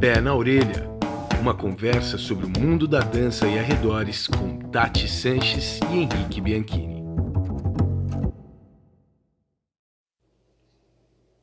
Pé 0.00 0.18
na 0.18 0.34
Orelha 0.34 0.88
uma 1.42 1.54
conversa 1.54 2.16
sobre 2.16 2.46
o 2.46 2.48
mundo 2.48 2.88
da 2.88 3.00
dança 3.00 3.46
e 3.46 3.58
arredores 3.58 4.26
com 4.26 4.58
Tati 4.70 5.06
Sanches 5.06 5.78
e 5.92 5.96
Henrique 5.98 6.40
Bianchini. 6.40 7.04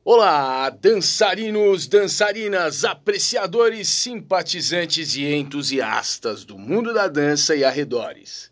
Olá, 0.04 0.70
dançarinos, 0.70 1.86
dançarinas, 1.86 2.84
apreciadores, 2.84 3.86
simpatizantes 3.86 5.14
e 5.14 5.24
entusiastas 5.32 6.44
do 6.44 6.58
mundo 6.58 6.92
da 6.92 7.06
dança 7.06 7.54
e 7.54 7.62
arredores. 7.62 8.50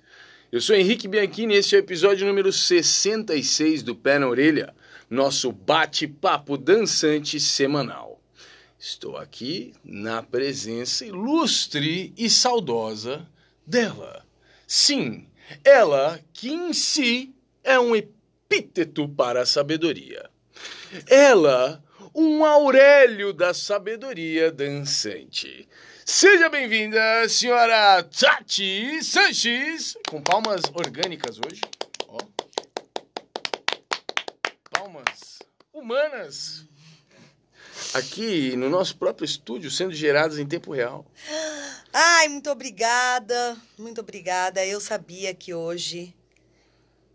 Eu 0.52 0.60
sou 0.60 0.76
Henrique 0.76 1.08
Bianchini 1.08 1.54
e 1.54 1.56
este 1.56 1.74
é 1.74 1.78
o 1.78 1.80
episódio 1.80 2.28
número 2.28 2.52
66 2.52 3.82
do 3.82 3.96
Pé 3.96 4.20
na 4.20 4.28
Orelha, 4.28 4.72
nosso 5.10 5.50
bate-papo 5.50 6.56
dançante 6.56 7.40
semanal. 7.40 8.05
Estou 8.78 9.16
aqui 9.16 9.72
na 9.82 10.22
presença 10.22 11.06
ilustre 11.06 12.12
e 12.16 12.28
saudosa 12.28 13.26
dela. 13.66 14.24
Sim, 14.66 15.26
ela 15.64 16.20
que 16.32 16.50
em 16.50 16.74
si 16.74 17.34
é 17.64 17.78
um 17.80 17.96
epíteto 17.96 19.08
para 19.08 19.42
a 19.42 19.46
sabedoria. 19.46 20.28
Ela, 21.08 21.82
um 22.14 22.44
Aurélio 22.44 23.32
da 23.32 23.54
sabedoria 23.54 24.52
dançante. 24.52 25.66
Seja 26.04 26.50
bem-vinda, 26.50 27.26
senhora 27.30 28.02
Tati 28.02 29.02
Sanches, 29.02 29.96
com 30.08 30.20
palmas 30.20 30.62
orgânicas 30.74 31.38
hoje. 31.38 31.62
Ó. 32.08 32.18
Palmas 34.70 35.38
humanas. 35.72 36.75
Aqui 37.94 38.54
no 38.56 38.68
nosso 38.68 38.96
próprio 38.96 39.24
estúdio, 39.24 39.70
sendo 39.70 39.92
geradas 39.94 40.38
em 40.38 40.46
tempo 40.46 40.72
real. 40.72 41.04
Ai, 41.92 42.28
muito 42.28 42.50
obrigada, 42.50 43.56
muito 43.78 44.00
obrigada. 44.00 44.64
Eu 44.64 44.80
sabia 44.80 45.32
que 45.34 45.54
hoje, 45.54 46.14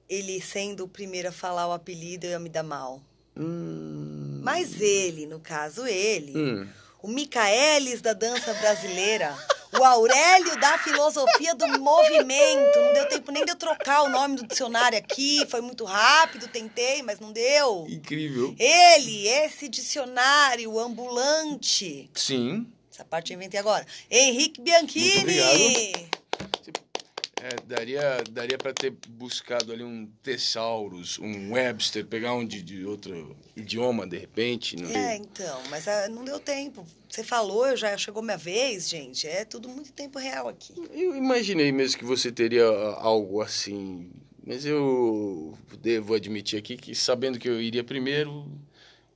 ele 0.09 0.42
sendo 0.42 0.86
o 0.86 0.88
primeiro 0.88 1.30
a 1.30 1.31
falar 1.31 1.67
o 1.67 1.72
apelido, 1.73 2.25
eu 2.25 2.31
ia 2.31 2.39
me 2.39 2.49
dar 2.49 2.64
mal. 2.64 3.02
Hum. 3.38 4.42
Mas 4.44 4.81
ele, 4.81 5.25
no 5.27 5.39
caso 5.39 5.86
ele, 5.86 6.36
Hum. 6.36 6.67
o 7.02 7.08
Micaelis 7.08 8.02
da 8.02 8.14
dança 8.14 8.53
brasileira, 8.55 9.38
o 9.80 9.83
Aurélio 9.83 10.59
da 10.59 10.77
filosofia 10.77 11.55
do 11.55 11.80
movimento. 11.80 12.80
Não 12.80 12.94
deu 12.94 13.08
tempo 13.08 13.31
nem 13.31 13.45
de 13.45 13.52
eu 13.52 13.55
trocar 13.55 14.03
o 14.03 14.09
nome 14.09 14.36
do 14.36 14.47
dicionário 14.47 14.97
aqui, 14.97 15.45
foi 15.50 15.61
muito 15.61 15.86
rápido, 15.86 16.47
tentei, 16.47 17.02
mas 17.02 17.19
não 17.19 17.31
deu. 17.31 17.86
Incrível. 17.89 18.55
Ele, 18.59 19.27
esse 19.27 19.67
dicionário 19.67 20.80
ambulante. 20.80 22.09
Sim. 22.14 22.67
Essa 22.92 23.05
parte 23.05 23.31
eu 23.31 23.38
inventei 23.38 23.59
agora. 23.59 23.86
Henrique 24.09 24.61
Bianchini. 24.61 25.33
Muito 26.66 26.81
É, 27.44 27.56
daria 27.66 28.23
daria 28.30 28.56
para 28.56 28.72
ter 28.72 28.92
buscado 29.09 29.73
ali 29.73 29.84
um 29.84 30.06
Thesaurus, 30.22 31.17
um 31.17 31.53
Webster, 31.53 32.06
pegar 32.06 32.36
um 32.36 32.45
de, 32.45 32.61
de 32.61 32.86
outro 32.86 33.36
idioma 33.56 34.06
de 34.06 34.20
repente. 34.20 34.75
Não 34.75 34.88
É, 34.92 35.16
então, 35.16 35.59
mas 35.72 35.88
ah, 35.88 36.08
não 36.08 36.23
deu 36.23 36.39
tempo. 36.39 36.86
Você 37.09 37.23
falou, 37.23 37.75
já 37.75 37.98
chegou 37.98 38.22
minha 38.22 38.38
vez, 38.38 38.88
gente. 38.88 39.28
É 39.28 39.44
tudo 39.44 39.67
muito 39.67 39.89
em 39.89 39.94
tempo 39.94 40.20
real 40.20 40.48
aqui. 40.48 40.75
Eu 40.92 41.16
imaginei 41.16 41.72
mesmo 41.72 41.98
que 41.98 42.06
você 42.06 42.31
teria 42.31 42.64
algo 42.64 43.42
assim, 43.42 44.11
mas 44.45 44.64
eu 44.64 45.58
devo 45.80 46.14
admitir 46.14 46.59
aqui 46.59 46.78
que 46.78 46.94
sabendo 46.94 47.39
que 47.39 47.50
eu 47.50 47.59
iria 47.59 47.83
primeiro, 47.83 48.52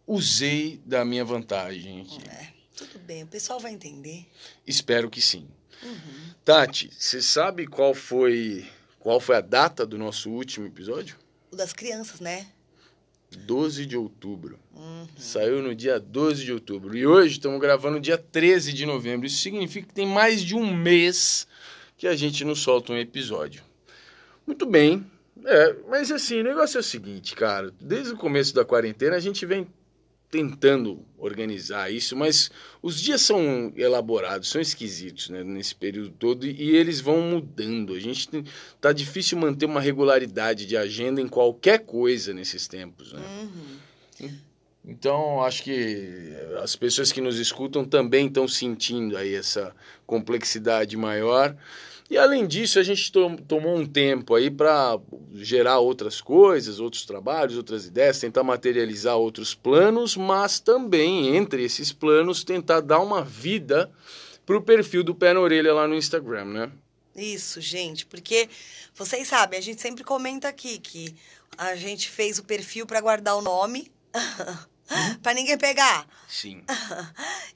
usei 0.07 0.81
da 0.83 1.05
minha 1.05 1.23
vantagem 1.23 2.01
aqui. 2.01 2.27
É, 2.27 2.47
tudo 2.75 2.97
bem, 2.97 3.21
o 3.21 3.27
pessoal 3.27 3.59
vai 3.59 3.71
entender. 3.71 4.25
Espero 4.65 5.11
que 5.11 5.21
sim. 5.21 5.47
Uhum. 5.83 6.33
Tati, 6.43 6.89
você 6.97 7.21
sabe 7.21 7.67
qual 7.67 7.93
foi 7.93 8.65
qual 8.99 9.19
foi 9.19 9.35
a 9.35 9.41
data 9.41 9.85
do 9.85 9.97
nosso 9.97 10.31
último 10.31 10.65
episódio? 10.65 11.15
O 11.51 11.55
das 11.55 11.73
crianças, 11.73 12.19
né? 12.19 12.47
12 13.37 13.85
de 13.85 13.97
outubro. 13.97 14.59
Uhum. 14.73 15.07
Saiu 15.17 15.61
no 15.61 15.75
dia 15.75 15.99
12 15.99 16.43
de 16.43 16.53
outubro. 16.53 16.97
E 16.97 17.05
hoje 17.05 17.33
estamos 17.33 17.59
gravando 17.59 17.95
no 17.95 18.01
dia 18.01 18.17
13 18.17 18.73
de 18.73 18.85
novembro. 18.85 19.27
Isso 19.27 19.41
significa 19.41 19.87
que 19.87 19.93
tem 19.93 20.07
mais 20.07 20.41
de 20.41 20.55
um 20.55 20.73
mês 20.73 21.47
que 21.97 22.07
a 22.07 22.15
gente 22.15 22.43
não 22.43 22.55
solta 22.55 22.93
um 22.93 22.97
episódio. 22.97 23.63
Muito 24.45 24.65
bem. 24.65 25.05
É, 25.43 25.75
mas 25.87 26.11
assim, 26.11 26.39
o 26.39 26.43
negócio 26.43 26.77
é 26.77 26.79
o 26.79 26.83
seguinte, 26.83 27.35
cara. 27.35 27.71
Desde 27.79 28.13
o 28.13 28.17
começo 28.17 28.53
da 28.53 28.65
quarentena 28.65 29.15
a 29.15 29.19
gente 29.19 29.45
vem 29.45 29.67
tentando 30.29 31.05
organizar 31.17 31.91
isso, 31.91 32.15
mas 32.15 32.49
os 32.81 32.99
dias 32.99 33.21
são 33.21 33.71
elaborados, 33.75 34.49
são 34.49 34.59
esquisitos, 34.59 35.29
né, 35.29 35.43
nesse 35.43 35.73
período 35.73 36.09
todo 36.11 36.45
e 36.45 36.75
eles 36.75 36.99
vão 36.99 37.21
mudando. 37.21 37.93
A 37.93 37.99
gente 37.99 38.27
tem, 38.27 38.43
tá 38.81 38.91
difícil 38.91 39.37
manter 39.37 39.65
uma 39.65 39.79
regularidade 39.79 40.65
de 40.65 40.75
agenda 40.75 41.21
em 41.21 41.27
qualquer 41.27 41.79
coisa 41.79 42.33
nesses 42.33 42.67
tempos, 42.67 43.13
né? 43.13 43.21
Uhum. 44.21 44.29
Então, 44.87 45.43
acho 45.43 45.63
que 45.63 46.31
as 46.61 46.75
pessoas 46.75 47.11
que 47.11 47.19
nos 47.19 47.39
escutam 47.39 47.83
também 47.83 48.27
estão 48.27 48.47
sentindo 48.47 49.17
aí 49.17 49.33
essa 49.33 49.75
complexidade 50.05 50.95
maior. 50.95 51.55
E 52.09 52.17
além 52.17 52.45
disso, 52.45 52.77
a 52.77 52.83
gente 52.83 53.11
to 53.11 53.35
tomou 53.47 53.75
um 53.75 53.85
tempo 53.85 54.35
aí 54.35 54.51
para 54.51 54.99
gerar 55.33 55.79
outras 55.79 56.21
coisas, 56.21 56.79
outros 56.79 57.03
trabalhos, 57.03 57.57
outras 57.57 57.85
ideias, 57.85 58.19
tentar 58.19 58.43
materializar 58.43 59.17
outros 59.17 59.55
planos, 59.55 60.15
mas 60.15 60.59
também 60.59 61.35
entre 61.35 61.63
esses 61.63 61.91
planos 61.91 62.43
tentar 62.43 62.81
dar 62.81 62.99
uma 62.99 63.23
vida 63.23 63.91
pro 64.45 64.61
perfil 64.61 65.03
do 65.03 65.15
Pé 65.15 65.33
na 65.33 65.39
Orelha 65.39 65.73
lá 65.73 65.87
no 65.87 65.95
Instagram, 65.95 66.45
né? 66.45 66.71
Isso, 67.15 67.59
gente, 67.59 68.05
porque 68.05 68.49
vocês 68.93 69.27
sabem, 69.27 69.57
a 69.57 69.61
gente 69.61 69.81
sempre 69.81 70.03
comenta 70.03 70.47
aqui 70.47 70.77
que 70.77 71.15
a 71.57 71.75
gente 71.75 72.09
fez 72.09 72.37
o 72.37 72.43
perfil 72.43 72.85
para 72.85 73.01
guardar 73.01 73.35
o 73.35 73.41
nome. 73.41 73.91
para 75.23 75.33
ninguém 75.33 75.57
pegar. 75.57 76.07
Sim. 76.27 76.63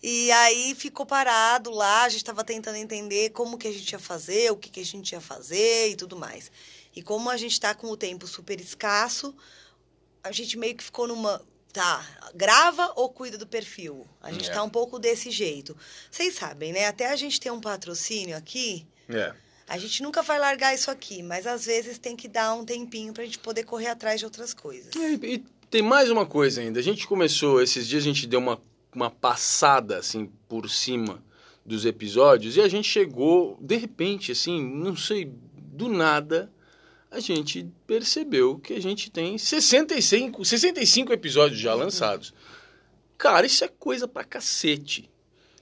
E 0.01 0.31
aí 0.31 0.73
ficou 0.75 1.06
parado 1.06 1.69
lá, 1.72 2.03
a 2.03 2.09
gente 2.09 2.22
estava 2.22 2.41
tentando 2.41 2.78
entender 2.78 3.31
como 3.31 3.57
que 3.57 3.67
a 3.67 3.72
gente 3.72 3.91
ia 3.91 4.00
fazer, 4.00 4.50
o 4.50 4.56
que, 4.56 4.69
que 4.69 4.79
a 4.79 4.85
gente 4.85 5.12
ia 5.12 5.19
fazer 5.19 5.89
e 5.89 5.95
tudo 5.97 6.16
mais. 6.16 6.50
E 6.95 7.01
como 7.03 7.29
a 7.29 7.35
gente 7.35 7.51
está 7.51 7.75
com 7.75 7.88
o 7.88 7.97
tempo 7.97 8.25
super 8.25 8.59
escasso, 8.62 9.35
a 10.23 10.31
gente 10.31 10.57
meio 10.57 10.75
que 10.75 10.84
ficou 10.84 11.06
numa. 11.07 11.41
Tá, 11.73 12.03
grava 12.34 12.94
ou 12.95 13.09
cuida 13.09 13.38
do 13.38 13.45
perfil? 13.45 14.07
A 14.22 14.31
gente 14.31 14.50
É. 14.50 14.53
tá 14.53 14.63
um 14.63 14.69
pouco 14.69 14.97
desse 14.97 15.29
jeito. 15.29 15.78
Vocês 16.09 16.34
sabem, 16.34 16.72
né? 16.73 16.88
Até 16.88 17.07
a 17.12 17.16
gente 17.16 17.39
ter 17.39 17.51
um 17.51 17.62
patrocínio 17.62 18.35
aqui, 18.38 18.88
É. 19.07 19.34
a 19.68 19.78
gente 19.78 20.01
nunca 20.01 20.23
vai 20.23 20.39
largar 20.39 20.73
isso 20.73 20.89
aqui, 20.89 21.22
mas 21.22 21.45
às 21.45 21.66
vezes 21.66 22.00
tem 22.00 22.16
que 22.16 22.28
dar 22.28 22.53
um 22.56 22.66
tempinho 22.66 23.13
pra 23.13 23.23
gente 23.25 23.38
poder 23.38 23.66
correr 23.66 23.88
atrás 23.88 24.19
de 24.19 24.25
outras 24.25 24.51
coisas. 24.53 24.91
E, 24.95 25.35
e 25.35 25.45
tem 25.69 25.81
mais 25.81 26.09
uma 26.09 26.25
coisa 26.25 26.62
ainda. 26.62 26.80
A 26.80 26.84
gente 26.84 27.07
começou, 27.07 27.62
esses 27.62 27.88
dias 27.88 28.03
a 28.03 28.06
gente 28.06 28.28
deu 28.28 28.40
uma, 28.40 28.59
uma 28.94 29.09
passada, 29.09 29.97
assim, 29.97 30.31
por 30.47 30.69
cima 30.69 31.24
dos 31.66 31.85
episódios 31.85 32.57
e 32.57 32.62
a 32.62 32.68
gente 32.68 32.88
chegou, 32.88 33.57
de 33.62 33.75
repente, 33.75 34.31
assim, 34.31 34.62
não 34.62 34.96
sei, 34.96 35.31
do 35.56 35.88
nada, 35.88 36.52
a 37.12 37.19
gente 37.19 37.68
percebeu 37.85 38.57
que 38.57 38.74
a 38.74 38.81
gente 38.81 39.12
tem 39.12 39.38
65, 39.38 40.44
65 40.44 41.13
episódios 41.13 41.59
já 41.59 41.74
lançados. 41.74 42.34
Cara, 43.18 43.46
isso 43.46 43.63
é 43.63 43.68
coisa 43.68 44.07
pra 44.07 44.24
cacete. 44.24 45.09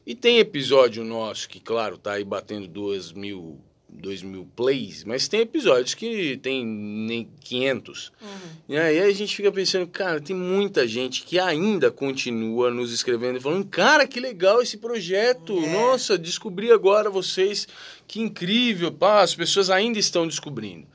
E 0.06 0.16
tem 0.16 0.39
episódio 0.39 1.03
nosso 1.03 1.50
que, 1.50 1.59
claro, 1.59 1.97
tá 1.97 2.13
aí 2.13 2.24
batendo 2.24 2.68
duas 2.68 3.12
mil, 3.12 3.59
dois 3.89 4.21
mil 4.21 4.47
plays, 4.55 5.03
mas 5.03 5.27
tem 5.27 5.41
episódios 5.41 5.94
que 5.94 6.38
tem 6.38 6.65
nem 6.65 7.29
500. 7.39 8.12
Uhum. 8.21 8.29
E 8.69 8.77
aí 8.77 9.00
a 9.00 9.12
gente 9.13 9.35
fica 9.35 9.51
pensando, 9.51 9.88
cara, 9.88 10.19
tem 10.19 10.35
muita 10.35 10.88
gente 10.88 11.23
que 11.23 11.39
ainda 11.39 11.89
continua 11.89 12.69
nos 12.69 12.91
escrevendo 12.91 13.38
e 13.38 13.41
falando, 13.41 13.65
cara, 13.65 14.06
que 14.06 14.19
legal 14.19 14.62
esse 14.62 14.77
projeto. 14.77 15.57
É. 15.57 15.69
Nossa, 15.71 16.17
descobri 16.17 16.71
agora 16.71 17.09
vocês, 17.09 17.67
que 18.07 18.19
incrível. 18.19 18.91
Pá, 18.91 19.21
as 19.21 19.33
pessoas 19.33 19.69
ainda 19.69 19.97
estão 19.97 20.27
descobrindo. 20.27 20.85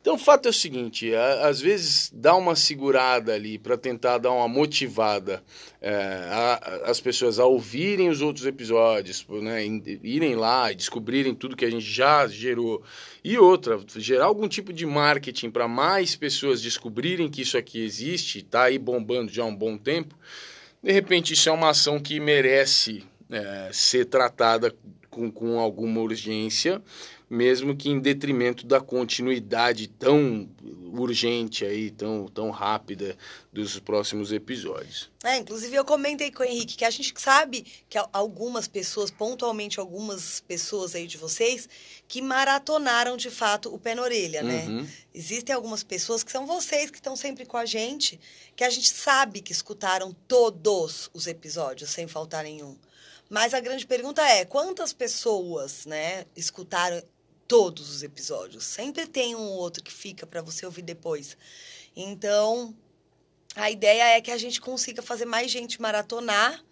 Então 0.00 0.14
o 0.14 0.18
fato 0.18 0.46
é 0.46 0.50
o 0.50 0.54
seguinte, 0.54 1.12
a- 1.14 1.48
às 1.48 1.60
vezes 1.60 2.10
dá 2.14 2.34
uma 2.34 2.54
segurada 2.56 3.34
ali 3.34 3.58
para 3.58 3.76
tentar 3.76 4.18
dar 4.18 4.30
uma 4.32 4.48
motivada 4.48 5.42
é, 5.80 5.92
a- 5.94 6.82
as 6.86 7.00
pessoas 7.00 7.38
a 7.38 7.44
ouvirem 7.44 8.08
os 8.08 8.20
outros 8.22 8.46
episódios, 8.46 9.26
né, 9.28 9.64
em- 9.64 9.82
irem 10.02 10.34
lá 10.34 10.72
e 10.72 10.74
descobrirem 10.74 11.34
tudo 11.34 11.56
que 11.56 11.64
a 11.64 11.70
gente 11.70 11.84
já 11.84 12.26
gerou. 12.26 12.82
E 13.22 13.36
outra, 13.38 13.78
gerar 13.96 14.24
algum 14.26 14.48
tipo 14.48 14.72
de 14.72 14.86
marketing 14.86 15.50
para 15.50 15.68
mais 15.68 16.16
pessoas 16.16 16.62
descobrirem 16.62 17.28
que 17.28 17.42
isso 17.42 17.58
aqui 17.58 17.80
existe, 17.84 18.38
está 18.38 18.64
aí 18.64 18.78
bombando 18.78 19.30
já 19.32 19.42
há 19.42 19.46
um 19.46 19.54
bom 19.54 19.76
tempo. 19.76 20.16
De 20.82 20.92
repente, 20.92 21.34
isso 21.34 21.48
é 21.48 21.52
uma 21.52 21.70
ação 21.70 21.98
que 22.00 22.18
merece 22.20 23.04
é, 23.30 23.68
ser 23.72 24.06
tratada 24.06 24.74
com, 25.10 25.30
com 25.30 25.58
alguma 25.60 26.00
urgência, 26.00 26.80
mesmo 27.28 27.76
que 27.76 27.90
em 27.90 28.00
detrimento 28.00 28.66
da 28.66 28.80
continuidade 28.80 29.86
tão 29.86 30.48
urgente 30.94 31.64
aí, 31.64 31.90
tão, 31.90 32.26
tão 32.28 32.50
rápida 32.50 33.16
dos 33.52 33.78
próximos 33.78 34.32
episódios. 34.32 35.10
É, 35.22 35.36
inclusive 35.36 35.74
eu 35.76 35.84
comentei 35.84 36.30
com 36.30 36.42
o 36.42 36.46
Henrique 36.46 36.76
que 36.76 36.84
a 36.84 36.90
gente 36.90 37.12
sabe 37.20 37.66
que 37.88 37.98
algumas 38.12 38.66
pessoas, 38.66 39.10
pontualmente 39.10 39.78
algumas 39.78 40.40
pessoas 40.40 40.94
aí 40.94 41.06
de 41.06 41.18
vocês, 41.18 41.68
que 42.06 42.22
maratonaram 42.22 43.16
de 43.16 43.30
fato 43.30 43.72
o 43.74 43.78
pé 43.78 43.94
na 43.94 44.02
orelha, 44.02 44.42
né? 44.42 44.66
Uhum. 44.66 44.88
Existem 45.12 45.54
algumas 45.54 45.82
pessoas 45.82 46.24
que 46.24 46.32
são 46.32 46.46
vocês 46.46 46.90
que 46.90 46.98
estão 46.98 47.16
sempre 47.16 47.44
com 47.44 47.56
a 47.56 47.66
gente, 47.66 48.18
que 48.56 48.64
a 48.64 48.70
gente 48.70 48.88
sabe 48.88 49.42
que 49.42 49.52
escutaram 49.52 50.16
todos 50.26 51.10
os 51.12 51.26
episódios, 51.26 51.90
sem 51.90 52.06
faltar 52.06 52.44
nenhum. 52.44 52.76
Mas 53.28 53.52
a 53.52 53.60
grande 53.60 53.86
pergunta 53.86 54.22
é: 54.22 54.44
quantas 54.44 54.92
pessoas, 54.92 55.84
né, 55.84 56.24
escutaram 56.34 57.02
todos 57.48 57.90
os 57.90 58.02
episódios? 58.02 58.64
Sempre 58.64 59.06
tem 59.06 59.34
um 59.34 59.40
ou 59.40 59.56
outro 59.56 59.82
que 59.82 59.92
fica 59.92 60.26
para 60.26 60.40
você 60.40 60.64
ouvir 60.64 60.82
depois. 60.82 61.36
Então, 61.96 62.76
a 63.56 63.70
ideia 63.70 64.16
é 64.16 64.20
que 64.20 64.30
a 64.30 64.38
gente 64.38 64.60
consiga 64.60 65.02
fazer 65.02 65.24
mais 65.24 65.50
gente 65.50 65.82
maratonar 65.82 66.62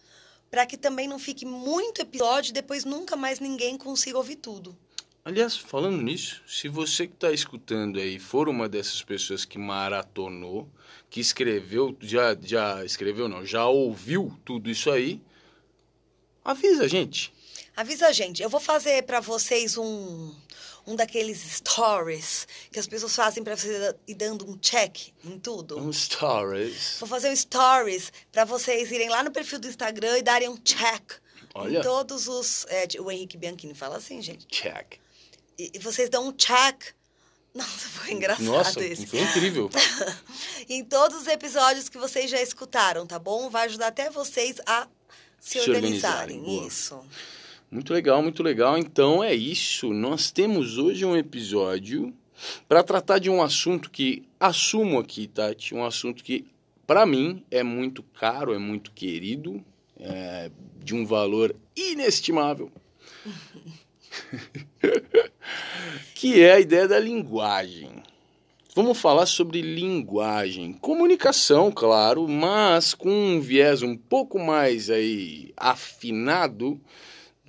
para 0.49 0.65
que 0.65 0.77
também 0.77 1.09
não 1.09 1.19
fique 1.19 1.45
muito 1.45 2.01
episódio 2.01 2.51
e 2.51 2.53
depois 2.53 2.85
nunca 2.85 3.17
mais 3.17 3.41
ninguém 3.41 3.77
consiga 3.77 4.19
ouvir 4.19 4.37
tudo. 4.37 4.77
Aliás, 5.25 5.57
falando 5.57 6.01
nisso, 6.01 6.41
se 6.47 6.69
você 6.69 7.09
que 7.09 7.15
está 7.15 7.33
escutando 7.33 7.99
aí 7.99 8.17
for 8.21 8.49
uma 8.49 8.69
dessas 8.69 9.03
pessoas 9.03 9.45
que 9.45 9.59
maratonou, 9.59 10.69
que 11.11 11.19
escreveu, 11.19 11.97
já, 12.01 12.37
já 12.41 12.85
escreveu 12.85 13.29
não, 13.29 13.45
já 13.45 13.67
ouviu 13.67 14.39
tudo 14.45 14.71
isso 14.71 14.89
aí, 14.89 15.21
Avisa 16.47 16.85
a 16.85 16.89
gente. 16.89 17.33
Avisa 17.77 18.07
a 18.07 18.13
gente. 18.13 18.41
Eu 18.41 18.49
vou 18.49 18.61
fazer 18.61 19.03
para 19.03 19.19
vocês 19.19 19.77
um, 19.77 20.33
um 20.87 20.95
daqueles 20.95 21.39
stories 21.39 22.47
que 22.71 22.79
as 22.79 22.87
pessoas 22.87 23.15
fazem 23.15 23.43
para 23.43 23.57
você 23.57 23.95
ir 24.07 24.15
dando 24.15 24.49
um 24.49 24.57
check 24.57 25.13
em 25.25 25.39
tudo. 25.39 25.79
Um 25.79 25.93
stories. 25.93 26.97
Vou 27.01 27.09
fazer 27.09 27.31
um 27.31 27.37
stories 27.37 28.13
para 28.31 28.45
vocês 28.45 28.91
irem 28.91 29.09
lá 29.09 29.23
no 29.23 29.31
perfil 29.31 29.59
do 29.59 29.69
Instagram 29.69 30.19
e 30.19 30.23
darem 30.23 30.49
um 30.49 30.57
check 30.57 31.13
Olha. 31.55 31.79
em 31.79 31.83
todos 31.83 32.29
os. 32.29 32.65
É, 32.69 32.87
o 33.01 33.11
Henrique 33.11 33.37
Bianchini 33.37 33.75
fala 33.75 33.97
assim, 33.97 34.23
gente. 34.23 34.47
Check. 34.47 34.99
E, 35.59 35.73
e 35.75 35.79
vocês 35.79 36.09
dão 36.09 36.29
um 36.29 36.33
check. 36.33 36.95
Nossa, 37.55 37.89
foi 37.89 38.13
engraçado 38.13 38.45
Nossa, 38.45 38.85
esse. 38.85 39.07
foi 39.07 39.21
incrível. 39.21 39.71
em 40.69 40.85
todos 40.85 41.23
os 41.23 41.27
episódios 41.27 41.89
que 41.89 41.97
vocês 41.97 42.31
já 42.31 42.41
escutaram, 42.41 43.07
tá 43.07 43.19
bom? 43.19 43.49
Vai 43.49 43.65
ajudar 43.65 43.87
até 43.87 44.11
vocês 44.11 44.61
a 44.67 44.87
se, 45.41 45.53
se 45.53 45.61
organizarem. 45.61 46.37
organizarem. 46.39 46.67
Isso. 46.67 47.03
Muito 47.71 47.93
legal, 47.93 48.23
muito 48.23 48.43
legal. 48.43 48.79
Então 48.79 49.23
é 49.23 49.35
isso. 49.35 49.93
Nós 49.93 50.31
temos 50.31 50.79
hoje 50.79 51.05
um 51.05 51.17
episódio 51.17 52.13
para 52.69 52.83
tratar 52.83 53.19
de 53.19 53.31
um 53.31 53.43
assunto 53.43 53.91
que 53.91 54.25
assumo 54.39 54.99
aqui, 54.99 55.27
Tati, 55.27 55.75
um 55.75 55.85
assunto 55.85 56.23
que 56.23 56.47
para 56.87 57.05
mim 57.05 57.43
é 57.51 57.63
muito 57.63 58.03
caro, 58.03 58.55
é 58.55 58.59
muito 58.59 58.93
querido, 58.93 59.65
é 59.99 60.51
de 60.83 60.95
um 60.95 61.05
valor 61.05 61.57
inestimável. 61.77 62.71
que 66.15 66.41
é 66.41 66.55
a 66.55 66.61
ideia 66.61 66.87
da 66.87 67.01
linguagem. 67.01 67.91
Vamos 68.75 68.99
falar 68.99 69.27
sobre 69.27 69.63
linguagem, 69.63 70.75
comunicação, 70.75 71.73
claro, 71.73 72.29
mas 72.29 72.93
com 72.93 73.11
um 73.11 73.41
viés 73.41 73.83
um 73.83 73.97
pouco 73.97 74.39
mais 74.39 74.91
aí 74.91 75.53
afinado, 75.57 76.79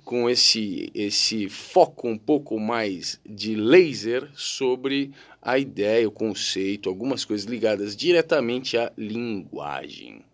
com 0.08 0.30
esse 0.30 0.90
esse 0.94 1.50
foco 1.50 2.08
um 2.08 2.16
pouco 2.16 2.58
mais 2.58 3.20
de 3.28 3.54
laser 3.54 4.26
sobre 4.34 5.12
a 5.42 5.58
ideia, 5.58 6.08
o 6.08 6.10
conceito, 6.10 6.88
algumas 6.88 7.26
coisas 7.26 7.46
ligadas 7.46 7.94
diretamente 7.94 8.78
à 8.78 8.90
linguagem. 8.96 10.24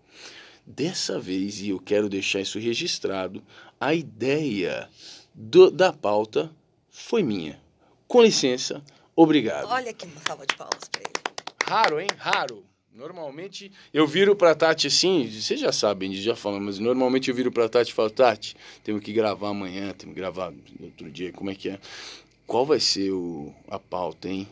Dessa 0.65 1.19
vez, 1.19 1.61
e 1.61 1.71
eu 1.71 1.81
quero 1.81 2.09
deixar 2.09 2.41
isso 2.41 2.61
registrado, 2.61 3.43
a 3.81 3.93
ideia 3.93 4.89
do, 5.35 5.73
da 5.73 5.93
pauta 5.93 6.55
foi 6.89 7.25
minha. 7.25 7.61
Com 8.07 8.23
licença, 8.23 8.81
Obrigado. 9.17 9.67
Olha 9.71 9.93
que 9.93 10.07
uma 10.07 10.21
salva 10.21 10.47
de 10.47 10.57
palmas 10.57 10.89
pra 10.91 11.01
ele. 11.01 11.13
Raro, 11.65 12.01
hein? 12.01 12.09
Raro. 12.17 12.65
Normalmente 12.95 13.73
eu 13.93 14.07
viro 14.07 14.37
pra 14.37 14.55
Tati 14.55 14.87
assim, 14.87 15.29
vocês 15.29 15.59
já 15.59 15.73
sabem, 15.73 16.15
já 16.15 16.37
falamos, 16.37 16.65
mas 16.65 16.79
normalmente 16.79 17.29
eu 17.29 17.35
viro 17.35 17.51
pra 17.51 17.69
Tati 17.69 17.91
e 17.91 17.93
falo, 17.93 18.09
Tati, 18.09 18.57
temos 18.85 19.03
que 19.03 19.13
gravar 19.13 19.49
amanhã, 19.49 19.93
temos 19.93 20.15
que 20.15 20.21
gravar 20.21 20.55
outro 20.81 21.11
dia, 21.11 21.33
como 21.33 21.51
é 21.51 21.57
que 21.57 21.71
é? 21.71 21.81
Qual 22.47 22.65
vai 22.65 22.79
ser 22.79 23.11
o, 23.11 23.53
a 23.67 23.81
pauta, 23.81 24.29
hein? 24.29 24.49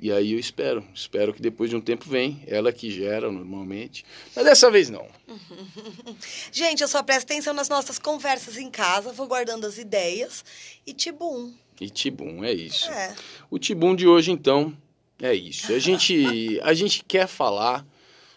E 0.00 0.10
aí 0.10 0.32
eu 0.32 0.38
espero, 0.38 0.82
espero 0.94 1.34
que 1.34 1.42
depois 1.42 1.68
de 1.68 1.76
um 1.76 1.82
tempo 1.82 2.08
vem, 2.08 2.42
ela 2.46 2.72
que 2.72 2.90
gera 2.90 3.30
normalmente, 3.30 4.06
mas 4.34 4.46
dessa 4.46 4.70
vez 4.70 4.88
não. 4.88 5.06
Gente, 6.50 6.80
eu 6.80 6.88
só 6.88 7.02
presto 7.02 7.30
atenção 7.30 7.52
nas 7.52 7.68
nossas 7.68 7.98
conversas 7.98 8.56
em 8.56 8.70
casa, 8.70 9.12
vou 9.12 9.26
guardando 9.26 9.66
as 9.66 9.76
ideias 9.76 10.42
e 10.86 10.94
tibum. 10.94 11.52
E 11.78 11.90
tibum, 11.90 12.42
é 12.42 12.52
isso. 12.52 12.90
É. 12.90 13.14
O 13.50 13.58
tibum 13.58 13.94
de 13.94 14.08
hoje, 14.08 14.30
então, 14.30 14.74
é 15.22 15.34
isso. 15.34 15.72
A 15.72 15.78
gente, 15.78 16.60
a 16.62 16.74
gente 16.74 17.04
quer 17.04 17.26
falar 17.26 17.86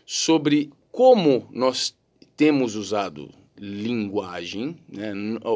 sobre 0.06 0.72
como 0.92 1.50
nós 1.52 1.96
temos 2.38 2.76
usado 2.76 3.30
linguagem, 3.58 4.76
né, 4.90 5.14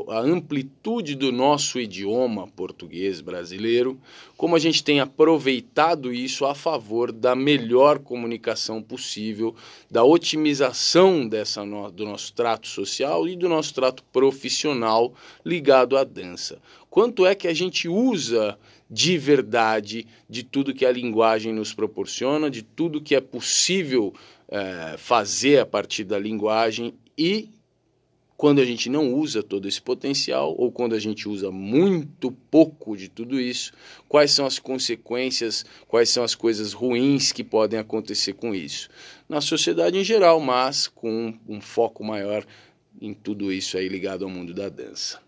a 0.08 0.20
amplitude 0.22 1.16
do 1.16 1.34
nosso 1.34 1.80
idioma 1.80 2.48
português 2.48 3.20
brasileiro, 3.20 4.00
como 4.38 4.56
a 4.56 4.60
gente 4.60 4.82
tem 4.82 5.02
aproveitado 5.02 6.14
isso 6.14 6.46
a 6.46 6.56
favor 6.56 7.12
da 7.12 7.36
melhor 7.36 8.00
comunicação 8.00 8.82
possível, 8.82 9.54
da 9.92 10.04
otimização 10.04 11.28
dessa 11.28 11.66
no, 11.66 11.92
do 11.92 12.06
nosso 12.06 12.32
trato 12.34 12.68
social 12.68 13.28
e 13.28 13.36
do 13.36 13.50
nosso 13.50 13.74
trato 13.74 14.02
profissional 14.14 15.14
ligado 15.46 15.98
à 15.98 16.06
dança. 16.06 16.62
Quanto 16.90 17.26
é 17.26 17.36
que 17.36 17.50
a 17.50 17.54
gente 17.54 17.90
usa 17.90 18.58
de 18.90 19.18
verdade 19.18 20.08
de 20.28 20.44
tudo 20.44 20.74
que 20.74 20.86
a 20.86 20.92
linguagem 20.92 21.54
nos 21.54 21.74
proporciona, 21.74 22.50
de 22.50 22.64
tudo 22.64 23.02
que 23.02 23.16
é 23.16 23.22
possível 23.22 24.14
é, 24.48 24.96
fazer 24.98 25.60
a 25.60 25.66
partir 25.66 26.04
da 26.04 26.18
linguagem 26.18 26.94
e 27.18 27.50
quando 28.40 28.62
a 28.62 28.66
gente 28.66 28.90
não 28.90 29.14
usa 29.14 29.44
todo 29.44 29.68
esse 29.68 29.82
potencial 29.82 30.56
ou 30.58 30.72
quando 30.72 30.96
a 30.96 31.00
gente 31.00 31.28
usa 31.28 31.52
muito 31.52 32.32
pouco 32.32 32.96
de 32.96 33.10
tudo 33.10 33.38
isso, 33.38 33.74
quais 34.08 34.32
são 34.32 34.46
as 34.46 34.58
consequências, 34.58 35.66
quais 35.90 36.10
são 36.10 36.24
as 36.24 36.36
coisas 36.36 36.72
ruins 36.72 37.34
que 37.34 37.44
podem 37.44 37.78
acontecer 37.78 38.32
com 38.32 38.56
isso. 38.56 38.90
Na 39.28 39.42
sociedade 39.42 39.98
em 39.98 40.06
geral, 40.06 40.40
mas 40.40 40.88
com 40.88 41.38
um 41.50 41.60
foco 41.60 42.02
maior 42.02 42.46
em 43.02 43.14
tudo 43.14 43.52
isso 43.52 43.78
aí 43.78 43.90
ligado 43.90 44.24
ao 44.24 44.32
mundo 44.32 44.54
da 44.54 44.70
dança. 44.70 45.22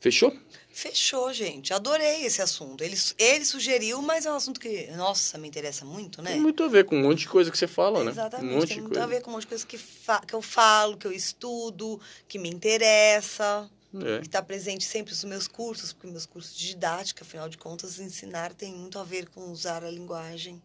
Fechou? 0.00 0.36
Fechou, 0.78 1.32
gente. 1.32 1.74
Adorei 1.74 2.24
esse 2.24 2.40
assunto. 2.40 2.84
Ele, 2.84 2.96
ele 3.18 3.44
sugeriu, 3.44 4.00
mas 4.00 4.26
é 4.26 4.30
um 4.30 4.36
assunto 4.36 4.60
que, 4.60 4.86
nossa, 4.92 5.36
me 5.36 5.48
interessa 5.48 5.84
muito, 5.84 6.22
né? 6.22 6.30
Tem 6.30 6.40
muito 6.40 6.62
a 6.62 6.68
ver 6.68 6.84
com 6.84 6.94
um 6.94 7.02
monte 7.02 7.18
de 7.18 7.28
coisa 7.28 7.50
que 7.50 7.58
você 7.58 7.66
fala, 7.66 8.04
né? 8.04 8.12
Exatamente. 8.12 8.48
Um 8.48 8.54
monte 8.54 8.68
tem 8.68 8.76
de 8.76 8.82
muito 8.82 8.92
coisa. 8.92 9.04
a 9.04 9.08
ver 9.08 9.20
com 9.20 9.30
um 9.30 9.32
monte 9.32 9.42
de 9.42 9.48
coisa 9.48 9.66
que, 9.66 9.76
que 9.76 10.34
eu 10.34 10.40
falo, 10.40 10.96
que 10.96 11.04
eu 11.04 11.10
estudo, 11.10 12.00
que 12.28 12.38
me 12.38 12.48
interessa. 12.48 13.68
É. 13.92 14.20
Que 14.20 14.26
está 14.26 14.40
presente 14.40 14.84
sempre 14.84 15.10
nos 15.12 15.24
meus 15.24 15.48
cursos, 15.48 15.92
porque 15.92 16.06
meus 16.06 16.26
cursos 16.26 16.56
de 16.56 16.68
didática, 16.68 17.24
afinal 17.24 17.48
de 17.48 17.58
contas, 17.58 17.98
ensinar 17.98 18.54
tem 18.54 18.72
muito 18.72 19.00
a 19.00 19.02
ver 19.02 19.28
com 19.30 19.50
usar 19.50 19.82
a 19.82 19.90
linguagem 19.90 20.62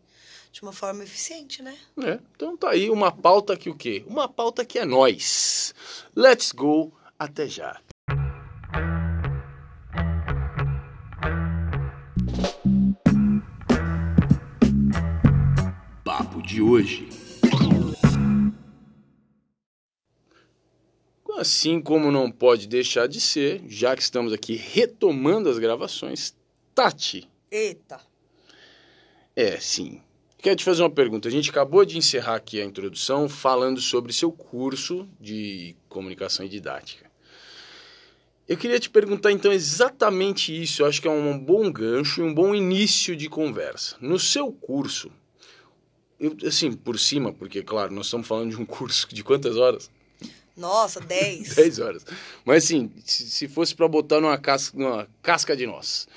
de 0.52 0.62
uma 0.62 0.74
forma 0.74 1.04
eficiente, 1.04 1.64
né? 1.64 1.76
É. 2.04 2.20
Então 2.36 2.56
tá 2.56 2.70
aí 2.70 2.88
uma 2.92 3.12
pauta 3.12 3.58
que 3.58 3.68
o 3.68 3.76
quê? 3.76 4.04
Uma 4.06 4.30
pauta 4.30 4.64
que 4.64 4.78
é 4.78 4.86
nós. 4.86 5.74
Let's 6.16 6.52
go. 6.52 6.94
Até 7.18 7.48
já. 7.48 7.82
De 16.54 16.62
hoje. 16.62 17.10
Assim 21.36 21.82
como 21.82 22.12
não 22.12 22.32
pode 22.32 22.68
deixar 22.68 23.08
de 23.08 23.20
ser, 23.20 23.64
já 23.68 23.96
que 23.96 24.04
estamos 24.04 24.32
aqui 24.32 24.56
retomando 24.56 25.50
as 25.50 25.58
gravações, 25.58 26.36
Tati. 26.76 27.28
Eita. 27.50 28.00
É, 29.36 29.60
sim. 29.60 30.00
Quero 30.38 30.56
te 30.56 30.64
fazer 30.64 30.84
uma 30.84 30.92
pergunta. 30.92 31.28
A 31.28 31.32
gente 31.32 31.50
acabou 31.50 31.84
de 31.84 31.98
encerrar 31.98 32.36
aqui 32.36 32.62
a 32.62 32.66
introdução 32.66 33.28
falando 33.28 33.82
sobre 33.82 34.14
seu 34.14 34.32
curso 34.32 35.10
de 35.20 35.76
comunicação 35.90 36.46
e 36.46 36.50
didática. 36.50 37.10
Eu 38.48 38.58
queria 38.58 38.80
te 38.80 38.92
perguntar 38.92 39.32
então 39.32 39.52
exatamente 39.52 40.54
isso. 40.62 40.84
Eu 40.84 40.86
acho 40.86 41.02
que 41.02 41.08
é 41.08 41.12
um 41.12 41.40
bom 41.40 41.72
gancho 41.72 42.22
e 42.22 42.24
um 42.24 42.34
bom 42.34 42.54
início 42.54 43.16
de 43.16 43.28
conversa. 43.28 43.98
No 44.00 44.20
seu 44.20 44.52
curso, 44.52 45.12
eu, 46.26 46.48
assim, 46.48 46.72
por 46.74 46.98
cima, 47.00 47.32
porque, 47.34 47.62
claro, 47.64 47.94
nós 47.94 48.06
estamos 48.08 48.28
falando 48.28 48.52
de 48.52 48.56
um 48.62 48.66
curso 48.66 49.08
de 49.14 49.24
quantas 49.24 49.58
horas? 49.58 49.90
Nossa, 50.56 51.00
10. 51.02 51.56
10 51.56 51.80
horas. 51.80 52.06
Mas, 52.46 52.66
assim, 52.66 52.92
se, 53.04 53.28
se 53.30 53.48
fosse 53.48 53.74
para 53.76 53.88
botar 53.88 54.22
numa 54.22 54.38
casca, 54.38 54.78
numa 54.78 55.08
casca 55.22 55.56
de 55.56 55.66
nós. 55.66 56.08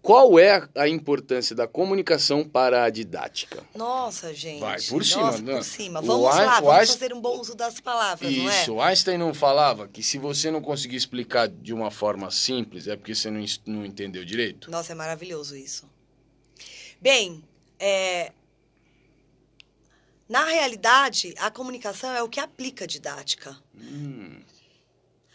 Qual 0.00 0.36
é 0.36 0.68
a 0.74 0.88
importância 0.88 1.54
da 1.54 1.68
comunicação 1.68 2.42
para 2.42 2.82
a 2.82 2.90
didática? 2.90 3.62
Nossa, 3.72 4.34
gente. 4.34 4.58
Vai, 4.58 4.82
por 4.82 5.04
cima, 5.04 5.22
Nossa, 5.22 5.42
né? 5.42 5.54
por 5.54 5.62
cima. 5.64 6.02
Vamos 6.02 6.26
Ein- 6.36 6.44
lá, 6.44 6.54
vamos 6.60 6.70
Einstein- 6.74 6.98
fazer 6.98 7.14
um 7.14 7.20
bom 7.20 7.40
uso 7.40 7.54
das 7.54 7.78
palavras, 7.78 8.36
não 8.36 8.50
é? 8.50 8.62
Isso, 8.62 8.80
Einstein 8.80 9.16
não 9.16 9.32
falava 9.32 9.86
que 9.86 10.02
se 10.02 10.18
você 10.18 10.50
não 10.50 10.60
conseguir 10.60 10.96
explicar 10.96 11.46
de 11.48 11.72
uma 11.72 11.88
forma 11.88 12.32
simples 12.32 12.88
é 12.88 12.96
porque 12.96 13.14
você 13.14 13.30
não, 13.30 13.44
não 13.64 13.86
entendeu 13.86 14.24
direito? 14.24 14.68
Nossa, 14.72 14.90
é 14.90 14.94
maravilhoso 14.96 15.56
isso. 15.56 15.88
Bem, 17.00 17.40
é, 17.78 18.32
na 20.28 20.44
realidade, 20.44 21.34
a 21.38 21.50
comunicação 21.50 22.12
é 22.12 22.22
o 22.22 22.28
que 22.28 22.40
aplica 22.40 22.84
a 22.84 22.86
didática. 22.86 23.58
Hum, 23.74 24.40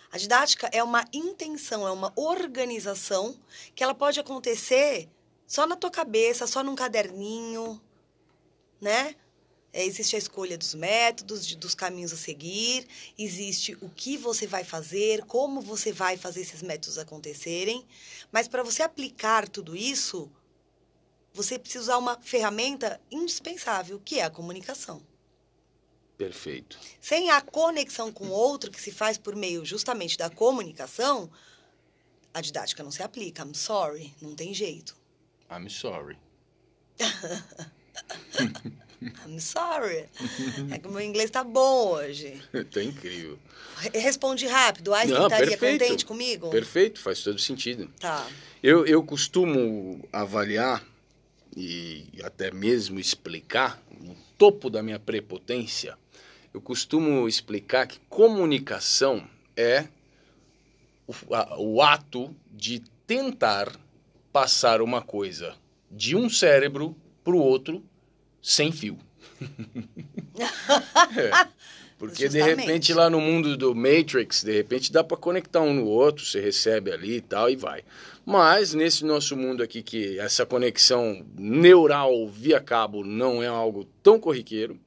A 0.10 0.18
didática 0.18 0.70
é 0.72 0.82
uma 0.82 1.06
intenção, 1.14 1.86
é 1.86 1.92
uma 1.92 2.14
organização 2.16 3.38
que 3.76 3.84
ela 3.84 3.94
pode 3.94 4.20
acontecer 4.20 5.10
só 5.46 5.68
na 5.68 5.76
tua 5.76 5.92
cabeça, 5.92 6.48
só 6.48 6.64
num 6.64 6.76
caderninho, 6.76 7.80
né? 8.80 9.16
É, 9.74 9.86
existe 9.86 10.16
a 10.16 10.20
escolha 10.20 10.58
dos 10.58 10.74
métodos, 10.74 11.46
de- 11.46 11.58
dos 11.58 11.76
caminhos 11.76 12.14
a 12.14 12.18
seguir, 12.18 12.88
existe 13.18 13.78
o 13.82 13.90
que 13.90 14.18
você 14.18 14.48
vai 14.48 14.64
fazer, 14.64 15.26
como 15.26 15.60
você 15.62 15.92
vai 15.92 16.16
fazer 16.18 16.42
esses 16.42 16.62
métodos 16.62 16.98
acontecerem. 16.98 17.86
Mas 18.32 18.48
para 18.48 18.64
você 18.64 18.82
aplicar 18.82 19.48
tudo 19.48 19.76
isso, 19.76 20.32
você 21.34 21.58
precisa 21.60 21.84
usar 21.84 21.98
uma 21.98 22.18
ferramenta 22.22 23.00
indispensável, 23.12 24.00
que 24.04 24.20
é 24.20 24.24
a 24.24 24.30
comunicação. 24.30 25.02
perfeito. 26.18 26.80
Sem 27.00 27.30
a 27.30 27.40
conexão 27.42 28.12
com 28.12 28.26
o 28.26 28.32
outro, 28.32 28.72
que 28.72 28.82
se 28.82 28.92
faz 28.92 29.18
por 29.18 29.36
meio 29.36 29.64
justamente 29.66 30.18
da 30.18 30.30
comunicação, 30.30 31.30
a 32.34 32.42
didática 32.42 32.82
não 32.84 32.92
se 32.92 33.04
aplica. 33.04 33.44
I'm 33.44 33.54
sorry, 33.54 34.14
não 34.22 34.34
tem 34.36 34.54
jeito. 34.54 34.96
I'm 35.52 35.70
sorry. 35.70 36.18
I'm 39.28 39.40
sorry. 39.40 40.08
É 40.72 40.80
que 40.80 40.88
o 40.88 40.92
meu 40.92 41.02
inglês 41.02 41.30
tá 41.30 41.44
bom 41.44 41.90
hoje. 41.92 42.42
tá 42.74 42.82
incrível. 42.84 43.38
Re- 43.78 44.00
Responde 44.00 44.48
rápido. 44.48 44.90
Não, 44.92 45.28
estaria 45.28 45.58
perfeito. 45.58 45.82
contente 45.84 46.06
comigo? 46.06 46.50
Perfeito, 46.50 47.00
faz 47.00 47.22
todo 47.22 47.38
sentido. 47.40 47.88
Tá. 48.00 48.28
Eu, 48.64 48.86
eu 48.88 49.04
costumo 49.04 50.04
avaliar 50.12 50.84
e 51.60 52.22
até 52.24 52.52
mesmo 52.52 53.00
explicar, 53.00 53.82
no 54.00 54.16
topo 54.38 54.70
da 54.70 54.84
minha 54.84 55.00
prepotência, 55.00 55.98
eu 56.54 56.62
costumo 56.62 57.28
explicar 57.28 57.88
que 57.88 58.00
comunicação 58.10 59.28
é 59.56 59.88
o, 61.08 61.34
a- 61.36 61.58
o 61.60 61.82
ato 61.82 62.36
de 62.52 62.82
tentar 63.08 63.76
passar 64.32 64.82
uma 64.82 65.02
coisa 65.02 65.56
de 65.90 66.16
um 66.16 66.30
cérebro 66.30 66.96
para 67.24 67.34
o 67.36 67.40
outro 67.40 67.84
sem 68.42 68.72
fio. 68.72 68.98
É, 71.18 71.48
Porque 71.98 72.28
de 72.30 72.38
Justamente. 72.40 72.60
repente 72.68 72.94
lá 72.94 73.10
no 73.10 73.20
mundo 73.20 73.58
do 73.58 73.74
Matrix, 73.74 74.44
de 74.44 74.52
repente 74.54 74.92
dá 74.92 75.04
para 75.04 75.18
conectar 75.18 75.62
um 75.62 75.74
no 75.74 75.86
outro, 75.88 76.24
você 76.24 76.40
recebe 76.40 76.92
ali 76.92 77.16
e 77.18 77.22
tal 77.22 77.50
e 77.50 77.56
vai. 77.56 77.82
Mas 78.24 78.74
nesse 78.74 79.04
nosso 79.04 79.36
mundo 79.36 79.64
aqui 79.64 79.82
que 79.82 80.20
essa 80.20 80.46
conexão 80.46 81.26
neural 81.36 82.28
via 82.28 82.60
cabo 82.60 83.04
não 83.04 83.42
é 83.42 83.48
algo 83.48 83.86
tão 84.04 84.20
corriqueiro, 84.20 84.78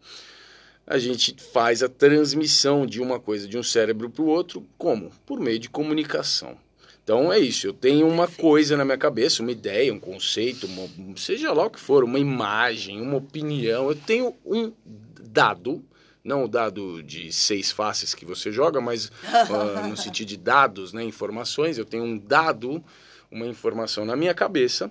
a 0.87 0.99
gente 0.99 1.35
faz 1.52 1.83
a 1.83 1.88
transmissão 1.88 2.87
de 2.87 3.00
uma 3.00 3.19
coisa 3.19 3.49
de 3.49 3.57
um 3.59 3.62
cérebro 3.62 4.09
para 4.11 4.23
o 4.23 4.26
outro, 4.29 4.64
como? 4.79 5.11
Por 5.26 5.40
meio 5.40 5.59
de 5.59 5.69
comunicação. 5.71 6.57
Então 7.02 7.33
é 7.33 7.38
isso, 7.40 7.67
eu 7.67 7.73
tenho 7.73 8.07
uma 8.07 8.29
coisa 8.29 8.76
na 8.76 8.85
minha 8.85 8.99
cabeça, 8.99 9.43
uma 9.43 9.50
ideia, 9.50 9.93
um 9.93 9.99
conceito, 9.99 10.67
uma- 10.67 11.17
seja 11.17 11.52
lá 11.52 11.67
o 11.67 11.71
que 11.71 11.81
for, 11.81 12.05
uma 12.05 12.19
imagem, 12.21 13.00
uma 13.00 13.17
opinião, 13.17 13.88
eu 13.88 13.97
tenho 13.97 14.35
um 14.45 14.73
dado, 15.21 15.83
não 16.22 16.44
o 16.44 16.48
dado 16.48 17.02
de 17.02 17.32
seis 17.32 17.70
faces 17.70 18.14
que 18.14 18.24
você 18.24 18.52
joga, 18.52 18.80
mas 18.80 19.10
ah, 19.24 19.86
no 19.88 19.96
sentido 19.98 20.28
de 20.28 20.36
dados, 20.36 20.92
né, 20.92 21.02
informações, 21.02 21.78
eu 21.78 21.84
tenho 21.84 22.04
um 22.04 22.18
dado, 22.18 22.82
uma 23.30 23.46
informação 23.46 24.04
na 24.04 24.16
minha 24.16 24.34
cabeça 24.34 24.90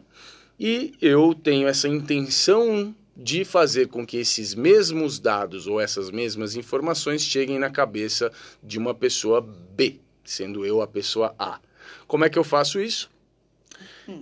e 0.59 0.93
eu 1.01 1.33
tenho 1.33 1.67
essa 1.67 1.88
intenção 1.88 2.93
de 3.15 3.43
fazer 3.43 3.88
com 3.88 4.05
que 4.05 4.17
esses 4.17 4.55
mesmos 4.55 5.19
dados 5.19 5.67
ou 5.67 5.79
essas 5.79 6.09
mesmas 6.09 6.55
informações 6.55 7.21
cheguem 7.21 7.59
na 7.59 7.69
cabeça 7.69 8.31
de 8.63 8.77
uma 8.77 8.93
pessoa 8.93 9.41
B, 9.41 10.00
sendo 10.24 10.65
eu 10.65 10.81
a 10.81 10.88
pessoa 10.88 11.36
A. 11.38 11.59
Como 12.07 12.24
é 12.24 12.29
que 12.29 12.39
eu 12.39 12.43
faço 12.43 12.79
isso? 12.79 13.09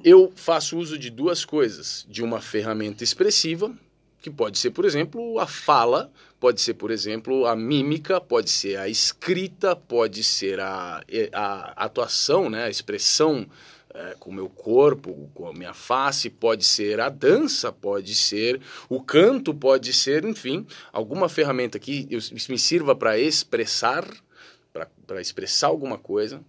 Eu 0.03 0.33
faço 0.35 0.77
uso 0.77 0.97
de 0.97 1.09
duas 1.09 1.45
coisas: 1.45 2.05
de 2.09 2.23
uma 2.23 2.41
ferramenta 2.41 3.03
expressiva, 3.03 3.73
que 4.21 4.29
pode 4.29 4.57
ser, 4.57 4.71
por 4.71 4.83
exemplo, 4.83 5.39
a 5.39 5.47
fala, 5.47 6.11
pode 6.39 6.61
ser, 6.61 6.75
por 6.75 6.91
exemplo, 6.91 7.45
a 7.45 7.55
mímica, 7.55 8.21
pode 8.21 8.49
ser 8.49 8.77
a 8.77 8.87
escrita, 8.87 9.75
pode 9.75 10.23
ser 10.23 10.59
a, 10.59 11.03
a 11.33 11.85
atuação, 11.85 12.49
né, 12.49 12.65
a 12.65 12.69
expressão 12.69 13.47
é, 13.93 14.15
com 14.19 14.29
o 14.29 14.33
meu 14.33 14.47
corpo, 14.47 15.29
com 15.33 15.47
a 15.47 15.53
minha 15.53 15.73
face, 15.73 16.29
pode 16.29 16.63
ser 16.63 16.99
a 16.99 17.09
dança, 17.09 17.71
pode 17.71 18.13
ser 18.13 18.61
o 18.87 19.01
canto, 19.01 19.53
pode 19.53 19.91
ser, 19.91 20.23
enfim, 20.23 20.67
alguma 20.91 21.27
ferramenta 21.27 21.79
que 21.79 22.07
eu, 22.09 22.19
me 22.31 22.59
sirva 22.59 22.95
para 22.95 23.17
expressar, 23.17 24.07
para 25.07 25.19
expressar 25.19 25.67
alguma 25.67 25.97
coisa. 25.97 26.43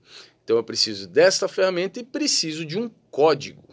Então 0.45 0.57
eu 0.57 0.65
preciso 0.65 1.09
desta 1.09 1.49
ferramenta 1.49 1.99
e 2.01 2.05
preciso 2.05 2.65
de 2.65 2.79
um 2.79 2.91
código. 3.11 3.65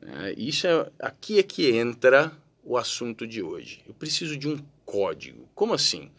né? 0.00 0.32
Isso 0.36 0.66
é 0.66 0.90
aqui 0.98 1.38
é 1.38 1.42
que 1.42 1.70
entra 1.70 2.32
o 2.64 2.76
assunto 2.76 3.26
de 3.26 3.42
hoje. 3.42 3.82
Eu 3.86 3.92
preciso 3.92 4.36
de 4.36 4.48
um 4.48 4.58
código. 4.88 5.46
Como 5.54 5.74
assim? 5.74 6.10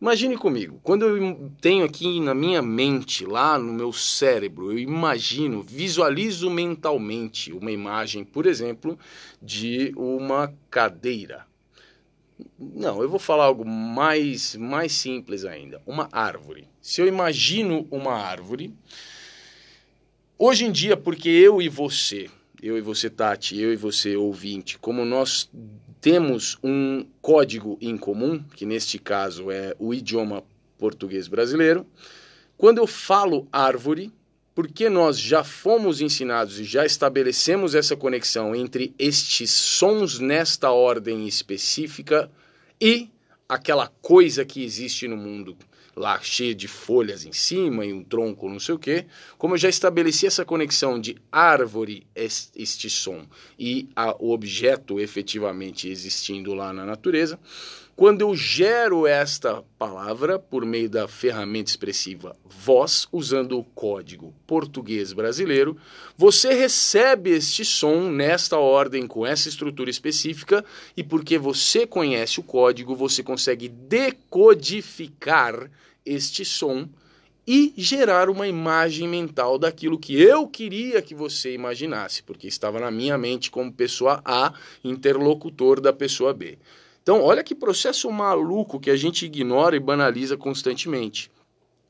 Imagine 0.00 0.36
comigo, 0.36 0.80
quando 0.82 1.04
eu 1.04 1.52
tenho 1.60 1.84
aqui 1.84 2.18
na 2.20 2.34
minha 2.34 2.60
mente, 2.60 3.24
lá 3.24 3.58
no 3.58 3.72
meu 3.72 3.92
cérebro, 3.92 4.72
eu 4.72 4.78
imagino, 4.78 5.62
visualizo 5.62 6.50
mentalmente 6.50 7.52
uma 7.52 7.70
imagem, 7.70 8.24
por 8.24 8.46
exemplo, 8.46 8.98
de 9.40 9.92
uma 9.96 10.52
cadeira. 10.70 11.46
Não, 12.58 13.02
eu 13.02 13.08
vou 13.08 13.18
falar 13.18 13.44
algo 13.44 13.64
mais, 13.64 14.56
mais 14.56 14.92
simples 14.92 15.44
ainda. 15.44 15.80
Uma 15.86 16.08
árvore. 16.10 16.66
Se 16.80 17.02
eu 17.02 17.06
imagino 17.06 17.86
uma 17.90 18.14
árvore, 18.14 18.74
hoje 20.38 20.64
em 20.64 20.72
dia, 20.72 20.96
porque 20.96 21.28
eu 21.28 21.60
e 21.60 21.68
você, 21.68 22.30
eu 22.62 22.78
e 22.78 22.80
você, 22.80 23.10
Tati, 23.10 23.60
eu 23.60 23.70
e 23.70 23.76
você, 23.76 24.16
ouvinte, 24.16 24.78
como 24.78 25.04
nós 25.04 25.50
temos 26.00 26.58
um 26.62 27.04
código 27.20 27.76
em 27.80 27.96
comum, 27.96 28.42
que 28.54 28.64
neste 28.64 28.98
caso 28.98 29.50
é 29.50 29.74
o 29.78 29.92
idioma 29.92 30.42
português 30.78 31.28
brasileiro, 31.28 31.86
quando 32.56 32.78
eu 32.78 32.86
falo 32.86 33.46
árvore, 33.52 34.12
porque 34.54 34.88
nós 34.88 35.18
já 35.18 35.44
fomos 35.44 36.00
ensinados 36.00 36.58
e 36.58 36.64
já 36.64 36.84
estabelecemos 36.84 37.74
essa 37.74 37.96
conexão 37.96 38.54
entre 38.54 38.94
estes 38.98 39.50
sons 39.50 40.18
nesta 40.18 40.70
ordem 40.70 41.26
específica 41.26 42.30
e 42.80 43.08
aquela 43.48 43.88
coisa 44.00 44.44
que 44.44 44.62
existe 44.62 45.06
no 45.06 45.16
mundo 45.16 45.56
lá 46.00 46.18
cheia 46.20 46.54
de 46.54 46.66
folhas 46.66 47.24
em 47.26 47.32
cima 47.32 47.84
e 47.84 47.92
um 47.92 48.02
tronco 48.02 48.48
não 48.48 48.58
sei 48.58 48.74
o 48.74 48.78
que, 48.78 49.04
como 49.38 49.54
eu 49.54 49.58
já 49.58 49.68
estabeleci 49.68 50.26
essa 50.26 50.44
conexão 50.44 50.98
de 50.98 51.16
árvore 51.30 52.06
es- 52.14 52.50
este 52.56 52.88
som 52.88 53.26
e 53.58 53.88
a- 53.94 54.16
o 54.18 54.32
objeto 54.32 54.98
efetivamente 54.98 55.88
existindo 55.88 56.54
lá 56.54 56.72
na 56.72 56.86
natureza, 56.86 57.38
quando 57.94 58.22
eu 58.22 58.34
gero 58.34 59.06
esta 59.06 59.62
palavra 59.78 60.38
por 60.38 60.64
meio 60.64 60.88
da 60.88 61.06
ferramenta 61.06 61.68
expressiva 61.70 62.34
voz, 62.48 63.06
usando 63.12 63.58
o 63.58 63.64
código 63.64 64.32
português 64.46 65.12
brasileiro, 65.12 65.76
você 66.16 66.54
recebe 66.54 67.28
este 67.30 67.62
som 67.62 68.10
nesta 68.10 68.56
ordem, 68.56 69.06
com 69.06 69.26
essa 69.26 69.50
estrutura 69.50 69.90
específica, 69.90 70.64
e 70.96 71.04
porque 71.04 71.36
você 71.36 71.86
conhece 71.86 72.40
o 72.40 72.42
código, 72.42 72.96
você 72.96 73.22
consegue 73.22 73.68
decodificar 73.68 75.70
este 76.04 76.44
som 76.44 76.88
e 77.46 77.72
gerar 77.76 78.28
uma 78.28 78.46
imagem 78.46 79.08
mental 79.08 79.58
daquilo 79.58 79.98
que 79.98 80.20
eu 80.20 80.46
queria 80.46 81.02
que 81.02 81.14
você 81.14 81.52
imaginasse, 81.52 82.22
porque 82.22 82.46
estava 82.46 82.78
na 82.78 82.90
minha 82.90 83.18
mente 83.18 83.50
como 83.50 83.72
pessoa 83.72 84.20
A, 84.24 84.52
interlocutor 84.84 85.80
da 85.80 85.92
pessoa 85.92 86.32
B. 86.32 86.58
Então, 87.02 87.22
olha 87.22 87.42
que 87.42 87.54
processo 87.54 88.10
maluco 88.10 88.78
que 88.78 88.90
a 88.90 88.96
gente 88.96 89.24
ignora 89.24 89.74
e 89.74 89.80
banaliza 89.80 90.36
constantemente. 90.36 91.30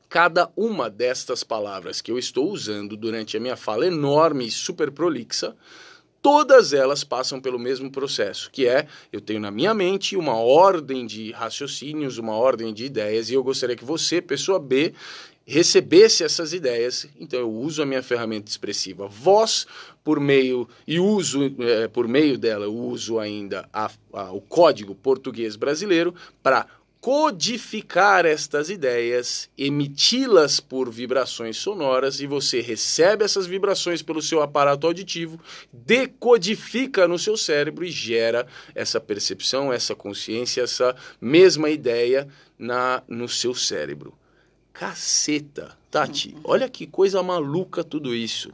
Cada 0.09 0.51
uma 0.55 0.89
destas 0.89 1.43
palavras 1.43 2.01
que 2.01 2.11
eu 2.11 2.17
estou 2.17 2.49
usando 2.49 2.97
durante 2.97 3.37
a 3.37 3.39
minha 3.39 3.55
fala 3.55 3.85
enorme 3.85 4.47
e 4.47 4.51
super 4.51 4.91
prolixa, 4.91 5.55
todas 6.21 6.73
elas 6.73 7.03
passam 7.03 7.41
pelo 7.41 7.57
mesmo 7.57 7.91
processo, 7.91 8.49
que 8.51 8.67
é 8.67 8.87
eu 9.11 9.19
tenho 9.19 9.39
na 9.39 9.51
minha 9.51 9.73
mente 9.73 10.15
uma 10.15 10.35
ordem 10.35 11.05
de 11.05 11.31
raciocínios, 11.31 12.17
uma 12.17 12.35
ordem 12.35 12.73
de 12.73 12.85
ideias, 12.85 13.29
e 13.29 13.33
eu 13.33 13.43
gostaria 13.43 13.75
que 13.75 13.85
você, 13.85 14.21
pessoa 14.21 14.59
B, 14.59 14.93
recebesse 15.45 16.23
essas 16.23 16.53
ideias, 16.53 17.07
então 17.19 17.39
eu 17.39 17.51
uso 17.51 17.81
a 17.81 17.85
minha 17.85 18.03
ferramenta 18.03 18.49
expressiva 18.49 19.07
voz 19.07 19.65
por 20.03 20.19
meio 20.19 20.69
e 20.87 20.99
uso 20.99 21.53
é, 21.59 21.87
por 21.87 22.07
meio 22.07 22.37
dela 22.37 22.65
eu 22.65 22.75
uso 22.75 23.19
ainda 23.19 23.67
a, 23.73 23.89
a, 24.13 24.31
o 24.31 24.39
código 24.39 24.93
português 24.95 25.55
brasileiro 25.55 26.13
para 26.43 26.67
codificar 27.01 28.27
estas 28.27 28.69
ideias, 28.69 29.49
emiti-las 29.57 30.59
por 30.59 30.91
vibrações 30.91 31.57
sonoras 31.57 32.19
e 32.19 32.27
você 32.27 32.61
recebe 32.61 33.25
essas 33.25 33.47
vibrações 33.47 34.03
pelo 34.03 34.21
seu 34.21 34.39
aparato 34.39 34.85
auditivo, 34.85 35.39
decodifica 35.73 37.07
no 37.07 37.17
seu 37.17 37.35
cérebro 37.35 37.83
e 37.83 37.89
gera 37.89 38.45
essa 38.75 39.01
percepção, 39.01 39.73
essa 39.73 39.95
consciência, 39.95 40.61
essa 40.61 40.95
mesma 41.19 41.71
ideia 41.71 42.27
na 42.57 43.01
no 43.07 43.27
seu 43.27 43.55
cérebro. 43.55 44.13
Caceta, 44.71 45.75
Tati, 45.89 46.35
uhum. 46.35 46.41
olha 46.43 46.69
que 46.69 46.85
coisa 46.85 47.23
maluca 47.23 47.83
tudo 47.83 48.13
isso. 48.13 48.53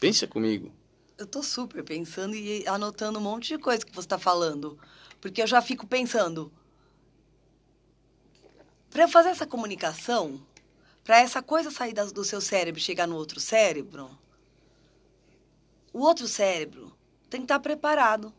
Pensa 0.00 0.26
comigo. 0.26 0.72
Eu 1.16 1.26
tô 1.26 1.44
super 1.44 1.84
pensando 1.84 2.34
e 2.34 2.66
anotando 2.66 3.20
um 3.20 3.22
monte 3.22 3.54
de 3.54 3.58
coisa 3.58 3.86
que 3.86 3.94
você 3.94 4.00
está 4.00 4.18
falando, 4.18 4.76
porque 5.20 5.40
eu 5.40 5.46
já 5.46 5.62
fico 5.62 5.86
pensando, 5.86 6.52
para 8.94 9.08
fazer 9.08 9.30
essa 9.30 9.44
comunicação, 9.44 10.40
para 11.02 11.18
essa 11.18 11.42
coisa 11.42 11.68
sair 11.68 11.92
do 11.92 12.24
seu 12.24 12.40
cérebro 12.40 12.80
e 12.80 12.84
chegar 12.84 13.08
no 13.08 13.16
outro 13.16 13.40
cérebro, 13.40 14.08
o 15.92 15.98
outro 15.98 16.28
cérebro 16.28 16.96
tem 17.28 17.40
que 17.40 17.44
estar 17.46 17.58
preparado 17.58 18.32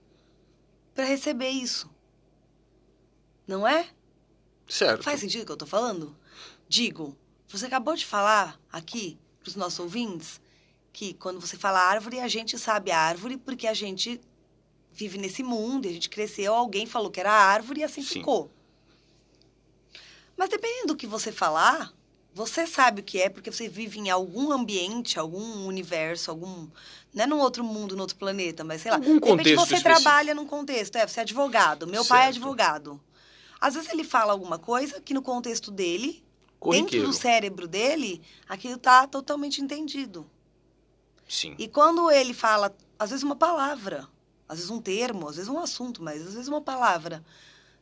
para 0.94 1.04
receber 1.04 1.50
isso. 1.50 1.94
Não 3.46 3.68
é? 3.68 3.90
Certo. 4.66 5.04
Faz 5.04 5.20
sentido 5.20 5.42
o 5.42 5.46
que 5.46 5.52
eu 5.52 5.56
estou 5.56 5.68
falando? 5.68 6.16
Digo, 6.70 7.18
você 7.50 7.66
acabou 7.66 7.94
de 7.94 8.06
falar 8.06 8.58
aqui 8.72 9.20
para 9.42 9.50
os 9.50 9.58
nossos 9.58 9.80
ouvintes 9.80 10.40
que 10.94 11.16
quando 11.16 11.42
você 11.42 11.58
fala 11.58 11.82
árvore, 11.82 12.22
a 12.22 12.30
gente 12.30 12.58
sabe 12.58 12.92
árvore 12.92 13.36
porque 13.36 13.68
a 13.68 13.74
gente 13.74 14.22
vive 14.94 15.18
nesse 15.18 15.44
mundo, 15.44 15.86
e 15.86 15.90
a 15.90 15.94
gente 15.94 16.10
cresceu, 16.10 16.54
alguém 16.54 16.86
falou 16.86 17.12
que 17.12 17.20
era 17.20 17.30
árvore 17.30 17.82
e 17.82 17.84
assim 17.84 18.02
Sim. 18.02 18.20
ficou. 18.20 18.50
Mas 20.38 20.50
dependendo 20.50 20.88
do 20.88 20.96
que 20.96 21.08
você 21.08 21.32
falar, 21.32 21.94
você 22.34 22.68
sabe 22.68 23.00
o 23.00 23.04
que 23.04 23.22
é 23.22 23.30
porque 23.30 23.50
você 23.50 23.70
vive 23.70 23.98
em 23.98 24.10
algum 24.10 24.52
ambiente, 24.52 25.18
algum 25.18 25.66
universo, 25.66 26.30
algum. 26.30 26.68
Não 27.14 27.24
é 27.24 27.28
num 27.28 27.40
outro 27.40 27.64
mundo, 27.64 27.96
num 27.96 28.02
outro 28.02 28.18
planeta, 28.18 28.64
mas 28.64 28.82
sei 28.82 28.92
lá. 28.92 28.98
Algum 28.98 29.20
de 29.20 29.26
repente 29.30 29.56
você 29.56 29.76
específico. 29.76 30.02
trabalha 30.02 30.36
num 30.36 30.46
contexto. 30.46 30.98
É, 30.98 31.08
você 31.08 31.22
é 31.22 31.24
advogado. 31.24 31.88
Meu 31.88 32.04
certo. 32.04 32.10
pai 32.10 32.26
é 32.26 32.28
advogado. 32.28 33.00
Às 33.60 33.76
vezes 33.76 33.90
ele 33.90 34.04
fala 34.04 34.34
alguma 34.34 34.60
coisa 34.60 35.00
que 35.00 35.14
no 35.14 35.22
contexto 35.22 35.72
dele, 35.72 36.22
dentro 36.72 37.02
do 37.04 37.14
cérebro 37.14 37.68
dele, 37.68 38.22
aquilo 38.50 38.78
tá 38.78 39.08
totalmente 39.08 39.62
entendido. 39.62 40.30
Sim. 41.28 41.56
E 41.58 41.68
quando 41.70 42.12
ele 42.12 42.34
fala, 42.34 42.76
às 43.00 43.12
vezes 43.12 43.24
uma 43.24 43.36
palavra, 43.36 44.08
às 44.48 44.58
vezes 44.58 44.70
um 44.70 44.82
termo, 44.82 45.30
às 45.30 45.38
vezes 45.38 45.50
um 45.50 45.58
assunto, 45.58 46.04
mas 46.04 46.22
às 46.22 46.34
vezes 46.34 46.48
uma 46.50 46.62
palavra 46.62 47.24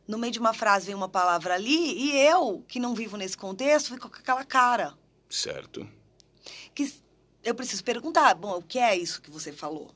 no 0.06 0.18
meio 0.18 0.32
de 0.32 0.38
uma 0.38 0.52
frase 0.52 0.86
vem 0.86 0.94
uma 0.94 1.08
palavra 1.08 1.54
ali 1.54 1.98
e 1.98 2.16
eu, 2.16 2.64
que 2.68 2.78
não 2.78 2.94
vivo 2.94 3.16
nesse 3.16 3.36
contexto, 3.36 3.94
fico 3.94 4.08
com 4.08 4.16
aquela 4.16 4.44
cara. 4.44 4.94
Certo. 5.28 5.88
Que 6.74 6.92
eu 7.42 7.54
preciso 7.54 7.82
perguntar, 7.82 8.34
bom, 8.34 8.58
o 8.58 8.62
que 8.62 8.78
é 8.78 8.96
isso 8.96 9.22
que 9.22 9.30
você 9.30 9.52
falou? 9.52 9.90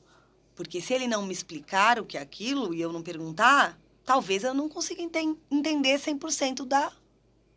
Porque 0.55 0.81
se 0.81 0.93
ele 0.93 1.07
não 1.07 1.25
me 1.25 1.33
explicar 1.33 1.99
o 1.99 2.05
que 2.05 2.17
é 2.17 2.21
aquilo 2.21 2.73
e 2.73 2.81
eu 2.81 2.91
não 2.91 3.01
perguntar, 3.01 3.79
talvez 4.03 4.43
eu 4.43 4.53
não 4.53 4.67
consiga 4.67 5.01
enten 5.01 5.37
entender 5.49 5.99
100% 5.99 6.65
da, 6.65 6.91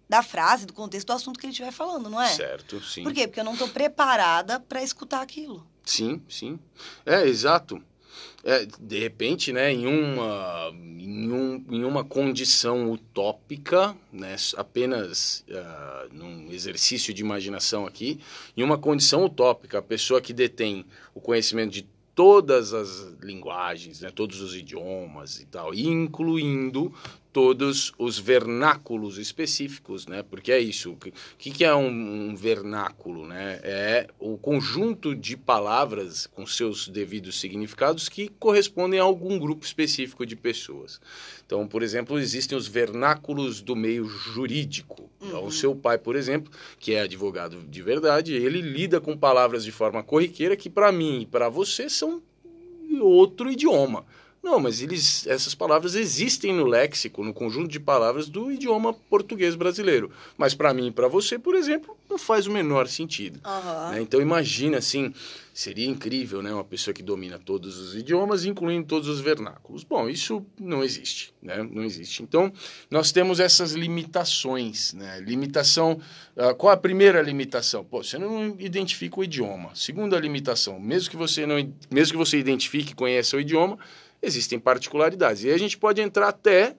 da 0.08 0.22
frase, 0.22 0.66
do 0.66 0.72
contexto 0.72 1.08
do 1.08 1.14
assunto 1.14 1.38
que 1.38 1.46
ele 1.46 1.52
estiver 1.52 1.72
falando, 1.72 2.08
não 2.08 2.20
é? 2.20 2.28
Certo, 2.28 2.82
sim. 2.82 3.02
Por 3.02 3.12
quê? 3.12 3.26
Porque 3.26 3.40
eu 3.40 3.44
não 3.44 3.54
estou 3.54 3.68
preparada 3.68 4.60
para 4.60 4.82
escutar 4.82 5.22
aquilo. 5.22 5.66
Sim, 5.84 6.22
sim. 6.28 6.58
É, 7.04 7.26
exato 7.26 7.82
é, 8.44 8.66
de 8.80 8.98
repente, 8.98 9.52
né, 9.52 9.72
em 9.72 9.86
uma, 9.86 10.70
em, 10.72 11.30
um, 11.30 11.64
em 11.70 11.84
uma 11.84 12.04
condição 12.04 12.90
utópica, 12.90 13.96
né, 14.12 14.34
apenas 14.56 15.44
uh, 15.48 16.12
num 16.12 16.50
exercício 16.50 17.14
de 17.14 17.22
imaginação 17.22 17.86
aqui, 17.86 18.18
em 18.56 18.62
uma 18.62 18.76
condição 18.76 19.24
utópica, 19.24 19.78
a 19.78 19.82
pessoa 19.82 20.20
que 20.20 20.32
detém 20.32 20.84
o 21.14 21.20
conhecimento 21.20 21.72
de 21.72 21.86
todas 22.14 22.74
as 22.74 23.14
linguagens, 23.22 24.00
né, 24.00 24.10
todos 24.10 24.40
os 24.40 24.54
idiomas 24.54 25.40
e 25.40 25.46
tal, 25.46 25.72
incluindo 25.72 26.92
todos 27.32 27.92
os 27.98 28.18
vernáculos 28.18 29.16
específicos, 29.16 30.06
né? 30.06 30.22
Porque 30.22 30.52
é 30.52 30.58
isso. 30.58 30.92
O 30.92 30.96
que, 31.38 31.50
que 31.50 31.64
é 31.64 31.74
um, 31.74 31.88
um, 31.88 32.36
vernáculo, 32.36 33.26
né? 33.26 33.58
É 33.62 34.06
o 34.18 34.36
conjunto 34.36 35.14
de 35.14 35.36
palavras 35.36 36.26
com 36.26 36.46
seus 36.46 36.88
devidos 36.88 37.40
significados 37.40 38.08
que 38.08 38.28
correspondem 38.28 39.00
a 39.00 39.02
algum 39.02 39.38
grupo 39.38 39.64
específico 39.64 40.26
de 40.26 40.36
pessoas. 40.36 41.00
Então, 41.46 41.66
por 41.66 41.82
exemplo, 41.82 42.18
existem 42.18 42.56
os 42.56 42.68
vernáculos 42.68 43.62
do 43.62 43.74
meio 43.74 44.06
jurídico. 44.06 45.10
Então, 45.20 45.40
uhum. 45.40 45.46
o 45.46 45.52
seu 45.52 45.74
pai, 45.74 45.96
por 45.96 46.16
exemplo, 46.16 46.52
que 46.78 46.92
é 46.94 47.00
advogado 47.00 47.62
de 47.62 47.82
verdade, 47.82 48.34
ele 48.34 48.60
lida 48.60 49.00
com 49.00 49.16
palavras 49.16 49.64
de 49.64 49.72
forma 49.72 50.02
corriqueira 50.02 50.56
que 50.56 50.68
para 50.68 50.92
mim 50.92 51.22
e 51.22 51.26
para 51.26 51.48
você 51.48 51.88
são 51.88 52.22
outro 53.00 53.50
idioma. 53.50 54.04
Não, 54.42 54.58
mas 54.58 54.82
eles, 54.82 55.24
essas 55.28 55.54
palavras 55.54 55.94
existem 55.94 56.52
no 56.52 56.66
léxico, 56.66 57.22
no 57.22 57.32
conjunto 57.32 57.68
de 57.68 57.78
palavras 57.78 58.28
do 58.28 58.50
idioma 58.50 58.92
português 58.92 59.54
brasileiro. 59.54 60.10
Mas 60.36 60.52
para 60.52 60.74
mim 60.74 60.88
e 60.88 60.90
para 60.90 61.06
você, 61.06 61.38
por 61.38 61.54
exemplo, 61.54 61.96
não 62.10 62.18
faz 62.18 62.48
o 62.48 62.50
menor 62.50 62.88
sentido. 62.88 63.40
Uhum. 63.46 63.90
Né? 63.92 64.02
Então 64.02 64.20
imagina 64.20 64.78
assim, 64.78 65.14
seria 65.54 65.86
incrível, 65.86 66.42
né, 66.42 66.52
uma 66.52 66.64
pessoa 66.64 66.92
que 66.92 67.04
domina 67.04 67.38
todos 67.38 67.78
os 67.78 67.94
idiomas, 67.94 68.44
incluindo 68.44 68.84
todos 68.84 69.08
os 69.08 69.20
vernáculos. 69.20 69.84
Bom, 69.84 70.08
isso 70.08 70.44
não 70.58 70.82
existe, 70.82 71.32
né? 71.40 71.62
Não 71.62 71.84
existe. 71.84 72.24
Então 72.24 72.52
nós 72.90 73.12
temos 73.12 73.38
essas 73.38 73.72
limitações, 73.72 74.92
né? 74.92 75.20
Limitação. 75.20 76.00
Uh, 76.36 76.52
qual 76.56 76.72
a 76.72 76.76
primeira 76.76 77.22
limitação? 77.22 77.84
Pô, 77.84 78.02
você 78.02 78.18
não 78.18 78.56
identifica 78.58 79.20
o 79.20 79.24
idioma. 79.24 79.70
Segunda 79.74 80.18
limitação, 80.18 80.80
mesmo 80.80 81.10
que 81.10 81.16
você 81.16 81.46
não, 81.46 81.56
mesmo 81.88 82.12
que 82.12 82.18
você 82.18 82.38
identifique 82.38 82.90
e 82.90 82.96
conheça 82.96 83.36
o 83.36 83.40
idioma 83.40 83.78
existem 84.22 84.58
particularidades. 84.58 85.44
E 85.44 85.50
a 85.50 85.58
gente 85.58 85.76
pode 85.76 86.00
entrar 86.00 86.28
até 86.28 86.76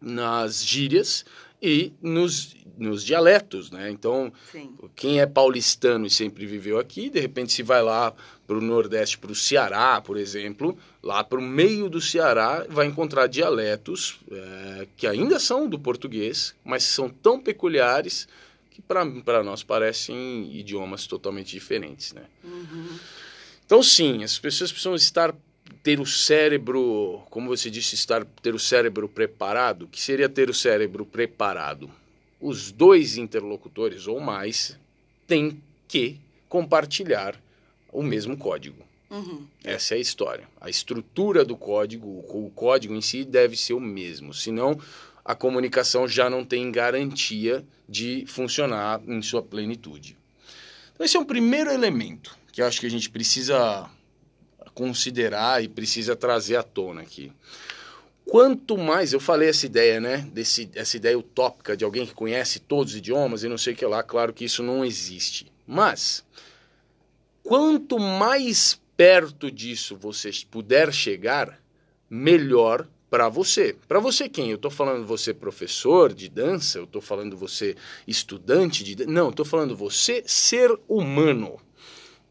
nas 0.00 0.64
gírias 0.64 1.24
e 1.60 1.92
nos, 2.02 2.56
nos 2.76 3.04
dialetos, 3.04 3.70
né? 3.70 3.88
Então, 3.90 4.32
Sim. 4.50 4.74
quem 4.96 5.20
é 5.20 5.26
paulistano 5.26 6.06
e 6.06 6.10
sempre 6.10 6.44
viveu 6.44 6.78
aqui, 6.78 7.08
de 7.08 7.20
repente 7.20 7.52
se 7.52 7.62
vai 7.62 7.80
lá 7.82 8.12
para 8.46 8.58
o 8.58 8.60
Nordeste, 8.60 9.16
para 9.16 9.30
o 9.30 9.34
Ceará, 9.34 10.00
por 10.00 10.16
exemplo, 10.16 10.76
lá 11.00 11.22
para 11.22 11.38
o 11.38 11.42
meio 11.42 11.88
do 11.88 12.00
Ceará, 12.00 12.66
vai 12.68 12.86
encontrar 12.86 13.28
dialetos 13.28 14.18
é, 14.30 14.88
que 14.96 15.06
ainda 15.06 15.38
são 15.38 15.68
do 15.68 15.78
português, 15.78 16.54
mas 16.64 16.82
são 16.82 17.08
tão 17.08 17.40
peculiares 17.40 18.26
que 18.70 18.82
para 18.82 19.44
nós 19.44 19.62
parecem 19.62 20.50
idiomas 20.52 21.06
totalmente 21.06 21.52
diferentes, 21.52 22.12
né? 22.12 22.24
Uhum. 22.42 22.98
Então, 23.64 23.82
sim, 23.82 24.24
as 24.24 24.38
pessoas 24.38 24.72
precisam 24.72 24.94
estar 24.94 25.34
ter 25.82 26.00
o 26.00 26.06
cérebro, 26.06 27.22
como 27.28 27.48
você 27.48 27.68
disse, 27.68 27.94
estar 27.94 28.24
ter 28.40 28.54
o 28.54 28.58
cérebro 28.58 29.08
preparado, 29.08 29.88
que 29.88 30.00
seria 30.00 30.28
ter 30.28 30.48
o 30.48 30.54
cérebro 30.54 31.04
preparado? 31.04 31.90
Os 32.40 32.70
dois 32.70 33.16
interlocutores 33.16 34.06
ou 34.06 34.20
mais 34.20 34.78
têm 35.26 35.60
que 35.88 36.18
compartilhar 36.48 37.40
o 37.92 38.02
mesmo 38.02 38.36
código. 38.36 38.82
Uhum. 39.10 39.46
Essa 39.62 39.94
é 39.94 39.98
a 39.98 40.00
história. 40.00 40.48
A 40.60 40.70
estrutura 40.70 41.44
do 41.44 41.56
código, 41.56 42.08
o 42.08 42.50
código 42.54 42.94
em 42.94 43.00
si 43.00 43.24
deve 43.24 43.56
ser 43.56 43.74
o 43.74 43.80
mesmo, 43.80 44.32
senão 44.32 44.80
a 45.24 45.34
comunicação 45.34 46.08
já 46.08 46.30
não 46.30 46.44
tem 46.44 46.70
garantia 46.72 47.64
de 47.88 48.24
funcionar 48.26 49.00
em 49.06 49.20
sua 49.22 49.42
plenitude. 49.42 50.16
Então, 50.94 51.04
esse 51.04 51.16
é 51.16 51.20
um 51.20 51.24
primeiro 51.24 51.70
elemento 51.70 52.36
que 52.50 52.60
eu 52.60 52.66
acho 52.66 52.80
que 52.80 52.86
a 52.86 52.90
gente 52.90 53.08
precisa 53.10 53.88
considerar 54.74 55.62
e 55.62 55.68
precisa 55.68 56.16
trazer 56.16 56.56
à 56.56 56.62
tona 56.62 57.02
aqui. 57.02 57.32
Quanto 58.24 58.78
mais, 58.78 59.12
eu 59.12 59.20
falei 59.20 59.48
essa 59.48 59.66
ideia, 59.66 60.00
né? 60.00 60.18
Desse, 60.32 60.70
essa 60.74 60.96
ideia 60.96 61.18
utópica 61.18 61.76
de 61.76 61.84
alguém 61.84 62.06
que 62.06 62.14
conhece 62.14 62.60
todos 62.60 62.92
os 62.92 62.98
idiomas 62.98 63.42
e 63.42 63.48
não 63.48 63.58
sei 63.58 63.74
o 63.74 63.76
que 63.76 63.84
lá, 63.84 64.02
claro 64.02 64.32
que 64.32 64.44
isso 64.44 64.62
não 64.62 64.84
existe. 64.84 65.52
Mas, 65.66 66.24
quanto 67.42 67.98
mais 67.98 68.80
perto 68.96 69.50
disso 69.50 69.96
você 69.96 70.30
puder 70.50 70.92
chegar, 70.92 71.60
melhor 72.08 72.86
para 73.10 73.28
você. 73.28 73.76
Para 73.86 74.00
você 74.00 74.28
quem? 74.28 74.48
Eu 74.48 74.56
estou 74.56 74.70
falando 74.70 75.06
você 75.06 75.34
professor 75.34 76.14
de 76.14 76.28
dança, 76.30 76.78
eu 76.78 76.84
estou 76.84 77.02
falando 77.02 77.36
você 77.36 77.76
estudante 78.06 78.82
de 78.82 79.04
Não, 79.04 79.24
eu 79.24 79.30
estou 79.30 79.44
falando 79.44 79.76
você 79.76 80.22
ser 80.26 80.74
humano 80.88 81.60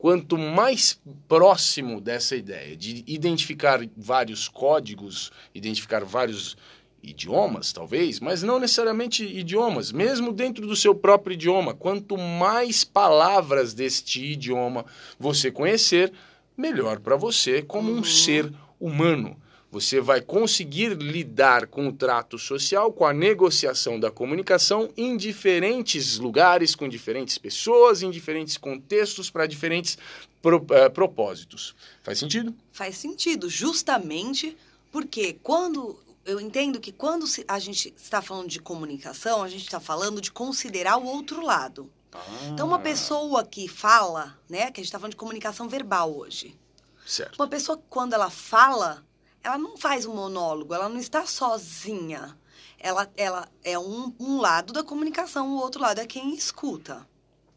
quanto 0.02 0.36
mais 0.36 1.00
próximo 1.28 2.02
dessa 2.02 2.36
ideia 2.36 2.76
de 2.76 3.04
identificar 3.06 3.80
vários 3.96 4.48
códigos, 4.48 5.32
identificar 5.54 6.04
vários 6.04 6.58
idiomas, 7.04 7.72
talvez, 7.72 8.20
mas 8.20 8.42
não 8.42 8.60
necessariamente 8.60 9.24
idiomas, 9.24 9.92
mesmo 9.92 10.34
dentro 10.34 10.66
do 10.66 10.76
seu 10.76 10.96
próprio 10.96 11.36
idioma. 11.36 11.76
Quanto 11.76 12.18
mais 12.18 12.84
palavras 12.84 13.76
deste 13.76 14.26
idioma 14.26 14.88
você 15.20 15.52
conhecer, 15.52 16.12
melhor 16.58 17.00
para 17.00 17.16
você 17.16 17.62
como 17.62 17.92
um 17.92 17.98
uhum. 17.98 18.04
ser 18.04 18.52
humano. 18.80 19.38
Você 19.72 20.02
vai 20.02 20.20
conseguir 20.20 20.96
lidar 20.98 21.66
com 21.66 21.88
o 21.88 21.94
trato 21.94 22.38
social, 22.38 22.92
com 22.92 23.06
a 23.06 23.14
negociação 23.14 23.98
da 23.98 24.12
comunicação 24.12 24.90
em 24.98 25.16
diferentes 25.16 26.18
lugares, 26.18 26.76
com 26.76 26.90
diferentes 26.90 27.38
pessoas, 27.38 28.04
em 28.04 28.12
diferentes 28.12 28.58
contextos, 28.58 29.30
para 29.30 29.48
diferentes 29.48 29.98
pro, 30.42 30.58
uh, 30.58 30.92
propósitos. 30.94 31.74
Faz 32.04 32.20
sentido? 32.20 32.54
Faz 32.74 32.98
sentido, 32.98 33.50
justamente 33.50 34.58
porque 34.92 35.38
quando 35.42 35.98
eu 36.26 36.40
entendo 36.40 36.80
que 36.80 36.92
quando 36.92 37.26
a 37.48 37.58
gente 37.58 37.94
está 37.96 38.22
falando 38.22 38.50
de 38.50 38.60
comunicação, 38.60 39.42
a 39.42 39.50
gente 39.50 39.64
está 39.64 39.80
falando 39.80 40.20
de 40.22 40.32
considerar 40.32 40.98
o 40.98 41.06
outro 41.06 41.42
lado. 41.42 41.90
Ah. 42.12 42.20
Então, 42.52 42.68
uma 42.68 42.80
pessoa 42.80 43.46
que 43.46 43.68
fala, 43.68 44.38
né, 44.50 44.70
que 44.70 44.82
a 44.82 44.84
gente 44.84 44.86
está 44.86 45.00
falando 45.00 45.12
de 45.12 45.18
comunicação 45.18 45.68
verbal 45.68 46.14
hoje. 46.16 46.58
Certo. 47.06 47.36
Uma 47.40 47.48
pessoa, 47.48 47.82
quando 47.90 48.14
ela 48.14 48.30
fala, 48.30 49.04
ela 49.44 49.58
não 49.58 49.78
faz 49.78 50.06
um 50.06 50.14
monólogo, 50.14 50.74
ela 50.74 50.90
não 50.90 51.00
está 51.00 51.26
sozinha. 51.26 52.38
Ela, 52.80 53.12
ela 53.16 53.52
é 53.64 53.78
um, 53.78 54.14
um 54.20 54.38
lado 54.40 54.74
da 54.74 54.84
comunicação, 54.84 55.52
o 55.52 55.60
outro 55.60 55.82
lado 55.82 56.00
é 56.00 56.08
quem 56.08 56.34
escuta. 56.34 57.08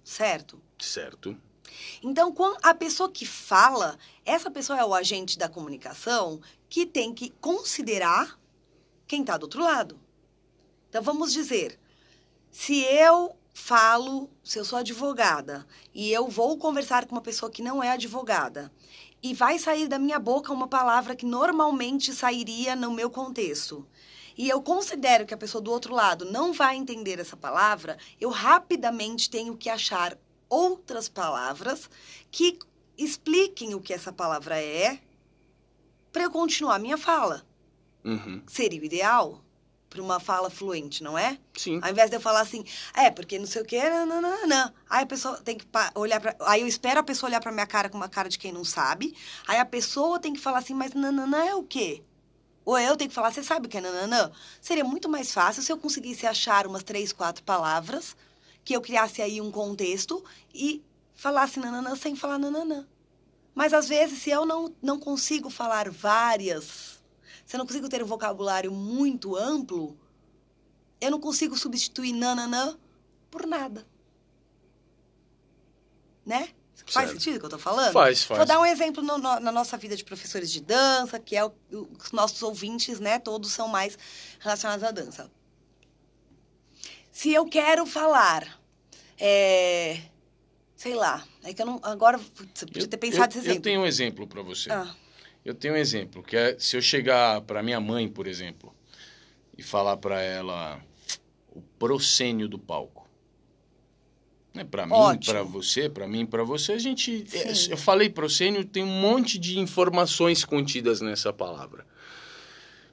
Certo? 0.02 0.60
Certo. 0.78 1.36
Então, 2.02 2.32
quando 2.32 2.58
a 2.62 2.74
pessoa 2.74 3.10
que 3.10 3.24
fala, 3.24 3.98
essa 4.24 4.50
pessoa 4.50 4.78
é 4.78 4.84
o 4.84 4.94
agente 4.94 5.38
da 5.38 5.48
comunicação 5.48 6.40
que 6.68 6.84
tem 6.84 7.12
que 7.12 7.30
considerar 7.40 8.38
quem 9.06 9.22
está 9.22 9.36
do 9.36 9.44
outro 9.44 9.62
lado. 9.62 9.98
Então, 10.88 11.02
vamos 11.02 11.32
dizer, 11.32 11.78
se 12.50 12.82
eu 12.82 13.34
falo, 13.52 14.28
se 14.42 14.58
eu 14.58 14.64
sou 14.64 14.78
advogada 14.78 15.66
e 15.94 16.12
eu 16.12 16.28
vou 16.28 16.58
conversar 16.58 17.06
com 17.06 17.14
uma 17.14 17.20
pessoa 17.20 17.50
que 17.50 17.62
não 17.62 17.82
é 17.82 17.90
advogada 17.90 18.70
e 19.24 19.32
vai 19.32 19.58
sair 19.58 19.88
da 19.88 19.98
minha 19.98 20.18
boca 20.18 20.52
uma 20.52 20.68
palavra 20.68 21.16
que 21.16 21.24
normalmente 21.24 22.12
sairia 22.12 22.76
no 22.76 22.92
meu 22.92 23.08
contexto. 23.08 23.88
E 24.36 24.50
eu 24.50 24.60
considero 24.60 25.24
que 25.24 25.32
a 25.32 25.36
pessoa 25.38 25.62
do 25.62 25.70
outro 25.70 25.94
lado 25.94 26.26
não 26.26 26.52
vai 26.52 26.76
entender 26.76 27.18
essa 27.18 27.34
palavra, 27.34 27.96
eu 28.20 28.28
rapidamente 28.28 29.30
tenho 29.30 29.56
que 29.56 29.70
achar 29.70 30.18
outras 30.46 31.08
palavras 31.08 31.88
que 32.30 32.58
expliquem 32.98 33.74
o 33.74 33.80
que 33.80 33.94
essa 33.94 34.12
palavra 34.12 34.60
é 34.60 34.98
para 36.12 36.24
eu 36.24 36.30
continuar 36.30 36.78
minha 36.78 36.98
fala. 36.98 37.46
Uhum. 38.04 38.42
Seria 38.46 38.82
o 38.82 38.84
ideal 38.84 39.42
para 39.94 40.02
uma 40.02 40.18
fala 40.18 40.50
fluente, 40.50 41.04
não 41.04 41.16
é? 41.16 41.38
Sim. 41.56 41.78
Ao 41.80 41.88
invés 41.88 42.10
de 42.10 42.16
eu 42.16 42.20
falar 42.20 42.40
assim, 42.40 42.64
é, 42.92 43.12
porque 43.12 43.38
não 43.38 43.46
sei 43.46 43.62
o 43.62 43.64
quê, 43.64 43.80
nananana. 43.80 44.74
Aí 44.90 45.04
a 45.04 45.06
pessoa 45.06 45.40
tem 45.40 45.56
que 45.56 45.64
olhar 45.94 46.20
para. 46.20 46.34
Aí 46.40 46.62
eu 46.62 46.66
espero 46.66 46.98
a 46.98 47.02
pessoa 47.02 47.30
olhar 47.30 47.40
para 47.40 47.52
minha 47.52 47.66
cara 47.66 47.88
com 47.88 47.96
uma 47.96 48.08
cara 48.08 48.28
de 48.28 48.36
quem 48.36 48.52
não 48.52 48.64
sabe. 48.64 49.14
Aí 49.46 49.58
a 49.58 49.64
pessoa 49.64 50.18
tem 50.18 50.32
que 50.32 50.40
falar 50.40 50.58
assim, 50.58 50.74
mas 50.74 50.92
nananã 50.94 51.44
é 51.44 51.54
o 51.54 51.62
quê? 51.62 52.02
Ou 52.64 52.76
eu 52.76 52.96
tenho 52.96 53.08
que 53.08 53.14
falar, 53.14 53.30
você 53.30 53.42
sabe 53.42 53.66
o 53.66 53.68
que 53.70 53.78
é 53.78 53.80
nananã? 53.80 54.32
Seria 54.60 54.84
muito 54.84 55.08
mais 55.08 55.32
fácil 55.32 55.62
se 55.62 55.70
eu 55.70 55.78
conseguisse 55.78 56.26
achar 56.26 56.66
umas 56.66 56.82
três, 56.82 57.12
quatro 57.12 57.44
palavras, 57.44 58.16
que 58.64 58.74
eu 58.74 58.80
criasse 58.80 59.22
aí 59.22 59.40
um 59.40 59.50
contexto 59.50 60.24
e 60.52 60.82
falasse 61.14 61.60
nananã 61.60 61.94
sem 61.94 62.16
falar 62.16 62.38
nananã. 62.38 62.84
Mas 63.54 63.72
às 63.72 63.88
vezes, 63.88 64.22
se 64.22 64.30
eu 64.30 64.44
não, 64.44 64.74
não 64.82 64.98
consigo 64.98 65.48
falar 65.48 65.88
várias 65.88 66.93
se 67.44 67.56
eu 67.56 67.58
não 67.58 67.66
consigo 67.66 67.88
ter 67.88 68.02
um 68.02 68.06
vocabulário 68.06 68.72
muito 68.72 69.36
amplo, 69.36 69.98
eu 71.00 71.10
não 71.10 71.20
consigo 71.20 71.56
substituir 71.56 72.12
nananã 72.12 72.78
por 73.30 73.46
nada. 73.46 73.86
Né? 76.24 76.48
Certo. 76.74 76.92
Faz 76.92 77.10
sentido 77.10 77.36
o 77.36 77.40
que 77.40 77.46
eu 77.46 77.50
tô 77.50 77.58
falando? 77.58 77.92
Faz, 77.92 78.24
faz. 78.24 78.38
Vou 78.38 78.46
dar 78.46 78.60
um 78.60 78.66
exemplo 78.66 79.02
no, 79.02 79.18
no, 79.18 79.40
na 79.40 79.52
nossa 79.52 79.76
vida 79.76 79.96
de 79.96 80.04
professores 80.04 80.50
de 80.50 80.60
dança, 80.60 81.18
que 81.18 81.36
é 81.36 81.44
o, 81.44 81.52
os 81.70 82.12
nossos 82.12 82.42
ouvintes, 82.42 82.98
né? 82.98 83.18
Todos 83.18 83.52
são 83.52 83.68
mais 83.68 83.96
relacionados 84.40 84.84
à 84.84 84.90
dança. 84.90 85.30
Se 87.12 87.32
eu 87.32 87.46
quero 87.46 87.86
falar, 87.86 88.60
é, 89.18 90.00
sei 90.74 90.94
lá, 90.94 91.24
é 91.44 91.54
que 91.54 91.62
eu 91.62 91.66
não. 91.66 91.80
Agora, 91.82 92.18
você 92.52 92.66
podia 92.66 92.88
ter 92.88 92.96
pensado 92.96 93.22
eu, 93.22 93.26
nesse 93.26 93.38
exemplo. 93.38 93.58
Eu 93.58 93.62
tenho 93.62 93.80
um 93.80 93.86
exemplo 93.86 94.26
para 94.26 94.42
você. 94.42 94.70
Ah. 94.72 94.94
Eu 95.44 95.54
tenho 95.54 95.74
um 95.74 95.76
exemplo, 95.76 96.22
que 96.22 96.36
é 96.36 96.56
se 96.58 96.76
eu 96.76 96.80
chegar 96.80 97.42
para 97.42 97.62
minha 97.62 97.80
mãe, 97.80 98.08
por 98.08 98.26
exemplo, 98.26 98.74
e 99.56 99.62
falar 99.62 99.96
para 99.98 100.20
ela 100.20 100.80
o 101.50 101.60
proscênio 101.78 102.48
do 102.48 102.58
palco. 102.58 103.06
Né? 104.54 104.64
Para 104.64 104.86
mim, 104.86 105.18
para 105.24 105.42
você, 105.42 105.88
para 105.88 106.08
mim, 106.08 106.24
para 106.24 106.44
você, 106.44 106.72
a 106.72 106.78
gente. 106.78 107.26
É, 107.32 107.72
eu 107.72 107.76
falei 107.76 108.08
proscênio, 108.08 108.64
tem 108.64 108.82
um 108.82 109.00
monte 109.00 109.38
de 109.38 109.58
informações 109.58 110.44
contidas 110.44 111.00
nessa 111.00 111.32
palavra. 111.32 111.84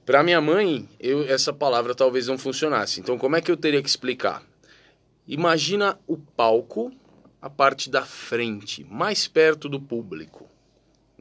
Para 0.05 0.23
minha 0.23 0.41
mãe, 0.41 0.89
eu, 0.99 1.23
essa 1.31 1.53
palavra 1.53 1.95
talvez 1.95 2.27
não 2.27 2.37
funcionasse. 2.37 2.99
Então, 2.99 3.17
como 3.17 3.35
é 3.35 3.41
que 3.41 3.51
eu 3.51 3.55
teria 3.55 3.81
que 3.81 3.87
explicar? 3.87 4.43
Imagina 5.25 5.97
o 6.05 6.17
palco, 6.17 6.91
a 7.39 7.49
parte 7.49 7.89
da 7.89 8.03
frente, 8.03 8.83
mais 8.83 9.27
perto 9.27 9.69
do 9.69 9.79
público. 9.79 10.50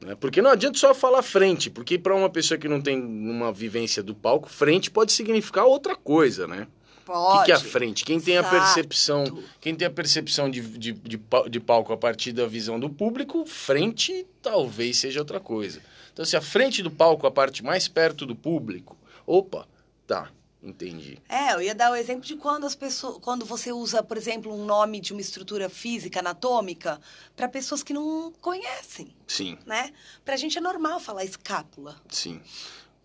Né? 0.01 0.15
Porque 0.15 0.41
não 0.41 0.51
adianta 0.51 0.77
só 0.77 0.93
falar 0.93 1.21
frente, 1.21 1.69
porque 1.69 1.97
para 1.97 2.15
uma 2.15 2.29
pessoa 2.29 2.57
que 2.57 2.67
não 2.67 2.81
tem 2.81 2.99
uma 2.99 3.51
vivência 3.51 4.01
do 4.01 4.15
palco, 4.15 4.49
frente 4.49 4.89
pode 4.89 5.11
significar 5.11 5.65
outra 5.65 5.95
coisa, 5.95 6.47
né? 6.47 6.67
Pode. 7.05 7.37
O 7.37 7.39
que, 7.39 7.45
que 7.45 7.51
é 7.51 7.55
a 7.55 7.59
frente? 7.59 8.05
Quem 8.05 8.19
tem 8.19 8.35
Exato. 8.35 8.55
a 8.55 8.59
percepção, 8.59 9.43
quem 9.59 9.75
tem 9.75 9.87
a 9.87 9.91
percepção 9.91 10.49
de, 10.49 10.61
de, 10.61 10.91
de, 10.93 11.19
de 11.49 11.59
palco 11.59 11.93
a 11.93 11.97
partir 11.97 12.31
da 12.31 12.47
visão 12.47 12.79
do 12.79 12.89
público, 12.89 13.45
frente 13.45 14.25
talvez 14.41 14.97
seja 14.97 15.19
outra 15.19 15.39
coisa. 15.39 15.81
Então, 16.13 16.25
se 16.25 16.35
a 16.35 16.41
frente 16.41 16.81
do 16.81 16.91
palco, 16.91 17.25
a 17.25 17.31
parte 17.31 17.63
mais 17.63 17.87
perto 17.87 18.25
do 18.25 18.35
público, 18.35 18.97
opa, 19.25 19.67
tá, 20.05 20.29
Entendi. 20.63 21.17
É, 21.27 21.53
eu 21.53 21.61
ia 21.61 21.73
dar 21.73 21.91
o 21.91 21.95
exemplo 21.95 22.23
de 22.23 22.35
quando 22.35 22.65
as 22.65 22.75
pessoas, 22.75 23.17
quando 23.19 23.45
você 23.45 23.71
usa, 23.71 24.03
por 24.03 24.15
exemplo, 24.15 24.53
um 24.53 24.63
nome 24.63 24.99
de 24.99 25.11
uma 25.11 25.21
estrutura 25.21 25.69
física, 25.69 26.19
anatômica, 26.19 27.01
para 27.35 27.49
pessoas 27.49 27.81
que 27.81 27.93
não 27.93 28.31
conhecem. 28.39 29.15
Sim. 29.27 29.57
Né? 29.65 29.91
Pra 30.23 30.37
gente 30.37 30.57
é 30.57 30.61
normal 30.61 30.99
falar 30.99 31.25
escápula. 31.25 31.99
Sim. 32.09 32.39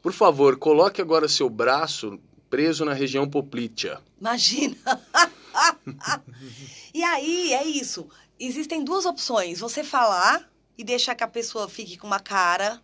Por 0.03 0.13
favor, 0.13 0.59
coloque 0.59 1.01
agora 1.01 1.29
seu 1.29 1.49
braço 1.49 2.21
preso 2.51 2.85
na 2.85 2.93
região 2.93 3.29
poplítea. 3.29 4.01
Imagina. 4.21 4.77
e 6.93 7.03
aí, 7.03 7.55
é 7.55 7.65
isso. 7.65 8.07
Existem 8.39 8.85
duas 8.85 9.07
opções. 9.07 9.61
Você 9.61 9.83
falar 9.83 10.49
e 10.77 10.85
deixar 10.85 11.15
que 11.15 11.25
a 11.25 11.29
pessoa 11.29 11.69
fique 11.69 11.97
com 11.97 12.07
uma 12.07 12.21
cara 12.21 12.81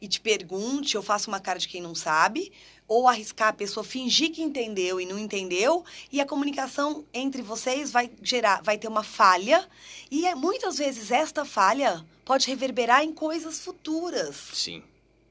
e 0.00 0.08
te 0.08 0.20
pergunte, 0.20 0.96
ou 0.96 1.02
faça 1.02 1.28
uma 1.28 1.40
cara 1.40 1.58
de 1.58 1.68
quem 1.68 1.80
não 1.80 1.94
sabe, 1.94 2.52
ou 2.86 3.08
arriscar 3.08 3.48
a 3.48 3.52
pessoa 3.52 3.82
fingir 3.82 4.30
que 4.30 4.42
entendeu 4.42 5.00
e 5.00 5.06
não 5.06 5.18
entendeu, 5.18 5.84
e 6.12 6.20
a 6.20 6.26
comunicação 6.26 7.04
entre 7.12 7.42
vocês 7.42 7.90
vai 7.90 8.10
gerar, 8.22 8.62
vai 8.62 8.78
ter 8.78 8.88
uma 8.88 9.02
falha, 9.02 9.66
e 10.10 10.26
é, 10.26 10.34
muitas 10.34 10.78
vezes 10.78 11.10
esta 11.10 11.44
falha 11.44 12.04
pode 12.24 12.46
reverberar 12.46 13.02
em 13.02 13.12
coisas 13.12 13.60
futuras. 13.60 14.36
Sim. 14.52 14.82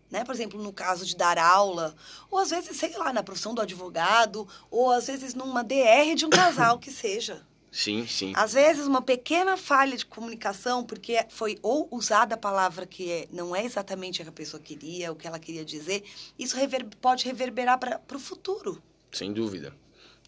Né? 0.09 0.23
Por 0.23 0.35
exemplo, 0.35 0.61
no 0.61 0.71
caso 0.71 1.05
de 1.05 1.15
dar 1.15 1.37
aula, 1.37 1.95
ou 2.29 2.37
às 2.37 2.51
vezes, 2.51 2.77
sei 2.77 2.95
lá, 2.97 3.11
na 3.11 3.23
profissão 3.23 3.53
do 3.53 3.61
advogado, 3.61 4.47
ou 4.69 4.91
às 4.91 5.07
vezes 5.07 5.33
numa 5.33 5.63
DR 5.63 6.13
de 6.15 6.25
um 6.25 6.29
casal 6.29 6.77
que 6.77 6.91
seja. 6.91 7.45
Sim, 7.73 8.05
sim. 8.05 8.33
Às 8.35 8.53
vezes, 8.53 8.85
uma 8.85 9.01
pequena 9.01 9.57
falha 9.57 9.97
de 9.97 10.05
comunicação, 10.05 10.83
porque 10.83 11.25
foi 11.29 11.57
ou 11.63 11.87
usada 11.89 12.35
a 12.35 12.37
palavra 12.37 12.85
que 12.85 13.11
é, 13.11 13.27
não 13.33 13.55
é 13.55 13.65
exatamente 13.65 14.21
a 14.21 14.25
que 14.25 14.29
a 14.29 14.33
pessoa 14.33 14.61
queria, 14.61 15.11
o 15.11 15.15
que 15.15 15.25
ela 15.25 15.39
queria 15.39 15.65
dizer, 15.65 16.03
isso 16.37 16.55
rever, 16.55 16.85
pode 17.01 17.25
reverberar 17.25 17.79
para 17.79 17.99
o 18.15 18.19
futuro. 18.19 18.79
Sem 19.11 19.33
dúvida. 19.33 19.73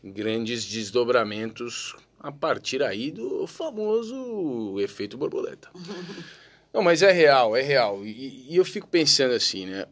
Grandes 0.04 0.66
desdobramentos 0.66 1.96
a 2.20 2.32
partir 2.32 2.82
aí 2.82 3.12
do 3.12 3.46
famoso 3.46 4.80
efeito 4.80 5.16
borboleta. 5.16 5.70
não, 6.74 6.82
mas 6.82 7.04
é 7.04 7.12
real, 7.12 7.56
é 7.56 7.62
real. 7.62 8.04
E, 8.04 8.48
e 8.50 8.56
eu 8.56 8.66
fico 8.66 8.88
pensando 8.88 9.36
assim, 9.36 9.68
né? 9.68 9.86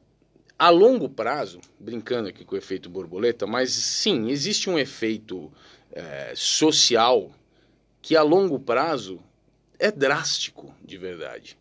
A 0.58 0.72
longo 0.72 1.08
prazo, 1.08 1.62
brincando 1.80 2.30
aqui 2.30 2.44
com 2.44 2.56
o 2.56 2.58
efeito 2.58 2.90
borboleta, 2.90 3.46
mas 3.46 3.72
sim, 3.72 4.32
existe 4.32 4.72
um 4.72 4.80
efeito 4.80 5.52
é, 5.92 6.34
social 6.36 7.32
que 8.04 8.18
a 8.18 8.22
longo 8.22 8.60
prazo 8.60 9.20
é 9.80 9.90
drástico 9.90 10.76
de 10.84 10.98
verdade. 10.98 11.58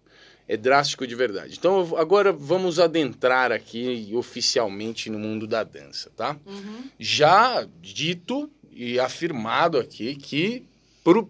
É 0.48 0.57
drástico 0.57 1.07
de 1.07 1.14
verdade. 1.14 1.55
Então, 1.57 1.96
agora 1.96 2.33
vamos 2.33 2.81
adentrar 2.81 3.52
aqui 3.52 4.11
oficialmente 4.12 5.09
no 5.09 5.18
mundo 5.18 5.46
da 5.46 5.62
dança, 5.62 6.11
tá? 6.16 6.37
Uhum. 6.44 6.90
Já 6.98 7.66
dito 7.81 8.50
e 8.72 8.98
afirmado 8.98 9.78
aqui 9.78 10.16
que 10.16 10.66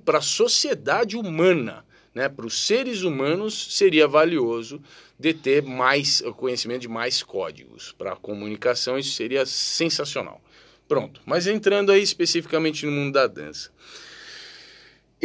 para 0.05 0.19
a 0.19 0.23
sociedade 0.23 1.17
humana 1.17 1.85
Né? 2.15 2.29
Para 2.29 2.47
os 2.47 2.67
seres 2.67 3.03
humanos 3.03 3.77
seria 3.77 4.07
valioso 4.07 4.83
de 5.19 5.33
ter 5.33 5.63
mais 5.63 6.21
conhecimento 6.37 6.83
de 6.83 6.89
mais 6.89 7.23
códigos. 7.23 7.93
Para 7.93 8.13
a 8.13 8.17
comunicação 8.17 8.99
isso 8.99 9.13
seria 9.13 9.47
sensacional. 9.47 10.41
Pronto. 10.89 11.23
Mas 11.25 11.47
entrando 11.47 11.91
aí 11.91 12.03
especificamente 12.03 12.85
no 12.85 12.93
mundo 12.93 13.15
da 13.15 13.27
dança. 13.27 13.71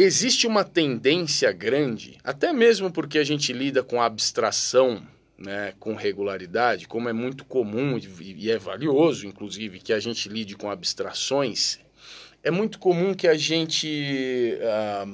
Existe 0.00 0.46
uma 0.46 0.62
tendência 0.62 1.50
grande, 1.50 2.18
até 2.22 2.52
mesmo 2.52 2.88
porque 2.88 3.18
a 3.18 3.24
gente 3.24 3.52
lida 3.52 3.82
com 3.82 4.00
abstração, 4.00 5.04
né, 5.36 5.74
com 5.80 5.96
regularidade, 5.96 6.86
como 6.86 7.08
é 7.08 7.12
muito 7.12 7.44
comum 7.44 7.98
e 7.98 8.48
é 8.48 8.56
valioso, 8.56 9.26
inclusive, 9.26 9.80
que 9.80 9.92
a 9.92 9.98
gente 9.98 10.28
lide 10.28 10.54
com 10.54 10.70
abstrações, 10.70 11.80
é 12.44 12.50
muito 12.50 12.78
comum 12.78 13.12
que 13.12 13.26
a 13.26 13.36
gente 13.36 14.56
ah, 14.62 15.06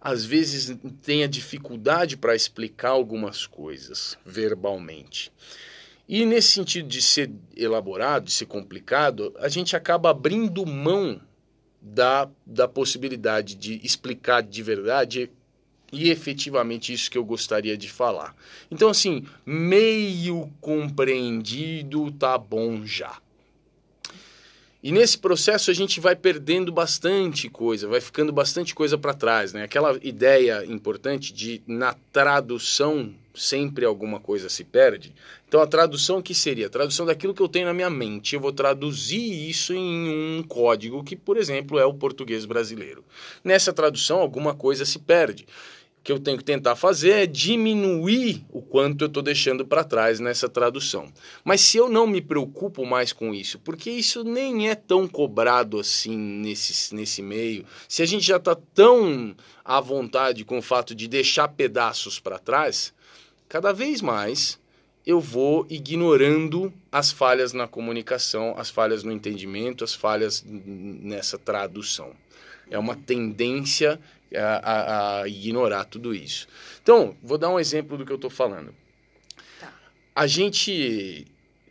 às 0.00 0.24
vezes 0.24 0.76
tenha 1.02 1.28
dificuldade 1.28 2.16
para 2.16 2.34
explicar 2.34 2.90
algumas 2.90 3.46
coisas 3.46 4.18
verbalmente. 4.26 5.30
E 6.08 6.26
nesse 6.26 6.48
sentido 6.48 6.88
de 6.88 7.00
ser 7.00 7.30
elaborado, 7.56 8.24
de 8.24 8.32
ser 8.32 8.46
complicado, 8.46 9.32
a 9.38 9.48
gente 9.48 9.76
acaba 9.76 10.10
abrindo 10.10 10.66
mão 10.66 11.20
da, 11.82 12.28
da 12.46 12.68
possibilidade 12.68 13.56
de 13.56 13.80
explicar 13.82 14.42
de 14.42 14.62
verdade 14.62 15.30
e 15.92 16.10
efetivamente 16.10 16.92
isso 16.92 17.10
que 17.10 17.18
eu 17.18 17.24
gostaria 17.24 17.76
de 17.76 17.90
falar. 17.90 18.34
Então, 18.70 18.88
assim, 18.88 19.26
meio 19.44 20.50
compreendido 20.60 22.10
tá 22.12 22.38
bom 22.38 22.86
já. 22.86 23.18
E 24.82 24.90
nesse 24.90 25.18
processo 25.18 25.70
a 25.70 25.74
gente 25.74 26.00
vai 26.00 26.16
perdendo 26.16 26.72
bastante 26.72 27.48
coisa, 27.48 27.86
vai 27.86 28.00
ficando 28.00 28.32
bastante 28.32 28.74
coisa 28.74 28.98
para 28.98 29.14
trás, 29.14 29.52
né? 29.52 29.62
Aquela 29.62 29.96
ideia 30.02 30.64
importante 30.64 31.32
de 31.32 31.62
na 31.66 31.94
tradução 32.12 33.14
sempre 33.34 33.84
alguma 33.84 34.20
coisa 34.20 34.48
se 34.48 34.64
perde. 34.64 35.14
Então 35.48 35.60
a 35.60 35.66
tradução 35.66 36.22
que 36.22 36.34
seria? 36.34 36.66
A 36.66 36.70
tradução 36.70 37.06
daquilo 37.06 37.34
que 37.34 37.42
eu 37.42 37.48
tenho 37.48 37.66
na 37.66 37.74
minha 37.74 37.90
mente. 37.90 38.34
Eu 38.34 38.40
vou 38.40 38.52
traduzir 38.52 39.48
isso 39.48 39.74
em 39.74 40.38
um 40.38 40.42
código 40.42 41.04
que, 41.04 41.16
por 41.16 41.36
exemplo, 41.36 41.78
é 41.78 41.84
o 41.84 41.94
português 41.94 42.44
brasileiro. 42.44 43.04
Nessa 43.44 43.72
tradução 43.72 44.18
alguma 44.18 44.54
coisa 44.54 44.84
se 44.84 44.98
perde 44.98 45.46
que 46.02 46.10
eu 46.10 46.18
tenho 46.18 46.36
que 46.36 46.44
tentar 46.44 46.74
fazer 46.74 47.10
é 47.10 47.26
diminuir 47.26 48.44
o 48.50 48.60
quanto 48.60 49.04
eu 49.04 49.06
estou 49.06 49.22
deixando 49.22 49.64
para 49.64 49.84
trás 49.84 50.18
nessa 50.18 50.48
tradução. 50.48 51.12
Mas 51.44 51.60
se 51.60 51.76
eu 51.76 51.88
não 51.88 52.06
me 52.06 52.20
preocupo 52.20 52.84
mais 52.84 53.12
com 53.12 53.32
isso, 53.32 53.58
porque 53.60 53.90
isso 53.90 54.24
nem 54.24 54.68
é 54.68 54.74
tão 54.74 55.06
cobrado 55.06 55.78
assim 55.78 56.16
nesse, 56.16 56.94
nesse 56.94 57.22
meio, 57.22 57.64
se 57.88 58.02
a 58.02 58.06
gente 58.06 58.24
já 58.24 58.36
está 58.36 58.56
tão 58.74 59.34
à 59.64 59.80
vontade 59.80 60.44
com 60.44 60.58
o 60.58 60.62
fato 60.62 60.94
de 60.94 61.06
deixar 61.06 61.48
pedaços 61.48 62.18
para 62.18 62.38
trás, 62.38 62.92
cada 63.52 63.70
vez 63.70 64.00
mais 64.00 64.58
eu 65.04 65.20
vou 65.20 65.66
ignorando 65.68 66.72
as 66.90 67.12
falhas 67.12 67.52
na 67.52 67.68
comunicação, 67.68 68.54
as 68.56 68.70
falhas 68.70 69.04
no 69.04 69.12
entendimento, 69.12 69.84
as 69.84 69.94
falhas 69.94 70.42
nessa 70.42 71.36
tradução. 71.36 72.16
É 72.70 72.78
uma 72.78 72.96
tendência 72.96 74.00
a, 74.34 74.40
a, 74.40 75.20
a 75.20 75.28
ignorar 75.28 75.84
tudo 75.84 76.14
isso. 76.14 76.48
Então, 76.82 77.14
vou 77.22 77.36
dar 77.36 77.50
um 77.50 77.60
exemplo 77.60 77.98
do 77.98 78.06
que 78.06 78.12
eu 78.12 78.16
estou 78.16 78.30
falando. 78.30 78.74
Tá. 79.60 79.70
A 80.14 80.26
gente, 80.26 81.26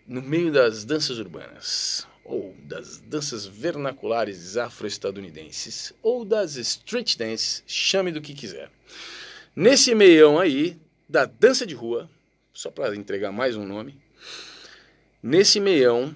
no 0.05 0.21
meio 0.21 0.51
das 0.51 0.85
danças 0.85 1.17
urbanas, 1.17 2.05
ou 2.23 2.55
das 2.59 2.99
danças 2.99 3.47
vernaculares 3.47 4.55
afro-estadunidenses, 4.55 5.93
ou 6.03 6.23
das 6.23 6.57
street 6.57 7.17
dance, 7.17 7.63
chame 7.65 8.11
do 8.11 8.21
que 8.21 8.35
quiser. 8.35 8.69
Nesse 9.55 9.95
meião 9.95 10.37
aí, 10.37 10.79
da 11.11 11.25
dança 11.25 11.65
de 11.67 11.75
rua, 11.75 12.09
só 12.53 12.71
para 12.71 12.95
entregar 12.95 13.31
mais 13.31 13.55
um 13.55 13.65
nome, 13.65 13.97
nesse 15.21 15.59
meião 15.59 16.15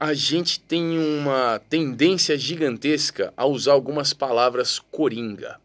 a 0.00 0.14
gente 0.14 0.60
tem 0.60 0.96
uma 0.96 1.60
tendência 1.68 2.38
gigantesca 2.38 3.34
a 3.36 3.44
usar 3.44 3.72
algumas 3.72 4.12
palavras 4.12 4.78
coringa 4.78 5.58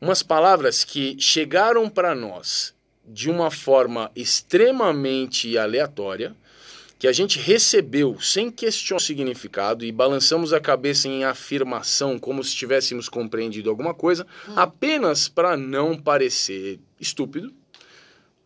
umas 0.00 0.22
palavras 0.22 0.82
que 0.82 1.16
chegaram 1.20 1.88
para 1.88 2.14
nós 2.14 2.74
de 3.06 3.28
uma 3.28 3.50
forma 3.50 4.10
extremamente 4.16 5.58
aleatória, 5.58 6.34
que 6.98 7.08
a 7.08 7.12
gente 7.12 7.38
recebeu 7.38 8.20
sem 8.20 8.50
questionar 8.50 8.98
o 8.98 9.02
significado 9.02 9.84
e 9.84 9.92
balançamos 9.92 10.52
a 10.52 10.60
cabeça 10.60 11.08
em 11.08 11.24
afirmação 11.24 12.18
como 12.18 12.42
se 12.44 12.54
tivéssemos 12.54 13.08
compreendido 13.08 13.68
alguma 13.68 13.92
coisa, 13.92 14.26
hum. 14.48 14.52
apenas 14.54 15.28
para 15.28 15.56
não 15.56 15.96
parecer 15.96 16.78
estúpido 17.00 17.52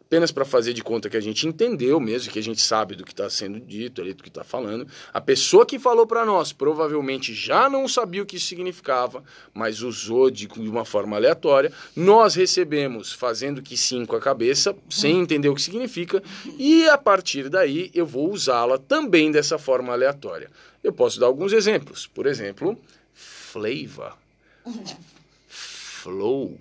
apenas 0.06 0.30
para 0.30 0.44
fazer 0.44 0.72
de 0.72 0.82
conta 0.82 1.08
que 1.08 1.16
a 1.16 1.20
gente 1.20 1.46
entendeu 1.46 1.98
mesmo, 1.98 2.32
que 2.32 2.38
a 2.38 2.42
gente 2.42 2.60
sabe 2.60 2.94
do 2.94 3.04
que 3.04 3.12
está 3.12 3.28
sendo 3.28 3.58
dito 3.58 4.00
ali, 4.00 4.12
do 4.12 4.22
que 4.22 4.28
está 4.28 4.44
falando. 4.44 4.86
A 5.12 5.20
pessoa 5.20 5.66
que 5.66 5.78
falou 5.78 6.06
para 6.06 6.24
nós 6.24 6.52
provavelmente 6.52 7.34
já 7.34 7.68
não 7.68 7.88
sabia 7.88 8.22
o 8.22 8.26
que 8.26 8.36
isso 8.36 8.46
significava, 8.46 9.24
mas 9.52 9.82
usou 9.82 10.30
de, 10.30 10.46
de 10.46 10.68
uma 10.68 10.84
forma 10.84 11.16
aleatória. 11.16 11.72
Nós 11.96 12.34
recebemos 12.34 13.12
fazendo 13.12 13.62
que 13.62 13.76
sim 13.76 14.04
com 14.04 14.14
a 14.14 14.20
cabeça, 14.20 14.76
sem 14.88 15.18
entender 15.18 15.48
o 15.48 15.54
que 15.54 15.62
significa, 15.62 16.22
e 16.58 16.88
a 16.88 16.98
partir 16.98 17.48
daí 17.48 17.90
eu 17.94 18.06
vou 18.06 18.30
usá-la 18.30 18.78
também 18.78 19.32
dessa 19.32 19.58
forma 19.58 19.92
aleatória. 19.92 20.50
Eu 20.82 20.92
posso 20.92 21.18
dar 21.18 21.26
alguns 21.26 21.52
exemplos. 21.52 22.06
Por 22.06 22.26
exemplo, 22.26 22.78
flavor, 23.14 24.16
flow, 25.48 26.56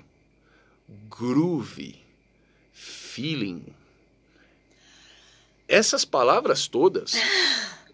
groove 1.10 2.02
feeling. 3.13 3.63
Essas 5.67 6.04
palavras 6.04 6.67
todas, 6.67 7.13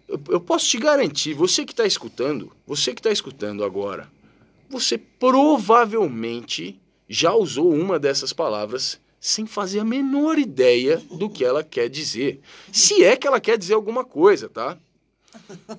eu, 0.07 0.19
eu 0.29 0.39
posso 0.39 0.67
te 0.67 0.77
garantir, 0.77 1.33
você 1.33 1.65
que 1.65 1.73
está 1.73 1.85
escutando, 1.85 2.51
você 2.65 2.93
que 2.93 2.99
está 2.99 3.11
escutando 3.11 3.63
agora, 3.63 4.09
você 4.69 4.97
provavelmente 4.97 6.79
já 7.07 7.33
usou 7.33 7.73
uma 7.73 7.99
dessas 7.99 8.31
palavras 8.31 8.99
sem 9.19 9.45
fazer 9.45 9.79
a 9.79 9.85
menor 9.85 10.39
ideia 10.39 10.97
do 11.11 11.29
que 11.29 11.43
ela 11.43 11.63
quer 11.63 11.89
dizer. 11.89 12.39
Se 12.71 13.03
é 13.03 13.17
que 13.17 13.27
ela 13.27 13.41
quer 13.41 13.57
dizer 13.57 13.73
alguma 13.73 14.05
coisa, 14.05 14.47
tá? 14.47 14.77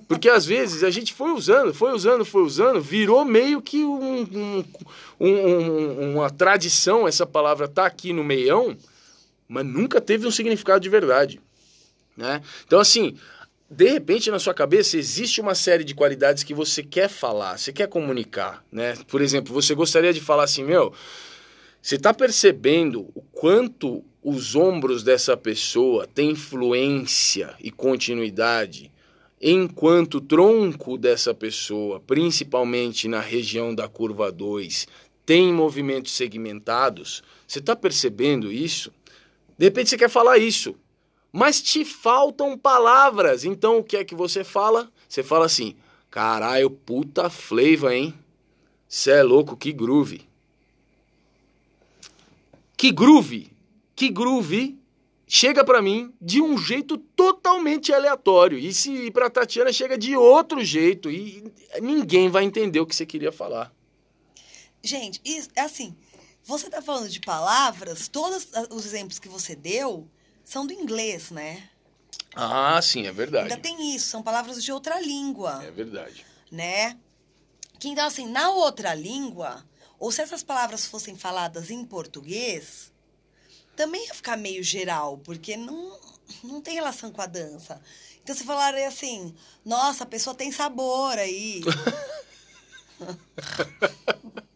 Porque 0.07 0.29
às 0.29 0.45
vezes 0.45 0.83
a 0.83 0.91
gente 0.91 1.13
foi 1.13 1.31
usando, 1.31 1.73
foi 1.73 1.91
usando, 1.93 2.23
foi 2.23 2.43
usando, 2.43 2.79
virou 2.79 3.25
meio 3.25 3.61
que 3.61 3.83
um, 3.83 4.21
um, 4.21 4.65
um, 5.19 6.13
uma 6.13 6.29
tradição 6.29 7.07
essa 7.07 7.25
palavra 7.25 7.67
tá 7.67 7.85
aqui 7.85 8.13
no 8.13 8.23
meião 8.23 8.77
mas 9.51 9.65
nunca 9.65 9.99
teve 9.99 10.25
um 10.25 10.31
significado 10.31 10.79
de 10.79 10.87
verdade. 10.87 11.41
Né? 12.15 12.41
Então, 12.65 12.79
assim, 12.79 13.17
de 13.69 13.89
repente 13.89 14.31
na 14.31 14.39
sua 14.39 14.53
cabeça 14.53 14.97
existe 14.97 15.41
uma 15.41 15.53
série 15.53 15.83
de 15.83 15.93
qualidades 15.93 16.41
que 16.41 16.53
você 16.53 16.81
quer 16.81 17.09
falar, 17.09 17.57
você 17.57 17.73
quer 17.73 17.89
comunicar. 17.89 18.63
Né? 18.71 18.95
Por 19.09 19.21
exemplo, 19.21 19.53
você 19.53 19.75
gostaria 19.75 20.13
de 20.13 20.21
falar 20.21 20.45
assim, 20.45 20.63
meu, 20.63 20.93
você 21.81 21.95
está 21.95 22.13
percebendo 22.13 23.09
o 23.13 23.21
quanto 23.33 24.01
os 24.23 24.55
ombros 24.55 25.03
dessa 25.03 25.35
pessoa 25.35 26.07
têm 26.07 26.31
influência 26.31 27.53
e 27.59 27.69
continuidade, 27.71 28.89
enquanto 29.41 30.15
o 30.15 30.21
tronco 30.21 30.97
dessa 30.97 31.33
pessoa, 31.33 31.99
principalmente 31.99 33.09
na 33.09 33.19
região 33.19 33.75
da 33.75 33.89
curva 33.89 34.31
2, 34.31 34.87
tem 35.25 35.51
movimentos 35.51 36.13
segmentados. 36.13 37.21
Você 37.45 37.59
está 37.59 37.75
percebendo 37.75 38.49
isso? 38.49 38.93
De 39.61 39.65
repente 39.65 39.91
você 39.91 39.97
quer 39.99 40.09
falar 40.09 40.39
isso, 40.39 40.75
mas 41.31 41.61
te 41.61 41.85
faltam 41.85 42.57
palavras. 42.57 43.45
Então 43.45 43.77
o 43.77 43.83
que 43.83 43.95
é 43.95 44.03
que 44.03 44.15
você 44.15 44.43
fala? 44.43 44.91
Você 45.07 45.21
fala 45.21 45.45
assim: 45.45 45.75
caralho, 46.09 46.67
puta 46.71 47.29
flavor, 47.29 47.91
hein? 47.91 48.11
Cê 48.89 49.11
é 49.11 49.21
louco, 49.21 49.55
que 49.55 49.71
groove. 49.71 50.27
Que 52.75 52.91
groove, 52.91 53.53
que 53.95 54.09
groove 54.09 54.79
chega 55.27 55.63
para 55.63 55.79
mim 55.79 56.11
de 56.19 56.41
um 56.41 56.57
jeito 56.57 56.97
totalmente 56.97 57.93
aleatório. 57.93 58.57
E 58.57 58.73
se 58.73 59.11
para 59.11 59.29
Tatiana 59.29 59.71
chega 59.71 59.95
de 59.95 60.17
outro 60.17 60.65
jeito 60.65 61.11
e 61.11 61.43
ninguém 61.79 62.29
vai 62.29 62.45
entender 62.45 62.79
o 62.79 62.85
que 62.87 62.95
você 62.95 63.05
queria 63.05 63.31
falar. 63.31 63.71
Gente, 64.81 65.21
isso, 65.23 65.49
é 65.55 65.61
assim, 65.61 65.95
você 66.43 66.65
está 66.65 66.81
falando 66.81 67.09
de 67.09 67.19
palavras, 67.19 68.07
todos 68.07 68.47
os 68.69 68.85
exemplos 68.85 69.19
que 69.19 69.29
você 69.29 69.55
deu 69.55 70.09
são 70.43 70.65
do 70.65 70.73
inglês, 70.73 71.29
né? 71.31 71.69
Ah, 72.35 72.81
sim, 72.81 73.05
é 73.05 73.11
verdade. 73.11 73.51
Ainda 73.51 73.61
tem 73.61 73.95
isso, 73.95 74.07
são 74.07 74.23
palavras 74.23 74.63
de 74.63 74.71
outra 74.71 74.99
língua. 74.99 75.63
É 75.63 75.71
verdade. 75.71 76.25
Né? 76.51 76.97
Que 77.79 77.89
então, 77.89 78.05
assim, 78.05 78.27
na 78.27 78.51
outra 78.51 78.93
língua, 78.93 79.65
ou 79.99 80.11
se 80.11 80.21
essas 80.21 80.43
palavras 80.43 80.85
fossem 80.85 81.15
faladas 81.15 81.69
em 81.69 81.83
português, 81.85 82.91
também 83.75 84.05
ia 84.07 84.13
ficar 84.13 84.37
meio 84.37 84.63
geral, 84.63 85.17
porque 85.19 85.57
não, 85.57 85.99
não 86.43 86.61
tem 86.61 86.75
relação 86.75 87.11
com 87.11 87.21
a 87.21 87.25
dança. 87.25 87.81
Então, 88.23 88.35
você 88.35 88.43
falaria 88.43 88.87
assim, 88.87 89.35
nossa, 89.65 90.03
a 90.03 90.07
pessoa 90.07 90.35
tem 90.35 90.51
sabor 90.51 91.17
aí. 91.17 91.61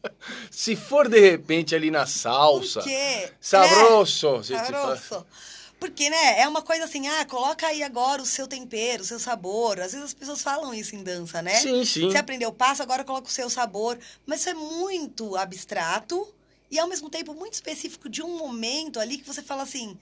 Se 0.51 0.75
for 0.75 1.07
de 1.07 1.19
repente 1.19 1.75
ali 1.75 1.91
na 1.91 2.05
salsa. 2.05 2.81
Por 2.81 2.89
quê? 2.89 3.31
Sabroso. 3.39 4.39
É, 4.39 4.43
sabroso. 4.43 5.25
Porque, 5.79 6.09
né, 6.09 6.39
é 6.39 6.47
uma 6.47 6.61
coisa 6.61 6.85
assim, 6.85 7.07
ah, 7.07 7.25
coloca 7.25 7.67
aí 7.67 7.83
agora 7.83 8.21
o 8.21 8.25
seu 8.25 8.47
tempero, 8.47 9.03
o 9.03 9.05
seu 9.05 9.19
sabor. 9.19 9.79
Às 9.79 9.91
vezes 9.91 10.07
as 10.07 10.13
pessoas 10.13 10.41
falam 10.41 10.73
isso 10.73 10.95
em 10.95 11.03
dança, 11.03 11.41
né? 11.41 11.55
Sim, 11.55 11.83
sim. 11.83 12.09
Você 12.09 12.17
aprendeu 12.17 12.49
o 12.49 12.53
passo, 12.53 12.81
agora 12.81 13.03
coloca 13.03 13.27
o 13.27 13.31
seu 13.31 13.49
sabor. 13.49 13.99
Mas 14.25 14.39
isso 14.39 14.49
é 14.49 14.53
muito 14.53 15.35
abstrato 15.35 16.27
e, 16.71 16.79
ao 16.79 16.87
mesmo 16.87 17.09
tempo, 17.09 17.33
muito 17.33 17.53
específico 17.53 18.09
de 18.09 18.23
um 18.23 18.37
momento 18.37 18.99
ali 18.99 19.17
que 19.17 19.27
você 19.27 19.43
fala 19.43 19.63
assim, 19.63 19.97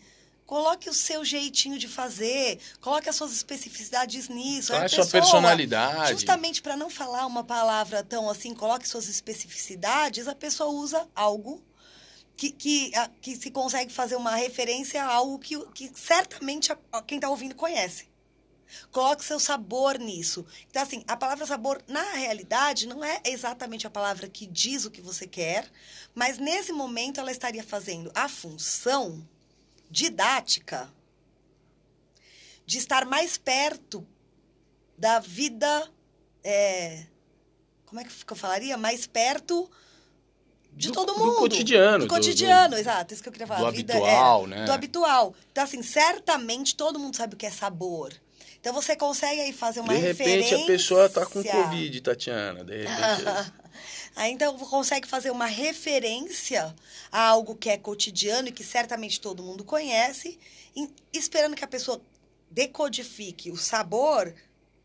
Coloque 0.53 0.87
o 0.87 0.93
seu 0.93 1.25
jeitinho 1.25 1.79
de 1.79 1.87
fazer, 1.87 2.59
coloque 2.79 3.09
as 3.09 3.15
suas 3.15 3.31
especificidades 3.33 4.29
nisso. 4.29 4.71
É 4.71 4.85
a 4.85 4.87
sua 4.87 5.07
personalidade? 5.07 6.11
Justamente 6.11 6.61
para 6.61 6.77
não 6.77 6.91
falar 6.91 7.25
uma 7.25 7.43
palavra 7.43 8.03
tão 8.03 8.29
assim, 8.29 8.53
coloque 8.53 8.87
suas 8.87 9.09
especificidades, 9.09 10.27
a 10.27 10.35
pessoa 10.35 10.69
usa 10.69 11.09
algo 11.15 11.59
que, 12.37 12.51
que, 12.51 12.91
que 13.19 13.35
se 13.35 13.49
consegue 13.49 13.91
fazer 13.91 14.15
uma 14.15 14.35
referência 14.35 15.03
a 15.03 15.11
algo 15.11 15.39
que, 15.39 15.57
que 15.71 15.91
certamente 15.95 16.71
a, 16.71 17.01
quem 17.01 17.17
está 17.17 17.31
ouvindo 17.31 17.55
conhece. 17.55 18.07
Coloque 18.91 19.25
seu 19.25 19.39
sabor 19.39 19.97
nisso. 19.97 20.45
Então, 20.69 20.83
assim, 20.83 21.03
a 21.07 21.17
palavra 21.17 21.47
sabor, 21.47 21.81
na 21.87 22.13
realidade, 22.13 22.87
não 22.87 23.03
é 23.03 23.19
exatamente 23.25 23.87
a 23.87 23.89
palavra 23.89 24.29
que 24.29 24.45
diz 24.45 24.85
o 24.85 24.91
que 24.91 25.01
você 25.01 25.25
quer, 25.25 25.67
mas 26.13 26.37
nesse 26.37 26.71
momento 26.71 27.19
ela 27.19 27.31
estaria 27.31 27.63
fazendo 27.63 28.11
a 28.13 28.29
função 28.29 29.27
didática 29.93 30.91
de 32.65 32.79
estar 32.79 33.05
mais 33.05 33.37
perto 33.37 34.05
da 34.97 35.19
vida. 35.19 35.87
É, 36.43 37.05
como 37.85 38.01
é 38.01 38.03
que 38.03 38.09
eu 38.33 38.35
falaria? 38.35 38.75
Mais 38.75 39.05
perto 39.05 39.69
de 40.71 40.87
do, 40.87 40.93
todo 40.93 41.15
mundo. 41.15 41.31
Do 41.31 41.37
cotidiano. 41.37 42.05
Do 42.05 42.07
cotidiano, 42.07 42.73
do, 42.73 42.79
exato. 42.79 43.13
Isso 43.13 43.21
que 43.21 43.29
eu 43.29 43.33
queria 43.33 43.45
falar. 43.45 43.69
Do 43.69 43.71
vida, 43.71 43.93
habitual, 43.93 44.45
é, 44.45 44.47
né? 44.47 44.65
Do 44.65 44.71
habitual. 44.71 45.35
Então, 45.51 45.63
assim, 45.63 45.83
certamente 45.83 46.75
todo 46.75 46.97
mundo 46.97 47.15
sabe 47.15 47.35
o 47.35 47.37
que 47.37 47.45
é 47.45 47.51
sabor. 47.51 48.11
Então, 48.59 48.73
você 48.73 48.95
consegue 48.95 49.41
aí 49.41 49.53
fazer 49.53 49.81
uma 49.81 49.93
referência... 49.93 50.25
De 50.25 50.41
repente, 50.41 50.63
a 50.63 50.65
pessoa 50.65 51.09
tá 51.09 51.25
com 51.25 51.43
Covid, 51.43 52.01
Tatiana. 52.01 52.63
De 52.63 52.77
repente... 52.77 53.53
Aí, 54.15 54.31
então, 54.31 54.57
consegue 54.57 55.07
fazer 55.07 55.31
uma 55.31 55.45
referência 55.45 56.75
a 57.11 57.21
algo 57.21 57.55
que 57.55 57.69
é 57.69 57.77
cotidiano 57.77 58.49
e 58.49 58.51
que 58.51 58.63
certamente 58.63 59.19
todo 59.19 59.43
mundo 59.43 59.63
conhece, 59.63 60.39
esperando 61.11 61.55
que 61.55 61.63
a 61.63 61.67
pessoa 61.67 62.01
decodifique 62.49 63.51
o 63.51 63.57
sabor, 63.57 64.33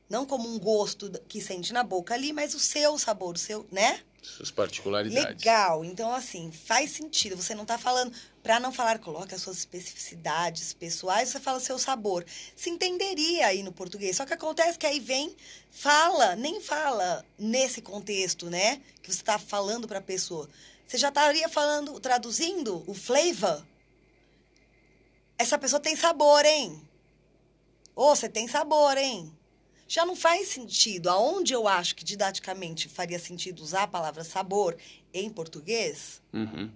não 0.09 0.25
como 0.25 0.49
um 0.49 0.59
gosto 0.59 1.11
que 1.29 1.41
sente 1.41 1.73
na 1.73 1.83
boca 1.83 2.15
ali, 2.15 2.33
mas 2.33 2.55
o 2.55 2.59
seu 2.59 2.99
sabor, 2.99 3.35
o 3.35 3.39
seu, 3.39 3.67
né? 3.71 4.01
Suas 4.23 4.51
particularidades. 4.51 5.45
Legal. 5.45 5.85
Então, 5.85 6.13
assim, 6.13 6.51
faz 6.51 6.93
sentido. 6.93 7.37
Você 7.37 7.55
não 7.55 7.63
está 7.63 7.79
falando, 7.79 8.13
para 8.49 8.59
não 8.59 8.73
falar, 8.73 8.99
coloque 8.99 9.35
as 9.35 9.43
suas 9.43 9.59
especificidades 9.59 10.73
pessoais, 10.73 11.29
você 11.29 11.39
fala 11.39 11.61
seu 11.61 11.79
sabor. 11.79 12.25
Se 12.57 12.71
entenderia 12.71 13.47
aí 13.47 13.63
no 13.63 13.71
português. 13.71 14.17
Só 14.17 14.25
que 14.25 14.33
acontece 14.33 14.79
que 14.79 14.87
aí 14.87 15.01
vem, 15.01 15.37
fala, 15.71 16.35
nem 16.35 16.59
fala 16.59 17.23
nesse 17.39 17.83
contexto, 17.83 18.49
né? 18.49 18.81
Que 19.03 19.13
você 19.13 19.21
está 19.21 19.39
falando 19.39 19.87
para 19.87 19.99
a 19.99 20.01
pessoa. 20.01 20.49
Você 20.87 20.97
já 20.97 21.09
estaria 21.09 21.47
falando, 21.47 22.01
traduzindo 22.01 22.83
o 22.87 22.95
flavor. 22.95 23.63
Essa 25.37 25.59
pessoa 25.59 25.79
tem 25.79 25.95
sabor, 25.95 26.43
hein? 26.47 26.81
Ou 27.95 28.13
oh, 28.13 28.17
você 28.17 28.31
tem 28.31 28.49
sabor, 28.49 28.97
hein? 28.97 29.31
já 29.87 30.05
não 30.07 30.15
faz 30.15 30.49
sentido. 30.49 31.11
Aonde 31.11 31.53
eu 31.53 31.69
acho 31.69 31.97
que 31.97 32.05
didaticamente 32.05 32.89
faria 32.89 33.19
sentido 33.19 33.63
usar 33.63 33.85
a 33.85 33.89
palavra 33.89 34.23
sabor 34.23 34.77
em 35.13 35.29
português, 35.31 36.23
uhum. 36.33 36.71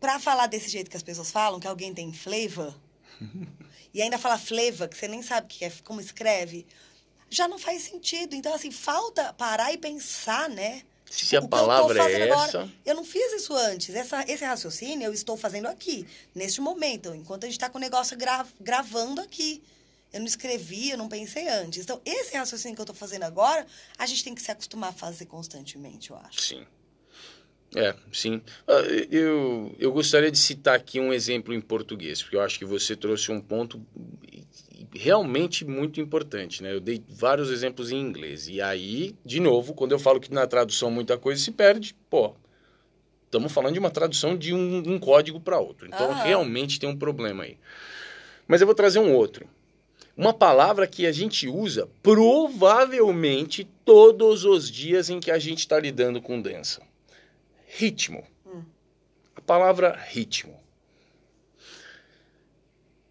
Para 0.00 0.18
falar 0.18 0.46
desse 0.46 0.68
jeito 0.68 0.90
que 0.90 0.96
as 0.96 1.02
pessoas 1.02 1.30
falam, 1.30 1.58
que 1.60 1.66
alguém 1.66 1.92
tem 1.92 2.12
flavor, 2.12 2.74
e 3.92 4.02
ainda 4.02 4.18
fala 4.18 4.38
flavor, 4.38 4.88
que 4.88 4.96
você 4.96 5.08
nem 5.08 5.22
sabe 5.22 5.48
que 5.48 5.64
é, 5.64 5.72
como 5.84 6.00
escreve, 6.00 6.66
já 7.30 7.46
não 7.48 7.58
faz 7.58 7.82
sentido. 7.82 8.34
Então, 8.34 8.54
assim, 8.54 8.70
falta 8.70 9.32
parar 9.34 9.72
e 9.72 9.78
pensar, 9.78 10.48
né? 10.48 10.82
Se 11.10 11.36
a 11.36 11.42
palavra 11.42 12.02
é 12.02 12.28
essa. 12.28 12.32
Agora, 12.32 12.72
eu 12.84 12.94
não 12.94 13.04
fiz 13.04 13.32
isso 13.32 13.54
antes. 13.54 13.94
Essa, 13.94 14.24
esse 14.28 14.44
raciocínio 14.44 15.06
eu 15.06 15.12
estou 15.12 15.36
fazendo 15.36 15.66
aqui, 15.66 16.06
neste 16.34 16.60
momento, 16.60 17.14
enquanto 17.14 17.44
a 17.44 17.46
gente 17.46 17.56
está 17.56 17.68
com 17.70 17.78
o 17.78 17.80
negócio 17.80 18.16
gra, 18.16 18.46
gravando 18.60 19.20
aqui. 19.20 19.62
Eu 20.12 20.20
não 20.20 20.26
escrevi, 20.26 20.90
eu 20.90 20.96
não 20.96 21.08
pensei 21.08 21.48
antes. 21.48 21.82
Então, 21.82 22.00
esse 22.04 22.34
raciocínio 22.34 22.74
que 22.74 22.80
eu 22.80 22.84
estou 22.84 22.96
fazendo 22.96 23.24
agora, 23.24 23.66
a 23.98 24.06
gente 24.06 24.24
tem 24.24 24.34
que 24.34 24.40
se 24.40 24.50
acostumar 24.50 24.90
a 24.90 24.92
fazer 24.92 25.26
constantemente, 25.26 26.10
eu 26.10 26.16
acho. 26.16 26.40
Sim. 26.40 26.66
É, 27.76 27.94
sim. 28.12 28.40
Ah, 28.66 28.80
eu, 29.10 29.74
eu 29.78 29.92
gostaria 29.92 30.30
de 30.30 30.38
citar 30.38 30.74
aqui 30.74 30.98
um 30.98 31.12
exemplo 31.12 31.52
em 31.52 31.60
português, 31.60 32.22
porque 32.22 32.36
eu 32.36 32.40
acho 32.40 32.58
que 32.58 32.64
você 32.64 32.96
trouxe 32.96 33.30
um 33.30 33.40
ponto 33.40 33.80
realmente 34.94 35.64
muito 35.64 36.00
importante, 36.00 36.62
né? 36.62 36.72
Eu 36.72 36.80
dei 36.80 37.02
vários 37.08 37.50
exemplos 37.50 37.90
em 37.90 38.00
inglês. 38.00 38.48
E 38.48 38.60
aí, 38.60 39.14
de 39.24 39.40
novo, 39.40 39.74
quando 39.74 39.92
eu 39.92 39.98
falo 39.98 40.20
que 40.20 40.32
na 40.32 40.46
tradução 40.46 40.90
muita 40.90 41.18
coisa 41.18 41.42
se 41.42 41.50
perde, 41.50 41.94
pô, 42.08 42.34
estamos 43.26 43.52
falando 43.52 43.74
de 43.74 43.78
uma 43.78 43.90
tradução 43.90 44.36
de 44.36 44.54
um, 44.54 44.78
um 44.86 44.98
código 44.98 45.40
para 45.40 45.60
outro. 45.60 45.86
Então, 45.86 46.12
realmente 46.14 46.80
tem 46.80 46.88
um 46.88 46.96
problema 46.96 47.44
aí. 47.44 47.58
Mas 48.46 48.62
eu 48.62 48.66
vou 48.66 48.74
trazer 48.74 48.98
um 48.98 49.14
outro. 49.14 49.46
Uma 50.16 50.32
palavra 50.32 50.86
que 50.86 51.06
a 51.06 51.12
gente 51.12 51.46
usa 51.46 51.88
provavelmente 52.02 53.68
todos 53.84 54.44
os 54.44 54.70
dias 54.70 55.10
em 55.10 55.20
que 55.20 55.30
a 55.30 55.38
gente 55.38 55.60
está 55.60 55.78
lidando 55.78 56.20
com 56.20 56.40
dança. 56.40 56.87
Ritmo. 57.68 58.26
Hum. 58.46 58.64
A 59.36 59.40
palavra 59.40 59.94
ritmo. 60.08 60.58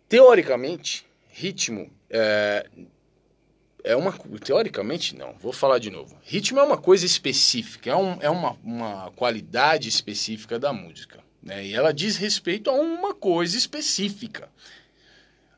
Teoricamente, 0.09 1.05
ritmo 1.29 1.91
é, 2.09 2.67
é 3.83 3.95
uma. 3.95 4.11
Teoricamente, 4.43 5.15
não, 5.15 5.33
vou 5.37 5.53
falar 5.53 5.79
de 5.79 5.91
novo. 5.91 6.17
Ritmo 6.23 6.59
é 6.59 6.63
uma 6.63 6.77
coisa 6.77 7.05
específica, 7.05 7.91
é, 7.91 7.95
um, 7.95 8.17
é 8.21 8.29
uma, 8.29 8.57
uma 8.63 9.11
qualidade 9.11 9.87
específica 9.87 10.57
da 10.57 10.73
música. 10.73 11.23
Né? 11.41 11.67
E 11.67 11.73
ela 11.73 11.93
diz 11.93 12.17
respeito 12.17 12.69
a 12.69 12.73
uma 12.73 13.13
coisa 13.13 13.57
específica. 13.57 14.49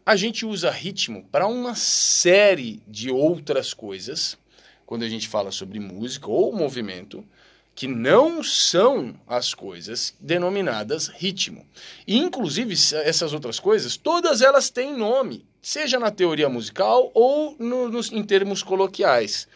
A 0.06 0.16
gente 0.16 0.46
usa 0.46 0.72
ritmo 0.72 1.24
para 1.32 1.48
uma 1.48 1.76
série 1.76 2.82
de 2.88 3.12
outras 3.12 3.74
coisas, 3.74 4.38
quando 4.86 5.04
a 5.04 5.10
gente 5.10 5.28
fala 5.28 5.52
sobre 5.52 5.80
música 5.80 6.28
ou 6.28 6.52
movimento, 6.52 7.24
que 7.80 7.88
não 7.88 8.44
são 8.44 9.16
as 9.26 9.54
coisas 9.54 10.14
denominadas 10.20 11.08
ritmo. 11.08 11.66
E, 12.06 12.18
inclusive, 12.18 12.74
essas 13.06 13.32
outras 13.32 13.58
coisas, 13.58 13.96
todas 13.96 14.42
elas 14.42 14.70
têm 14.70 14.98
nome, 14.98 15.46
seja 15.62 15.98
na 15.98 16.12
teoria 16.12 16.50
musical 16.50 17.10
ou 17.14 17.56
no, 17.58 17.88
nos, 17.88 18.12
em 18.12 18.22
termos 18.22 18.62
coloquiais. 18.62 19.48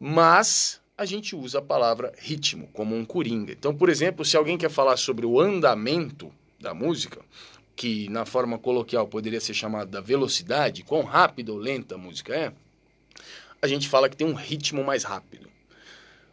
Mas 0.00 0.80
a 0.96 1.04
gente 1.04 1.36
usa 1.36 1.58
a 1.58 1.62
palavra 1.62 2.14
ritmo 2.16 2.70
como 2.72 2.96
um 2.96 3.04
coringa. 3.04 3.52
Então, 3.52 3.74
por 3.74 3.90
exemplo, 3.90 4.24
se 4.24 4.34
alguém 4.34 4.56
quer 4.56 4.70
falar 4.70 4.96
sobre 4.96 5.26
o 5.26 5.38
andamento 5.38 6.32
da 6.58 6.72
música, 6.72 7.20
que 7.76 8.08
na 8.08 8.24
forma 8.24 8.58
coloquial 8.58 9.06
poderia 9.06 9.42
ser 9.42 9.52
chamada 9.52 9.90
da 9.90 10.00
velocidade, 10.00 10.84
quão 10.84 11.02
rápida 11.02 11.52
ou 11.52 11.58
lenta 11.58 11.96
a 11.96 11.98
música 11.98 12.34
é, 12.34 12.50
a 13.60 13.68
gente 13.68 13.90
fala 13.90 14.08
que 14.08 14.16
tem 14.16 14.26
um 14.26 14.32
ritmo 14.32 14.82
mais 14.82 15.04
rápido. 15.04 15.57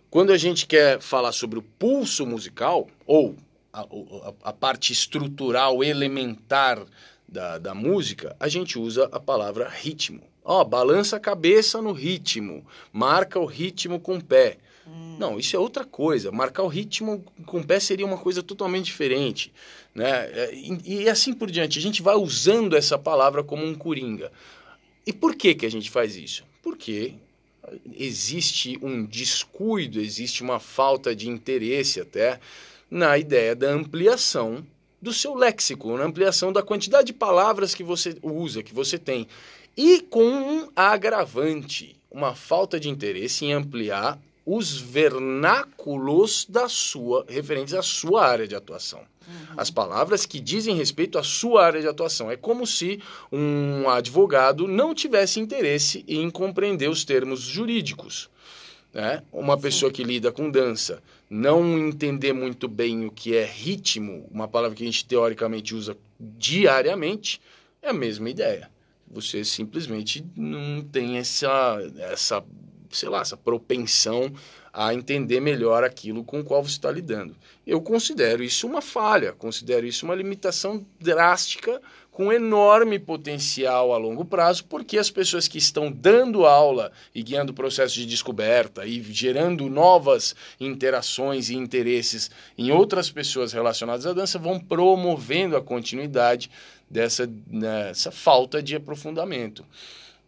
Quando 0.09 0.31
a 0.31 0.37
gente 0.37 0.65
quer 0.65 1.01
falar 1.01 1.31
sobre 1.31 1.59
o 1.59 1.61
pulso 1.61 2.25
musical, 2.25 2.87
ou 3.05 3.35
a, 3.73 3.81
a, 3.81 4.33
a 4.43 4.53
parte 4.53 4.93
estrutural, 4.93 5.83
elementar 5.83 6.85
da, 7.27 7.57
da 7.57 7.73
música, 7.73 8.35
a 8.39 8.47
gente 8.47 8.79
usa 8.79 9.09
a 9.11 9.19
palavra 9.19 9.67
ritmo. 9.67 10.21
Ó, 10.43 10.61
oh, 10.61 10.65
balança 10.65 11.17
a 11.17 11.19
cabeça 11.19 11.81
no 11.81 11.91
ritmo, 11.91 12.65
marca 12.93 13.39
o 13.39 13.45
ritmo 13.45 13.99
com 13.99 14.15
o 14.17 14.23
pé. 14.23 14.57
Hum. 14.87 15.17
Não, 15.19 15.39
isso 15.39 15.55
é 15.55 15.59
outra 15.59 15.83
coisa. 15.83 16.31
Marcar 16.31 16.63
o 16.63 16.67
ritmo 16.67 17.25
com 17.45 17.59
o 17.59 17.65
pé 17.65 17.79
seria 17.79 18.05
uma 18.05 18.17
coisa 18.17 18.43
totalmente 18.43 18.85
diferente. 18.85 19.51
Né? 19.93 20.09
É, 20.09 20.53
e, 20.53 21.03
e 21.03 21.09
assim 21.09 21.33
por 21.33 21.49
diante. 21.49 21.79
A 21.79 21.81
gente 21.81 22.01
vai 22.01 22.15
usando 22.15 22.75
essa 22.75 22.97
palavra 22.97 23.43
como 23.43 23.65
um 23.65 23.73
coringa. 23.73 24.31
E 25.05 25.11
por 25.11 25.35
que, 25.35 25.55
que 25.55 25.65
a 25.65 25.71
gente 25.71 25.89
faz 25.89 26.15
isso? 26.15 26.43
Porque 26.61 27.15
existe 27.93 28.77
um 28.81 29.05
descuido, 29.05 29.99
existe 29.99 30.43
uma 30.43 30.59
falta 30.59 31.15
de 31.15 31.29
interesse 31.29 31.99
até 31.99 32.39
na 32.89 33.17
ideia 33.17 33.55
da 33.55 33.69
ampliação 33.69 34.65
do 35.01 35.13
seu 35.13 35.35
léxico, 35.35 35.97
na 35.97 36.05
ampliação 36.05 36.51
da 36.51 36.63
quantidade 36.63 37.07
de 37.07 37.13
palavras 37.13 37.75
que 37.75 37.83
você 37.83 38.17
usa, 38.21 38.63
que 38.63 38.73
você 38.73 38.97
tem. 38.97 39.27
E 39.77 40.01
com 40.01 40.25
um 40.25 40.69
agravante, 40.75 41.95
uma 42.09 42.33
falta 42.33 42.79
de 42.79 42.89
interesse 42.89 43.45
em 43.45 43.53
ampliar 43.53 44.19
os 44.45 44.77
vernáculos 44.77 46.45
da 46.47 46.69
sua, 46.69 47.25
referentes 47.27 47.73
à 47.73 47.81
sua 47.81 48.25
área 48.25 48.47
de 48.47 48.55
atuação. 48.55 49.01
Uhum. 49.27 49.55
As 49.57 49.69
palavras 49.69 50.25
que 50.25 50.39
dizem 50.39 50.75
respeito 50.75 51.17
à 51.17 51.23
sua 51.23 51.65
área 51.65 51.81
de 51.81 51.87
atuação. 51.87 52.29
É 52.31 52.37
como 52.37 52.65
se 52.65 52.99
um 53.31 53.89
advogado 53.89 54.67
não 54.67 54.93
tivesse 54.93 55.39
interesse 55.39 56.03
em 56.07 56.29
compreender 56.29 56.89
os 56.89 57.03
termos 57.03 57.41
jurídicos. 57.41 58.29
Né? 58.93 59.21
Uma 59.31 59.57
pessoa 59.57 59.91
que 59.91 60.03
lida 60.03 60.31
com 60.31 60.49
dança 60.49 61.03
não 61.29 61.77
entender 61.77 62.33
muito 62.33 62.67
bem 62.67 63.05
o 63.05 63.11
que 63.11 63.35
é 63.35 63.45
ritmo, 63.45 64.27
uma 64.31 64.47
palavra 64.47 64.75
que 64.75 64.83
a 64.83 64.85
gente 64.85 65.05
teoricamente 65.05 65.75
usa 65.75 65.97
diariamente, 66.19 67.41
é 67.81 67.89
a 67.89 67.93
mesma 67.93 68.29
ideia. 68.29 68.69
Você 69.11 69.43
simplesmente 69.43 70.25
não 70.35 70.81
tem 70.81 71.17
essa, 71.17 71.77
essa 71.97 72.43
sei 72.91 73.09
lá, 73.09 73.21
essa 73.21 73.37
propensão 73.37 74.31
a 74.73 74.93
entender 74.93 75.39
melhor 75.39 75.85
aquilo 75.85 76.23
com 76.23 76.41
o 76.41 76.43
qual 76.43 76.61
você 76.61 76.71
está 76.71 76.91
lidando. 76.91 77.33
Eu 77.65 77.81
considero 77.81 78.43
isso 78.43 78.67
uma 78.67 78.81
falha, 78.81 79.31
considero 79.31 79.85
isso 79.85 80.05
uma 80.05 80.13
limitação 80.13 80.85
drástica 80.99 81.81
com 82.11 82.31
enorme 82.31 82.99
potencial 82.99 83.93
a 83.93 83.97
longo 83.97 84.23
prazo, 84.23 84.65
porque 84.65 84.97
as 84.97 85.09
pessoas 85.09 85.47
que 85.47 85.57
estão 85.57 85.91
dando 85.91 86.45
aula 86.45 86.91
e 87.13 87.21
guiando 87.21 87.51
o 87.51 87.55
processo 87.55 87.93
de 87.95 88.05
descoberta 88.05 88.85
e 88.85 89.01
gerando 89.01 89.69
novas 89.69 90.35
interações 90.59 91.49
e 91.49 91.55
interesses 91.55 92.31
em 92.57 92.71
outras 92.71 93.09
pessoas 93.09 93.53
relacionadas 93.53 94.05
à 94.05 94.13
dança 94.13 94.39
vão 94.39 94.59
promovendo 94.59 95.57
a 95.57 95.61
continuidade 95.61 96.49
dessa, 96.89 97.27
dessa 97.27 98.11
falta 98.11 98.61
de 98.61 98.75
aprofundamento. 98.75 99.65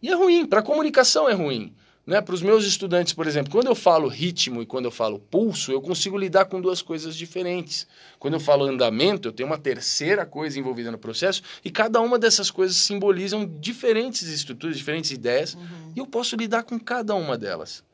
E 0.02 0.08
é 0.08 0.14
ruim, 0.14 0.46
para 0.46 0.60
a 0.60 0.62
comunicação 0.62 1.28
é 1.28 1.32
ruim. 1.32 1.74
Né? 2.08 2.22
Para 2.22 2.34
os 2.34 2.40
meus 2.40 2.64
estudantes, 2.64 3.12
por 3.12 3.26
exemplo, 3.26 3.52
quando 3.52 3.66
eu 3.66 3.74
falo 3.74 4.08
ritmo 4.08 4.62
e 4.62 4.66
quando 4.66 4.86
eu 4.86 4.90
falo 4.90 5.18
pulso, 5.18 5.70
eu 5.70 5.82
consigo 5.82 6.16
lidar 6.16 6.46
com 6.46 6.58
duas 6.58 6.80
coisas 6.80 7.14
diferentes. 7.14 7.86
Quando 8.18 8.32
eu 8.32 8.40
falo 8.40 8.64
andamento, 8.64 9.28
eu 9.28 9.32
tenho 9.32 9.46
uma 9.46 9.58
terceira 9.58 10.24
coisa 10.24 10.58
envolvida 10.58 10.90
no 10.90 10.96
processo 10.96 11.42
e 11.62 11.70
cada 11.70 12.00
uma 12.00 12.18
dessas 12.18 12.50
coisas 12.50 12.78
simbolizam 12.78 13.44
diferentes 13.60 14.22
estruturas, 14.22 14.78
diferentes 14.78 15.10
ideias 15.10 15.52
uhum. 15.52 15.92
e 15.94 15.98
eu 15.98 16.06
posso 16.06 16.34
lidar 16.34 16.62
com 16.62 16.80
cada 16.80 17.14
uma 17.14 17.36
delas. 17.36 17.84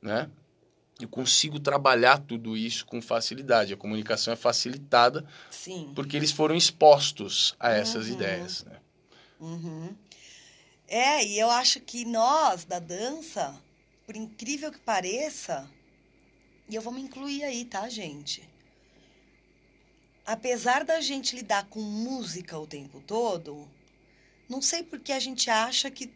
Né? 0.00 0.30
Eu 1.00 1.08
consigo 1.08 1.58
trabalhar 1.58 2.18
tudo 2.18 2.56
isso 2.56 2.86
com 2.86 3.02
facilidade. 3.02 3.74
A 3.74 3.76
comunicação 3.76 4.32
é 4.32 4.36
facilitada 4.36 5.26
Sim. 5.50 5.90
porque 5.96 6.16
eles 6.16 6.30
foram 6.30 6.54
expostos 6.54 7.56
a 7.58 7.72
essas 7.72 8.06
uhum. 8.06 8.12
ideias. 8.12 8.64
Né? 8.64 8.76
Uhum. 9.40 9.96
É, 10.86 11.24
e 11.26 11.40
eu 11.40 11.50
acho 11.50 11.80
que 11.80 12.04
nós, 12.04 12.64
da 12.64 12.78
dança, 12.78 13.60
por 14.06 14.16
incrível 14.16 14.70
que 14.70 14.78
pareça, 14.78 15.68
e 16.68 16.74
eu 16.74 16.82
vou 16.82 16.92
me 16.92 17.00
incluir 17.00 17.44
aí, 17.44 17.64
tá, 17.64 17.88
gente? 17.88 18.48
Apesar 20.26 20.84
da 20.84 21.00
gente 21.00 21.36
lidar 21.36 21.66
com 21.66 21.80
música 21.80 22.58
o 22.58 22.66
tempo 22.66 23.02
todo, 23.06 23.68
não 24.48 24.62
sei 24.62 24.82
por 24.82 24.98
que 24.98 25.12
a 25.12 25.20
gente 25.20 25.50
acha 25.50 25.90
que 25.90 26.10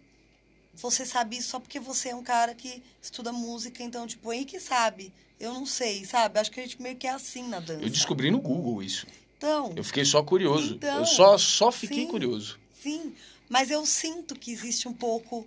você 0.75 1.05
sabe 1.05 1.37
isso 1.37 1.51
só 1.51 1.61
porque 1.61 1.81
você 1.81 2.11
é 2.11 2.15
um 2.15 2.23
cara 2.23 2.55
que 2.55 2.83
estuda 3.03 3.33
música, 3.33 3.83
então, 3.83 4.07
tipo, 4.07 4.31
aí 4.31 4.45
que 4.45 4.61
sabe. 4.61 5.13
Eu 5.39 5.53
não 5.53 5.67
sei, 5.67 6.05
sabe? 6.05 6.39
Acho 6.39 6.51
que 6.51 6.61
a 6.61 6.63
gente 6.63 6.81
meio 6.81 6.97
que 6.97 7.07
é 7.07 7.11
assim 7.11 7.49
na 7.49 7.61
dança. 7.61 7.83
Eu 7.83 7.91
descobri 7.91 8.31
no 8.31 8.41
Google 8.41 8.83
isso. 8.83 9.07
Então. 9.37 9.73
Eu 9.77 9.85
fiquei 9.85 10.05
só 10.05 10.23
curioso. 10.23 10.75
Então, 10.75 10.99
eu 10.99 11.07
só, 11.07 11.39
só 11.39 11.71
fiquei 11.71 12.05
sim, 12.05 12.09
curioso. 12.09 12.59
Sim. 12.81 13.15
Mas 13.49 13.71
eu 13.71 13.85
sinto 13.87 14.35
que 14.35 14.51
existe 14.51 14.89
um 14.89 14.93
pouco. 14.93 15.47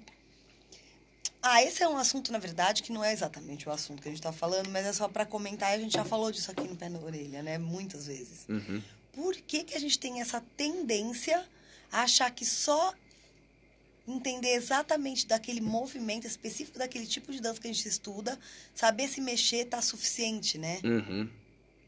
Ah, 1.42 1.64
esse 1.64 1.82
é 1.82 1.90
um 1.90 1.98
assunto, 1.98 2.32
na 2.32 2.38
verdade, 2.38 2.84
que 2.84 2.92
não 2.92 3.04
é 3.04 3.12
exatamente 3.12 3.68
o 3.68 3.72
assunto 3.72 4.02
que 4.02 4.08
a 4.08 4.12
gente 4.12 4.20
está 4.20 4.32
falando, 4.32 4.70
mas 4.70 4.86
é 4.86 4.94
só 4.94 5.08
para 5.08 5.26
comentar. 5.26 5.74
A 5.74 5.78
gente 5.78 5.94
já 5.94 6.06
falou 6.06 6.32
disso 6.32 6.52
aqui 6.52 6.68
no 6.68 6.76
Pé 6.76 6.88
na 6.88 7.00
Orelha, 7.00 7.42
né? 7.42 7.58
Muitas 7.58 8.06
vezes. 8.06 8.46
Uhum. 8.48 8.82
Por 9.12 9.36
que, 9.36 9.64
que 9.64 9.76
a 9.76 9.80
gente 9.80 9.98
tem 9.98 10.22
essa 10.22 10.42
tendência 10.56 11.44
a 11.92 12.04
achar 12.04 12.30
que 12.30 12.46
só 12.46 12.94
entender 14.08 14.54
exatamente 14.54 15.28
daquele 15.28 15.62
movimento 15.62 16.28
específico, 16.28 16.78
daquele 16.78 17.08
tipo 17.08 17.32
de 17.32 17.42
dança 17.42 17.60
que 17.60 17.68
a 17.68 17.74
gente 17.74 17.88
estuda, 17.88 18.38
saber 18.74 19.08
se 19.08 19.22
mexer 19.22 19.66
tá 19.66 19.82
suficiente, 19.82 20.58
né? 20.58 20.80
Uhum. 20.84 21.30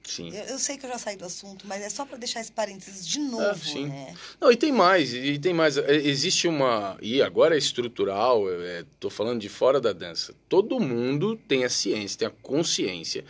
Sim. 0.04 0.36
Eu, 0.36 0.44
eu, 0.44 0.60
sei 0.60 0.78
que 0.78 0.86
eu 0.86 0.90
já 0.90 0.98
saí 0.98 1.16
do 1.16 1.26
assunto, 1.26 1.66
mas 1.66 1.82
é 1.82 1.90
só 1.90 2.06
para 2.06 2.18
deixar 2.18 2.42
esse 2.42 2.52
parênteses 2.52 3.08
de 3.08 3.20
novo, 3.20 3.46
ah, 3.46 3.56
sim. 3.56 3.88
né? 3.88 4.14
Não, 4.40 4.52
e 4.52 4.58
tem 4.58 4.72
mais, 4.72 5.14
e 5.14 5.40
tem 5.40 5.54
mais. 5.54 5.78
É, 5.78 5.96
existe 5.96 6.48
uma. 6.48 6.98
E 7.02 7.22
agora 7.22 7.56
é 7.56 7.58
estrutural, 7.58 8.44
estou 8.82 9.10
é, 9.10 9.14
falando 9.14 9.40
de 9.40 9.48
fora 9.48 9.80
da 9.80 9.94
dança. 9.94 10.36
Todo 10.50 10.80
mundo 10.80 11.38
tem 11.48 11.64
a 11.64 11.70
ciência, 11.70 12.20
tem 12.20 12.28
a 12.28 12.32
consciência 12.42 13.24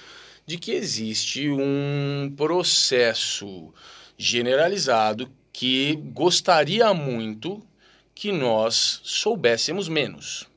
de 0.45 0.57
que 0.57 0.71
existe 0.71 1.47
um 1.49 2.34
processo 2.36 3.71
generalizado 4.17 5.32
que 5.51 5.95
gostaria 5.95 6.91
muito 6.93 7.61
que 8.15 8.32
nós 8.32 8.99
soubéssemos 9.03 9.88
menos. 9.88 10.47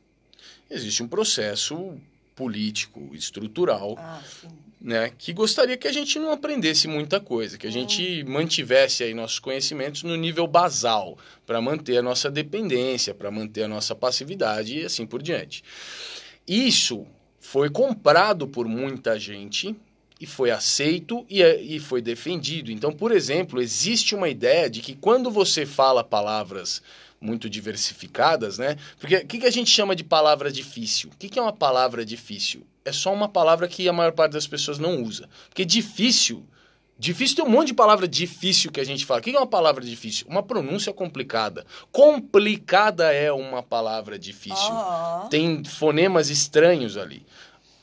Existe 0.71 1.03
um 1.03 1.09
processo 1.09 1.99
político, 2.35 3.15
estrutural, 3.15 3.95
ah, 3.99 4.23
né, 4.81 5.13
que 5.17 5.33
gostaria 5.33 5.77
que 5.77 5.89
a 5.89 5.93
gente 5.93 6.19
não 6.19 6.31
aprendesse 6.31 6.87
muita 6.87 7.19
coisa, 7.19 7.57
que 7.57 7.67
a 7.67 7.73
gente 7.73 8.25
hum. 8.27 8.31
mantivesse 8.31 9.03
aí 9.03 9.15
nossos 9.15 9.39
conhecimentos 9.39 10.03
no 10.03 10.17
nível 10.17 10.47
basal, 10.47 11.19
para 11.47 11.61
manter 11.61 11.99
a 11.99 12.03
nossa 12.03 12.31
dependência, 12.31 13.15
para 13.15 13.31
manter 13.31 13.65
a 13.65 13.69
nossa 13.69 13.95
passividade 13.95 14.79
e 14.79 14.85
assim 14.85 15.07
por 15.07 15.23
diante. 15.23 15.63
Isso 16.47 17.07
foi 17.41 17.71
comprado 17.71 18.47
por 18.47 18.67
muita 18.67 19.19
gente 19.19 19.75
e 20.21 20.27
foi 20.27 20.51
aceito 20.51 21.27
e, 21.29 21.43
e 21.43 21.79
foi 21.79 22.01
defendido. 22.01 22.71
Então, 22.71 22.93
por 22.93 23.13
exemplo, 23.13 23.61
existe 23.61 24.15
uma 24.15 24.29
ideia 24.29 24.69
de 24.69 24.81
que 24.81 24.95
quando 24.95 25.31
você 25.31 25.67
fala 25.67 26.03
palavras 26.03 26.83
muito 27.21 27.49
diversificadas, 27.49 28.59
né? 28.59 28.77
Porque 28.99 29.17
o 29.17 29.27
que, 29.27 29.39
que 29.39 29.47
a 29.47 29.51
gente 29.51 29.71
chama 29.71 29.97
de 29.97 30.05
palavra 30.05 30.51
difícil? 30.53 31.11
O 31.11 31.17
que, 31.17 31.29
que 31.29 31.39
é 31.39 31.43
uma 31.43 31.53
palavra 31.53 32.05
difícil? 32.05 32.67
é 32.87 32.93
só 32.93 33.13
uma 33.13 33.29
palavra 33.29 33.67
que 33.67 33.89
a 33.89 33.93
maior 33.93 34.13
parte 34.13 34.33
das 34.33 34.47
pessoas 34.47 34.79
não 34.79 35.03
usa. 35.03 35.29
Porque 35.49 35.65
difícil, 35.65 36.47
difícil 36.97 37.37
tem 37.37 37.45
um 37.45 37.49
monte 37.49 37.69
de 37.69 37.75
palavra 37.75 38.07
difícil 38.07 38.71
que 38.71 38.81
a 38.81 38.85
gente 38.85 39.05
fala. 39.05 39.19
O 39.19 39.23
que 39.23 39.31
é 39.31 39.39
uma 39.39 39.47
palavra 39.47 39.85
difícil? 39.85 40.27
Uma 40.29 40.43
pronúncia 40.43 40.93
complicada. 40.93 41.67
Complicada 41.91 43.13
é 43.13 43.33
uma 43.33 43.63
palavra 43.63 44.17
difícil. 44.17 44.73
Uhum. 44.73 45.29
Tem 45.29 45.65
fonemas 45.65 46.31
estranhos 46.31 46.97
ali. 46.97 47.27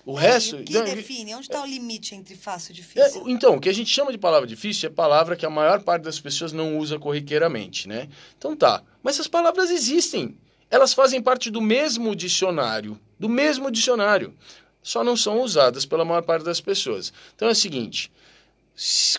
O 0.05 0.13
resto. 0.13 0.57
O 0.57 0.63
que 0.63 0.81
define? 0.81 1.33
Onde 1.33 1.45
está 1.45 1.61
o 1.61 1.65
limite 1.65 2.13
entre 2.13 2.35
fácil 2.35 2.71
e 2.71 2.75
difícil? 2.75 3.25
É, 3.25 3.31
então, 3.31 3.55
o 3.55 3.59
que 3.61 3.69
a 3.69 3.73
gente 3.73 3.89
chama 3.89 4.11
de 4.11 4.17
palavra 4.17 4.45
difícil 4.47 4.89
é 4.89 4.91
palavra 4.91 5.35
que 5.35 5.45
a 5.45 5.49
maior 5.49 5.81
parte 5.81 6.03
das 6.03 6.19
pessoas 6.19 6.51
não 6.51 6.77
usa 6.77 6.99
corriqueiramente, 6.99 7.87
né? 7.87 8.09
Então 8.37 8.55
tá. 8.55 8.83
Mas 9.01 9.15
essas 9.15 9.27
palavras 9.27 9.69
existem. 9.69 10.37
Elas 10.69 10.93
fazem 10.93 11.21
parte 11.21 11.49
do 11.49 11.61
mesmo 11.61 12.15
dicionário. 12.15 12.99
Do 13.17 13.29
mesmo 13.29 13.71
dicionário 13.71 14.35
só 14.83 15.03
não 15.03 15.15
são 15.15 15.41
usadas 15.41 15.85
pela 15.85 16.03
maior 16.03 16.23
parte 16.23 16.43
das 16.43 16.59
pessoas. 16.59 17.13
Então 17.35 17.47
é 17.47 17.51
o 17.51 17.55
seguinte: 17.55 18.11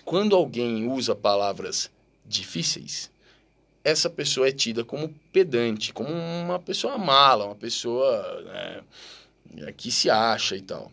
quando 0.04 0.36
alguém 0.36 0.86
usa 0.86 1.14
palavras 1.14 1.90
difíceis, 2.26 3.10
essa 3.82 4.10
pessoa 4.10 4.48
é 4.48 4.52
tida 4.52 4.84
como 4.84 5.08
pedante, 5.32 5.92
como 5.92 6.10
uma 6.10 6.58
pessoa 6.58 6.98
mala, 6.98 7.46
uma 7.46 7.54
pessoa 7.54 8.42
né, 8.42 8.82
que 9.76 9.90
se 9.90 10.10
acha 10.10 10.56
e 10.56 10.62
tal. 10.62 10.90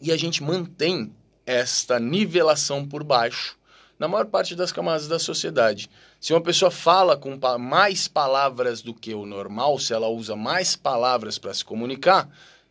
E 0.00 0.12
a 0.12 0.16
gente 0.16 0.42
mantém 0.42 1.12
esta 1.44 1.98
nivelação 1.98 2.86
por 2.86 3.02
baixo 3.02 3.58
na 3.98 4.06
maior 4.06 4.26
parte 4.26 4.54
das 4.54 4.70
camadas 4.70 5.08
da 5.08 5.18
sociedade. 5.18 5.90
Se 6.20 6.32
uma 6.32 6.40
pessoa 6.40 6.70
fala 6.70 7.16
com 7.16 7.38
mais 7.58 8.06
palavras 8.06 8.80
do 8.80 8.94
que 8.94 9.12
o 9.12 9.26
normal, 9.26 9.78
se 9.78 9.92
ela 9.92 10.08
usa 10.08 10.36
mais 10.36 10.76
palavras 10.76 11.38
para 11.38 11.52
se 11.52 11.64
comunicar, 11.64 12.28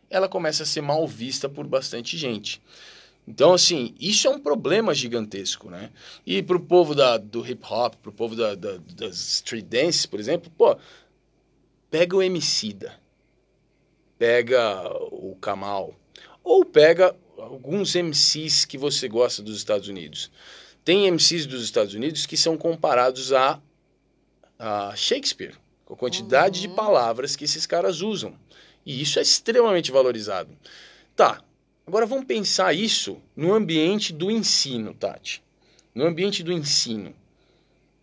ela 0.08 0.28
começa 0.28 0.62
a 0.62 0.66
ser 0.66 0.80
mal 0.80 1.06
vista 1.06 1.48
por 1.48 1.66
bastante 1.66 2.16
gente. 2.16 2.62
Então, 3.26 3.52
assim, 3.52 3.94
isso 4.00 4.26
é 4.26 4.30
um 4.30 4.40
problema 4.40 4.94
gigantesco, 4.94 5.68
né? 5.68 5.90
E 6.24 6.42
pro 6.42 6.58
povo 6.58 6.94
da, 6.94 7.18
do 7.18 7.46
hip 7.46 7.62
hop, 7.70 7.94
pro 7.96 8.10
povo 8.10 8.34
da, 8.34 8.54
da, 8.54 8.78
das 8.96 9.16
street 9.16 9.66
dances, 9.66 10.06
por 10.06 10.18
exemplo, 10.18 10.50
pô, 10.56 10.78
pega 11.90 12.16
o 12.16 12.22
Emicida, 12.22 12.94
pega 14.18 14.88
o 15.12 15.36
Kamal, 15.40 15.94
ou 16.42 16.64
pega 16.64 17.14
alguns 17.36 17.94
MCs 17.94 18.64
que 18.64 18.76
você 18.76 19.08
gosta 19.08 19.42
dos 19.42 19.56
Estados 19.56 19.88
Unidos. 19.88 20.30
Tem 20.84 21.10
MCs 21.10 21.46
dos 21.46 21.62
Estados 21.62 21.94
Unidos 21.94 22.26
que 22.26 22.36
são 22.36 22.56
comparados 22.56 23.32
a, 23.32 23.60
a 24.58 24.94
Shakespeare, 24.96 25.54
com 25.84 25.94
a 25.94 25.96
quantidade 25.96 26.60
uhum. 26.60 26.68
de 26.68 26.76
palavras 26.76 27.36
que 27.36 27.44
esses 27.44 27.66
caras 27.66 28.00
usam. 28.00 28.34
E 28.84 29.00
isso 29.02 29.18
é 29.18 29.22
extremamente 29.22 29.92
valorizado. 29.92 30.50
Tá, 31.14 31.42
agora 31.86 32.06
vamos 32.06 32.24
pensar 32.24 32.74
isso 32.74 33.20
no 33.36 33.52
ambiente 33.52 34.12
do 34.12 34.30
ensino, 34.30 34.94
Tati. 34.94 35.42
No 35.94 36.06
ambiente 36.06 36.42
do 36.42 36.52
ensino. 36.52 37.14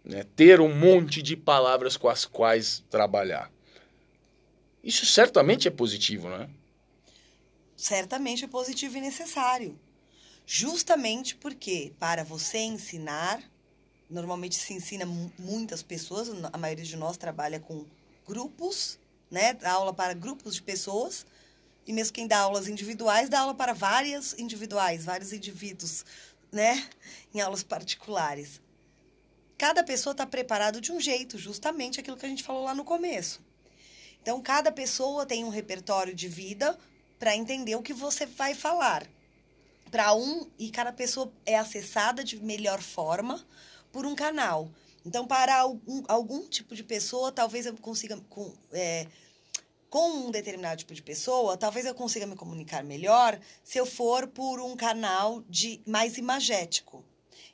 Né? 0.04 0.24
Ter 0.36 0.62
um 0.62 0.74
monte 0.74 1.22
de 1.22 1.36
palavras 1.36 1.98
com 1.98 2.08
as 2.08 2.26
quais 2.26 2.84
trabalhar. 2.90 3.52
Isso 4.86 5.06
certamente 5.06 5.68
é 5.68 5.72
positivo, 5.72 6.30
não 6.30 6.44
é? 6.44 6.50
Certamente 7.76 8.46
é 8.46 8.48
positivo 8.48 8.98
e 8.98 9.02
necessário. 9.02 9.78
Justamente 10.46 11.36
porque, 11.36 11.92
para 12.00 12.24
você 12.24 12.60
ensinar, 12.60 13.44
normalmente 14.10 14.56
se 14.56 14.74
ensina 14.74 15.06
muitas 15.38 15.84
pessoas, 15.84 16.30
a 16.54 16.58
maioria 16.58 16.86
de 16.86 16.96
nós 16.96 17.18
trabalha 17.18 17.60
com 17.60 17.86
grupos 18.26 19.00
né? 19.30 19.58
Aula 19.64 19.94
para 19.94 20.14
grupos 20.14 20.56
de 20.56 20.62
pessoas. 20.62 21.26
e 21.88 21.94
mesmo 21.94 22.14
quem 22.14 22.28
dá 22.28 22.40
aulas 22.40 22.68
individuais, 22.68 23.30
dá 23.30 23.42
aula 23.42 23.54
para 23.54 23.72
várias 23.74 24.34
individuais, 24.40 25.06
vários 25.06 25.32
indivíduos, 25.32 26.04
né? 26.52 26.88
Em 27.34 27.42
aulas 27.42 27.64
particulares. 27.64 28.60
Cada 29.58 29.84
pessoa 29.84 30.14
está 30.14 30.26
preparado 30.26 30.82
de 30.82 30.92
um 30.92 31.00
jeito, 31.00 31.38
justamente 31.38 32.00
aquilo 32.00 32.18
que 32.18 32.26
a 32.26 32.30
gente 32.30 32.44
falou 32.44 32.64
lá 32.64 32.74
no 32.74 32.84
começo. 32.84 33.45
Então, 34.26 34.42
cada 34.42 34.72
pessoa 34.72 35.24
tem 35.24 35.44
um 35.44 35.50
repertório 35.50 36.16
de 36.16 36.28
vida 36.28 36.76
para 37.20 37.36
entender 37.36 37.76
o 37.76 37.84
que 37.84 37.94
você 37.94 38.26
vai 38.26 38.56
falar. 38.56 39.08
Para 39.92 40.16
um, 40.16 40.50
e 40.58 40.72
cada 40.72 40.92
pessoa 40.92 41.32
é 41.46 41.56
acessada 41.56 42.24
de 42.24 42.36
melhor 42.38 42.82
forma 42.82 43.46
por 43.92 44.04
um 44.04 44.16
canal. 44.16 44.68
Então, 45.06 45.28
para 45.28 45.56
algum, 45.56 46.04
algum 46.08 46.42
tipo 46.50 46.74
de 46.74 46.84
pessoa, 46.84 47.32
talvez 47.32 47.68
eu 47.68 47.78
consiga. 47.78 48.20
Com, 48.28 48.52
é, 48.74 49.06
com 49.92 50.10
um 50.10 50.32
determinado 50.32 50.78
tipo 50.78 50.96
de 50.96 51.04
pessoa, 51.04 51.56
talvez 51.56 51.86
eu 51.86 51.94
consiga 51.94 52.26
me 52.26 52.36
comunicar 52.36 52.84
melhor 52.84 53.40
se 53.64 53.78
eu 53.78 53.86
for 53.86 54.26
por 54.26 54.60
um 54.60 54.76
canal 54.76 55.44
de 55.48 55.84
mais 55.86 56.18
imagético. 56.18 57.06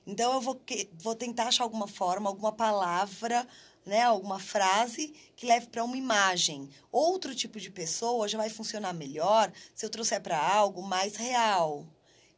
Então, 0.08 0.36
eu 0.36 0.40
vou, 0.40 0.58
vou 0.94 1.16
tentar 1.16 1.48
achar 1.48 1.66
alguma 1.66 1.86
forma, 1.86 2.30
alguma 2.30 2.54
palavra, 2.54 3.46
né, 3.86 4.04
alguma 4.04 4.40
frase 4.40 5.14
que 5.36 5.46
leve 5.46 5.68
para 5.68 5.84
uma 5.84 5.98
imagem. 5.98 6.70
Outro 6.92 7.34
tipo 7.36 7.60
de 7.60 7.72
pessoa 7.72 8.28
já 8.28 8.38
vai 8.38 8.50
funcionar 8.50 8.94
melhor 8.94 9.52
se 9.74 9.86
eu 9.86 9.90
trouxer 9.90 10.22
para 10.22 10.38
algo 10.38 10.82
mais 10.82 11.16
real. 11.16 11.86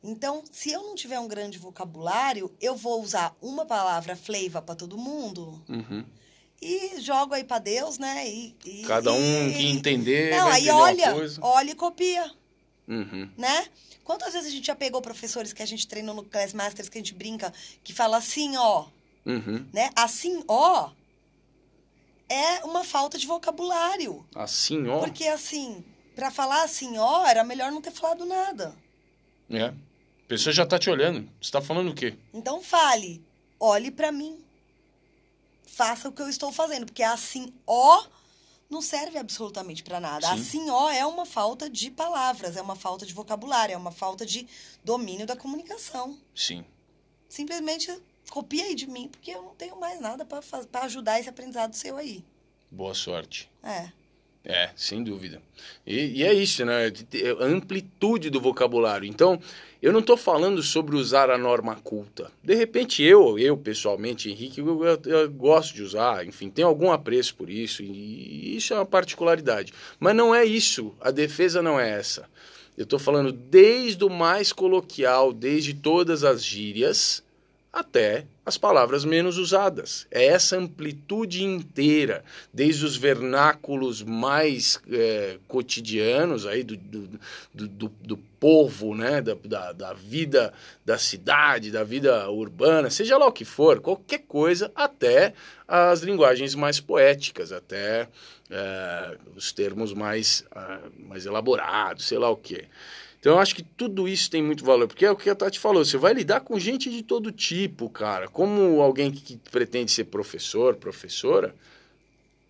Então, 0.04 0.44
se 0.52 0.72
eu 0.72 0.82
não 0.84 0.96
tiver 0.96 1.20
um 1.20 1.28
grande 1.28 1.58
vocabulário, 1.58 2.52
eu 2.60 2.76
vou 2.76 3.02
usar 3.02 3.36
uma 3.42 3.66
palavra 3.66 4.16
flavor 4.16 4.62
para 4.62 4.76
todo 4.76 4.98
mundo. 4.98 5.64
Uhum. 5.70 6.04
E 6.62 7.00
jogo 7.02 7.34
aí 7.34 7.44
para 7.44 7.60
Deus, 7.60 7.98
né? 7.98 8.28
E, 8.28 8.56
e 8.66 8.82
Cada 8.84 9.12
um 9.14 9.50
e, 9.50 9.54
que 9.54 9.66
entender. 9.68 10.32
Não, 10.32 10.48
aí 10.48 10.70
olha, 10.70 11.14
olha 11.42 11.72
e 11.72 11.76
copia. 11.76 12.30
Uhum. 12.88 13.30
Né? 13.38 13.66
Quantas 14.04 14.34
vezes 14.34 14.50
a 14.50 14.52
gente 14.52 14.68
já 14.68 14.76
pegou 14.76 15.02
professores 15.02 15.54
que 15.54 15.64
a 15.64 15.66
gente 15.66 15.88
treinou 15.88 16.14
no 16.14 16.24
Class 16.24 16.54
Masters 16.54 16.90
que 16.90 16.98
a 16.98 17.02
gente 17.02 17.14
brinca, 17.14 17.54
que 17.84 17.94
fala 17.94 18.18
assim, 18.18 18.58
ó. 18.58 18.86
Uhum. 19.26 19.66
Né? 19.72 19.90
Assim, 19.96 20.44
ó. 20.48 20.92
É 22.30 22.64
uma 22.64 22.84
falta 22.84 23.18
de 23.18 23.28
vocabulário. 23.28 24.26
Assim, 24.36 24.88
ó. 24.88 25.00
Porque 25.00 25.28
assim, 25.28 25.84
para 26.16 26.32
falar 26.32 26.64
assim, 26.64 26.98
ó, 26.98 27.26
era 27.26 27.44
melhor 27.44 27.72
não 27.72 27.82
ter 27.82 27.92
falado 27.92 28.26
nada. 28.26 28.76
É. 29.50 29.66
A 29.66 29.74
pessoa 30.28 30.54
já 30.54 30.66
tá 30.66 30.80
te 30.80 30.90
olhando. 30.90 31.30
Você 31.42 31.52
tá 31.52 31.62
falando 31.62 31.92
o 31.92 31.96
quê? 31.96 32.18
Então 32.34 32.62
fale, 32.62 33.24
olhe 33.60 33.92
para 33.92 34.12
mim 34.12 34.44
faça 35.74 36.08
o 36.08 36.12
que 36.12 36.22
eu 36.22 36.30
estou 36.30 36.52
fazendo, 36.52 36.86
porque 36.86 37.02
assim, 37.02 37.52
ó, 37.66 38.06
não 38.70 38.82
serve 38.82 39.18
absolutamente 39.18 39.84
para 39.84 40.00
nada. 40.00 40.28
Sim. 40.28 40.34
Assim, 40.34 40.70
ó, 40.70 40.90
é 40.90 41.06
uma 41.06 41.26
falta 41.26 41.70
de 41.70 41.90
palavras, 41.90 42.56
é 42.56 42.62
uma 42.62 42.76
falta 42.76 43.06
de 43.06 43.14
vocabulário, 43.14 43.74
é 43.74 43.78
uma 43.78 43.92
falta 43.92 44.26
de 44.26 44.48
domínio 44.84 45.26
da 45.26 45.36
comunicação. 45.36 46.18
Sim. 46.36 46.64
Simplesmente 47.28 47.92
copia 48.34 48.64
aí 48.64 48.74
de 48.74 48.88
mim, 48.88 49.08
porque 49.10 49.30
eu 49.30 49.44
não 49.44 49.54
tenho 49.54 49.80
mais 49.80 50.02
nada 50.02 50.26
para 50.26 50.86
ajudar 50.86 51.20
esse 51.20 51.30
aprendizado 51.30 51.76
seu 51.76 51.98
aí. 51.98 52.24
Boa 52.72 52.96
sorte. 52.96 53.48
É. 53.62 53.92
É, 54.44 54.72
sem 54.76 55.04
dúvida. 55.04 55.40
E, 55.86 56.20
e 56.20 56.24
é 56.24 56.34
isso, 56.34 56.66
né? 56.66 56.92
A 57.40 57.46
amplitude 57.46 58.32
do 58.32 58.42
vocabulário. 58.42 59.08
Então, 59.08 59.40
eu 59.80 59.94
não 59.94 60.00
estou 60.00 60.18
falando 60.18 60.64
sobre 60.64 60.96
usar 60.96 61.30
a 61.30 61.38
norma 61.38 61.76
culta. 61.76 62.32
De 62.44 62.56
repente, 62.56 63.04
eu, 63.04 63.38
eu 63.38 63.56
pessoalmente, 63.56 64.32
Henrique, 64.32 64.62
eu, 64.62 64.84
eu, 64.84 65.00
eu, 65.06 65.30
gosto 65.30 65.76
de 65.76 65.84
usar, 65.84 66.26
enfim, 66.26 66.50
tenho 66.50 66.68
algum 66.68 66.92
apreço 66.92 67.36
por 67.36 67.52
isso, 67.52 67.84
e 67.84 68.58
isso 68.58 68.74
é 68.74 68.78
uma 68.78 68.86
particularidade. 68.86 69.72
Mas 70.00 70.16
não 70.16 70.34
é 70.34 70.44
isso, 70.44 70.92
a 71.00 71.12
defesa 71.12 71.62
não 71.62 71.80
é 71.80 71.92
essa. 71.92 72.28
Eu 72.76 72.86
estou 72.86 72.98
falando 72.98 73.32
desde 73.32 74.04
o 74.04 74.10
mais 74.10 74.52
coloquial, 74.52 75.32
desde 75.32 75.76
todas 75.76 76.24
as 76.24 76.44
gírias, 76.44 77.23
até 77.74 78.28
as 78.46 78.56
palavras 78.56 79.04
menos 79.04 79.40
usadas. 79.40 80.06
É 80.12 80.26
essa 80.26 80.58
amplitude 80.58 81.44
inteira, 81.44 82.24
desde 82.54 82.86
os 82.86 82.96
vernáculos 82.96 84.04
mais 84.04 84.80
é, 84.92 85.40
cotidianos 85.48 86.46
aí 86.46 86.64
do, 86.64 86.78
do, 86.78 87.10
do, 87.68 87.88
do 87.88 88.18
povo, 88.40 88.94
né? 88.94 89.22
Da, 89.22 89.34
da, 89.44 89.72
da, 89.72 89.94
vida 89.94 90.54
da 90.86 91.00
cidade, 91.00 91.72
da 91.72 91.84
vida 91.84 92.30
urbana, 92.30 92.92
seja 92.92 93.18
lá 93.18 93.26
o 93.26 93.32
que 93.32 93.46
for, 93.46 93.80
qualquer 93.80 94.20
coisa, 94.20 94.72
até 94.76 95.34
as 95.68 96.02
linguagens 96.02 96.54
mais 96.54 96.80
poéticas, 96.80 97.52
até 97.52 98.08
é, 98.52 99.18
os 99.36 99.52
termos 99.52 99.94
mais, 99.94 100.46
uh, 100.52 100.92
mais 101.08 101.26
elaborados, 101.26 102.06
sei 102.06 102.20
lá 102.20 102.30
o 102.30 102.38
que. 102.38 102.66
Então 103.24 103.36
eu 103.36 103.40
acho 103.40 103.56
que 103.56 103.64
tudo 103.64 104.06
isso 104.06 104.30
tem 104.30 104.44
muito 104.44 104.66
valor, 104.66 104.86
porque 104.86 105.06
é 105.06 105.10
o 105.10 105.16
que 105.16 105.30
a 105.30 105.36
Tati 105.36 105.58
falou, 105.58 105.86
você 105.86 105.96
vai 105.96 106.14
lidar 106.14 106.42
com 106.42 106.60
gente 106.60 106.90
de 106.90 107.02
todo 107.02 107.32
tipo, 107.32 107.90
cara. 107.90 108.28
Como 108.28 108.82
alguém 108.82 109.10
que, 109.14 109.38
pretende 109.50 109.94
ser 109.94 110.04
professor, 110.04 110.76
professora, 110.76 111.56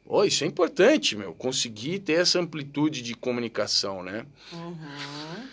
oh, 0.03 0.23
isso 0.23 0.43
é 0.43 0.47
importante, 0.47 1.15
meu, 1.15 1.31
conseguir 1.35 1.99
ter 1.99 2.13
essa 2.13 2.39
amplitude 2.39 3.03
de 3.03 3.13
comunicação, 3.13 4.01
né? 4.01 4.25
Uhum. 4.51 5.47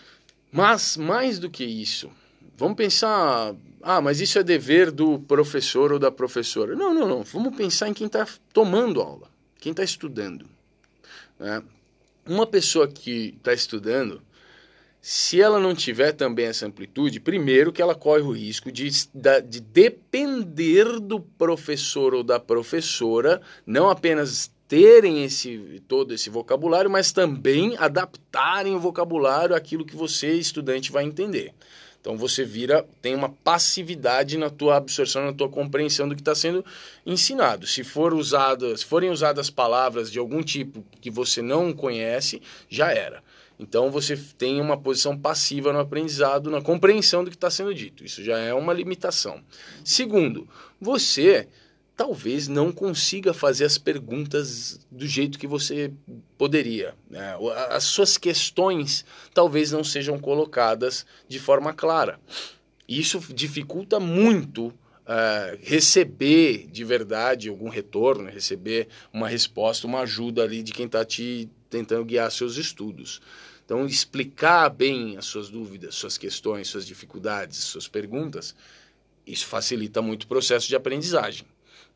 Mas, 0.50 0.96
mais 0.96 1.38
do 1.38 1.50
que 1.50 1.64
isso, 1.64 2.10
vamos 2.56 2.78
pensar, 2.78 3.54
ah, 3.82 4.00
mas 4.00 4.22
isso 4.22 4.38
é 4.38 4.42
dever 4.42 4.90
do 4.90 5.18
professor 5.18 5.92
ou 5.92 5.98
da 5.98 6.10
professora. 6.10 6.74
Não, 6.74 6.94
não, 6.94 7.06
não, 7.06 7.22
vamos 7.24 7.54
pensar 7.54 7.90
em 7.90 7.92
quem 7.92 8.06
está 8.06 8.26
tomando 8.54 9.02
aula, 9.02 9.28
quem 9.58 9.72
está 9.72 9.84
estudando. 9.84 10.46
Né? 11.38 11.62
Uma 12.24 12.46
pessoa 12.46 12.88
que 12.88 13.34
está 13.36 13.52
estudando, 13.52 14.22
se 15.00 15.40
ela 15.40 15.58
não 15.58 15.74
tiver 15.74 16.12
também 16.12 16.46
essa 16.46 16.66
amplitude, 16.66 17.20
primeiro 17.20 17.72
que 17.72 17.80
ela 17.80 17.94
corre 17.94 18.22
o 18.22 18.32
risco 18.32 18.70
de, 18.70 18.90
de 19.48 19.60
depender 19.60 21.00
do 21.00 21.20
professor 21.20 22.14
ou 22.14 22.22
da 22.22 22.38
professora, 22.38 23.40
não 23.66 23.88
apenas 23.88 24.52
terem 24.68 25.24
esse 25.24 25.82
todo 25.88 26.14
esse 26.14 26.28
vocabulário, 26.28 26.90
mas 26.90 27.12
também 27.12 27.76
adaptarem 27.78 28.74
o 28.74 28.80
vocabulário 28.80 29.56
àquilo 29.56 29.86
que 29.86 29.96
você, 29.96 30.34
estudante, 30.34 30.92
vai 30.92 31.04
entender. 31.04 31.54
Então 32.00 32.16
você 32.16 32.44
vira, 32.44 32.86
tem 33.02 33.14
uma 33.14 33.28
passividade 33.28 34.38
na 34.38 34.48
tua 34.48 34.76
absorção, 34.76 35.24
na 35.24 35.32
tua 35.32 35.48
compreensão 35.48 36.08
do 36.08 36.14
que 36.14 36.22
está 36.22 36.34
sendo 36.34 36.64
ensinado. 37.04 37.66
Se 37.66 37.84
for 37.84 38.12
forem 38.86 39.10
usadas 39.10 39.50
palavras 39.50 40.10
de 40.10 40.18
algum 40.18 40.42
tipo 40.42 40.84
que 41.00 41.10
você 41.10 41.42
não 41.42 41.72
conhece, 41.72 42.40
já 42.68 42.92
era. 42.92 43.22
Então 43.60 43.90
você 43.90 44.16
tem 44.16 44.58
uma 44.58 44.76
posição 44.80 45.16
passiva 45.16 45.70
no 45.70 45.80
aprendizado, 45.80 46.50
na 46.50 46.62
compreensão 46.62 47.22
do 47.22 47.30
que 47.30 47.36
está 47.36 47.50
sendo 47.50 47.74
dito. 47.74 48.02
Isso 48.02 48.24
já 48.24 48.38
é 48.38 48.54
uma 48.54 48.72
limitação. 48.72 49.42
Segundo, 49.84 50.48
você 50.80 51.46
talvez 51.94 52.48
não 52.48 52.72
consiga 52.72 53.34
fazer 53.34 53.66
as 53.66 53.76
perguntas 53.76 54.80
do 54.90 55.06
jeito 55.06 55.38
que 55.38 55.46
você 55.46 55.92
poderia. 56.38 56.94
Né? 57.10 57.36
As 57.68 57.84
suas 57.84 58.16
questões 58.16 59.04
talvez 59.34 59.70
não 59.70 59.84
sejam 59.84 60.18
colocadas 60.18 61.04
de 61.28 61.38
forma 61.38 61.74
clara. 61.74 62.18
Isso 62.88 63.20
dificulta 63.34 64.00
muito 64.00 64.68
uh, 64.68 65.58
receber 65.60 66.66
de 66.72 66.82
verdade 66.82 67.50
algum 67.50 67.68
retorno, 67.68 68.30
receber 68.30 68.88
uma 69.12 69.28
resposta, 69.28 69.86
uma 69.86 70.00
ajuda 70.00 70.42
ali 70.42 70.62
de 70.62 70.72
quem 70.72 70.86
está 70.86 71.04
te 71.04 71.50
tentando 71.68 72.06
guiar 72.06 72.32
seus 72.32 72.56
estudos. 72.56 73.20
Então, 73.70 73.86
explicar 73.86 74.68
bem 74.68 75.16
as 75.16 75.26
suas 75.26 75.48
dúvidas, 75.48 75.94
suas 75.94 76.18
questões, 76.18 76.66
suas 76.66 76.84
dificuldades, 76.84 77.58
suas 77.58 77.86
perguntas, 77.86 78.52
isso 79.24 79.46
facilita 79.46 80.02
muito 80.02 80.24
o 80.24 80.26
processo 80.26 80.66
de 80.66 80.74
aprendizagem. 80.74 81.46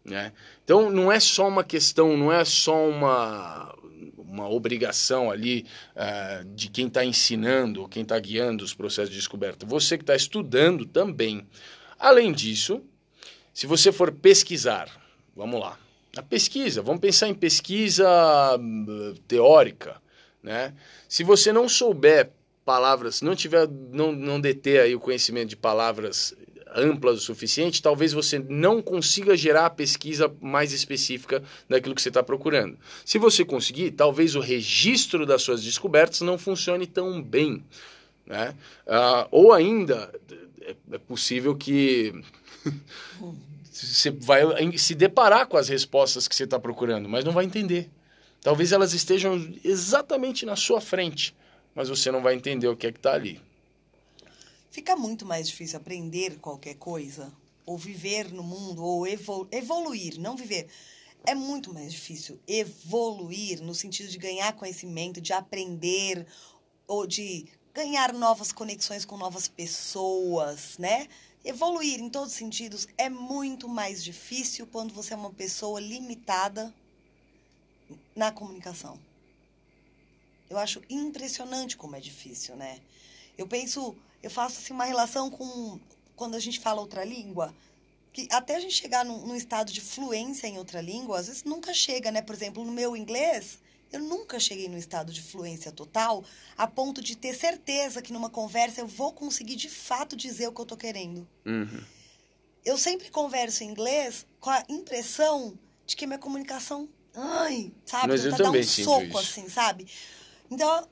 Né? 0.04 0.32
Então, 0.62 0.88
não 0.88 1.10
é 1.10 1.18
só 1.18 1.48
uma 1.48 1.64
questão, 1.64 2.16
não 2.16 2.30
é 2.30 2.44
só 2.44 2.88
uma, 2.88 3.76
uma 4.16 4.48
obrigação 4.48 5.32
ali 5.32 5.66
uh, 5.96 6.44
de 6.54 6.68
quem 6.68 6.86
está 6.86 7.04
ensinando, 7.04 7.88
quem 7.88 8.04
está 8.04 8.20
guiando 8.20 8.62
os 8.62 8.72
processos 8.72 9.10
de 9.10 9.16
descoberta. 9.16 9.66
Você 9.66 9.98
que 9.98 10.04
está 10.04 10.14
estudando 10.14 10.86
também. 10.86 11.44
Além 11.98 12.32
disso, 12.32 12.82
se 13.52 13.66
você 13.66 13.90
for 13.90 14.12
pesquisar, 14.12 14.88
vamos 15.34 15.58
lá, 15.58 15.76
a 16.16 16.22
pesquisa, 16.22 16.82
vamos 16.82 17.00
pensar 17.00 17.26
em 17.26 17.34
pesquisa 17.34 18.06
hum, 18.60 19.16
teórica, 19.26 20.03
né? 20.44 20.74
Se 21.08 21.24
você 21.24 21.50
não 21.52 21.68
souber 21.68 22.30
palavras, 22.66 23.22
não 23.22 23.34
tiver, 23.34 23.66
não, 23.90 24.12
não 24.12 24.38
deter 24.38 24.80
aí 24.80 24.94
o 24.94 25.00
conhecimento 25.00 25.48
de 25.48 25.56
palavras 25.56 26.34
amplas 26.76 27.18
o 27.18 27.20
suficiente, 27.20 27.80
talvez 27.80 28.12
você 28.12 28.38
não 28.38 28.82
consiga 28.82 29.36
gerar 29.36 29.66
a 29.66 29.70
pesquisa 29.70 30.34
mais 30.40 30.72
específica 30.72 31.42
daquilo 31.68 31.94
que 31.94 32.02
você 32.02 32.08
está 32.08 32.22
procurando. 32.22 32.76
Se 33.04 33.16
você 33.16 33.44
conseguir, 33.44 33.92
talvez 33.92 34.34
o 34.34 34.40
registro 34.40 35.24
das 35.24 35.42
suas 35.42 35.62
descobertas 35.62 36.20
não 36.20 36.36
funcione 36.36 36.86
tão 36.86 37.22
bem. 37.22 37.64
Né? 38.26 38.54
Ah, 38.86 39.28
ou 39.30 39.52
ainda, 39.52 40.12
é, 40.60 40.74
é 40.92 40.98
possível 40.98 41.54
que 41.54 42.12
você 43.70 44.10
vai 44.10 44.42
se 44.76 44.94
deparar 44.94 45.46
com 45.46 45.56
as 45.56 45.68
respostas 45.68 46.26
que 46.26 46.34
você 46.34 46.44
está 46.44 46.58
procurando, 46.58 47.08
mas 47.08 47.24
não 47.24 47.32
vai 47.32 47.44
entender. 47.44 47.88
Talvez 48.44 48.72
elas 48.72 48.92
estejam 48.92 49.54
exatamente 49.64 50.44
na 50.44 50.54
sua 50.54 50.78
frente, 50.78 51.34
mas 51.74 51.88
você 51.88 52.10
não 52.10 52.22
vai 52.22 52.34
entender 52.34 52.68
o 52.68 52.76
que 52.76 52.86
é 52.86 52.92
que 52.92 52.98
está 52.98 53.14
ali. 53.14 53.40
Fica 54.70 54.94
muito 54.94 55.24
mais 55.24 55.48
difícil 55.48 55.78
aprender 55.78 56.38
qualquer 56.40 56.74
coisa, 56.74 57.32
ou 57.64 57.78
viver 57.78 58.30
no 58.30 58.42
mundo, 58.42 58.84
ou 58.84 59.06
evolu 59.06 59.48
evoluir, 59.50 60.20
não 60.20 60.36
viver. 60.36 60.68
É 61.26 61.34
muito 61.34 61.72
mais 61.72 61.90
difícil 61.90 62.38
evoluir 62.46 63.62
no 63.62 63.74
sentido 63.74 64.10
de 64.10 64.18
ganhar 64.18 64.52
conhecimento, 64.52 65.22
de 65.22 65.32
aprender, 65.32 66.26
ou 66.86 67.06
de 67.06 67.46
ganhar 67.72 68.12
novas 68.12 68.52
conexões 68.52 69.06
com 69.06 69.16
novas 69.16 69.48
pessoas, 69.48 70.76
né? 70.76 71.08
Evoluir 71.42 71.98
em 71.98 72.10
todos 72.10 72.32
os 72.32 72.38
sentidos 72.38 72.86
é 72.98 73.08
muito 73.08 73.70
mais 73.70 74.04
difícil 74.04 74.66
quando 74.66 74.92
você 74.92 75.14
é 75.14 75.16
uma 75.16 75.32
pessoa 75.32 75.80
limitada 75.80 76.74
na 78.14 78.30
comunicação. 78.30 78.98
Eu 80.48 80.58
acho 80.58 80.82
impressionante 80.88 81.76
como 81.76 81.96
é 81.96 82.00
difícil, 82.00 82.54
né? 82.56 82.80
Eu 83.36 83.46
penso, 83.46 83.96
eu 84.22 84.30
faço 84.30 84.60
assim, 84.60 84.72
uma 84.72 84.84
relação 84.84 85.30
com 85.30 85.80
quando 86.14 86.36
a 86.36 86.40
gente 86.40 86.60
fala 86.60 86.80
outra 86.80 87.04
língua, 87.04 87.54
que 88.12 88.28
até 88.30 88.54
a 88.54 88.60
gente 88.60 88.74
chegar 88.74 89.04
num, 89.04 89.26
num 89.26 89.34
estado 89.34 89.72
de 89.72 89.80
fluência 89.80 90.46
em 90.46 90.58
outra 90.58 90.80
língua, 90.80 91.18
às 91.18 91.26
vezes 91.26 91.42
nunca 91.42 91.74
chega, 91.74 92.12
né? 92.12 92.22
Por 92.22 92.34
exemplo, 92.34 92.64
no 92.64 92.70
meu 92.70 92.96
inglês, 92.96 93.58
eu 93.92 94.00
nunca 94.00 94.38
cheguei 94.38 94.68
no 94.68 94.78
estado 94.78 95.12
de 95.12 95.22
fluência 95.22 95.72
total 95.72 96.24
a 96.56 96.66
ponto 96.66 97.00
de 97.00 97.16
ter 97.16 97.34
certeza 97.34 98.02
que 98.02 98.12
numa 98.12 98.30
conversa 98.30 98.80
eu 98.80 98.86
vou 98.86 99.12
conseguir 99.12 99.56
de 99.56 99.68
fato 99.68 100.16
dizer 100.16 100.48
o 100.48 100.52
que 100.52 100.60
eu 100.60 100.66
tô 100.66 100.76
querendo. 100.76 101.26
Uhum. 101.44 101.84
Eu 102.64 102.78
sempre 102.78 103.10
converso 103.10 103.62
em 103.62 103.68
inglês 103.68 104.26
com 104.40 104.50
a 104.50 104.64
impressão 104.68 105.58
de 105.86 105.96
que 105.96 106.06
minha 106.06 106.18
comunicação, 106.18 106.88
ai, 107.14 107.72
sabe, 107.86 108.08
Mas 108.08 108.24
eu 108.24 108.30
tentar 108.32 108.50
dar 108.50 108.58
um 108.58 108.62
soco 108.62 109.02
isso. 109.02 109.18
assim, 109.18 109.48
sabe? 109.48 109.86
Então, 110.50 110.88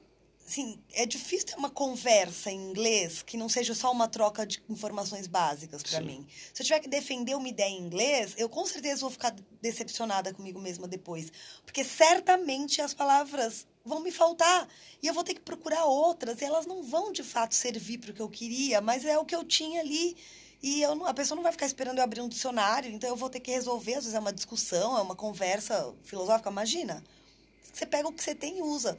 assim, 0.47 0.79
é 0.93 1.07
difícil 1.07 1.47
ter 1.47 1.57
uma 1.57 1.71
conversa 1.71 2.51
em 2.51 2.71
inglês 2.71 3.23
que 3.23 3.37
não 3.37 3.49
seja 3.49 3.75
só 3.75 3.91
uma 3.91 4.07
troca 4.09 4.47
de 4.47 4.63
informações 4.69 5.27
básicas 5.27 5.83
para 5.83 6.01
mim. 6.01 6.27
Se 6.53 6.63
eu 6.63 6.67
tiver 6.67 6.81
que 6.81 6.89
defender 6.89 7.35
uma 7.35 7.49
ideia 7.49 7.71
em 7.71 7.81
inglês, 7.81 8.35
eu 8.37 8.49
com 8.49 8.65
certeza 8.67 9.01
vou 9.01 9.11
ficar 9.11 9.35
decepcionada 9.61 10.33
comigo 10.33 10.61
mesma 10.61 10.87
depois, 10.87 11.33
porque 11.65 11.83
certamente 11.85 12.81
as 12.81 12.93
palavras 12.93 13.67
vão 13.85 14.01
me 14.01 14.13
faltar 14.13 14.69
e 15.03 15.07
eu 15.07 15.15
vou 15.15 15.25
ter 15.25 15.35
que 15.35 15.41
procurar 15.41 15.85
outras 15.87 16.41
e 16.41 16.45
elas 16.45 16.67
não 16.67 16.83
vão 16.83 17.11
de 17.11 17.23
fato 17.23 17.55
servir 17.55 17.99
para 17.99 18.11
o 18.11 18.15
que 18.15 18.23
eu 18.23 18.29
queria, 18.29 18.81
mas 18.81 19.05
é 19.05 19.19
o 19.19 19.25
que 19.25 19.35
eu 19.35 19.45
tinha 19.45 19.81
ali. 19.81 20.17
E 20.63 20.81
eu 20.81 20.95
não- 20.95 21.07
a 21.07 21.15
pessoa 21.15 21.35
não 21.37 21.43
vai 21.43 21.51
ficar 21.53 21.67
esperando 21.67 21.99
eu 21.99 22.05
abrir 22.05 22.21
um 22.21 22.29
dicionário, 22.29 22.91
então 22.93 23.11
eu 23.11 23.17
vou 23.17 23.29
ter 23.29 23.41
que 23.41 23.51
resolver. 23.51 23.95
Às 23.95 24.05
vezes 24.05 24.15
é 24.15 24.19
uma 24.21 24.33
discussão, 24.33 24.97
é 24.97 25.03
uma 25.03 25.17
conversa 25.17 25.93
filosófica. 26.05 26.51
Imagina. 26.51 27.03
Você 27.73 27.85
pega 27.87 28.07
o 28.09 28.13
que 28.13 28.23
você 28.23 28.35
tem 28.35 28.59
e 28.59 28.63
usa. 28.63 28.97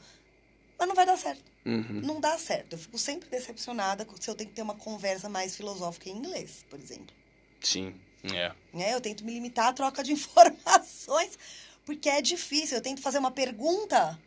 Mas 0.78 0.88
não 0.88 0.95
vai 0.95 1.05
dar 1.05 1.18
certo. 1.18 1.43
Uhum. 1.66 2.01
Não 2.03 2.20
dá 2.20 2.38
certo. 2.38 2.74
Eu 2.74 2.78
fico 2.78 2.97
sempre 2.97 3.30
decepcionada 3.30 4.05
se 4.20 4.30
eu 4.30 4.36
tenho 4.36 4.49
que 4.49 4.55
ter 4.55 4.61
uma 4.61 4.76
conversa 4.76 5.30
mais 5.30 5.55
filosófica 5.55 6.09
em 6.09 6.18
inglês, 6.18 6.66
por 6.70 6.78
exemplo. 6.80 7.16
Sim, 7.61 7.95
é. 8.34 8.51
Né? 8.74 8.93
Eu 8.93 8.99
tento 8.99 9.24
me 9.24 9.32
limitar 9.34 9.68
à 9.68 9.74
troca 9.74 10.03
de 10.03 10.11
informações, 10.14 11.38
porque 11.86 12.09
é 12.09 12.22
difícil. 12.22 12.78
Eu 12.78 12.82
tento 12.82 13.01
fazer 13.01 13.20
uma 13.20 13.32
pergunta 13.32 14.20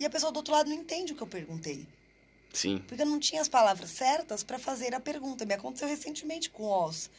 e 0.00 0.04
a 0.04 0.10
pessoa 0.10 0.32
do 0.32 0.38
outro 0.38 0.52
lado 0.52 0.68
não 0.68 0.76
entende 0.76 1.12
o 1.12 1.16
que 1.16 1.22
eu 1.22 1.26
perguntei. 1.28 1.86
Sim. 2.56 2.82
Porque 2.88 3.02
eu 3.02 3.06
não 3.06 3.18
tinha 3.20 3.42
as 3.42 3.48
palavras 3.48 3.90
certas 3.90 4.42
para 4.42 4.58
fazer 4.58 4.94
a 4.94 5.00
pergunta. 5.00 5.44
Me 5.44 5.52
aconteceu 5.52 5.86
recentemente 5.86 6.48
com 6.48 6.62
o 6.62 6.68
Oz, 6.86 7.10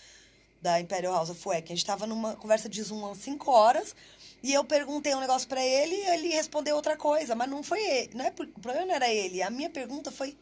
da 0.61 0.79
Imperial 0.81 1.13
House 1.13 1.29
of 1.29 1.41
Wack. 1.47 1.65
A 1.65 1.67
gente 1.67 1.77
estava 1.77 2.07
numa 2.07 2.35
conversa 2.35 2.67
de 2.67 2.81
Zoom 2.81 3.05
há 3.11 3.13
cinco 3.13 3.51
horas 3.51 3.95
e 4.41 4.51
eu 4.51 4.63
perguntei 4.63 5.13
um 5.13 5.19
negócio 5.19 5.47
para 5.47 5.63
ele 5.63 5.93
e 5.93 6.05
ele 6.09 6.27
respondeu 6.29 6.75
outra 6.75 6.97
coisa. 6.97 7.35
Mas 7.35 7.49
não 7.49 7.61
foi 7.61 7.79
ele. 7.83 8.15
Não 8.15 8.25
é 8.25 8.29
o 8.29 8.33
problema 8.59 8.85
não 8.87 8.95
era 8.95 9.09
ele. 9.13 9.43
A 9.43 9.49
minha 9.51 9.69
pergunta 9.69 10.11
foi 10.11 10.35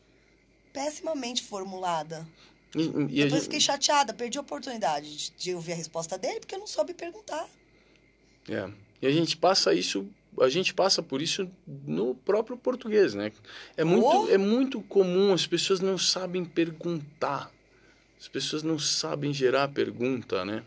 pessimamente 0.72 1.44
formulada. 1.44 2.26
E, 2.76 2.82
e 2.82 2.86
Depois 2.88 3.12
eu 3.12 3.30
gente- 3.30 3.42
fiquei 3.44 3.60
chateada, 3.60 4.14
perdi 4.14 4.38
a 4.38 4.42
oportunidade 4.42 5.16
de, 5.16 5.32
de 5.32 5.54
ouvir 5.56 5.74
a 5.74 5.76
resposta 5.76 6.18
dele 6.18 6.40
porque 6.40 6.56
eu 6.56 6.60
não 6.60 6.68
soube 6.68 6.94
perguntar. 6.94 7.48
É. 8.50 8.70
E 9.02 9.08
a 9.08 9.12
gente 9.12 9.36
passa 9.38 9.74
isso, 9.74 10.08
a 10.42 10.50
gente 10.50 10.74
passa 10.74 11.02
por 11.04 11.22
isso 11.22 11.50
no 11.68 12.16
próprio 12.16 12.58
português, 12.58 13.14
né? 13.14 13.32
É 13.78 13.84
muito, 13.84 14.06
Oh. 14.08 14.30
é 14.30 14.38
muito 14.38 14.82
comum, 14.82 15.34
as 15.34 15.46
pessoas 15.48 15.80
não 15.80 15.98
sabem 15.98 16.44
perguntar. 16.46 17.52
As 18.20 18.28
pessoas 18.28 18.64
não 18.64 18.80
sabem 18.80 19.34
gerar 19.34 19.68
pergunta, 19.70 20.44
né? 20.46 20.64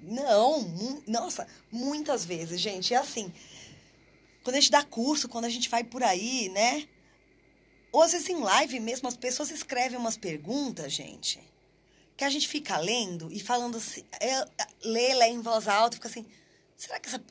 Não, 0.00 0.60
mu- 0.62 1.02
nossa, 1.06 1.46
muitas 1.70 2.24
vezes, 2.24 2.60
gente. 2.60 2.92
É 2.94 2.98
assim. 2.98 3.32
Quando 4.42 4.56
a 4.56 4.60
gente 4.60 4.70
dá 4.70 4.82
curso, 4.82 5.28
quando 5.28 5.46
a 5.46 5.48
gente 5.50 5.68
vai 5.68 5.82
por 5.82 6.02
aí, 6.02 6.48
né? 6.50 6.86
Ou 7.90 8.02
às 8.02 8.12
vezes 8.12 8.28
em 8.28 8.40
live 8.40 8.80
mesmo, 8.80 9.08
as 9.08 9.16
pessoas 9.16 9.50
escrevem 9.50 9.98
umas 9.98 10.16
perguntas, 10.16 10.92
gente, 10.92 11.40
que 12.16 12.24
a 12.24 12.28
gente 12.30 12.46
fica 12.48 12.76
lendo 12.76 13.30
e 13.32 13.40
falando 13.40 13.76
assim, 13.78 14.04
é, 14.20 14.44
lê, 14.84 15.14
lê 15.14 15.26
em 15.28 15.40
voz 15.40 15.66
alta 15.68 15.94
e 15.94 15.98
fica 15.98 16.08
assim, 16.08 16.26
será 16.76 16.98
que 17.00 17.08
essa. 17.08 17.22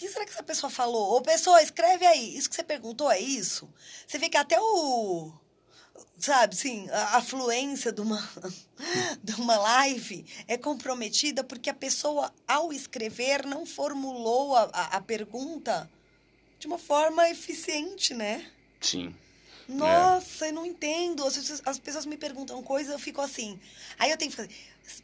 O 0.00 0.02
que 0.02 0.08
será 0.08 0.24
que 0.24 0.30
essa 0.30 0.42
pessoa 0.42 0.70
falou? 0.70 1.14
Ô, 1.14 1.20
pessoa, 1.20 1.62
escreve 1.62 2.06
aí. 2.06 2.34
Isso 2.34 2.48
que 2.48 2.56
você 2.56 2.62
perguntou 2.62 3.10
é 3.10 3.20
isso? 3.20 3.68
Você 4.06 4.16
vê 4.16 4.30
que 4.30 4.36
até 4.38 4.58
o. 4.58 5.30
Sabe, 6.18 6.56
sim, 6.56 6.88
a, 6.88 7.18
a 7.18 7.22
fluência 7.22 7.92
de 7.92 8.00
uma, 8.00 8.26
de 9.22 9.34
uma 9.34 9.58
live 9.58 10.24
é 10.48 10.56
comprometida 10.56 11.44
porque 11.44 11.68
a 11.68 11.74
pessoa, 11.74 12.32
ao 12.48 12.72
escrever, 12.72 13.44
não 13.44 13.66
formulou 13.66 14.56
a, 14.56 14.70
a, 14.72 14.96
a 14.96 15.00
pergunta 15.02 15.90
de 16.58 16.66
uma 16.66 16.78
forma 16.78 17.28
eficiente, 17.28 18.14
né? 18.14 18.50
Sim. 18.80 19.14
Nossa, 19.68 20.46
eu 20.46 20.54
não 20.54 20.64
entendo. 20.64 21.26
As 21.26 21.36
pessoas, 21.36 21.62
as 21.66 21.78
pessoas 21.78 22.06
me 22.06 22.16
perguntam 22.16 22.62
coisas, 22.62 22.90
eu 22.90 22.98
fico 22.98 23.20
assim. 23.20 23.60
Aí 23.98 24.10
eu 24.10 24.16
tenho 24.16 24.30
que 24.30 24.36
fazer. 24.38 24.50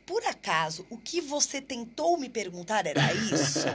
Por 0.05 0.25
acaso, 0.25 0.87
o 0.91 0.97
que 0.97 1.21
você 1.21 1.61
tentou 1.61 2.19
me 2.19 2.29
perguntar 2.29 2.87
era 2.87 3.13
isso? 3.15 3.67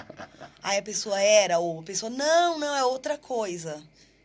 aí 0.62 0.78
a 0.78 0.82
pessoa 0.82 1.20
era, 1.20 1.58
ou 1.58 1.80
a 1.80 1.82
pessoa, 1.82 2.10
não, 2.10 2.58
não, 2.58 2.76
é 2.76 2.84
outra 2.84 3.16
coisa. 3.18 3.82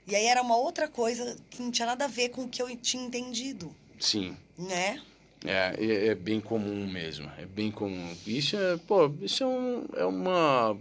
E 0.07 0.15
aí 0.15 0.25
era 0.25 0.41
uma 0.41 0.57
outra 0.57 0.87
coisa 0.87 1.37
que 1.49 1.61
não 1.61 1.71
tinha 1.71 1.85
nada 1.85 2.05
a 2.05 2.07
ver 2.07 2.29
com 2.29 2.43
o 2.43 2.49
que 2.49 2.61
eu 2.61 2.75
tinha 2.75 3.03
entendido, 3.03 3.73
Sim. 3.99 4.35
né? 4.57 5.01
É, 5.45 5.75
é, 5.77 6.07
é 6.07 6.15
bem 6.15 6.39
comum 6.39 6.87
mesmo. 6.87 7.29
É 7.37 7.45
bem 7.45 7.71
comum. 7.71 8.15
Isso 8.25 8.57
é, 8.57 8.77
pô, 8.77 9.11
isso 9.21 9.43
é, 9.43 9.47
um, 9.47 9.85
é 9.95 10.05
uma. 10.05 10.77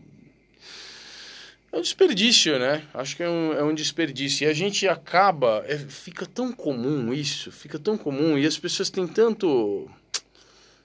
É 1.73 1.79
um 1.79 1.83
desperdício, 1.83 2.59
né? 2.59 2.87
Acho 2.93 3.17
que 3.17 3.23
é 3.23 3.29
um, 3.29 3.53
é 3.53 3.63
um 3.63 3.75
desperdício. 3.75 4.45
E 4.45 4.51
a 4.51 4.53
gente 4.53 4.87
acaba. 4.89 5.65
é, 5.67 5.79
fica 5.79 6.27
tão 6.27 6.53
comum 6.53 7.13
isso, 7.13 7.51
fica 7.51 7.79
tão 7.79 7.97
comum. 7.97 8.37
E 8.37 8.47
as 8.47 8.59
pessoas 8.59 8.91
têm 8.91 9.07
tanto. 9.07 9.89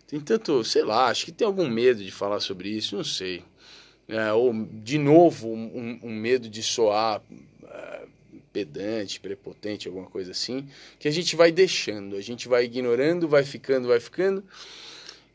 Tem 0.08 0.20
tanto, 0.20 0.64
sei 0.64 0.84
lá, 0.84 1.08
acho 1.08 1.26
que 1.26 1.32
tem 1.32 1.46
algum 1.46 1.68
medo 1.68 2.04
de 2.04 2.12
falar 2.12 2.40
sobre 2.40 2.70
isso, 2.70 2.96
não 2.96 3.04
sei. 3.04 3.44
É, 4.08 4.32
ou, 4.34 4.54
de 4.54 5.00
novo, 5.00 5.52
um, 5.52 6.00
um 6.04 6.14
medo 6.14 6.48
de 6.48 6.62
soar 6.62 7.22
é, 7.64 8.06
pedante, 8.54 9.20
prepotente, 9.20 9.88
alguma 9.88 10.06
coisa 10.06 10.32
assim, 10.32 10.68
que 11.00 11.08
a 11.08 11.12
gente 11.12 11.36
vai 11.36 11.52
deixando, 11.52 12.16
a 12.16 12.22
gente 12.22 12.48
vai 12.48 12.66
ignorando, 12.66 13.28
vai 13.28 13.44
ficando, 13.44 13.88
vai 13.88 14.00
ficando. 14.00 14.44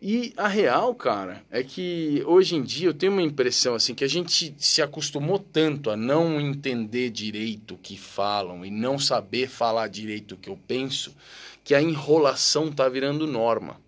E 0.00 0.32
a 0.34 0.48
real, 0.48 0.94
cara, 0.94 1.44
é 1.50 1.62
que 1.62 2.22
hoje 2.24 2.56
em 2.56 2.62
dia 2.62 2.88
eu 2.88 2.94
tenho 2.94 3.12
uma 3.12 3.20
impressão 3.20 3.74
assim 3.74 3.94
que 3.94 4.04
a 4.04 4.08
gente 4.08 4.54
se 4.56 4.80
acostumou 4.80 5.38
tanto 5.38 5.90
a 5.90 5.96
não 5.96 6.40
entender 6.40 7.10
direito 7.10 7.74
o 7.74 7.78
que 7.78 7.98
falam 7.98 8.64
e 8.64 8.70
não 8.70 8.98
saber 8.98 9.46
falar 9.46 9.88
direito 9.88 10.36
o 10.36 10.38
que 10.38 10.48
eu 10.48 10.58
penso, 10.66 11.14
que 11.62 11.74
a 11.74 11.82
enrolação 11.82 12.72
tá 12.72 12.88
virando 12.88 13.26
norma. 13.26 13.78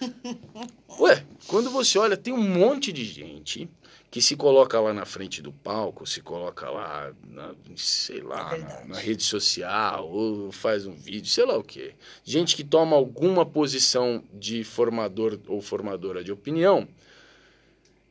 Ué, 0.98 1.24
quando 1.46 1.70
você 1.70 1.98
olha, 1.98 2.16
tem 2.16 2.32
um 2.32 2.42
monte 2.42 2.92
de 2.92 3.04
gente 3.04 3.68
que 4.10 4.20
se 4.20 4.36
coloca 4.36 4.78
lá 4.78 4.92
na 4.92 5.06
frente 5.06 5.40
do 5.40 5.50
palco, 5.50 6.06
se 6.06 6.20
coloca 6.20 6.68
lá, 6.68 7.12
na, 7.26 7.54
sei 7.74 8.20
lá, 8.20 8.54
É 8.54 8.58
na, 8.58 8.84
na 8.84 8.98
rede 8.98 9.22
social, 9.22 10.06
ou 10.06 10.52
faz 10.52 10.84
um 10.86 10.92
vídeo, 10.92 11.30
sei 11.30 11.46
lá 11.46 11.56
o 11.56 11.64
quê. 11.64 11.94
Gente 12.22 12.54
que 12.54 12.62
toma 12.62 12.94
alguma 12.94 13.46
posição 13.46 14.22
de 14.30 14.64
formador 14.64 15.38
ou 15.48 15.62
formadora 15.62 16.22
de 16.22 16.30
opinião 16.30 16.86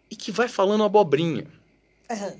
e 0.09 0.15
que 0.15 0.31
vai 0.31 0.47
falando 0.47 0.83
abobrinha. 0.83 1.45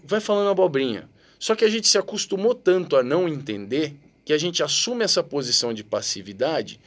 Vai 0.03 0.19
falando 0.19 0.49
abobrinha. 0.49 1.07
Só 1.37 1.55
que 1.55 1.63
a 1.63 1.69
gente 1.69 1.87
se 1.87 1.97
acostumou 1.97 2.55
tanto 2.55 2.95
a 2.95 3.03
não 3.03 3.29
entender 3.29 3.95
que 4.25 4.33
a 4.33 4.37
gente 4.37 4.63
assume 4.63 5.03
essa 5.03 5.23
posição 5.23 5.71
de 5.71 5.83
passividade 5.83 6.79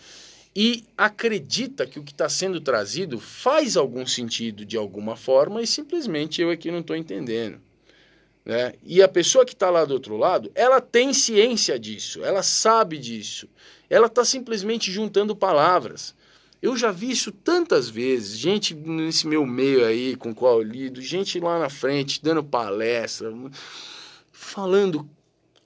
e 0.56 0.84
acredita 0.96 1.86
que 1.86 1.98
o 1.98 2.04
que 2.04 2.12
está 2.12 2.28
sendo 2.28 2.60
trazido 2.60 3.18
faz 3.18 3.76
algum 3.76 4.06
sentido 4.06 4.64
de 4.64 4.76
alguma 4.76 5.16
forma 5.16 5.60
e 5.60 5.66
simplesmente 5.66 6.40
eu 6.40 6.50
aqui 6.50 6.70
não 6.70 6.78
estou 6.78 6.94
entendendo. 6.94 7.60
Né? 8.44 8.74
E 8.84 9.02
a 9.02 9.08
pessoa 9.08 9.44
que 9.44 9.52
está 9.52 9.68
lá 9.68 9.84
do 9.84 9.94
outro 9.94 10.16
lado, 10.16 10.52
ela 10.54 10.80
tem 10.80 11.12
ciência 11.12 11.78
disso, 11.78 12.22
ela 12.22 12.42
sabe 12.42 12.98
disso, 12.98 13.48
ela 13.90 14.06
está 14.06 14.24
simplesmente 14.24 14.92
juntando 14.92 15.34
palavras. 15.34 16.14
Eu 16.62 16.76
já 16.76 16.90
vi 16.90 17.10
isso 17.10 17.32
tantas 17.32 17.88
vezes, 17.88 18.38
gente 18.38 18.74
nesse 18.74 19.26
meu 19.26 19.44
meio 19.44 19.84
aí 19.84 20.14
com 20.14 20.30
o 20.30 20.34
qual 20.34 20.62
eu 20.62 20.62
lido, 20.62 21.02
gente 21.02 21.40
lá 21.40 21.58
na 21.58 21.68
frente 21.68 22.22
dando 22.22 22.44
palestra, 22.44 23.32
falando 24.30 25.08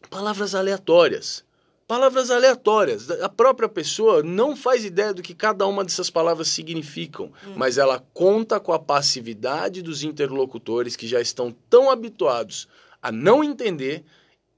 palavras 0.09 0.55
aleatórias 0.55 1.45
palavras 1.89 2.30
aleatórias. 2.30 3.11
A 3.11 3.30
própria 3.30 3.68
pessoa 3.68 4.22
não 4.22 4.55
faz 4.55 4.84
ideia 4.84 5.14
do 5.14 5.22
que 5.22 5.34
cada 5.34 5.66
uma 5.66 5.82
dessas 5.82 6.11
palavras 6.11 6.49
significam, 6.49 7.32
hum. 7.47 7.55
mas 7.57 7.78
ela 7.78 8.05
conta 8.12 8.61
com 8.61 8.72
a 8.72 8.78
passividade 8.78 9.80
dos 9.80 10.05
interlocutores 10.05 10.95
que 10.95 11.09
já 11.09 11.20
estão 11.20 11.51
tão 11.70 11.91
habituados 11.91 12.68
a 13.03 13.11
não 13.11 13.43
entender 13.43 14.05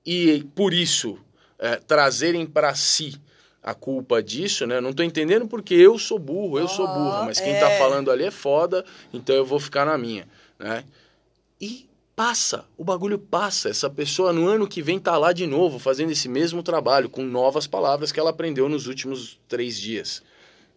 e, 0.05 0.45
por 0.57 0.74
isso, 0.74 1.16
é, 1.57 1.76
trazerem 1.76 2.45
para 2.45 2.74
si 2.74 3.14
a 3.62 3.74
culpa 3.74 4.22
disso, 4.22 4.66
né? 4.66 4.81
não 4.81 4.91
estou 4.91 5.05
entendendo 5.05 5.47
porque 5.47 5.74
eu 5.74 5.99
sou 5.99 6.18
burro, 6.18 6.59
eu 6.59 6.64
oh, 6.64 6.68
sou 6.68 6.87
burro, 6.89 7.26
mas 7.26 7.39
quem 7.39 7.53
está 7.53 7.70
é. 7.70 7.78
falando 7.78 8.11
ali 8.11 8.24
é 8.24 8.31
foda, 8.31 8.85
então 9.12 9.37
eu 9.37 9.45
vou 9.45 9.61
ficar 9.61 9.85
na 9.85 9.99
minha, 9.99 10.26
né? 10.59 10.83
E 11.61 11.89
passa, 12.20 12.66
o 12.76 12.84
bagulho 12.84 13.18
passa. 13.18 13.70
Essa 13.70 13.88
pessoa 13.88 14.30
no 14.30 14.46
ano 14.46 14.68
que 14.68 14.82
vem 14.82 15.00
tá 15.00 15.16
lá 15.16 15.32
de 15.32 15.46
novo 15.46 15.78
fazendo 15.78 16.12
esse 16.12 16.28
mesmo 16.28 16.62
trabalho 16.62 17.08
com 17.08 17.22
novas 17.22 17.66
palavras 17.66 18.12
que 18.12 18.20
ela 18.20 18.28
aprendeu 18.28 18.68
nos 18.68 18.86
últimos 18.86 19.40
três 19.48 19.80
dias, 19.80 20.22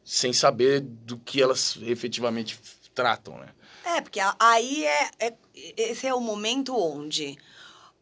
sem 0.06 0.32
saber 0.32 0.80
do 0.80 1.18
que 1.18 1.42
elas 1.42 1.78
efetivamente 1.82 2.58
tratam, 2.96 3.38
né? 3.38 3.50
É, 3.84 4.00
porque 4.00 4.22
aí 4.40 4.86
é, 4.86 5.10
é 5.20 5.34
esse 5.76 6.08
é 6.08 6.14
o 6.14 6.22
momento 6.22 6.74
onde 6.78 7.38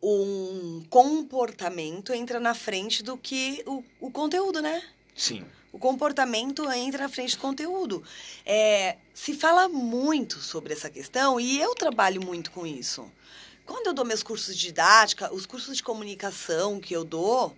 um 0.03 0.83
comportamento 0.87 2.13
entra 2.13 2.39
na 2.39 2.53
frente 2.53 3.01
do 3.01 3.17
que 3.17 3.63
o, 3.65 3.83
o 3.99 4.11
conteúdo, 4.11 4.61
né? 4.61 4.83
Sim. 5.15 5.43
O 5.71 5.79
comportamento 5.79 6.69
entra 6.71 7.03
na 7.03 7.09
frente 7.09 7.35
do 7.35 7.41
conteúdo. 7.41 8.03
É, 8.45 8.97
se 9.13 9.33
fala 9.33 9.69
muito 9.69 10.39
sobre 10.39 10.73
essa 10.73 10.89
questão 10.89 11.39
e 11.39 11.59
eu 11.59 11.73
trabalho 11.73 12.23
muito 12.23 12.51
com 12.51 12.67
isso. 12.67 13.09
Quando 13.65 13.87
eu 13.87 13.93
dou 13.93 14.03
meus 14.03 14.21
cursos 14.21 14.55
de 14.55 14.67
didática, 14.67 15.33
os 15.33 15.45
cursos 15.45 15.77
de 15.77 15.83
comunicação 15.83 16.79
que 16.79 16.93
eu 16.93 17.05
dou, 17.05 17.55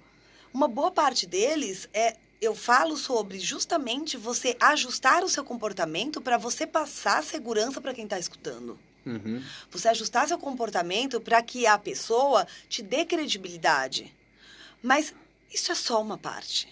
uma 0.53 0.68
boa 0.68 0.91
parte 0.91 1.26
deles 1.26 1.89
é 1.93 2.16
eu 2.39 2.53
falo 2.53 2.97
sobre 2.97 3.39
justamente 3.39 4.18
você 4.18 4.55
ajustar 4.59 5.24
o 5.24 5.30
seu 5.30 5.43
comportamento 5.45 6.22
para 6.22 6.38
você 6.38 6.68
passar 6.68 7.24
segurança 7.24 7.80
para 7.80 7.93
quem 7.93 8.03
está 8.03 8.20
escutando. 8.20 8.78
Uhum. 9.05 9.41
Você 9.72 9.88
ajustar 9.88 10.28
seu 10.28 10.38
comportamento 10.38 11.20
para 11.20 11.41
que 11.41 11.66
a 11.66 11.78
pessoa 11.78 12.45
te 12.68 12.82
dê 12.82 13.05
credibilidade. 13.05 14.14
Mas 14.82 15.14
isso 15.51 15.72
é 15.72 15.76
só 15.76 16.01
uma 16.01 16.18
parte. 16.18 16.68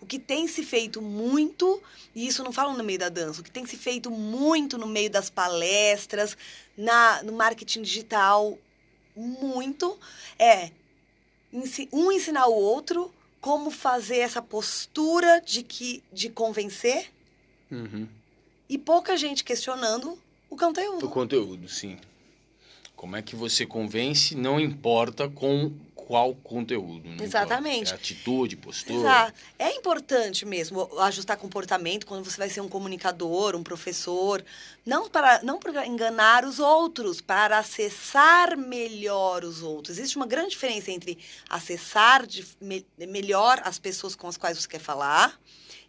O 0.00 0.06
que 0.06 0.18
tem 0.18 0.48
se 0.48 0.62
feito 0.62 1.02
muito, 1.02 1.82
e 2.14 2.26
isso 2.26 2.42
não 2.42 2.52
falo 2.52 2.76
no 2.76 2.82
meio 2.82 2.98
da 2.98 3.08
dança, 3.08 3.40
o 3.40 3.44
que 3.44 3.50
tem 3.50 3.66
se 3.66 3.76
feito 3.76 4.10
muito 4.10 4.78
no 4.78 4.86
meio 4.86 5.10
das 5.10 5.28
palestras, 5.28 6.36
na, 6.76 7.22
no 7.22 7.32
marketing 7.32 7.82
digital, 7.82 8.58
muito, 9.14 9.98
é 10.38 10.70
um 11.92 12.10
ensinar 12.12 12.46
o 12.46 12.54
outro 12.54 13.12
como 13.40 13.70
fazer 13.70 14.18
essa 14.18 14.40
postura 14.40 15.40
de 15.40 15.62
que 15.62 16.02
de 16.12 16.28
convencer 16.28 17.10
uhum. 17.70 18.06
e 18.68 18.78
pouca 18.78 19.16
gente 19.16 19.42
questionando 19.42 20.18
o 20.48 20.56
conteúdo. 20.56 21.06
O 21.06 21.10
conteúdo, 21.10 21.68
sim. 21.68 21.98
Como 22.94 23.16
é 23.16 23.22
que 23.22 23.34
você 23.34 23.64
convence, 23.64 24.34
não 24.34 24.60
importa 24.60 25.28
com 25.28 25.72
qual 26.10 26.34
conteúdo. 26.34 27.22
Exatamente. 27.22 27.92
É 27.92 27.94
atitude, 27.94 28.56
postura. 28.56 28.98
Exato. 28.98 29.40
É 29.56 29.70
importante 29.76 30.44
mesmo 30.44 30.90
ajustar 31.02 31.36
comportamento 31.36 32.04
quando 32.04 32.28
você 32.28 32.36
vai 32.36 32.50
ser 32.50 32.60
um 32.60 32.68
comunicador, 32.68 33.54
um 33.54 33.62
professor. 33.62 34.44
Não 34.84 35.08
para, 35.08 35.40
não 35.44 35.60
para 35.60 35.86
enganar 35.86 36.44
os 36.44 36.58
outros, 36.58 37.20
para 37.20 37.58
acessar 37.58 38.56
melhor 38.56 39.44
os 39.44 39.62
outros. 39.62 39.98
Existe 39.98 40.16
uma 40.16 40.26
grande 40.26 40.50
diferença 40.50 40.90
entre 40.90 41.16
acessar 41.48 42.26
de, 42.26 42.44
me, 42.60 42.84
melhor 42.98 43.62
as 43.64 43.78
pessoas 43.78 44.16
com 44.16 44.26
as 44.26 44.36
quais 44.36 44.58
você 44.58 44.66
quer 44.66 44.80
falar 44.80 45.38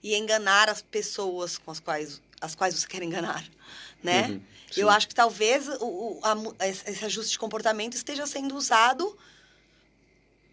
e 0.04 0.16
enganar 0.16 0.70
as 0.70 0.84
pessoas 0.84 1.58
com 1.58 1.72
as 1.72 1.80
quais, 1.80 2.22
as 2.40 2.54
quais 2.54 2.76
você 2.76 2.86
quer 2.86 3.02
enganar 3.02 3.44
né? 4.04 4.30
Uhum, 4.30 4.42
eu 4.78 4.90
acho 4.90 5.08
que 5.08 5.14
talvez 5.14 5.68
o, 5.80 5.86
o 5.86 6.20
a, 6.24 6.68
esse 6.68 7.06
ajuste 7.06 7.34
de 7.34 7.40
comportamento 7.40 7.94
esteja 7.94 8.26
sendo 8.26 8.56
usado 8.56 9.16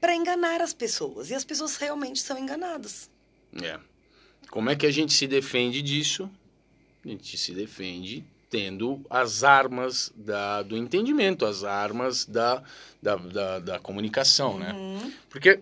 para 0.01 0.15
enganar 0.15 0.61
as 0.61 0.73
pessoas. 0.73 1.31
E 1.31 1.35
as 1.35 1.45
pessoas 1.45 1.77
realmente 1.77 2.21
são 2.21 2.39
enganadas. 2.39 3.11
É. 3.63 3.79
Como 4.51 4.71
é 4.71 4.77
que 4.77 4.87
a 4.87 4.91
gente 4.91 5.13
se 5.13 5.27
defende 5.27 5.83
disso? 5.83 6.31
A 7.05 7.09
gente 7.09 7.37
se 7.37 7.53
defende 7.53 8.25
tendo 8.51 9.05
as 9.11 9.45
armas 9.45 10.11
da, 10.17 10.63
do 10.63 10.77
entendimento, 10.77 11.45
as 11.45 11.65
armas 11.65 12.25
da, 12.25 12.63
da, 13.03 13.17
da, 13.17 13.59
da 13.59 13.79
comunicação, 13.79 14.59
né? 14.59 14.73
uhum. 14.73 14.99
né? 14.99 15.13
Porque 15.29 15.61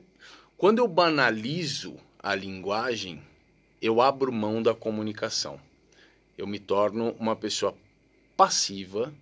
quando 0.57 0.79
eu 0.79 0.87
banalizo 0.87 1.97
a 2.21 2.35
linguagem, 2.35 3.21
eu 3.83 4.01
abro 4.01 4.33
mão 4.33 4.63
da 4.63 4.75
comunicação 4.75 5.61
eu 6.37 6.47
me 6.47 6.59
torno 6.59 7.17
uma 7.19 7.35
pessoa 7.35 7.75
passiva, 8.37 9.13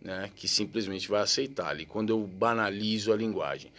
né, 0.00 0.30
que 0.36 0.46
simplesmente 0.46 1.08
vai 1.08 1.22
aceitar 1.22 1.68
ali, 1.68 1.84
quando 1.86 2.10
eu 2.10 2.26
banalizo 2.26 3.12
a 3.12 3.16
linguagem. 3.16 3.72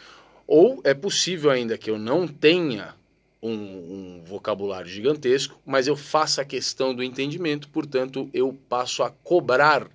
Ou 0.48 0.82
é 0.84 0.94
possível 0.94 1.50
ainda 1.50 1.78
que 1.78 1.90
eu 1.90 1.98
não 1.98 2.28
tenha 2.28 2.96
um, 3.42 3.52
um, 3.52 4.24
vocabulário 4.26 4.90
gigantesco, 4.90 5.60
mas 5.66 5.88
eu 5.88 5.96
faça 5.96 6.42
a 6.42 6.46
questão 6.46 6.94
do 6.94 7.04
entendimento, 7.04 7.70
portanto, 7.70 8.30
eu 8.34 8.58
passo 8.68 9.04
a 9.04 9.10
cobrar 9.10 9.88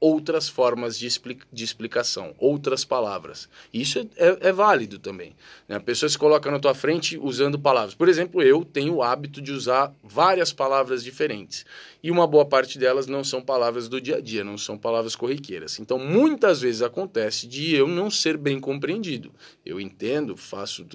outras 0.00 0.48
formas 0.48 0.98
de, 0.98 1.06
explica 1.06 1.46
de 1.52 1.64
explicação, 1.64 2.34
outras 2.38 2.84
palavras. 2.84 3.48
Isso 3.72 3.98
é, 4.16 4.48
é, 4.48 4.52
válido 4.52 4.98
também. 4.98 5.34
Né? 5.66 5.76
A 5.76 5.80
pessoa 5.80 6.08
se 6.08 6.18
coloca 6.18 6.50
na 6.50 6.58
tua 6.58 6.74
frente 6.74 7.16
usando 7.16 7.58
palavras. 7.58 7.94
Por 7.94 8.08
exemplo, 8.08 8.42
eu 8.42 8.64
tenho 8.64 8.94
o 8.94 9.02
hábito 9.02 9.40
de 9.40 9.52
usar 9.52 9.94
várias 10.02 10.52
palavras 10.52 11.02
diferentes. 11.02 11.64
E 12.02 12.10
uma 12.10 12.26
boa 12.26 12.44
parte 12.44 12.78
delas 12.78 13.06
não 13.06 13.24
são 13.24 13.40
palavras 13.40 13.88
do 13.88 14.00
dia 14.00 14.16
a 14.16 14.20
dia, 14.20 14.44
não 14.44 14.58
são 14.58 14.76
palavras 14.76 15.16
corriqueiras. 15.16 15.78
Então, 15.78 15.98
muitas 15.98 16.60
vezes 16.60 16.82
acontece 16.82 17.46
de 17.46 17.74
eu 17.74 17.88
não 17.88 18.10
ser 18.10 18.36
bem 18.36 18.60
compreendido. 18.60 19.32
Eu 19.64 19.80
entendo, 19.80 20.36
faço. 20.36 20.86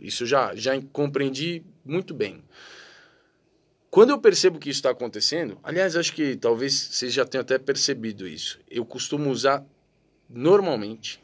Isso 0.00 0.24
já, 0.24 0.54
já 0.54 0.80
compreendi 0.92 1.64
muito 1.84 2.14
bem. 2.14 2.44
Quando 3.96 4.10
eu 4.10 4.18
percebo 4.18 4.58
que 4.58 4.68
isso 4.68 4.80
está 4.80 4.90
acontecendo, 4.90 5.58
aliás, 5.64 5.96
acho 5.96 6.12
que 6.12 6.36
talvez 6.36 6.74
vocês 6.74 7.14
já 7.14 7.24
tenham 7.24 7.40
até 7.40 7.56
percebido 7.56 8.28
isso. 8.28 8.60
Eu 8.70 8.84
costumo 8.84 9.30
usar 9.30 9.64
normalmente, 10.28 11.18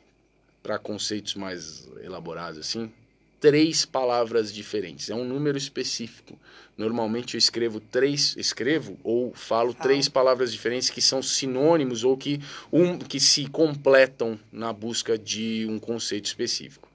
para 0.62 0.78
conceitos 0.78 1.34
mais 1.34 1.86
elaborados 2.02 2.58
assim, 2.58 2.90
três 3.38 3.84
palavras 3.84 4.50
diferentes. 4.50 5.10
É 5.10 5.14
um 5.14 5.22
número 5.22 5.58
específico. 5.58 6.38
Normalmente 6.74 7.34
eu 7.34 7.38
escrevo 7.38 7.78
três, 7.78 8.34
escrevo 8.38 8.98
ou 9.04 9.34
falo 9.34 9.76
ah. 9.78 9.82
três 9.82 10.08
palavras 10.08 10.50
diferentes 10.50 10.88
que 10.88 11.02
são 11.02 11.20
sinônimos 11.20 12.04
ou 12.04 12.16
que, 12.16 12.40
um, 12.72 12.96
que 12.96 13.20
se 13.20 13.50
completam 13.50 14.40
na 14.50 14.72
busca 14.72 15.18
de 15.18 15.66
um 15.68 15.78
conceito 15.78 16.24
específico. 16.24 16.88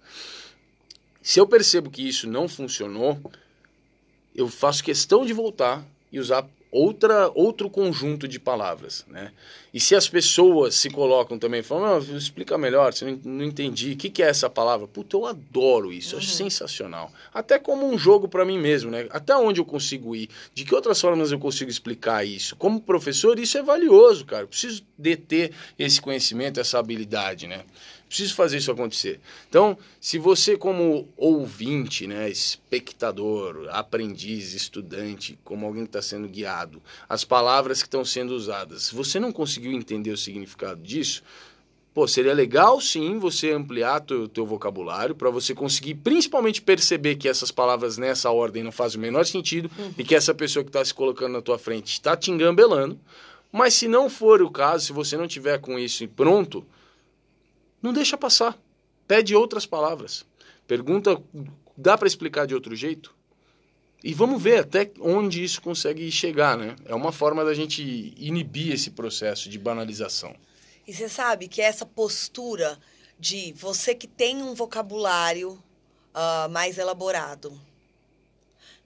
Se 1.21 1.39
eu 1.39 1.45
percebo 1.45 1.91
que 1.91 2.01
isso 2.01 2.27
não 2.27 2.47
funcionou, 2.47 3.21
eu 4.37 4.47
faço 4.47 4.83
questão 4.83 5.25
de 5.25 5.33
voltar 5.33 5.83
e 6.11 6.19
usar 6.19 6.47
outra, 6.71 7.31
outro 7.33 7.69
conjunto 7.69 8.27
de 8.27 8.39
palavras, 8.39 9.05
né? 9.07 9.31
E 9.73 9.79
se 9.79 9.95
as 9.95 10.07
pessoas 10.07 10.75
se 10.75 10.89
colocam 10.89 11.37
também, 11.37 11.61
falam, 11.61 11.99
não, 11.99 12.17
explica 12.17 12.57
melhor, 12.57 12.93
você 12.93 13.05
não, 13.05 13.19
não 13.23 13.45
entendi, 13.45 13.93
o 13.93 13.97
que, 13.97 14.09
que 14.09 14.23
é 14.23 14.27
essa 14.27 14.49
palavra? 14.49 14.87
Puta, 14.87 15.15
eu 15.15 15.25
adoro 15.25 15.91
isso, 15.91 16.15
uhum. 16.15 16.21
acho 16.21 16.29
sensacional. 16.29 17.11
Até 17.33 17.59
como 17.59 17.87
um 17.87 17.97
jogo 17.97 18.27
para 18.27 18.45
mim 18.45 18.57
mesmo, 18.57 18.91
né? 18.91 19.07
Até 19.09 19.35
onde 19.35 19.59
eu 19.59 19.65
consigo 19.65 20.15
ir, 20.15 20.29
de 20.53 20.63
que 20.63 20.73
outras 20.73 20.99
formas 20.99 21.31
eu 21.31 21.39
consigo 21.39 21.69
explicar 21.69 22.25
isso? 22.25 22.55
Como 22.55 22.81
professor, 22.81 23.37
isso 23.39 23.57
é 23.57 23.63
valioso, 23.63 24.25
cara, 24.25 24.43
eu 24.43 24.47
preciso 24.47 24.83
deter 24.97 25.51
esse 25.77 26.01
conhecimento, 26.01 26.59
essa 26.59 26.79
habilidade, 26.79 27.47
né? 27.47 27.63
Preciso 28.07 28.35
fazer 28.35 28.57
isso 28.57 28.71
acontecer. 28.71 29.19
Então, 29.49 29.77
se 29.99 30.17
você 30.17 30.55
como 30.55 31.09
ouvinte, 31.17 32.07
né, 32.07 32.29
espectador, 32.29 33.67
aprendiz, 33.71 34.53
estudante, 34.53 35.37
como 35.43 35.65
alguém 35.65 35.83
que 35.83 35.89
está 35.89 36.01
sendo 36.01 36.27
guiado, 36.27 36.81
as 37.09 37.25
palavras 37.25 37.81
que 37.81 37.87
estão 37.87 38.05
sendo 38.05 38.31
usadas, 38.31 38.89
você 38.89 39.19
não 39.19 39.31
conseguiu 39.31 39.73
entender 39.73 40.11
o 40.11 40.17
significado 40.17 40.81
disso, 40.81 41.21
pô, 41.93 42.07
seria 42.07 42.33
legal 42.33 42.79
sim 42.79 43.19
você 43.19 43.51
ampliar 43.51 43.99
teu, 44.01 44.27
teu 44.27 44.45
vocabulário 44.45 45.13
para 45.13 45.29
você 45.29 45.53
conseguir 45.53 45.95
principalmente 45.95 46.61
perceber 46.61 47.15
que 47.15 47.27
essas 47.27 47.51
palavras 47.51 47.97
nessa 47.97 48.31
ordem 48.31 48.63
não 48.63 48.71
fazem 48.71 48.99
o 48.99 49.01
menor 49.01 49.25
sentido 49.25 49.69
uhum. 49.77 49.93
e 49.97 50.03
que 50.03 50.15
essa 50.15 50.33
pessoa 50.33 50.63
que 50.63 50.69
está 50.69 50.85
se 50.85 50.93
colocando 50.93 51.33
na 51.33 51.41
tua 51.41 51.57
frente 51.57 51.91
está 51.91 52.15
te 52.15 52.31
engambelando. 52.31 52.97
Mas 53.51 53.73
se 53.73 53.87
não 53.87 54.09
for 54.09 54.41
o 54.41 54.51
caso, 54.51 54.85
se 54.85 54.93
você 54.93 55.17
não 55.17 55.27
tiver 55.27 55.57
com 55.57 55.79
isso 55.79 56.07
pronto, 56.09 56.63
não 57.81 57.93
deixa 57.93 58.17
passar. 58.17 58.57
Pede 59.07 59.35
outras 59.35 59.65
palavras. 59.65 60.25
Pergunta, 60.67 61.21
dá 61.77 61.97
para 61.97 62.07
explicar 62.07 62.45
de 62.45 62.53
outro 62.53 62.75
jeito? 62.75 63.15
E 64.03 64.13
vamos 64.13 64.41
ver 64.41 64.59
até 64.59 64.91
onde 64.99 65.43
isso 65.43 65.61
consegue 65.61 66.11
chegar, 66.11 66.57
né? 66.57 66.75
É 66.85 66.93
uma 66.93 67.11
forma 67.11 67.43
da 67.43 67.53
gente 67.53 68.13
inibir 68.17 68.73
esse 68.73 68.91
processo 68.91 69.49
de 69.49 69.57
banalização. 69.57 70.35
E 70.85 70.93
você 70.93 71.09
sabe 71.09 71.47
que 71.47 71.61
essa 71.61 71.85
postura 71.85 72.79
de 73.19 73.53
você 73.53 73.95
que 73.95 74.07
tem 74.07 74.41
um 74.41 74.53
vocabulário 74.53 75.51
uh, 76.13 76.49
mais 76.49 76.77
elaborado, 76.77 77.59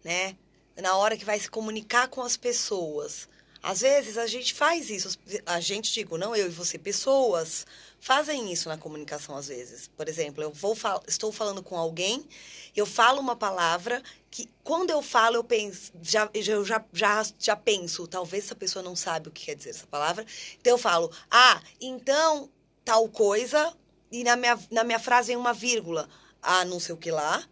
né? 0.03 0.35
Na 0.81 0.95
hora 0.95 1.17
que 1.17 1.25
vai 1.25 1.39
se 1.39 1.49
comunicar 1.49 2.07
com 2.07 2.21
as 2.21 2.37
pessoas. 2.37 3.27
Às 3.61 3.81
vezes 3.81 4.17
a 4.17 4.25
gente 4.25 4.53
faz 4.53 4.89
isso, 4.89 5.19
a 5.45 5.59
gente, 5.59 5.93
digo, 5.93 6.17
não 6.17 6.35
eu 6.35 6.47
e 6.47 6.49
você, 6.49 6.79
pessoas 6.79 7.67
fazem 8.01 8.51
isso 8.51 8.67
na 8.67 8.77
comunicação 8.77 9.37
às 9.37 9.47
vezes. 9.47 9.87
Por 9.95 10.09
exemplo, 10.09 10.43
eu 10.43 10.51
vou 10.51 10.75
fal 10.75 11.01
estou 11.07 11.31
falando 11.31 11.61
com 11.61 11.77
alguém, 11.77 12.27
eu 12.75 12.85
falo 12.85 13.21
uma 13.21 13.35
palavra 13.35 14.01
que 14.29 14.49
quando 14.63 14.89
eu 14.89 15.01
falo 15.01 15.35
eu 15.35 15.43
penso, 15.43 15.93
já 16.01 16.29
eu 16.33 16.65
já, 16.65 16.83
já 16.91 17.25
já 17.39 17.55
penso, 17.55 18.07
talvez 18.07 18.45
essa 18.45 18.55
pessoa 18.55 18.83
não 18.83 18.95
sabe 18.95 19.29
o 19.29 19.31
que 19.31 19.45
quer 19.45 19.55
dizer 19.55 19.69
essa 19.69 19.87
palavra. 19.87 20.25
Então 20.59 20.73
eu 20.73 20.77
falo: 20.77 21.11
"Ah, 21.29 21.61
então 21.79 22.49
tal 22.83 23.07
coisa" 23.07 23.73
e 24.11 24.23
na 24.23 24.35
minha 24.35 24.59
na 24.71 24.83
minha 24.83 24.99
frase 24.99 25.27
vem 25.27 25.37
uma 25.37 25.53
vírgula, 25.53 26.09
ah, 26.41 26.65
não 26.65 26.79
sei 26.79 26.95
o 26.95 26.97
que 26.97 27.11
lá, 27.11 27.47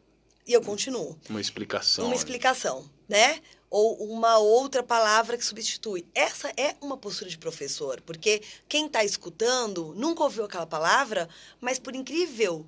e 0.47 0.54
eu 0.54 0.62
continuo. 0.64 1.16
Uma 1.30 1.39
explicação. 1.39 2.06
Uma 2.06 2.16
explicação, 2.16 2.89
né? 3.08 3.39
Ou 3.70 3.95
uma 4.11 4.38
outra 4.38 4.82
palavra 4.82 5.38
que 5.38 5.45
substitui. 5.45 6.05
Essa 6.13 6.49
é 6.57 6.76
uma 6.82 6.97
postura 6.97 7.30
de 7.30 7.38
professor, 7.38 8.01
porque 8.01 8.41
quem 8.67 8.88
está 8.88 9.03
escutando 9.03 9.93
nunca 9.95 10.24
ouviu 10.24 10.45
aquela 10.45 10.65
palavra, 10.65 11.30
mas 11.61 11.78
por 11.78 11.95
incrível 11.95 12.65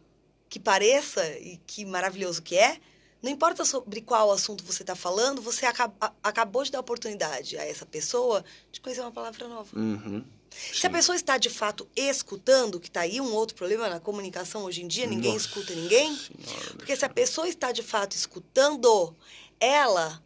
que 0.49 0.59
pareça 0.59 1.25
e 1.39 1.57
que 1.65 1.85
maravilhoso 1.85 2.41
que 2.41 2.57
é, 2.57 2.79
não 3.21 3.31
importa 3.31 3.63
sobre 3.63 4.01
qual 4.01 4.31
assunto 4.31 4.63
você 4.63 4.83
está 4.83 4.95
falando, 4.95 5.41
você 5.41 5.65
acab 5.65 5.93
acabou 6.23 6.63
de 6.63 6.71
dar 6.71 6.79
oportunidade 6.79 7.57
a 7.57 7.65
essa 7.65 7.85
pessoa 7.85 8.43
de 8.71 8.81
conhecer 8.81 9.01
uma 9.01 9.11
palavra 9.11 9.47
nova. 9.47 9.69
Uhum. 9.77 10.23
Se 10.51 10.85
a 10.85 10.89
pessoa 10.89 11.15
está 11.15 11.37
de 11.37 11.49
fato 11.49 11.87
escutando, 11.95 12.79
que 12.79 12.87
está 12.87 13.01
aí 13.01 13.21
um 13.21 13.31
outro 13.33 13.55
problema 13.55 13.87
na 13.87 13.99
comunicação 13.99 14.63
hoje 14.63 14.81
em 14.83 14.87
dia, 14.87 15.05
ninguém 15.05 15.33
Nossa 15.33 15.45
escuta 15.45 15.73
ninguém. 15.73 16.15
Senhora, 16.15 16.73
porque 16.75 16.95
se 16.95 17.05
a 17.05 17.09
pessoa 17.09 17.47
está 17.47 17.71
de 17.71 17.83
fato 17.83 18.15
escutando, 18.15 19.15
ela 19.59 20.21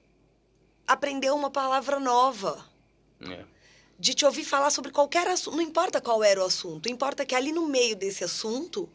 aprendeu 0.87 1.35
uma 1.35 1.49
palavra 1.49 1.99
nova. 1.99 2.65
É. 3.21 3.43
De 3.97 4.13
te 4.13 4.25
ouvir 4.25 4.43
falar 4.43 4.69
sobre 4.71 4.91
qualquer 4.91 5.27
assunto. 5.27 5.55
Não 5.55 5.63
importa 5.63 6.01
qual 6.01 6.23
era 6.23 6.41
o 6.41 6.45
assunto, 6.45 6.89
importa 6.89 7.25
que 7.25 7.33
ali 7.33 7.51
no 7.51 7.67
meio 7.67 7.95
desse 7.95 8.23
assunto, 8.23 8.89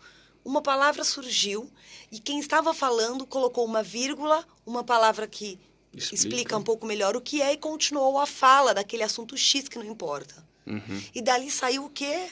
uma 0.45 0.61
palavra 0.61 1.05
surgiu 1.05 1.71
e 2.11 2.19
quem 2.19 2.39
estava 2.39 2.75
falando 2.75 3.27
colocou 3.27 3.65
uma 3.65 3.83
vírgula, 3.83 4.47
uma 4.67 4.85
palavra 4.85 5.27
que 5.27 5.59
explica, 5.95 6.15
explica 6.15 6.59
um 6.59 6.63
pouco 6.63 6.87
melhor 6.87 7.17
o 7.17 7.21
que 7.21 7.41
é 7.41 7.53
e 7.53 7.57
continuou 7.57 8.19
a 8.19 8.27
fala 8.27 8.75
daquele 8.75 9.03
assunto 9.03 9.37
X 9.37 9.69
que 9.69 9.79
não 9.79 9.87
importa. 9.87 10.47
Uhum. 10.67 11.03
E 11.15 11.23
dali 11.23 11.51
saiu 11.51 11.87
o 11.87 11.91
quê? 11.91 12.31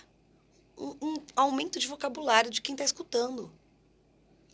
Um, 0.76 0.94
um 1.02 1.16
aumento 1.34 1.78
de 1.78 1.86
vocabulário 1.86 2.50
de 2.50 2.61
quem 2.62 2.74
está 2.74 2.84
escutando. 2.84 3.50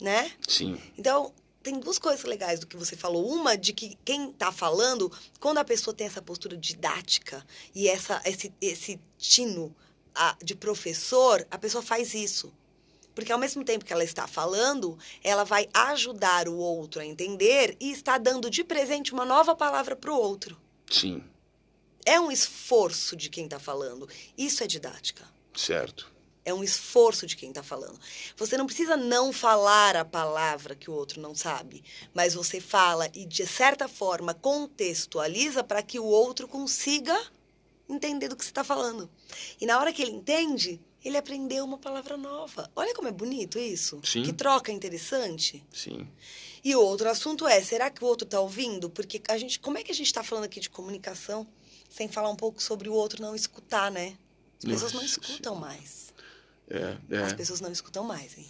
Né? 0.01 0.33
Sim. 0.49 0.81
Então, 0.99 1.33
tem 1.65 1.81
duas 1.81 1.99
coisas 1.99 2.23
legais 2.25 2.61
do 2.61 2.67
que 2.67 2.77
você 2.77 2.95
falou. 2.95 3.27
Uma, 3.27 3.57
de 3.57 3.73
que 3.73 3.99
quem 4.05 4.31
está 4.31 4.53
falando, 4.53 5.11
quando 5.41 5.59
a 5.59 5.65
pessoa 5.65 5.97
tem 5.97 6.07
essa 6.07 6.21
postura 6.21 6.57
didática 6.57 7.45
e 7.75 7.89
essa, 7.89 8.21
esse, 8.27 8.53
esse 8.61 9.01
tino 9.19 9.75
a, 10.15 10.37
de 10.45 10.55
professor, 10.55 11.45
a 11.51 11.57
pessoa 11.57 11.83
faz 11.83 12.13
isso. 12.13 12.53
Porque 13.15 13.33
ao 13.33 13.39
mesmo 13.39 13.65
tempo 13.65 13.85
que 13.85 13.93
ela 13.93 14.05
está 14.05 14.27
falando, 14.27 14.99
ela 15.23 15.43
vai 15.43 15.67
ajudar 15.73 16.49
o 16.49 16.57
outro 16.57 17.01
a 17.01 17.07
entender 17.07 17.77
e 17.81 17.91
está 17.91 18.19
dando 18.19 18.51
de 18.51 18.63
presente 18.63 19.15
uma 19.15 19.25
nova 19.25 19.57
palavra 19.57 19.97
para 19.97 20.13
o 20.13 20.17
outro. 20.17 20.61
Sim. 20.91 21.25
É 22.05 22.21
um 22.21 22.31
esforço 22.31 23.17
de 23.17 23.31
quem 23.31 23.45
está 23.45 23.59
falando. 23.59 24.07
Isso 24.37 24.63
é 24.63 24.67
didática. 24.67 25.27
Certo. 25.55 26.13
É 26.45 26.53
um 26.53 26.63
esforço 26.63 27.27
de 27.27 27.37
quem 27.37 27.49
está 27.49 27.63
falando. 27.63 27.99
Você 28.37 28.57
não 28.57 28.67
precisa 28.67 28.97
não 28.97 29.33
falar 29.33 29.97
a 29.97 30.05
palavra 30.05 30.75
que 30.75 30.91
o 30.91 30.95
outro 30.95 31.21
não 31.21 31.35
sabe, 31.35 31.83
mas 32.13 32.35
você 32.35 32.61
fala 32.61 33.09
e, 33.15 33.25
de 33.25 33.47
certa 33.47 33.89
forma, 33.89 34.35
contextualiza 34.35 35.65
para 35.65 35.83
que 35.83 35.99
o 35.99 36.05
outro 36.05 36.47
consiga 36.47 37.19
entender 37.89 38.29
do 38.29 38.37
que 38.37 38.45
você 38.45 38.51
está 38.51 38.65
falando. 38.65 39.11
E 39.61 39.67
na 39.67 39.79
hora 39.79 39.93
que 39.93 40.03
ele 40.03 40.13
entende, 40.13 40.81
ele 41.05 41.17
aprendeu 41.17 41.65
uma 41.65 41.79
palavra 41.79 42.17
nova. 42.17 42.71
Olha 42.75 42.95
como 42.95 43.09
é 43.09 43.13
bonito 43.13 43.59
isso. 43.59 44.01
Sim. 44.05 44.23
Que 44.23 44.33
troca 44.33 44.73
interessante. 44.73 45.65
Sim. 45.73 46.09
E 46.65 46.75
o 46.75 46.81
outro 46.81 47.09
assunto 47.11 47.47
é, 47.47 47.61
será 47.63 47.91
que 47.91 48.03
o 48.03 48.07
outro 48.07 48.25
está 48.25 48.41
ouvindo? 48.41 48.89
Porque 48.89 49.21
a 49.29 49.37
gente, 49.37 49.61
como 49.61 49.77
é 49.77 49.83
que 49.83 49.93
a 49.93 49.95
gente 49.95 50.07
está 50.07 50.23
falando 50.23 50.45
aqui 50.45 50.61
de 50.61 50.71
comunicação 50.71 51.47
sem 51.91 52.09
falar 52.09 52.31
um 52.31 52.37
pouco 52.37 52.63
sobre 52.63 52.89
o 52.89 52.95
outro 52.95 53.21
não 53.21 53.35
escutar, 53.35 53.91
né? 53.91 54.17
As 54.59 54.65
pessoas 54.65 54.93
Nossa, 54.93 54.97
não 54.97 55.05
escutam 55.05 55.55
sim. 55.55 55.61
mais. 55.61 56.14
É, 56.69 56.97
é. 57.11 57.19
As 57.19 57.33
pessoas 57.33 57.61
não 57.61 57.71
escutam 57.71 58.05
mais, 58.05 58.37
hein? 58.39 58.47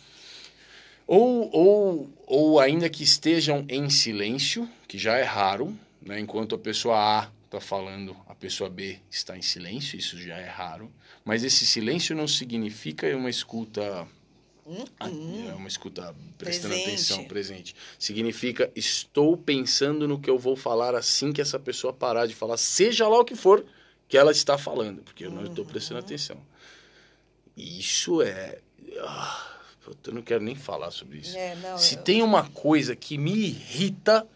Ou, 1.06 1.50
ou, 1.52 2.10
ou 2.26 2.60
ainda 2.60 2.88
que 2.88 3.02
estejam 3.02 3.64
em 3.68 3.90
silêncio, 3.90 4.68
que 4.88 4.96
já 4.96 5.16
é 5.16 5.22
raro, 5.22 5.76
né? 6.00 6.18
enquanto 6.18 6.54
a 6.54 6.58
pessoa 6.58 6.96
A 6.96 7.30
está 7.44 7.60
falando, 7.60 8.16
a 8.26 8.34
pessoa 8.34 8.70
B 8.70 8.98
está 9.10 9.36
em 9.36 9.42
silêncio, 9.42 9.98
isso 9.98 10.18
já 10.18 10.36
é 10.36 10.46
raro. 10.46 10.90
Mas 11.24 11.44
esse 11.44 11.66
silêncio 11.66 12.16
não 12.16 12.26
significa 12.26 13.14
uma 13.16 13.30
escuta. 13.30 14.06
Hum, 14.66 14.84
hum. 15.02 15.48
É 15.50 15.54
uma 15.54 15.68
escuta 15.68 16.14
prestando 16.38 16.74
presente. 16.74 16.88
atenção, 16.88 17.24
presente. 17.24 17.76
Significa 17.98 18.70
estou 18.74 19.36
pensando 19.36 20.08
no 20.08 20.18
que 20.18 20.30
eu 20.30 20.38
vou 20.38 20.56
falar 20.56 20.94
assim 20.94 21.32
que 21.32 21.40
essa 21.40 21.58
pessoa 21.58 21.92
parar 21.92 22.26
de 22.26 22.34
falar, 22.34 22.56
seja 22.56 23.06
lá 23.06 23.20
o 23.20 23.24
que 23.24 23.36
for 23.36 23.64
que 24.08 24.16
ela 24.16 24.32
está 24.32 24.56
falando, 24.56 25.02
porque 25.02 25.26
eu 25.26 25.30
não 25.30 25.44
estou 25.44 25.64
prestando 25.64 26.00
uhum. 26.00 26.06
atenção. 26.06 26.53
Isso 27.56 28.22
é. 28.22 28.58
Ah, 29.00 29.58
eu 30.06 30.12
não 30.12 30.22
quero 30.22 30.42
nem 30.42 30.54
falar 30.54 30.90
sobre 30.90 31.18
isso. 31.18 31.36
É, 31.36 31.54
não, 31.56 31.78
Se 31.78 31.96
eu... 31.96 32.02
tem 32.02 32.22
uma 32.22 32.48
coisa 32.50 32.96
que 32.96 33.18
me 33.18 33.32
irrita, 33.32 34.26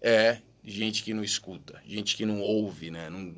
é 0.00 0.40
gente 0.64 1.02
que 1.02 1.14
não 1.14 1.22
escuta, 1.22 1.80
gente 1.86 2.16
que 2.16 2.26
não 2.26 2.40
ouve, 2.40 2.90
né? 2.90 3.08
Não... 3.08 3.34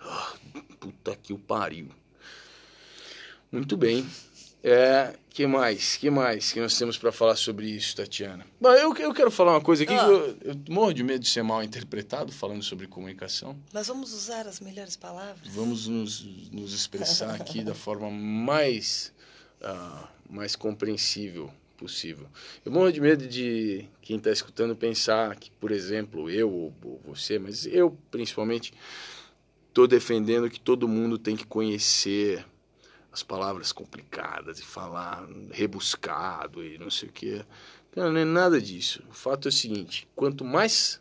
Ah, 0.00 0.34
puta 0.78 1.16
que 1.16 1.32
o 1.32 1.38
pariu. 1.38 1.88
Muito 3.50 3.76
bem. 3.76 4.06
É, 4.64 5.14
que 5.30 5.44
mais? 5.44 5.96
Que 5.96 6.08
mais 6.08 6.52
que 6.52 6.60
nós 6.60 6.78
temos 6.78 6.96
para 6.96 7.10
falar 7.10 7.34
sobre 7.34 7.68
isso, 7.68 7.96
Tatiana? 7.96 8.46
Bom, 8.60 8.72
eu, 8.72 8.94
eu 8.96 9.12
quero 9.12 9.30
falar 9.30 9.52
uma 9.52 9.60
coisa 9.60 9.82
aqui 9.82 9.92
ah. 9.92 10.04
que 10.04 10.10
eu, 10.10 10.38
eu, 10.42 10.56
morro 10.68 10.92
de 10.92 11.02
medo 11.02 11.20
de 11.20 11.28
ser 11.28 11.42
mal 11.42 11.64
interpretado 11.64 12.30
falando 12.30 12.62
sobre 12.62 12.86
comunicação. 12.86 13.56
Mas 13.72 13.88
vamos 13.88 14.12
usar 14.12 14.46
as 14.46 14.60
melhores 14.60 14.94
palavras. 14.94 15.48
Vamos 15.52 15.88
nos, 15.88 16.24
nos 16.52 16.72
expressar 16.72 17.34
aqui 17.34 17.64
da 17.64 17.74
forma 17.74 18.08
mais, 18.08 19.12
uh, 19.62 20.06
mais 20.30 20.54
compreensível 20.54 21.52
possível. 21.76 22.28
Eu 22.64 22.70
morro 22.70 22.92
de 22.92 23.00
medo 23.00 23.26
de 23.26 23.84
quem 24.00 24.16
está 24.16 24.30
escutando 24.30 24.76
pensar 24.76 25.34
que, 25.34 25.50
por 25.50 25.72
exemplo, 25.72 26.30
eu 26.30 26.48
ou, 26.48 26.74
ou 26.84 27.00
você, 27.04 27.40
mas 27.40 27.66
eu 27.66 27.98
principalmente, 28.12 28.72
estou 29.68 29.88
defendendo 29.88 30.48
que 30.48 30.60
todo 30.60 30.86
mundo 30.86 31.18
tem 31.18 31.34
que 31.34 31.44
conhecer 31.44 32.46
as 33.12 33.22
palavras 33.22 33.72
complicadas 33.72 34.58
e 34.58 34.64
falar 34.64 35.28
rebuscado 35.50 36.64
e 36.64 36.78
não 36.78 36.90
sei 36.90 37.08
o 37.08 37.12
que. 37.12 37.44
Não, 37.94 38.10
não 38.10 38.20
é 38.20 38.24
nada 38.24 38.60
disso. 38.60 39.04
O 39.10 39.12
fato 39.12 39.48
é 39.48 39.50
o 39.50 39.52
seguinte: 39.52 40.08
quanto 40.16 40.44
mais 40.44 41.00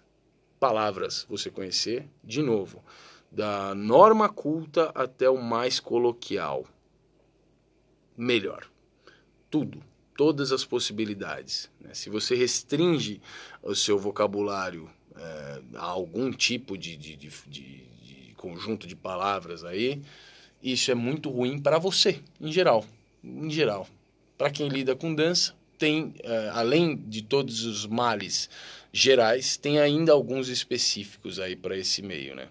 palavras 0.59 1.25
você 1.29 1.49
conhecer, 1.49 2.07
de 2.23 2.41
novo, 2.41 2.83
da 3.31 3.73
norma 3.73 4.27
culta 4.27 4.91
até 4.93 5.29
o 5.29 5.41
mais 5.41 5.79
coloquial, 5.79 6.67
melhor. 8.17 8.67
Tudo, 9.49 9.81
todas 10.15 10.51
as 10.51 10.65
possibilidades. 10.65 11.71
Né? 11.79 11.93
Se 11.93 12.09
você 12.09 12.35
restringe 12.35 13.21
o 13.63 13.73
seu 13.73 13.97
vocabulário 13.97 14.89
é, 15.15 15.61
a 15.75 15.85
algum 15.85 16.31
tipo 16.31 16.77
de, 16.77 16.95
de, 16.97 17.15
de, 17.15 17.29
de 17.47 18.33
conjunto 18.35 18.85
de 18.85 18.95
palavras 18.95 19.63
aí, 19.63 20.01
isso 20.63 20.91
é 20.91 20.95
muito 20.95 21.29
ruim 21.29 21.59
para 21.59 21.77
você, 21.77 22.19
em 22.39 22.51
geral. 22.51 22.85
Em 23.23 23.49
geral. 23.49 23.87
Para 24.37 24.49
quem 24.49 24.67
lida 24.67 24.95
com 24.95 25.13
dança, 25.13 25.53
tem, 25.77 26.13
uh, 26.23 26.51
além 26.53 26.95
de 26.95 27.21
todos 27.21 27.63
os 27.63 27.85
males 27.87 28.49
gerais, 28.93 29.57
tem 29.57 29.79
ainda 29.79 30.11
alguns 30.11 30.47
específicos 30.47 31.39
aí 31.39 31.55
para 31.55 31.77
esse 31.77 32.01
meio, 32.01 32.35
né? 32.35 32.47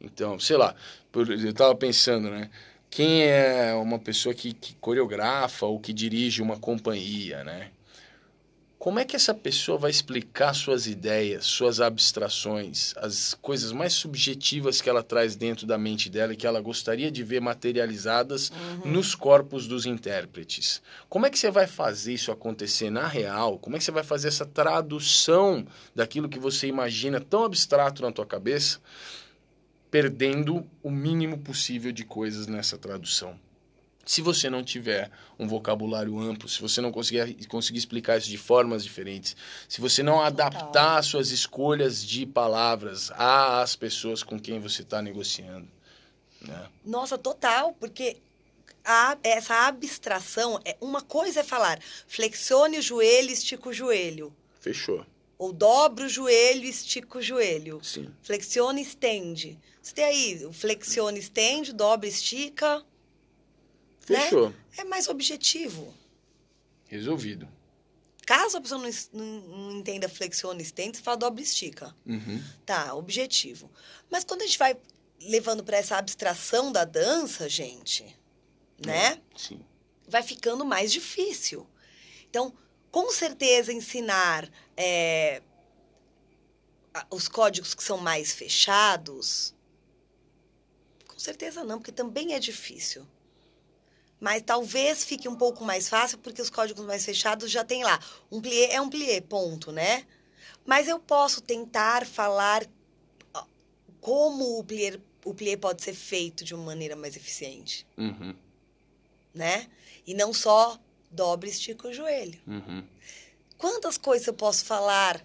Então, 0.00 0.38
sei 0.38 0.56
lá, 0.56 0.74
eu 1.14 1.50
estava 1.50 1.74
pensando, 1.74 2.30
né? 2.30 2.50
Quem 2.90 3.22
é 3.22 3.72
uma 3.74 3.98
pessoa 3.98 4.34
que, 4.34 4.52
que 4.52 4.74
coreografa 4.74 5.66
ou 5.66 5.78
que 5.78 5.92
dirige 5.92 6.42
uma 6.42 6.58
companhia, 6.58 7.44
né? 7.44 7.70
Como 8.80 8.98
é 8.98 9.04
que 9.04 9.14
essa 9.14 9.34
pessoa 9.34 9.76
vai 9.76 9.90
explicar 9.90 10.54
suas 10.54 10.86
ideias, 10.86 11.44
suas 11.44 11.82
abstrações, 11.82 12.94
as 12.96 13.34
coisas 13.34 13.72
mais 13.72 13.92
subjetivas 13.92 14.80
que 14.80 14.88
ela 14.88 15.02
traz 15.02 15.36
dentro 15.36 15.66
da 15.66 15.76
mente 15.76 16.08
dela 16.08 16.32
e 16.32 16.36
que 16.36 16.46
ela 16.46 16.62
gostaria 16.62 17.10
de 17.10 17.22
ver 17.22 17.42
materializadas 17.42 18.48
uhum. 18.48 18.90
nos 18.90 19.14
corpos 19.14 19.66
dos 19.66 19.84
intérpretes? 19.84 20.80
Como 21.10 21.26
é 21.26 21.30
que 21.30 21.38
você 21.38 21.50
vai 21.50 21.66
fazer 21.66 22.14
isso 22.14 22.32
acontecer 22.32 22.88
na 22.88 23.06
real? 23.06 23.58
Como 23.58 23.76
é 23.76 23.78
que 23.78 23.84
você 23.84 23.92
vai 23.92 24.02
fazer 24.02 24.28
essa 24.28 24.46
tradução 24.46 25.66
daquilo 25.94 26.26
que 26.26 26.38
você 26.38 26.66
imagina 26.66 27.20
tão 27.20 27.44
abstrato 27.44 28.00
na 28.00 28.10
tua 28.10 28.24
cabeça, 28.24 28.78
perdendo 29.90 30.66
o 30.82 30.90
mínimo 30.90 31.36
possível 31.36 31.92
de 31.92 32.06
coisas 32.06 32.46
nessa 32.46 32.78
tradução? 32.78 33.38
Se 34.10 34.20
você 34.20 34.50
não 34.50 34.64
tiver 34.64 35.08
um 35.38 35.46
vocabulário 35.46 36.18
amplo, 36.18 36.48
se 36.48 36.60
você 36.60 36.80
não 36.80 36.90
conseguir, 36.90 37.46
conseguir 37.46 37.78
explicar 37.78 38.18
isso 38.18 38.28
de 38.28 38.36
formas 38.36 38.82
diferentes, 38.82 39.36
se 39.68 39.80
você 39.80 40.02
não 40.02 40.20
adaptar 40.20 41.00
suas 41.04 41.30
escolhas 41.30 42.04
de 42.04 42.26
palavras 42.26 43.12
às 43.12 43.76
pessoas 43.76 44.24
com 44.24 44.36
quem 44.36 44.58
você 44.58 44.82
está 44.82 45.00
negociando. 45.00 45.68
Né? 46.40 46.68
Nossa, 46.84 47.16
total, 47.16 47.72
porque 47.78 48.16
a, 48.84 49.16
essa 49.22 49.68
abstração, 49.68 50.58
é 50.64 50.76
uma 50.80 51.02
coisa 51.02 51.38
é 51.38 51.44
falar 51.44 51.78
flexione 52.08 52.78
o 52.78 52.82
joelho, 52.82 53.30
estica 53.30 53.68
o 53.68 53.72
joelho. 53.72 54.34
Fechou. 54.58 55.06
Ou 55.38 55.52
dobra 55.52 56.06
o 56.06 56.08
joelho, 56.08 56.64
estica 56.64 57.18
o 57.18 57.22
joelho. 57.22 57.78
Sim. 57.80 58.10
Flexione, 58.24 58.82
estende. 58.82 59.56
Você 59.80 59.94
tem 59.94 60.04
aí 60.04 60.44
o 60.46 60.52
flexione, 60.52 61.20
estende, 61.20 61.72
dobra, 61.72 62.08
estica. 62.08 62.84
Fechou. 64.18 64.50
Né? 64.50 64.56
É 64.78 64.84
mais 64.84 65.08
objetivo. 65.08 65.94
Resolvido. 66.86 67.48
Caso 68.26 68.58
a 68.58 68.60
pessoa 68.60 68.80
não, 68.80 68.90
não, 69.12 69.40
não 69.40 69.78
entenda 69.78 70.08
flexione, 70.08 70.62
estende, 70.62 70.98
você 70.98 71.02
fala 71.02 71.16
dobra, 71.16 71.42
estica. 71.42 71.94
Uhum. 72.06 72.42
Tá, 72.64 72.94
objetivo. 72.94 73.70
Mas 74.10 74.24
quando 74.24 74.42
a 74.42 74.46
gente 74.46 74.58
vai 74.58 74.76
levando 75.22 75.64
para 75.64 75.76
essa 75.76 75.96
abstração 75.96 76.70
da 76.70 76.84
dança, 76.84 77.48
gente, 77.48 78.04
né? 78.84 79.14
É, 79.14 79.20
sim. 79.36 79.60
Vai 80.06 80.22
ficando 80.22 80.64
mais 80.64 80.92
difícil. 80.92 81.66
Então, 82.28 82.52
com 82.90 83.10
certeza, 83.10 83.72
ensinar 83.72 84.50
é, 84.76 85.42
os 87.10 87.28
códigos 87.28 87.74
que 87.74 87.84
são 87.84 87.98
mais 87.98 88.32
fechados, 88.32 89.54
com 91.06 91.18
certeza 91.18 91.64
não, 91.64 91.78
porque 91.78 91.92
também 91.92 92.34
é 92.34 92.38
difícil. 92.38 93.06
Mas 94.20 94.42
talvez 94.42 95.02
fique 95.02 95.26
um 95.28 95.34
pouco 95.34 95.64
mais 95.64 95.88
fácil, 95.88 96.18
porque 96.18 96.42
os 96.42 96.50
códigos 96.50 96.84
mais 96.84 97.04
fechados 97.04 97.50
já 97.50 97.64
tem 97.64 97.82
lá. 97.82 97.98
Um 98.30 98.40
plié 98.40 98.74
é 98.74 98.80
um 98.80 98.90
plié, 98.90 99.20
ponto, 99.20 99.72
né? 99.72 100.06
Mas 100.66 100.86
eu 100.88 100.98
posso 100.98 101.40
tentar 101.40 102.06
falar 102.06 102.66
como 104.00 104.58
o 104.58 104.64
plié, 104.64 105.00
o 105.24 105.34
plié 105.34 105.56
pode 105.56 105.82
ser 105.82 105.94
feito 105.94 106.44
de 106.44 106.54
uma 106.54 106.64
maneira 106.64 106.96
mais 106.96 107.16
eficiente. 107.16 107.86
Uhum. 107.96 108.34
Né? 109.34 109.68
E 110.06 110.12
não 110.12 110.32
só 110.32 110.78
dobre 111.10 111.48
estica 111.48 111.88
o 111.88 111.92
joelho. 111.92 112.38
Uhum. 112.46 112.84
Quantas 113.56 113.96
coisas 113.96 114.26
eu 114.26 114.34
posso 114.34 114.64
falar 114.64 115.24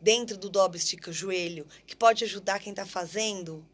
dentro 0.00 0.36
do 0.36 0.48
dobre 0.48 0.78
estica 0.78 1.10
o 1.10 1.12
joelho 1.12 1.66
que 1.86 1.96
pode 1.96 2.24
ajudar 2.24 2.58
quem 2.58 2.70
está 2.70 2.86
fazendo 2.86 3.66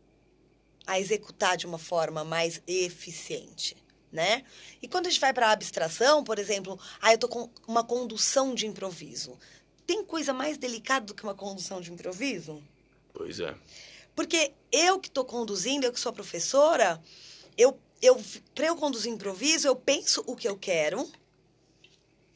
a 0.87 0.99
executar 0.99 1.57
de 1.57 1.67
uma 1.67 1.79
forma 1.79 2.25
mais 2.25 2.63
eficiente? 2.67 3.77
Né? 4.17 4.43
E 4.83 4.89
quando 4.89 5.07
a 5.07 5.11
gente 5.11 5.21
vai 5.21 5.33
para 5.33 5.49
a 5.49 5.53
abstração, 5.53 6.25
por 6.25 6.39
exemplo, 6.39 6.81
ah, 7.01 7.13
eu 7.13 7.19
tô 7.19 7.29
com 7.29 7.51
uma 7.69 7.85
condução 7.85 8.55
de 8.55 8.67
improviso. 8.67 9.39
Tem 9.87 10.03
coisa 10.03 10.33
mais 10.33 10.57
delicada 10.57 11.07
do 11.07 11.15
que 11.15 11.23
uma 11.23 11.35
condução 11.35 11.81
de 11.81 11.93
improviso? 11.93 12.61
Pois 13.13 13.39
é. 13.39 13.55
Porque 14.17 14.53
eu 14.73 14.99
que 14.99 15.09
estou 15.09 15.25
conduzindo, 15.25 15.85
eu 15.85 15.93
que 15.93 16.01
sou 16.01 16.13
professora, 16.13 17.01
eu, 17.59 17.79
eu 18.01 18.19
para 18.55 18.67
eu 18.67 18.77
conduzir 18.77 19.13
improviso, 19.13 19.69
eu 19.69 19.77
penso 19.77 20.25
o 20.27 20.35
que 20.35 20.49
eu 20.49 20.57
quero. 20.57 21.07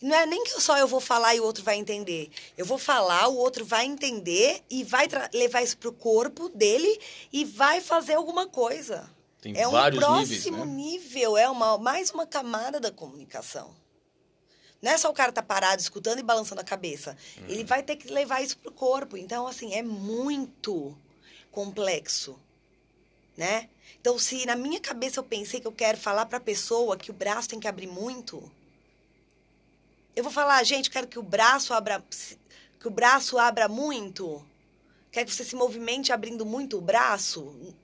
Não 0.03 0.15
é 0.15 0.27
nem 0.27 0.45
que 0.45 0.61
só 0.61 0.79
eu 0.79 0.87
vou 0.87 1.01
falar 1.01 1.35
e 1.35 1.41
o 1.41 1.45
outro 1.45 1.65
vai 1.65 1.77
entender. 1.77 2.31
Eu 2.57 2.67
vou 2.67 2.79
falar, 2.79 3.29
o 3.29 3.37
outro 3.37 3.65
vai 3.65 3.87
entender 3.87 4.63
e 4.71 4.85
vai 4.85 5.09
levar 5.33 5.63
isso 5.63 5.79
pro 5.79 5.93
corpo 5.93 6.51
dele 6.51 7.01
e 7.33 7.45
vai 7.45 7.81
fazer 7.81 8.15
alguma 8.15 8.47
coisa. 8.47 9.11
Tem 9.41 9.57
é 9.57 9.67
um 9.67 9.71
vários 9.71 10.05
próximo 10.05 10.27
níveis, 10.27 10.47
né? 10.47 10.65
nível, 10.67 11.37
é 11.37 11.49
uma, 11.49 11.79
mais 11.79 12.11
uma 12.11 12.27
camada 12.27 12.79
da 12.79 12.91
comunicação. 12.91 13.75
Não 14.83 14.93
é 14.93 14.99
só 14.99 15.11
o 15.11 15.15
cara 15.15 15.33
tá 15.33 15.43
parado 15.43 15.81
escutando 15.81 16.19
e 16.19 16.23
balançando 16.23 16.61
a 16.61 16.65
cabeça. 16.65 17.17
Ele 17.49 17.65
vai 17.65 17.83
ter 17.83 17.97
que 17.97 18.09
levar 18.09 18.43
isso 18.43 18.59
pro 18.59 18.73
corpo. 18.73 19.17
Então, 19.17 19.47
assim, 19.47 19.75
é 19.75 19.83
muito 19.83 20.97
complexo, 21.51 22.39
né? 23.37 23.69
Então, 24.01 24.19
se 24.19 24.47
na 24.47 24.57
minha 24.57 24.81
cabeça 24.81 25.21
eu 25.21 25.25
pensei 25.25 25.61
que 25.61 25.67
eu 25.67 25.73
quero 25.73 25.99
falar 25.99 26.25
para 26.27 26.39
a 26.39 26.41
pessoa 26.41 26.97
que 26.97 27.11
o 27.11 27.15
braço 27.15 27.49
tem 27.49 27.61
que 27.61 27.69
abrir 27.69 27.87
muito, 27.87 28.51
eu 30.17 30.23
vou 30.23 30.33
falar, 30.33 30.63
gente, 30.65 30.91
quero 30.91 31.07
que 31.07 31.19
o 31.19 31.23
braço 31.23 31.75
abra 31.75 32.03
que 32.79 32.89
o 32.89 32.91
braço 32.91 33.39
abra 33.39 33.69
muito. 33.69 34.45
Quero 35.13 35.27
que 35.27 35.35
você 35.35 35.45
se 35.45 35.57
movimente 35.57 36.13
abrindo 36.13 36.47
muito 36.47 36.79
o 36.79 36.81
braço 36.81 37.75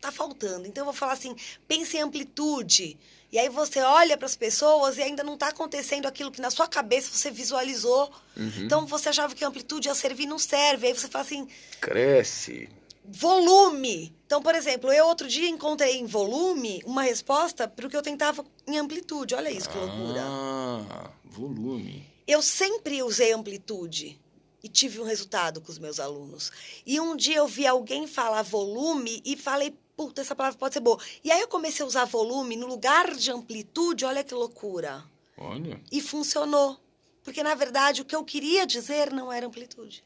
tá 0.00 0.10
faltando. 0.10 0.66
Então 0.66 0.82
eu 0.82 0.86
vou 0.86 0.94
falar 0.94 1.12
assim, 1.12 1.34
pense 1.68 1.96
em 1.96 2.00
amplitude. 2.00 2.98
E 3.32 3.38
aí 3.38 3.48
você 3.48 3.80
olha 3.80 4.16
para 4.16 4.26
as 4.26 4.34
pessoas 4.34 4.96
e 4.98 5.02
ainda 5.02 5.22
não 5.22 5.34
está 5.34 5.48
acontecendo 5.48 6.06
aquilo 6.06 6.32
que 6.32 6.40
na 6.40 6.50
sua 6.50 6.66
cabeça 6.66 7.10
você 7.16 7.30
visualizou. 7.30 8.10
Uhum. 8.36 8.64
Então 8.64 8.86
você 8.86 9.08
achava 9.10 9.34
que 9.34 9.44
a 9.44 9.48
amplitude 9.48 9.88
ia 9.88 9.94
servir, 9.94 10.26
não 10.26 10.38
serve. 10.38 10.88
Aí 10.88 10.94
você 10.94 11.06
fala 11.06 11.24
assim, 11.24 11.46
Cresce. 11.80 12.68
volume. 13.04 14.12
Então, 14.26 14.42
por 14.42 14.54
exemplo, 14.54 14.92
eu 14.92 15.06
outro 15.06 15.28
dia 15.28 15.48
encontrei 15.48 15.96
em 15.98 16.06
volume 16.06 16.82
uma 16.84 17.02
resposta 17.02 17.68
para 17.68 17.86
o 17.86 17.90
que 17.90 17.96
eu 17.96 18.02
tentava 18.02 18.44
em 18.66 18.78
amplitude. 18.78 19.34
Olha 19.34 19.50
isso 19.50 19.68
que 19.68 19.78
loucura. 19.78 20.22
Ah, 20.24 21.10
volume. 21.24 22.04
Eu 22.26 22.42
sempre 22.42 23.02
usei 23.02 23.32
amplitude 23.32 24.20
e 24.62 24.68
tive 24.68 25.00
um 25.00 25.04
resultado 25.04 25.60
com 25.60 25.70
os 25.72 25.78
meus 25.78 25.98
alunos. 25.98 26.52
E 26.86 27.00
um 27.00 27.16
dia 27.16 27.38
eu 27.38 27.46
vi 27.48 27.66
alguém 27.66 28.06
falar 28.06 28.42
volume 28.42 29.22
e 29.24 29.36
falei, 29.36 29.74
puta, 30.00 30.22
essa 30.22 30.34
palavra 30.34 30.58
pode 30.58 30.72
ser 30.72 30.80
boa. 30.80 30.98
E 31.22 31.30
aí 31.30 31.42
eu 31.42 31.48
comecei 31.48 31.84
a 31.84 31.86
usar 31.86 32.06
volume 32.06 32.56
no 32.56 32.66
lugar 32.66 33.14
de 33.14 33.30
amplitude, 33.30 34.06
olha 34.06 34.24
que 34.24 34.32
loucura. 34.32 35.04
Olha. 35.36 35.78
E 35.92 36.00
funcionou. 36.00 36.80
Porque, 37.22 37.42
na 37.42 37.54
verdade, 37.54 38.00
o 38.00 38.04
que 38.06 38.16
eu 38.16 38.24
queria 38.24 38.66
dizer 38.66 39.12
não 39.12 39.30
era 39.30 39.46
amplitude. 39.46 40.02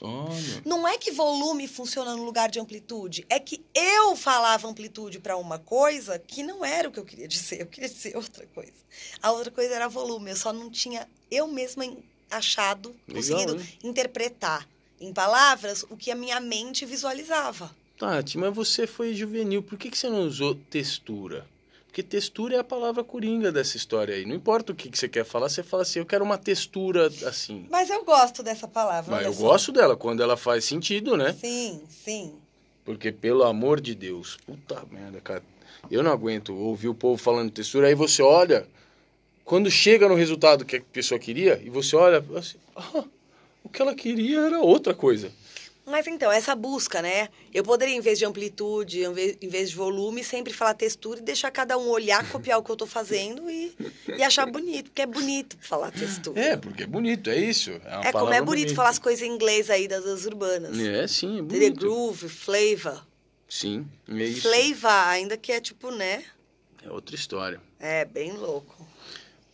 Olha. 0.00 0.62
Não 0.64 0.88
é 0.88 0.96
que 0.96 1.10
volume 1.10 1.68
funciona 1.68 2.16
no 2.16 2.24
lugar 2.24 2.50
de 2.50 2.58
amplitude, 2.58 3.26
é 3.28 3.38
que 3.38 3.62
eu 3.74 4.16
falava 4.16 4.66
amplitude 4.66 5.18
para 5.18 5.36
uma 5.36 5.58
coisa 5.58 6.18
que 6.18 6.42
não 6.42 6.64
era 6.64 6.88
o 6.88 6.92
que 6.92 6.98
eu 6.98 7.04
queria 7.04 7.28
dizer, 7.28 7.60
eu 7.60 7.66
queria 7.66 7.88
dizer 7.90 8.16
outra 8.16 8.46
coisa. 8.54 8.72
A 9.20 9.30
outra 9.30 9.50
coisa 9.50 9.74
era 9.74 9.88
volume, 9.88 10.30
eu 10.30 10.36
só 10.36 10.54
não 10.54 10.70
tinha 10.70 11.06
eu 11.30 11.46
mesma 11.48 11.84
achado, 12.30 12.96
Legal, 13.06 13.22
conseguido 13.22 13.60
hein? 13.60 13.78
interpretar 13.84 14.66
em 14.98 15.12
palavras 15.12 15.82
o 15.90 15.98
que 15.98 16.10
a 16.10 16.14
minha 16.14 16.40
mente 16.40 16.86
visualizava. 16.86 17.76
Tati, 17.98 18.38
mas 18.38 18.54
você 18.54 18.86
foi 18.86 19.12
juvenil, 19.12 19.62
por 19.62 19.76
que, 19.76 19.90
que 19.90 19.98
você 19.98 20.08
não 20.08 20.22
usou 20.22 20.54
textura? 20.54 21.44
Porque 21.86 22.02
textura 22.02 22.54
é 22.54 22.58
a 22.60 22.64
palavra 22.64 23.02
coringa 23.02 23.50
dessa 23.50 23.76
história 23.76 24.14
aí. 24.14 24.24
Não 24.24 24.34
importa 24.34 24.72
o 24.72 24.74
que, 24.74 24.88
que 24.88 24.96
você 24.96 25.08
quer 25.08 25.24
falar, 25.24 25.48
você 25.48 25.62
fala 25.62 25.82
assim, 25.82 25.98
eu 25.98 26.06
quero 26.06 26.24
uma 26.24 26.38
textura 26.38 27.06
assim. 27.26 27.66
Mas 27.68 27.90
eu 27.90 28.04
gosto 28.04 28.42
dessa 28.42 28.68
palavra. 28.68 29.10
Mas 29.10 29.26
eu 29.26 29.32
só. 29.32 29.40
gosto 29.40 29.72
dela 29.72 29.96
quando 29.96 30.22
ela 30.22 30.36
faz 30.36 30.64
sentido, 30.64 31.16
né? 31.16 31.32
Sim, 31.32 31.82
sim. 31.88 32.34
Porque, 32.84 33.10
pelo 33.10 33.42
amor 33.42 33.80
de 33.80 33.94
Deus, 33.94 34.38
puta 34.46 34.82
merda, 34.90 35.20
cara. 35.20 35.42
Eu 35.90 36.02
não 36.02 36.12
aguento 36.12 36.54
ouvir 36.54 36.88
o 36.88 36.94
povo 36.94 37.20
falando 37.20 37.50
textura. 37.50 37.88
Aí 37.88 37.94
você 37.94 38.22
olha, 38.22 38.66
quando 39.44 39.70
chega 39.70 40.08
no 40.08 40.14
resultado 40.14 40.64
que 40.64 40.76
a 40.76 40.80
pessoa 40.80 41.18
queria, 41.18 41.60
e 41.64 41.68
você 41.68 41.96
olha 41.96 42.24
assim, 42.36 42.58
ah, 42.76 43.04
o 43.64 43.68
que 43.68 43.82
ela 43.82 43.94
queria 43.94 44.40
era 44.40 44.60
outra 44.60 44.94
coisa. 44.94 45.32
Mas 45.88 46.06
então, 46.06 46.30
essa 46.30 46.54
busca, 46.54 47.00
né? 47.02 47.28
Eu 47.52 47.62
poderia, 47.64 47.94
em 47.94 48.00
vez 48.00 48.18
de 48.18 48.24
amplitude, 48.24 49.02
em 49.04 49.48
vez, 49.48 49.70
de 49.70 49.76
volume, 49.76 50.22
sempre 50.22 50.52
falar 50.52 50.74
textura 50.74 51.18
e 51.20 51.22
deixar 51.22 51.50
cada 51.50 51.76
um 51.78 51.88
olhar, 51.88 52.26
copiar 52.30 52.58
o 52.58 52.62
que 52.62 52.70
eu 52.70 52.76
tô 52.76 52.86
fazendo 52.86 53.50
e, 53.50 53.74
e 54.16 54.22
achar 54.22 54.46
bonito, 54.46 54.90
porque 54.90 55.02
é 55.02 55.06
bonito 55.06 55.56
falar 55.60 55.90
textura. 55.90 56.38
É, 56.40 56.56
porque 56.56 56.82
é 56.82 56.86
bonito, 56.86 57.30
é 57.30 57.36
isso. 57.36 57.70
É, 57.84 58.08
É 58.08 58.12
como 58.12 58.32
é 58.32 58.40
bonito 58.40 58.44
bonita. 58.44 58.74
falar 58.74 58.90
as 58.90 58.98
coisas 58.98 59.22
em 59.26 59.30
inglês 59.32 59.70
aí 59.70 59.88
das, 59.88 60.24
urbanas. 60.26 60.78
É, 60.78 61.06
sim, 61.06 61.34
é 61.34 61.42
The 61.42 61.42
bonito. 61.42 61.80
groove, 61.80 62.28
flavor. 62.28 63.06
Sim, 63.48 63.86
é 64.08 64.24
isso. 64.24 64.42
Flavor, 64.42 65.08
ainda 65.08 65.36
que 65.36 65.50
é 65.52 65.60
tipo, 65.60 65.90
né? 65.90 66.22
É 66.84 66.90
outra 66.90 67.14
história. 67.14 67.60
É, 67.80 68.04
bem 68.04 68.32
louco. 68.32 68.86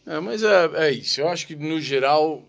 É, 0.07 0.19
mas 0.21 0.43
é, 0.43 0.71
é 0.75 0.91
isso. 0.91 1.21
Eu 1.21 1.29
acho 1.29 1.47
que, 1.47 1.55
no 1.57 1.81
geral, 1.81 2.43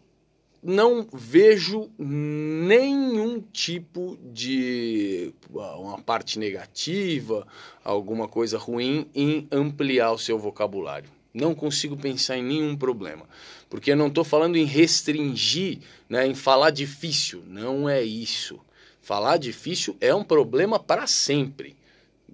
não 0.67 1.07
vejo 1.13 1.91
nenhum 1.99 3.39
tipo 3.53 4.17
de 4.33 5.31
ah, 5.55 5.77
uma 5.77 6.01
parte 6.01 6.39
negativa, 6.39 7.47
alguma 7.83 8.27
coisa 8.27 8.57
ruim 8.57 9.07
em 9.13 9.47
ampliar 9.51 10.11
o 10.11 10.17
seu 10.17 10.39
vocabulário. 10.39 11.07
Não 11.31 11.53
consigo 11.53 11.95
pensar 11.95 12.37
em 12.37 12.43
nenhum 12.43 12.75
problema. 12.75 13.29
Porque 13.69 13.91
eu 13.91 13.95
não 13.95 14.07
estou 14.07 14.23
falando 14.23 14.55
em 14.55 14.65
restringir, 14.65 15.81
né, 16.09 16.25
em 16.25 16.33
falar 16.33 16.71
difícil. 16.71 17.43
Não 17.45 17.87
é 17.87 18.01
isso. 18.01 18.59
Falar 19.01 19.37
difícil 19.37 19.95
é 20.01 20.15
um 20.15 20.23
problema 20.23 20.79
para 20.79 21.05
sempre. 21.05 21.75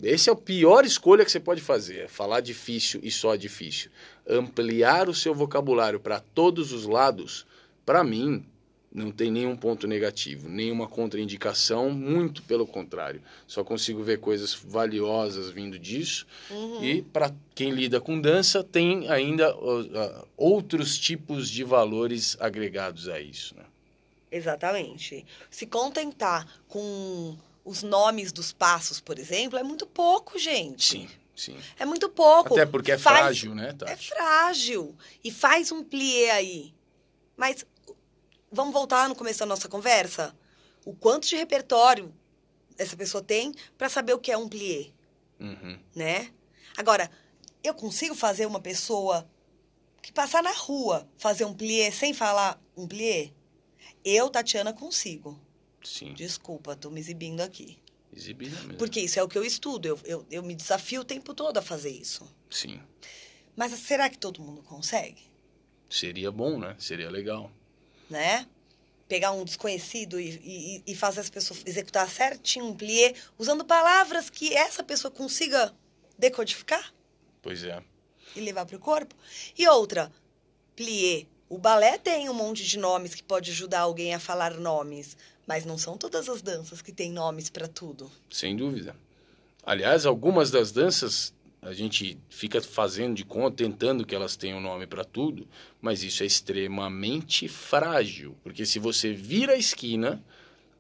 Esse 0.02 0.30
é 0.30 0.34
a 0.34 0.38
pior 0.38 0.86
escolha 0.86 1.26
que 1.26 1.32
você 1.32 1.40
pode 1.40 1.60
fazer, 1.60 2.06
é 2.06 2.08
falar 2.08 2.40
difícil 2.40 3.02
e 3.04 3.12
só 3.12 3.36
difícil. 3.36 3.92
Ampliar 4.26 5.10
o 5.10 5.14
seu 5.14 5.36
vocabulário 5.36 6.00
para 6.00 6.22
todos 6.22 6.72
os 6.72 6.86
lados, 6.86 7.46
para 7.92 8.04
mim, 8.06 8.46
Não 8.94 9.10
tem 9.10 9.32
nenhum 9.32 9.56
ponto 9.56 9.88
negativo, 9.88 10.50
nenhuma 10.50 10.86
contraindicação, 10.86 11.90
muito 11.92 12.42
pelo 12.44 12.68
contrário. 12.68 13.22
Só 13.48 13.64
consigo 13.64 14.04
ver 14.04 14.20
coisas 14.20 14.54
valiosas 14.54 15.50
vindo 15.50 15.80
disso. 15.80 16.28
Uhum. 16.50 16.84
E 16.84 17.02
para 17.02 17.34
quem 17.56 17.72
lida 17.72 18.02
com 18.02 18.20
dança, 18.20 18.62
tem 18.66 19.10
ainda 19.10 19.56
uh, 19.56 19.82
uh, 19.84 20.28
outros 20.36 20.98
tipos 21.00 21.50
de 21.50 21.64
valores 21.64 22.36
agregados 22.38 23.08
a 23.08 23.18
isso. 23.22 23.56
Né? 23.56 23.64
Exatamente. 24.30 25.26
Se 25.50 25.66
contentar 25.66 26.46
com 26.68 27.38
os 27.64 27.84
nomes 27.84 28.34
dos 28.34 28.52
passos, 28.52 29.00
por 29.00 29.18
exemplo, 29.18 29.58
é 29.58 29.64
muito 29.64 29.86
pouco, 29.88 30.38
gente. 30.38 30.84
Sim, 31.00 31.08
sim. 31.34 31.58
É 31.80 31.86
muito 31.86 32.10
pouco. 32.10 32.54
Até 32.56 32.66
porque 32.66 32.92
é 32.92 32.98
Faz- 32.98 33.20
frágil, 33.20 33.56
né, 33.56 33.70
É 33.70 33.74
Tati? 33.74 34.08
frágil. 34.10 34.94
E 35.24 35.32
faz 35.32 35.72
um 35.72 35.82
plié 35.82 36.32
aí. 36.32 36.74
Mas 37.38 37.66
vamos 38.52 38.74
voltar 38.74 39.08
no 39.10 39.16
começo 39.16 39.40
da 39.40 39.46
nossa 39.46 39.68
conversa? 39.70 40.36
O 40.86 40.94
quanto 40.96 41.28
de 41.28 41.36
repertório 41.36 42.14
essa 42.78 42.96
pessoa 42.98 43.24
tem 43.24 43.54
para 43.78 43.90
saber 43.90 44.14
o 44.14 44.20
que 44.20 44.32
é 44.32 44.38
um 44.38 44.48
plié, 44.50 44.92
Uhum. 45.40 45.80
né? 45.96 46.32
Agora, 46.78 47.10
eu 47.64 47.74
consigo 47.74 48.16
fazer 48.16 48.46
uma 48.46 48.60
pessoa 48.60 49.30
que 50.02 50.12
passar 50.12 50.42
na 50.42 50.52
rua 50.52 51.08
fazer 51.18 51.46
um 51.46 51.54
plié 51.54 51.92
sem 51.92 52.14
falar 52.14 52.60
um 52.76 52.88
plié? 52.88 53.32
Eu, 54.04 54.30
Tatiana, 54.30 54.74
consigo. 54.74 55.40
Sim, 55.84 56.14
Desculpa, 56.14 56.76
tô 56.76 56.90
me 56.90 57.00
exibindo 57.00 57.42
aqui. 57.42 57.78
exibida 58.16 58.56
mesmo. 58.62 58.76
Porque 58.78 59.00
isso 59.00 59.20
é 59.20 59.24
o 59.24 59.28
que 59.28 59.38
eu 59.38 59.44
estudo. 59.44 59.86
Eu, 59.88 60.00
eu, 60.06 60.26
eu 60.32 60.44
me 60.44 60.56
desafio 60.56 61.02
o 61.02 61.06
tempo 61.06 61.34
todo 61.34 61.58
a 61.58 61.62
fazer 61.62 61.90
isso. 61.92 62.28
Sim, 62.50 62.82
Mas 63.56 63.72
será 63.74 64.10
que 64.10 64.18
todo 64.18 64.42
mundo 64.42 64.62
consegue? 64.64 65.22
seria 65.90 66.32
bom, 66.32 66.58
né? 66.58 66.76
Seria 66.80 67.10
legal. 67.10 67.52
Né? 68.12 68.48
Pegar 69.08 69.32
um 69.32 69.44
desconhecido 69.44 70.20
e, 70.20 70.30
e, 70.86 70.92
e 70.92 70.96
fazer 70.96 71.20
as 71.22 71.30
pessoas 71.30 71.64
executar 71.66 72.10
certinho 72.10 72.66
um 72.66 72.76
plié, 72.76 73.14
usando 73.38 73.66
palavras 73.66 74.30
que 74.30 74.54
essa 74.54 74.84
pessoa 74.84 75.12
consiga 75.12 75.74
decodificar 76.18 76.94
Pois 77.42 77.64
é. 77.64 77.82
e 78.36 78.40
levar 78.40 78.66
para 78.66 78.76
o 78.76 78.80
corpo. 78.80 79.16
E 79.58 79.68
outra, 79.68 80.12
plié. 80.76 81.26
O 81.50 81.58
balé 81.58 81.98
tem 81.98 82.30
um 82.30 82.34
monte 82.34 82.64
de 82.66 82.78
nomes 82.80 83.14
que 83.14 83.24
pode 83.24 83.52
ajudar 83.52 83.82
alguém 83.82 84.14
a 84.14 84.20
falar 84.20 84.54
nomes, 84.54 85.18
mas 85.46 85.66
não 85.66 85.78
são 85.78 85.98
todas 85.98 86.30
as 86.30 86.42
danças 86.42 86.82
que 86.82 86.94
têm 86.94 87.12
nomes 87.12 87.50
para 87.50 87.68
tudo. 87.68 88.10
Sem 88.30 88.56
dúvida. 88.56 88.96
Aliás, 89.64 90.06
algumas 90.06 90.50
das 90.50 90.72
danças 90.72 91.34
a 91.62 91.74
gente 91.74 92.18
fica 92.30 92.60
fazendo 92.60 93.16
de 93.16 93.24
conta, 93.24 93.64
tentando 93.64 94.06
que 94.06 94.16
elas 94.16 94.36
tenham 94.36 94.60
nome 94.60 94.88
para 94.88 95.04
tudo, 95.04 95.48
mas 95.80 96.02
isso 96.02 96.24
é 96.24 96.26
extremamente 96.26 97.48
frágil, 97.48 98.36
porque 98.44 98.66
se 98.66 98.80
você 98.80 99.14
vira 99.14 99.54
a 99.54 99.58
esquina, 99.58 100.24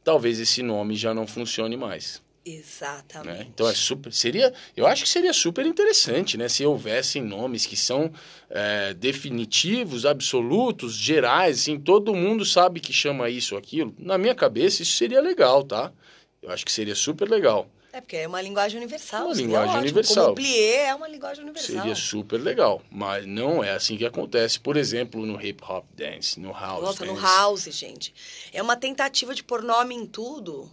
talvez 0.03 0.39
esse 0.39 0.63
nome 0.63 0.95
já 0.95 1.13
não 1.13 1.27
funcione 1.27 1.77
mais. 1.77 2.21
Exatamente. 2.43 3.37
né? 3.37 3.47
Então 3.53 3.69
é 3.69 3.73
super, 3.75 4.11
seria, 4.11 4.51
eu 4.75 4.87
acho 4.87 5.03
que 5.03 5.09
seria 5.09 5.31
super 5.31 5.63
interessante, 5.63 6.37
né, 6.37 6.49
se 6.49 6.65
houvessem 6.65 7.21
nomes 7.21 7.67
que 7.67 7.77
são 7.77 8.11
é, 8.49 8.95
definitivos, 8.95 10.07
absolutos, 10.07 10.95
gerais, 10.95 11.59
assim, 11.59 11.79
todo 11.79 12.15
mundo 12.15 12.43
sabe 12.43 12.79
que 12.79 12.91
chama 12.91 13.29
isso 13.29 13.53
ou 13.53 13.59
aquilo. 13.59 13.93
Na 13.99 14.17
minha 14.17 14.33
cabeça 14.33 14.81
isso 14.81 14.97
seria 14.97 15.21
legal, 15.21 15.63
tá? 15.63 15.93
Eu 16.41 16.49
acho 16.49 16.65
que 16.65 16.71
seria 16.71 16.95
super 16.95 17.29
legal. 17.29 17.69
É 17.93 17.99
porque 17.99 18.15
é 18.15 18.27
uma 18.27 18.41
linguagem 18.41 18.77
universal. 18.77 19.25
Uma 19.25 19.35
seria 19.35 19.47
linguagem 19.47 19.69
ótimo. 19.69 19.81
universal. 19.81 20.15
Como 20.15 20.31
o 20.31 20.35
plié 20.35 20.85
é 20.85 20.95
uma 20.95 21.07
linguagem 21.07 21.43
universal. 21.43 21.75
Seria 21.75 21.95
super 21.95 22.37
legal, 22.37 22.81
mas 22.89 23.25
não 23.25 23.63
é 23.63 23.71
assim 23.71 23.97
que 23.97 24.05
acontece, 24.05 24.59
por 24.59 24.77
exemplo, 24.77 25.25
no 25.25 25.41
hip 25.41 25.61
hop 25.63 25.85
dance, 25.93 26.39
no 26.39 26.51
house 26.51 26.83
Nossa, 26.83 27.05
dance. 27.05 27.13
no 27.13 27.21
house, 27.21 27.63
gente. 27.65 28.13
É 28.53 28.61
uma 28.61 28.77
tentativa 28.77 29.35
de 29.35 29.43
pôr 29.43 29.61
nome 29.61 29.93
em 29.93 30.05
tudo, 30.05 30.71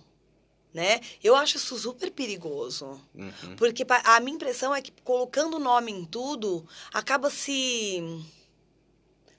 né? 0.72 1.00
Eu 1.22 1.34
acho 1.34 1.56
isso 1.56 1.76
super 1.76 2.10
perigoso. 2.10 3.00
Uhum. 3.14 3.56
Porque 3.56 3.84
a 4.04 4.20
minha 4.20 4.36
impressão 4.36 4.72
é 4.74 4.80
que 4.80 4.92
colocando 5.02 5.58
nome 5.58 5.90
em 5.90 6.04
tudo, 6.04 6.64
acaba 6.92 7.30
se 7.30 8.00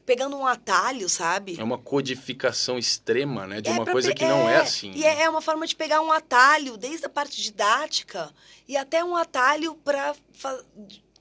pegando 0.10 0.36
um 0.36 0.48
atalho, 0.48 1.08
sabe? 1.08 1.56
É 1.60 1.64
uma 1.64 1.78
codificação 1.78 2.80
extrema, 2.80 3.46
né, 3.46 3.62
de 3.62 3.70
É 3.70 3.74
uma 3.74 3.86
coisa 3.86 4.12
que 4.12 4.26
não 4.26 4.50
é 4.50 4.58
assim. 4.58 4.90
E 4.96 5.02
né? 5.02 5.22
é 5.22 5.30
uma 5.30 5.40
forma 5.40 5.68
de 5.68 5.76
pegar 5.76 6.02
um 6.02 6.12
atalho, 6.12 6.78
desde 6.78 7.06
a 7.06 7.10
parte 7.10 7.40
didática, 7.40 8.34
e 8.68 8.76
até 8.76 9.04
um 9.04 9.16
atalho 9.16 9.76
para 9.76 10.16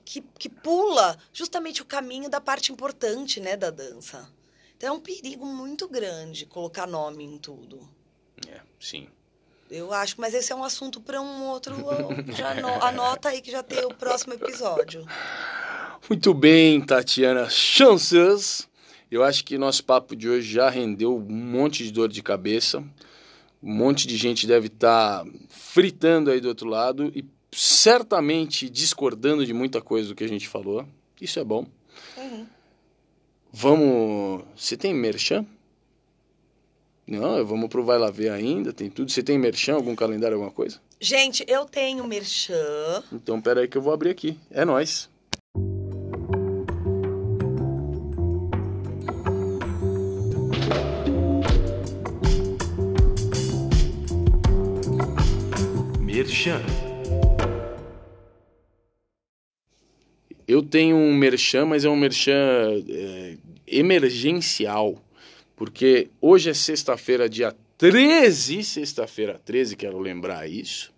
que, 0.03 0.21
que 0.39 0.49
pula 0.49 1.19
justamente 1.31 1.83
o 1.83 1.85
caminho 1.85 2.31
da 2.31 2.41
parte 2.41 2.71
importante, 2.71 3.39
né, 3.39 3.55
da 3.55 3.69
dança. 3.69 4.27
Então 4.75 4.89
é 4.89 4.91
um 4.91 4.99
perigo 4.99 5.45
muito 5.45 5.87
grande 5.87 6.47
colocar 6.47 6.87
nome 6.87 7.23
em 7.23 7.37
tudo. 7.37 7.87
É, 8.47 8.59
sim. 8.79 9.07
Eu 9.69 9.93
acho, 9.93 10.15
mas 10.17 10.33
esse 10.33 10.51
é 10.51 10.55
um 10.55 10.63
assunto 10.63 10.99
para 10.99 11.21
um 11.21 11.43
outro. 11.45 11.75
Já 12.35 12.53
ano- 12.53 12.83
anota 12.83 13.29
aí 13.29 13.39
que 13.39 13.51
já 13.51 13.61
tem 13.61 13.85
o 13.85 13.93
próximo 13.93 14.33
episódio. 14.33 15.05
Muito 16.09 16.33
bem, 16.33 16.83
Tatiana. 16.83 17.47
Chances. 17.51 18.67
Eu 19.11 19.23
acho 19.23 19.43
que 19.43 19.57
nosso 19.57 19.83
papo 19.83 20.15
de 20.15 20.29
hoje 20.29 20.51
já 20.51 20.69
rendeu 20.69 21.15
um 21.17 21.21
monte 21.21 21.83
de 21.83 21.91
dor 21.91 22.09
de 22.09 22.21
cabeça. 22.21 22.83
Um 23.61 23.73
monte 23.73 24.07
de 24.07 24.15
gente 24.15 24.45
deve 24.45 24.67
estar 24.67 25.25
fritando 25.49 26.31
aí 26.31 26.39
do 26.39 26.47
outro 26.47 26.69
lado 26.69 27.11
e 27.15 27.25
certamente 27.51 28.69
discordando 28.69 29.45
de 29.45 29.53
muita 29.53 29.81
coisa 29.81 30.09
do 30.09 30.15
que 30.15 30.23
a 30.23 30.29
gente 30.29 30.47
falou. 30.47 30.85
Isso 31.19 31.39
é 31.39 31.43
bom. 31.43 31.65
Uhum. 32.17 32.45
Vamos. 33.51 34.43
Você 34.55 34.77
tem 34.77 34.93
merchan? 34.93 35.45
Não, 37.07 37.43
vamos 37.43 37.69
pro 37.69 37.83
Vai 37.83 37.97
Lá 37.97 38.11
Ver 38.11 38.29
ainda, 38.29 38.71
tem 38.71 38.87
tudo. 38.87 39.11
Você 39.11 39.23
tem 39.23 39.37
merchan, 39.37 39.73
algum 39.73 39.95
calendário, 39.95 40.35
alguma 40.35 40.51
coisa? 40.51 40.79
Gente, 41.01 41.43
eu 41.47 41.65
tenho 41.65 42.05
merchan. 42.07 43.03
Então, 43.11 43.41
pera 43.41 43.61
aí 43.61 43.67
que 43.67 43.75
eu 43.75 43.81
vou 43.81 43.91
abrir 43.91 44.11
aqui. 44.11 44.37
É 44.51 44.63
nóis. 44.63 45.09
Merchan. 56.19 56.61
Eu 60.45 60.61
tenho 60.61 60.97
um 60.97 61.13
merchan, 61.15 61.65
mas 61.65 61.85
é 61.85 61.89
um 61.89 61.95
merchan 61.95 62.33
é, 62.89 63.37
emergencial. 63.65 65.01
Porque 65.55 66.09
hoje 66.19 66.49
é 66.49 66.53
sexta-feira, 66.53 67.29
dia 67.29 67.55
13, 67.77 68.65
sexta-feira 68.65 69.39
13, 69.45 69.77
quero 69.77 69.97
lembrar 69.97 70.45
isso. 70.45 70.91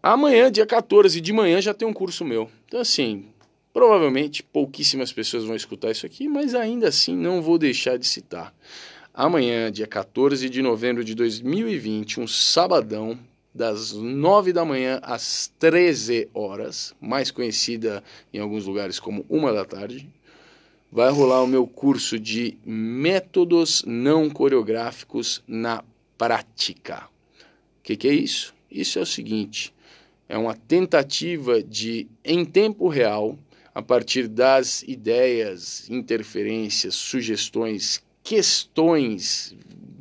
Amanhã, 0.00 0.48
dia 0.48 0.64
14 0.64 1.20
de 1.20 1.32
manhã, 1.32 1.60
já 1.60 1.74
tem 1.74 1.88
um 1.88 1.92
curso 1.92 2.24
meu. 2.24 2.48
Então, 2.66 2.78
assim, 2.78 3.26
provavelmente 3.72 4.44
pouquíssimas 4.44 5.12
pessoas 5.12 5.42
vão 5.42 5.56
escutar 5.56 5.90
isso 5.90 6.06
aqui, 6.06 6.28
mas 6.28 6.54
ainda 6.54 6.86
assim 6.86 7.16
não 7.16 7.42
vou 7.42 7.58
deixar 7.58 7.98
de 7.98 8.06
citar. 8.06 8.54
Amanhã, 9.12 9.72
dia 9.72 9.88
14 9.88 10.48
de 10.48 10.62
novembro 10.62 11.02
de 11.02 11.16
2020, 11.16 12.20
um 12.20 12.28
sabadão, 12.28 13.18
das 13.54 13.92
9 13.92 14.52
da 14.52 14.64
manhã 14.64 15.00
às 15.02 15.52
13 15.58 16.28
horas, 16.32 16.94
mais 17.00 17.30
conhecida 17.30 18.02
em 18.32 18.38
alguns 18.38 18.64
lugares 18.64 19.00
como 19.00 19.24
uma 19.28 19.52
da 19.52 19.64
tarde, 19.64 20.08
vai 20.90 21.10
rolar 21.10 21.42
o 21.42 21.46
meu 21.46 21.66
curso 21.66 22.18
de 22.18 22.56
métodos 22.64 23.84
não 23.86 24.30
coreográficos 24.30 25.42
na 25.46 25.84
prática. 26.16 27.08
O 27.78 27.82
que, 27.82 27.96
que 27.96 28.08
é 28.08 28.14
isso? 28.14 28.54
Isso 28.70 28.98
é 28.98 29.02
o 29.02 29.06
seguinte: 29.06 29.74
é 30.28 30.38
uma 30.38 30.54
tentativa 30.54 31.62
de, 31.62 32.06
em 32.24 32.44
tempo 32.44 32.88
real, 32.88 33.38
a 33.74 33.82
partir 33.82 34.28
das 34.28 34.82
ideias, 34.82 35.88
interferências, 35.88 36.94
sugestões, 36.94 38.02
questões, 38.22 39.54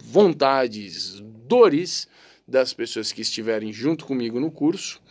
vontades, 0.03 1.19
dores 1.47 2.07
das 2.49 2.73
pessoas 2.73 3.11
que 3.11 3.21
estiverem 3.21 3.71
junto 3.71 4.05
comigo 4.05 4.39
no 4.39 4.51
curso, 4.51 5.01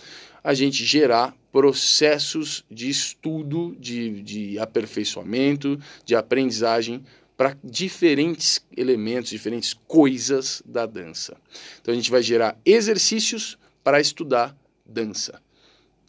a 0.43 0.55
gente 0.55 0.85
gerar 0.85 1.35
processos 1.53 2.65
de 2.71 2.89
estudo, 2.89 3.77
de, 3.79 4.23
de 4.23 4.59
aperfeiçoamento, 4.59 5.79
de 6.05 6.15
aprendizagem 6.15 7.05
para 7.37 7.57
diferentes 7.63 8.65
elementos, 8.77 9.31
diferentes 9.31 9.73
coisas 9.73 10.63
da 10.67 10.87
dança. 10.87 11.37
Então 11.81 11.93
a 11.93 11.97
gente 11.97 12.11
vai 12.11 12.23
gerar 12.23 12.59
exercícios 12.65 13.57
para 13.83 14.01
estudar 14.01 14.57
dança. 14.85 15.41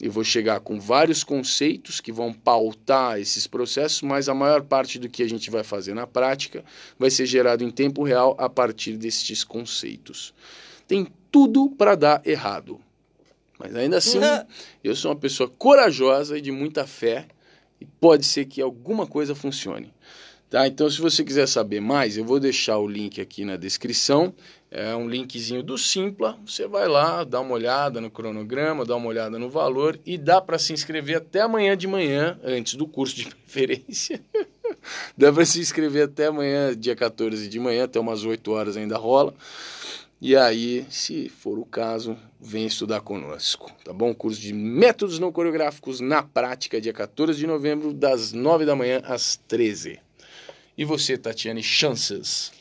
Eu 0.02 0.12
vou 0.12 0.24
chegar 0.24 0.62
com 0.62 0.80
vários 0.80 1.26
conceitos 1.26 2.00
que 2.00 2.12
vão 2.12 2.32
pautar 2.32 3.20
esses 3.20 3.46
processos, 3.46 4.02
mas 4.02 4.30
a 4.30 4.34
maior 4.34 4.64
parte 4.64 4.98
do 4.98 5.10
que 5.10 5.22
a 5.22 5.28
gente 5.28 5.52
vai 5.52 5.62
fazer 5.62 5.94
na 5.94 6.08
prática 6.08 6.64
vai 6.98 7.10
ser 7.10 7.26
gerado 7.26 7.66
em 7.66 7.70
tempo 7.70 8.04
real 8.04 8.34
a 8.40 8.48
partir 8.48 8.96
destes 8.96 9.44
conceitos. 9.44 10.34
Tem 10.88 11.06
tudo 11.30 11.70
para 11.70 11.96
dar 11.96 12.22
errado. 12.26 12.80
Mas 13.60 13.76
ainda 13.76 13.98
assim, 13.98 14.20
eu 14.82 14.96
sou 14.96 15.12
uma 15.12 15.18
pessoa 15.18 15.50
corajosa 15.50 16.38
e 16.38 16.42
de 16.42 16.52
muita 16.52 16.88
fé 16.88 17.28
e 17.82 17.86
pode 17.86 18.26
ser 18.26 18.46
que 18.46 18.62
alguma 18.62 19.06
coisa 19.06 19.36
funcione. 19.36 19.94
Tá? 20.50 20.68
Então, 20.68 20.90
se 20.90 21.00
você 21.00 21.24
quiser 21.24 21.48
saber 21.48 21.80
mais, 21.80 22.18
eu 22.18 22.26
vou 22.26 22.40
deixar 22.40 22.80
o 22.80 22.88
link 22.88 23.22
aqui 23.22 23.46
na 23.46 23.56
descrição. 23.56 24.34
É 24.72 24.96
um 24.96 25.08
linkzinho 25.08 25.62
do 25.62 25.78
Simpla. 25.78 26.40
Você 26.44 26.68
vai 26.68 26.88
lá, 26.88 27.24
dá 27.24 27.40
uma 27.40 27.54
olhada 27.54 28.02
no 28.02 28.10
cronograma, 28.10 28.84
dá 28.84 28.96
uma 28.96 29.08
olhada 29.08 29.38
no 29.38 29.48
valor 29.48 30.00
e 30.04 30.18
dá 30.18 30.42
para 30.42 30.58
se 30.58 30.74
inscrever 30.74 31.18
até 31.18 31.42
amanhã 31.42 31.78
de 31.78 31.88
manhã, 31.88 32.40
antes 32.44 32.74
do 32.74 32.88
curso 32.88 33.16
de 33.16 33.26
preferência. 33.46 34.20
dá 35.16 35.32
para 35.32 35.46
se 35.46 35.60
inscrever 35.60 36.06
até 36.06 36.26
amanhã, 36.26 36.76
dia 36.76 36.96
14 36.96 37.48
de 37.48 37.60
manhã, 37.60 37.84
até 37.84 38.00
umas 38.00 38.24
8 38.24 38.52
horas 38.52 38.76
ainda 38.76 38.98
rola. 38.98 39.36
E 40.20 40.36
aí, 40.36 40.86
se 40.90 41.30
for 41.30 41.60
o 41.60 41.66
caso, 41.66 42.18
vem 42.42 42.66
estudar 42.66 43.02
conosco, 43.02 43.72
tá 43.86 43.94
bom? 43.94 44.14
Curso 44.14 44.42
de 44.42 44.52
métodos 44.52 45.20
não 45.20 45.32
coreográficos 45.32 46.00
na 46.00 46.24
prática, 46.24 46.82
dia 46.82 46.92
14 46.92 47.40
de 47.40 47.48
novembro, 47.48 47.94
das 47.94 48.34
9 48.34 48.66
da 48.66 48.76
manhã 48.76 49.02
às 49.06 49.38
13. 49.48 50.00
E 50.80 50.86
você, 50.86 51.18
Tatiane, 51.18 51.62
chances? 51.62 52.54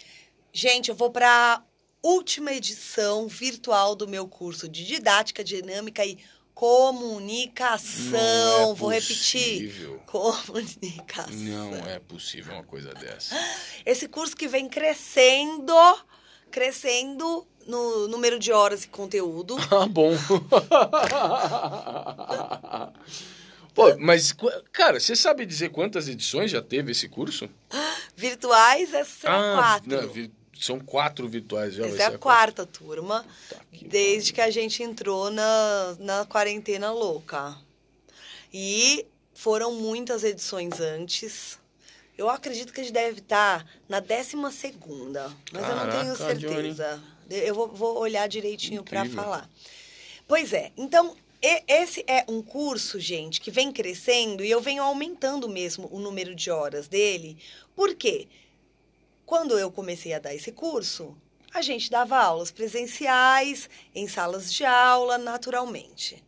Gente, 0.52 0.88
eu 0.88 0.94
vou 0.96 1.08
para 1.08 1.62
última 2.02 2.52
edição 2.52 3.28
virtual 3.28 3.94
do 3.94 4.08
meu 4.08 4.26
curso 4.26 4.68
de 4.68 4.84
didática 4.84 5.44
dinâmica 5.44 6.04
e 6.04 6.18
comunicação. 6.52 8.18
É 8.72 8.74
vou 8.74 8.90
repetir. 8.90 9.72
Comunicação. 10.04 11.70
Não 11.70 11.76
é 11.86 12.00
possível 12.00 12.54
uma 12.54 12.64
coisa 12.64 12.92
dessa. 12.92 13.36
Esse 13.86 14.08
curso 14.08 14.36
que 14.36 14.48
vem 14.48 14.68
crescendo 14.68 15.72
crescendo 16.50 17.46
no 17.68 18.08
número 18.08 18.40
de 18.40 18.50
horas 18.50 18.82
e 18.82 18.88
conteúdo. 18.88 19.54
Ah, 19.70 19.86
bom. 19.86 20.10
Pô, 23.78 23.96
mas, 23.96 24.34
cara, 24.72 24.98
você 24.98 25.14
sabe 25.14 25.46
dizer 25.46 25.68
quantas 25.68 26.08
edições 26.08 26.50
já 26.50 26.60
teve 26.60 26.90
esse 26.90 27.08
curso? 27.08 27.48
Virtuais 28.18 28.90
são 29.06 29.30
ah, 29.30 29.54
quatro. 29.54 29.88
Não, 29.88 30.30
são 30.60 30.80
quatro 30.80 31.28
virtuais 31.28 31.74
já. 31.74 31.86
Essa 31.86 32.02
é 32.02 32.06
a 32.06 32.18
quarta 32.18 32.66
turma, 32.66 33.24
tá 33.48 33.56
desde 33.80 34.32
que 34.32 34.40
a 34.40 34.50
gente 34.50 34.82
entrou 34.82 35.30
na, 35.30 35.96
na 36.00 36.24
quarentena 36.26 36.90
louca. 36.90 37.56
E 38.52 39.06
foram 39.32 39.72
muitas 39.72 40.24
edições 40.24 40.80
antes. 40.80 41.60
Eu 42.16 42.28
acredito 42.28 42.72
que 42.72 42.80
a 42.80 42.82
gente 42.82 42.92
deve 42.92 43.20
estar 43.20 43.64
na 43.88 44.00
décima 44.00 44.50
segunda, 44.50 45.32
mas 45.52 45.62
Caraca, 45.62 45.80
eu 45.80 45.86
não 45.86 46.00
tenho 46.02 46.16
certeza. 46.16 47.00
Johnny. 47.28 47.46
Eu 47.46 47.54
vou, 47.54 47.68
vou, 47.68 47.98
olhar 48.00 48.26
direitinho 48.26 48.82
para 48.82 49.04
falar. 49.04 49.48
Pois 50.26 50.52
é, 50.52 50.72
então 50.76 51.14
esse 51.40 52.05
é 52.09 52.24
um 52.28 52.43
curso, 52.43 52.98
gente, 52.98 53.40
que 53.40 53.51
vem 53.51 53.70
crescendo 53.70 54.44
e 54.44 54.51
eu 54.51 54.60
venho 54.60 54.82
aumentando 54.82 55.48
mesmo 55.48 55.89
o 55.93 56.01
número 56.01 56.35
de 56.35 56.51
horas 56.51 56.89
dele. 56.89 57.39
Por 57.77 57.94
quê? 57.94 58.27
Quando 59.24 59.59
eu 59.59 59.70
comecei 59.70 60.12
a 60.12 60.19
dar 60.19 60.35
esse 60.35 60.51
curso, 60.51 61.16
a 61.52 61.62
gente 61.62 61.90
dava 61.90 62.16
aulas 62.16 62.51
presenciais, 62.51 63.70
em 63.94 64.09
salas 64.09 64.52
de 64.52 64.65
aula, 64.65 65.16
naturalmente. 65.16 66.24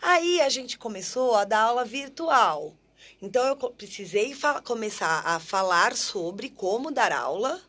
Aí 0.00 0.40
a 0.40 0.48
gente 0.48 0.76
começou 0.76 1.34
a 1.34 1.44
dar 1.44 1.60
aula 1.60 1.84
virtual. 1.84 2.74
Então, 3.22 3.46
eu 3.46 3.56
precisei 3.56 4.36
começar 4.64 5.22
a 5.24 5.38
falar 5.38 5.96
sobre 5.96 6.50
como 6.50 6.90
dar 6.90 7.12
aula 7.12 7.62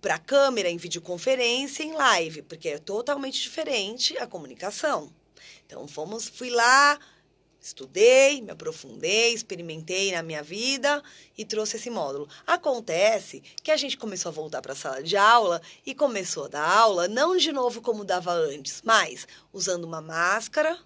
para 0.00 0.18
câmera, 0.18 0.70
em 0.70 0.76
videoconferência, 0.76 1.82
em 1.82 1.92
live, 1.92 2.42
porque 2.42 2.68
é 2.70 2.78
totalmente 2.78 3.40
diferente 3.40 4.16
a 4.16 4.26
comunicação. 4.26 5.12
Então, 5.70 5.86
fomos, 5.86 6.28
fui 6.28 6.50
lá, 6.50 6.98
estudei, 7.60 8.42
me 8.42 8.50
aprofundei, 8.50 9.32
experimentei 9.32 10.10
na 10.10 10.20
minha 10.20 10.42
vida 10.42 11.00
e 11.38 11.44
trouxe 11.44 11.76
esse 11.76 11.88
módulo. 11.88 12.28
Acontece 12.44 13.40
que 13.62 13.70
a 13.70 13.76
gente 13.76 13.96
começou 13.96 14.30
a 14.30 14.32
voltar 14.32 14.60
para 14.60 14.72
a 14.72 14.76
sala 14.76 15.00
de 15.00 15.16
aula 15.16 15.62
e 15.86 15.94
começou 15.94 16.46
a 16.46 16.48
dar 16.48 16.68
aula, 16.68 17.06
não 17.06 17.36
de 17.36 17.52
novo 17.52 17.80
como 17.80 18.04
dava 18.04 18.32
antes, 18.32 18.82
mas 18.84 19.28
usando 19.52 19.84
uma 19.84 20.00
máscara, 20.00 20.76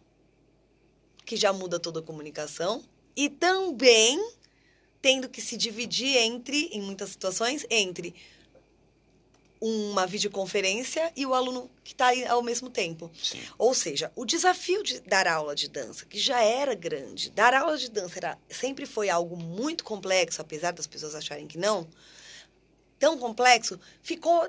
que 1.25 1.35
já 1.35 1.51
muda 1.51 1.81
toda 1.81 2.01
a 2.01 2.03
comunicação, 2.03 2.85
e 3.17 3.31
também 3.31 4.23
tendo 5.01 5.31
que 5.31 5.41
se 5.41 5.57
dividir 5.57 6.19
entre, 6.19 6.67
em 6.73 6.83
muitas 6.83 7.09
situações, 7.09 7.65
entre 7.71 8.15
uma 9.67 10.07
videoconferência 10.07 11.11
e 11.17 11.25
o 11.25 11.33
aluno 11.33 11.71
que 11.83 11.93
está 11.93 12.11
ao 12.29 12.43
mesmo 12.43 12.69
tempo. 12.69 13.11
Sim. 13.23 13.41
Ou 13.57 13.73
seja, 13.73 14.13
o 14.15 14.27
desafio 14.27 14.83
de 14.83 15.01
dar 15.01 15.27
aula 15.27 15.55
de 15.55 15.71
dança, 15.71 16.05
que 16.05 16.19
já 16.19 16.43
era 16.43 16.75
grande, 16.75 17.31
dar 17.31 17.55
aula 17.55 17.79
de 17.79 17.91
dança 17.91 18.19
era, 18.19 18.39
sempre 18.51 18.85
foi 18.85 19.09
algo 19.09 19.39
muito 19.39 19.83
complexo, 19.83 20.43
apesar 20.43 20.73
das 20.73 20.87
pessoas 20.87 21.15
acharem 21.15 21.47
que 21.47 21.57
não, 21.57 21.89
tão 22.99 23.17
complexo, 23.17 23.81
ficou 24.03 24.47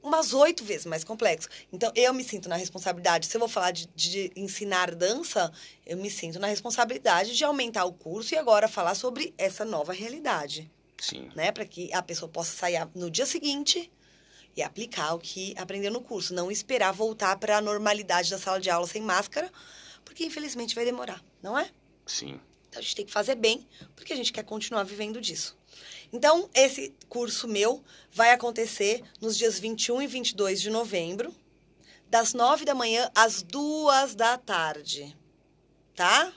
umas 0.00 0.32
oito 0.32 0.64
vezes 0.64 0.86
mais 0.86 1.02
complexo. 1.02 1.48
Então, 1.72 1.90
eu 1.96 2.14
me 2.14 2.22
sinto 2.22 2.48
na 2.48 2.54
responsabilidade, 2.54 3.26
se 3.26 3.36
eu 3.36 3.40
vou 3.40 3.48
falar 3.48 3.72
de, 3.72 3.88
de, 3.88 4.30
ensinar 4.36 4.94
dança, 4.94 5.52
eu 5.84 5.96
me 5.96 6.08
sinto 6.08 6.38
na 6.38 6.46
responsabilidade 6.46 7.36
de 7.36 7.42
aumentar 7.42 7.86
o 7.86 7.92
curso 7.92 8.34
e 8.34 8.38
agora 8.38 8.68
falar 8.68 8.94
sobre 8.94 9.34
essa 9.36 9.64
nova 9.64 9.92
realidade. 9.92 10.70
Sim. 10.96 11.28
Né? 11.34 11.50
Para 11.50 11.64
que 11.64 11.92
a 11.92 12.00
pessoa 12.00 12.28
possa 12.28 12.56
sair 12.56 12.88
no 12.94 13.10
dia 13.10 13.26
seguinte 13.26 13.90
e 14.56 14.62
aplicar 14.62 15.14
o 15.14 15.18
que 15.18 15.54
aprendeu 15.58 15.90
no 15.90 16.00
curso. 16.00 16.34
Não 16.34 16.50
esperar 16.50 16.92
voltar 16.92 17.36
para 17.38 17.58
a 17.58 17.60
normalidade 17.60 18.30
da 18.30 18.38
sala 18.38 18.60
de 18.60 18.70
aula 18.70 18.86
sem 18.86 19.02
máscara, 19.02 19.50
porque 20.04 20.24
infelizmente 20.24 20.74
vai 20.74 20.84
demorar, 20.84 21.22
não 21.42 21.58
é? 21.58 21.70
Sim. 22.06 22.40
Então, 22.68 22.80
a 22.80 22.82
gente 22.82 22.96
tem 22.96 23.06
que 23.06 23.12
fazer 23.12 23.34
bem, 23.34 23.66
porque 23.94 24.12
a 24.12 24.16
gente 24.16 24.32
quer 24.32 24.44
continuar 24.44 24.82
vivendo 24.84 25.20
disso. 25.20 25.58
Então, 26.12 26.48
esse 26.54 26.94
curso 27.08 27.46
meu 27.46 27.82
vai 28.10 28.32
acontecer 28.32 29.02
nos 29.20 29.36
dias 29.36 29.58
21 29.58 30.02
e 30.02 30.06
22 30.06 30.60
de 30.60 30.70
novembro, 30.70 31.34
das 32.08 32.34
9 32.34 32.64
da 32.64 32.74
manhã 32.74 33.10
às 33.14 33.42
2 33.42 34.14
da 34.14 34.36
tarde. 34.36 35.16
Tá? 35.94 36.32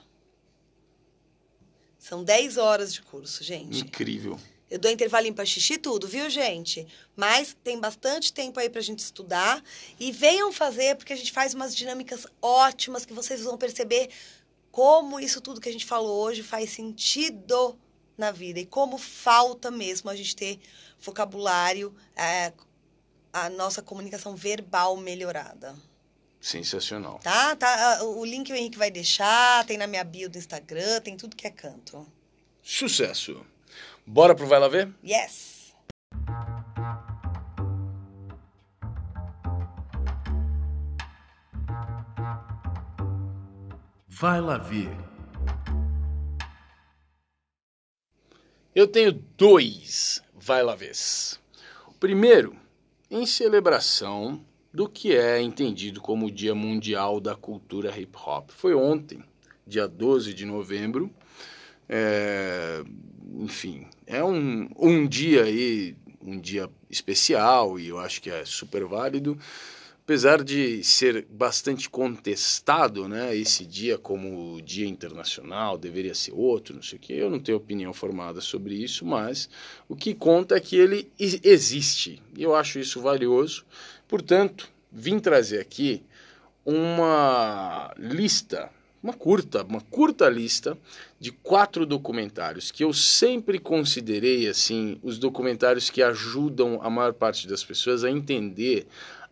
São 1.97 2.23
10 2.23 2.57
horas 2.57 2.93
de 2.93 3.01
curso, 3.01 3.43
gente. 3.43 3.79
Incrível. 3.79 4.39
Eu 4.69 4.79
dou 4.79 4.89
intervalinho 4.89 5.33
para 5.33 5.45
xixi 5.45 5.73
e 5.73 5.77
tudo, 5.77 6.07
viu, 6.07 6.29
gente? 6.29 6.87
Mas 7.15 7.55
tem 7.63 7.79
bastante 7.79 8.33
tempo 8.33 8.59
aí 8.59 8.69
para 8.69 8.79
a 8.79 8.83
gente 8.83 8.99
estudar. 8.99 9.63
E 9.99 10.11
venham 10.11 10.51
fazer, 10.51 10.95
porque 10.95 11.13
a 11.13 11.15
gente 11.15 11.31
faz 11.31 11.53
umas 11.53 11.75
dinâmicas 11.75 12.25
ótimas 12.41 13.05
que 13.05 13.13
vocês 13.13 13.41
vão 13.41 13.57
perceber 13.57 14.09
como 14.71 15.19
isso 15.19 15.39
tudo 15.39 15.61
que 15.61 15.69
a 15.69 15.71
gente 15.71 15.85
falou 15.85 16.21
hoje 16.23 16.43
faz 16.43 16.71
sentido 16.71 17.79
na 18.17 18.31
vida 18.31 18.59
e 18.59 18.65
como 18.65 18.97
falta 18.97 19.71
mesmo 19.71 20.09
a 20.09 20.15
gente 20.15 20.35
ter 20.35 20.59
vocabulário, 20.99 21.95
é, 22.15 22.51
a 23.31 23.49
nossa 23.49 23.81
comunicação 23.81 24.35
verbal 24.35 24.97
melhorada. 24.97 25.75
Sensacional. 26.41 27.19
Tá? 27.23 27.55
tá? 27.55 28.03
O 28.03 28.25
link 28.25 28.51
o 28.51 28.55
Henrique 28.55 28.77
vai 28.77 28.91
deixar, 28.91 29.65
tem 29.65 29.77
na 29.77 29.87
minha 29.87 30.03
bio 30.03 30.29
do 30.29 30.37
Instagram, 30.37 31.01
tem 31.01 31.15
tudo 31.15 31.35
que 31.35 31.47
é 31.47 31.51
canto. 31.51 32.05
Sucesso! 32.61 33.45
Bora 34.07 34.35
pro 34.35 34.47
Vai 34.47 34.59
Lá 34.59 34.67
Ver? 34.67 34.93
Yes! 35.03 35.75
Vai 44.07 44.39
Lá 44.41 44.57
Ver. 44.57 44.95
Eu 48.75 48.87
tenho 48.87 49.13
dois 49.13 50.21
vai 50.45 50.61
lá 50.61 50.75
vês. 50.75 51.39
O 51.87 51.93
primeiro, 51.93 52.55
em 53.09 53.25
celebração 53.25 54.45
do 54.71 54.87
que 54.87 55.15
é 55.15 55.41
entendido 55.41 55.99
como 55.99 56.27
o 56.27 56.31
Dia 56.31 56.53
Mundial 56.53 57.19
da 57.19 57.35
Cultura 57.35 57.97
Hip 57.97 58.15
Hop. 58.15 58.51
Foi 58.51 58.75
ontem, 58.75 59.23
dia 59.65 59.87
12 59.87 60.33
de 60.35 60.45
novembro. 60.45 61.09
É, 61.89 62.83
enfim, 63.39 63.87
é 64.05 64.23
um, 64.23 64.69
um 64.77 65.07
dia 65.07 65.43
aí, 65.43 65.95
um 66.21 66.39
dia 66.39 66.69
especial 66.89 67.79
e 67.79 67.87
eu 67.87 67.99
acho 67.99 68.21
que 68.21 68.29
é 68.29 68.43
super 68.45 68.85
válido 68.85 69.37
apesar 70.05 70.43
de 70.43 70.83
ser 70.83 71.25
bastante 71.31 71.89
contestado, 71.89 73.07
né, 73.07 73.35
esse 73.35 73.65
dia 73.65 73.97
como 73.97 74.61
dia 74.61 74.87
internacional, 74.87 75.79
deveria 75.79 76.13
ser 76.13 76.31
outro, 76.31 76.75
não 76.75 76.83
sei 76.83 76.99
o 76.99 77.01
que, 77.01 77.13
eu 77.13 77.27
não 77.27 77.39
tenho 77.39 77.57
opinião 77.57 77.91
formada 77.91 78.39
sobre 78.39 78.75
isso, 78.75 79.03
mas 79.03 79.49
o 79.89 79.95
que 79.95 80.13
conta 80.13 80.57
é 80.57 80.59
que 80.59 80.75
ele 80.75 81.11
existe, 81.17 82.21
e 82.37 82.43
eu 82.43 82.53
acho 82.53 82.77
isso 82.77 83.01
valioso. 83.01 83.65
Portanto, 84.07 84.69
vim 84.91 85.17
trazer 85.17 85.59
aqui 85.59 86.03
uma 86.63 87.91
lista, 87.97 88.69
uma 89.05 89.13
curta, 89.13 89.63
uma 89.63 89.81
curta 89.81 90.27
lista 90.27 90.75
de 91.19 91.31
quatro 91.31 91.85
documentários 91.85 92.71
que 92.71 92.83
eu 92.83 92.91
sempre 92.91 93.59
considerei 93.59 94.47
assim 94.47 94.97
os 95.03 95.19
documentários 95.19 95.91
que 95.91 96.01
ajudam 96.01 96.79
a 96.81 96.89
maior 96.89 97.13
parte 97.13 97.47
das 97.47 97.63
pessoas 97.63 98.03
a 98.03 98.09
entender 98.09 98.87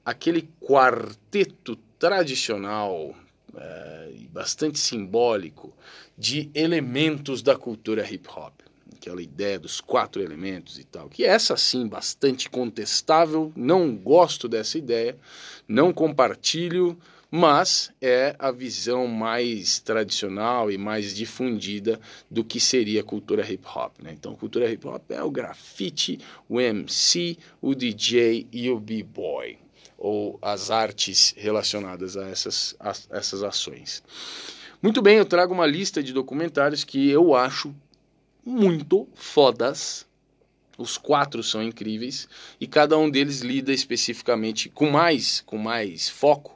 aquele 0.06 0.48
quarteto 0.62 1.76
tradicional 1.98 3.16
é, 3.56 4.12
bastante 4.32 4.78
simbólico 4.78 5.74
de 6.16 6.52
elementos 6.54 7.42
da 7.42 7.56
cultura 7.56 8.08
hip 8.08 8.30
hop. 8.30 8.54
aquela 8.96 9.24
ideia 9.24 9.58
dos 9.58 9.82
quatro 9.82 10.22
elementos 10.22 10.78
e 10.78 10.84
tal, 10.84 11.10
que 11.10 11.26
essa 11.26 11.58
sim 11.58 11.88
bastante 11.88 12.48
contestável, 12.48 13.52
não 13.56 13.96
gosto 13.96 14.48
dessa 14.48 14.78
ideia, 14.78 15.18
não 15.68 15.92
compartilho, 15.92 16.98
mas 17.36 17.92
é 18.00 18.36
a 18.38 18.52
visão 18.52 19.08
mais 19.08 19.80
tradicional 19.80 20.70
e 20.70 20.78
mais 20.78 21.16
difundida 21.16 22.00
do 22.30 22.44
que 22.44 22.60
seria 22.60 23.04
cultura 23.04 23.42
hip 23.52 23.66
hop. 23.66 23.92
Né? 24.04 24.12
Então, 24.14 24.36
cultura 24.36 24.72
hip 24.72 24.86
hop 24.86 25.10
é 25.10 25.24
o 25.24 25.32
grafite, 25.32 26.20
o 26.48 26.62
MC, 26.62 27.36
o 27.60 27.74
DJ 27.74 28.48
e 28.52 28.70
o 28.70 28.80
b-boy, 28.80 29.58
ou 29.98 30.38
as 30.44 30.70
artes 30.70 31.34
relacionadas 31.36 32.16
a 32.16 32.30
essas, 32.30 32.76
a 32.80 32.94
essas 33.10 33.42
ações. 33.42 34.04
Muito 34.80 35.02
bem, 35.02 35.18
eu 35.18 35.26
trago 35.26 35.56
uma 35.56 35.66
lista 35.66 36.04
de 36.04 36.14
documentários 36.14 36.84
que 36.84 37.10
eu 37.10 37.34
acho 37.34 37.74
muito 38.46 39.08
fodas. 39.16 40.06
Os 40.78 41.00
quatro 41.00 41.42
são 41.42 41.64
incríveis 41.64 42.28
e 42.62 42.68
cada 42.68 42.96
um 42.96 43.10
deles 43.10 43.40
lida 43.42 43.74
especificamente 43.74 44.70
com 44.70 44.92
mais, 44.92 45.42
com 45.42 45.58
mais 45.58 46.08
foco 46.08 46.53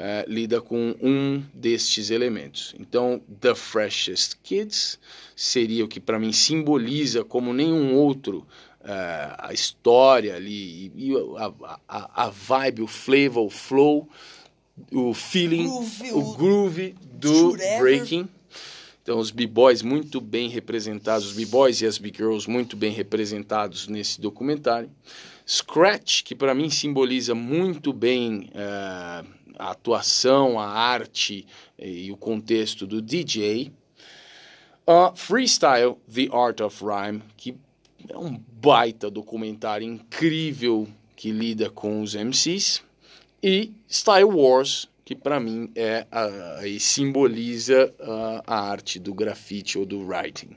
é, 0.00 0.24
lida 0.28 0.60
com 0.60 0.94
um 1.02 1.42
destes 1.52 2.10
elementos. 2.10 2.72
Então, 2.78 3.20
The 3.40 3.52
Freshest 3.56 4.36
Kids 4.44 4.96
seria 5.34 5.84
o 5.84 5.88
que 5.88 5.98
para 5.98 6.20
mim 6.20 6.32
simboliza 6.32 7.24
como 7.24 7.52
nenhum 7.52 7.96
outro 7.96 8.46
é, 8.84 9.34
a 9.36 9.52
história 9.52 10.36
ali, 10.36 10.92
e 10.94 11.12
a, 11.36 11.78
a, 11.88 12.24
a, 12.26 12.30
vibe, 12.30 12.82
o 12.82 12.86
flavor, 12.86 13.44
o 13.44 13.50
flow, 13.50 14.08
o 14.92 15.12
feeling, 15.12 15.66
groove, 15.66 16.12
o 16.12 16.34
groove 16.34 16.94
do 17.14 17.56
breaking. 17.80 18.28
Então, 19.02 19.18
os 19.18 19.32
b-boys 19.32 19.82
muito 19.82 20.20
bem 20.20 20.48
representados, 20.48 21.28
os 21.28 21.32
b-boys 21.32 21.80
e 21.80 21.86
as 21.86 21.98
b-girls 21.98 22.48
muito 22.48 22.76
bem 22.76 22.92
representados 22.92 23.88
nesse 23.88 24.20
documentário. 24.20 24.90
Scratch, 25.46 26.22
que 26.22 26.34
para 26.34 26.54
mim 26.54 26.68
simboliza 26.68 27.34
muito 27.34 27.90
bem 27.90 28.50
uh, 28.52 29.37
a 29.58 29.70
atuação, 29.70 30.58
a 30.58 30.66
arte 30.66 31.46
e 31.78 32.10
o 32.12 32.16
contexto 32.16 32.86
do 32.86 33.02
DJ. 33.02 33.72
Uh, 34.86 35.14
Freestyle, 35.14 35.96
The 36.12 36.28
Art 36.34 36.60
of 36.60 36.82
Rhyme, 36.82 37.22
que 37.36 37.56
é 38.08 38.16
um 38.16 38.40
baita 38.52 39.10
documentário 39.10 39.86
incrível 39.86 40.88
que 41.14 41.30
lida 41.30 41.68
com 41.68 42.00
os 42.00 42.14
MCs. 42.14 42.82
E 43.42 43.72
Style 43.88 44.24
Wars, 44.24 44.88
que 45.04 45.14
para 45.14 45.38
mim 45.38 45.70
é 45.74 46.06
a, 46.10 46.24
a, 46.24 46.80
simboliza 46.80 47.92
a, 48.00 48.42
a 48.46 48.70
arte 48.70 48.98
do 48.98 49.12
grafite 49.12 49.78
ou 49.78 49.84
do 49.84 50.00
writing. 50.06 50.56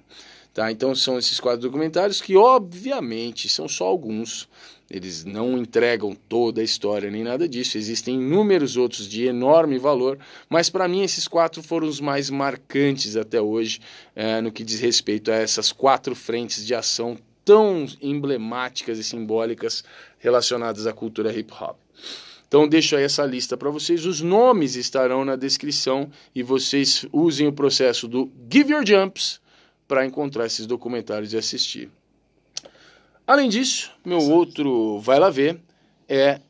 Tá? 0.53 0.71
Então 0.71 0.93
são 0.93 1.17
esses 1.17 1.39
quatro 1.39 1.61
documentários 1.61 2.21
que, 2.21 2.35
obviamente, 2.35 3.47
são 3.47 3.67
só 3.67 3.85
alguns 3.85 4.49
eles 4.91 5.23
não 5.23 5.57
entregam 5.57 6.13
toda 6.27 6.59
a 6.59 6.63
história 6.63 7.09
nem 7.09 7.23
nada 7.23 7.47
disso. 7.47 7.77
Existem 7.77 8.15
inúmeros 8.15 8.75
outros 8.75 9.07
de 9.07 9.25
enorme 9.25 9.77
valor, 9.77 10.19
mas 10.49 10.69
para 10.69 10.87
mim 10.87 11.01
esses 11.01 11.29
quatro 11.29 11.63
foram 11.63 11.87
os 11.87 12.01
mais 12.01 12.29
marcantes 12.29 13.15
até 13.15 13.39
hoje 13.39 13.79
é, 14.13 14.41
no 14.41 14.51
que 14.51 14.65
diz 14.65 14.81
respeito 14.81 15.31
a 15.31 15.35
essas 15.35 15.71
quatro 15.71 16.13
frentes 16.13 16.65
de 16.65 16.75
ação 16.75 17.17
tão 17.45 17.85
emblemáticas 18.01 18.99
e 18.99 19.03
simbólicas 19.03 19.83
relacionadas 20.19 20.85
à 20.85 20.91
cultura 20.91 21.31
hip 21.31 21.53
hop. 21.53 21.77
Então 22.47 22.67
deixo 22.67 22.97
aí 22.97 23.03
essa 23.03 23.25
lista 23.25 23.55
para 23.55 23.69
vocês. 23.69 24.05
Os 24.05 24.19
nomes 24.19 24.75
estarão 24.75 25.23
na 25.23 25.37
descrição 25.37 26.11
e 26.35 26.43
vocês 26.43 27.05
usem 27.13 27.47
o 27.47 27.53
processo 27.53 28.09
do 28.09 28.29
Give 28.51 28.73
Your 28.73 28.85
Jumps 28.85 29.39
para 29.87 30.05
encontrar 30.05 30.47
esses 30.47 30.65
documentários 30.65 31.31
e 31.31 31.37
assistir. 31.37 31.89
Além 33.31 33.47
disso, 33.47 33.89
meu 34.03 34.19
outro 34.29 34.99
vai 34.99 35.17
lá 35.17 35.29
ver 35.29 35.57
é, 36.05 36.41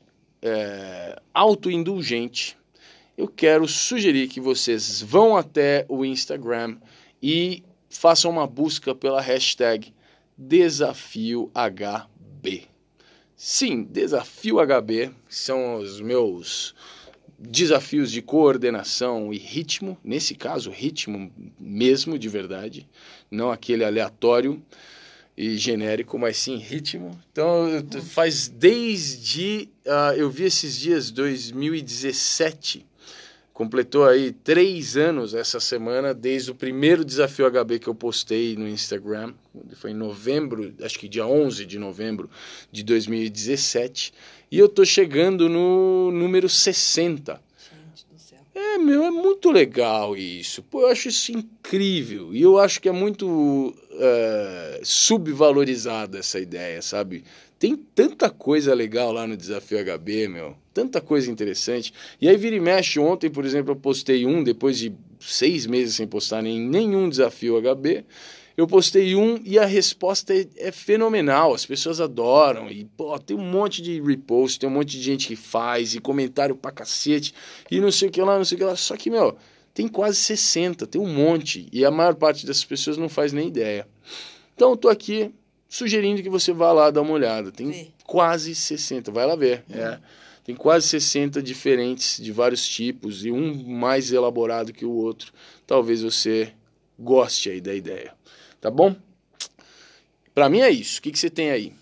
é 0.42 1.22
autoindulgente. 1.32 2.58
Eu 3.16 3.28
quero 3.28 3.68
sugerir 3.68 4.28
que 4.28 4.42
vocês 4.42 5.00
vão 5.00 5.38
até 5.38 5.86
o 5.88 6.04
Instagram 6.04 6.78
e 7.22 7.64
façam 7.88 8.32
uma 8.32 8.48
busca 8.48 8.96
pela 8.96 9.22
hashtag 9.22 9.94
DesafioHB. 10.36 11.52
Sim, 13.36 13.84
Desafio 13.84 14.58
HB 14.58 15.12
são 15.30 15.76
os 15.76 16.02
meus 16.02 16.74
desafios 17.38 18.12
de 18.12 18.24
coordenação 18.24 19.32
e 19.32 19.38
ritmo, 19.38 20.00
nesse 20.04 20.34
caso, 20.34 20.72
ritmo 20.72 21.32
mesmo 21.60 22.18
de 22.18 22.28
verdade, 22.28 22.90
não 23.30 23.52
aquele 23.52 23.84
aleatório 23.84 24.60
e 25.36 25.58
genérico, 25.58 26.20
mas 26.20 26.38
sim 26.38 26.58
ritmo. 26.58 27.20
Então 27.32 27.68
faz 28.10 28.48
desde 28.48 29.70
uh, 29.86 30.16
eu 30.16 30.30
vi 30.30 30.44
esses 30.44 30.78
dias 30.78 31.12
2017 31.12 32.86
completou 33.54 34.06
aí 34.06 34.32
três 34.32 34.98
anos 34.98 35.34
essa 35.34 35.60
semana 35.60 36.14
desde 36.14 36.50
o 36.52 36.56
primeiro 36.56 37.06
desafio 37.06 37.46
HB 37.46 37.80
que 37.80 37.88
eu 37.88 37.94
postei 37.94 38.56
no 38.56 38.68
Instagram 38.68 39.34
foi 39.76 39.92
em 39.92 39.94
novembro 39.94 40.74
acho 40.82 40.98
que 40.98 41.08
dia 41.08 41.28
11 41.28 41.66
de 41.66 41.78
novembro 41.78 42.30
de 42.72 42.82
2017 42.82 44.14
e 44.50 44.58
eu 44.58 44.68
tô 44.68 44.84
chegando 44.84 45.48
no 45.48 46.12
número 46.12 46.50
60 46.50 47.40
é, 48.54 48.78
meu, 48.78 49.04
é 49.06 49.12
muito 49.12 49.50
legal 49.50 50.16
isso. 50.16 50.62
Pô, 50.64 50.82
eu 50.82 50.88
acho 50.88 51.08
isso 51.08 51.32
incrível. 51.32 52.34
E 52.34 52.42
eu 52.42 52.58
acho 52.58 52.82
que 52.82 52.90
é 52.90 52.92
muito 52.92 53.74
uh, 53.94 54.80
subvalorizada 54.84 56.20
essa 56.20 56.40
ideia, 56.40 56.82
sabe? 56.82 57.24
Tem 57.60 57.76
tanta 57.76 58.30
coisa 58.30 58.74
legal 58.74 59.12
lá 59.12 59.28
no 59.28 59.38
Desafio 59.38 59.78
HB, 59.78 60.28
meu. 60.28 60.56
Tanta 60.74 61.00
coisa 61.00 61.30
interessante. 61.30 61.94
E 62.20 62.28
aí 62.28 62.36
vira 62.36 62.56
e 62.56 62.60
mexe. 62.60 63.00
Ontem, 63.00 63.30
por 63.30 63.46
exemplo, 63.46 63.72
eu 63.72 63.76
postei 63.76 64.26
um, 64.26 64.44
depois 64.44 64.80
de 64.80 64.92
seis 65.20 65.68
meses 65.68 65.96
sem 65.96 66.08
postar 66.08 66.42
nem, 66.42 66.60
nenhum 66.60 67.08
Desafio 67.08 67.62
HB. 67.62 68.04
Eu 68.58 68.68
postei 68.68 69.16
um 69.16 69.40
e 69.46 69.58
a 69.58 69.66
resposta 69.66 70.34
é, 70.34 70.46
é, 70.58 70.72
fenomenal, 70.72 71.54
as 71.54 71.66
pessoas 71.66 72.02
adoram. 72.02 72.70
E, 72.70 72.86
pô, 72.98 73.18
tem 73.20 73.38
um 73.38 73.46
monte 73.46 73.82
de 73.82 74.02
repost, 74.02 74.60
tem 74.60 74.70
um 74.70 74.74
monte 74.74 74.98
de 74.98 75.04
gente 75.04 75.28
que 75.28 75.36
faz, 75.36 75.96
e 75.96 76.00
comentário 76.02 76.56
pra 76.56 76.72
cacete, 76.72 77.34
e 77.70 77.80
não 77.80 77.92
sei 77.92 78.10
o 78.10 78.12
que 78.12 78.22
lá, 78.22 78.38
não 78.38 78.46
sei 78.46 78.56
o 78.56 78.60
que 78.60 78.66
lá. 78.66 78.76
Só 78.76 78.98
que, 78.98 79.10
meu, 79.10 79.38
tem 79.74 79.88
quase 79.88 80.18
60, 80.18 80.86
tem 80.88 81.00
um 81.00 81.14
monte, 81.14 81.68
e 81.72 81.86
a 81.86 81.92
maior 81.92 82.16
parte 82.16 82.46
dessas 82.46 82.66
pessoas 82.66 82.98
não 82.98 83.10
faz 83.10 83.32
nem 83.32 83.48
ideia. 83.48 83.88
Então, 84.54 84.72
eu 84.72 84.78
tô 84.78 84.90
aqui 84.90 85.34
sugerindo 85.68 86.22
que 86.22 86.30
você 86.30 86.52
vá 86.52 86.74
lá 86.74 86.92
dar 86.92 87.02
uma 87.02 87.14
olhada. 87.14 87.52
Tem 87.52 87.72
Sim. 87.72 87.94
quase 88.04 88.54
60, 88.54 89.12
vai 89.12 89.26
lá 89.26 89.36
ver. 89.36 89.64
Uhum. 89.70 89.80
É. 89.80 90.02
Tem 90.44 90.56
quase 90.56 90.88
60 90.88 91.42
diferentes 91.42 92.22
de 92.22 92.32
vários 92.32 92.68
tipos 92.68 93.24
e 93.24 93.32
um 93.32 93.64
mais 93.64 94.12
elaborado 94.12 94.74
que 94.74 94.84
o 94.84 94.92
outro. 94.92 95.32
Talvez 95.66 96.02
você 96.02 96.54
goste 97.00 97.50
aí 97.50 97.62
da 97.62 97.74
ideia. 97.74 98.14
Tá 98.60 98.70
bom? 98.70 98.96
Pra 100.34 100.50
mim 100.50 100.60
é 100.60 100.70
isso. 100.70 101.00
O 101.00 101.02
que, 101.04 101.12
que 101.12 101.20
você 101.20 101.30
tem 101.30 101.52
aí? 101.52 101.74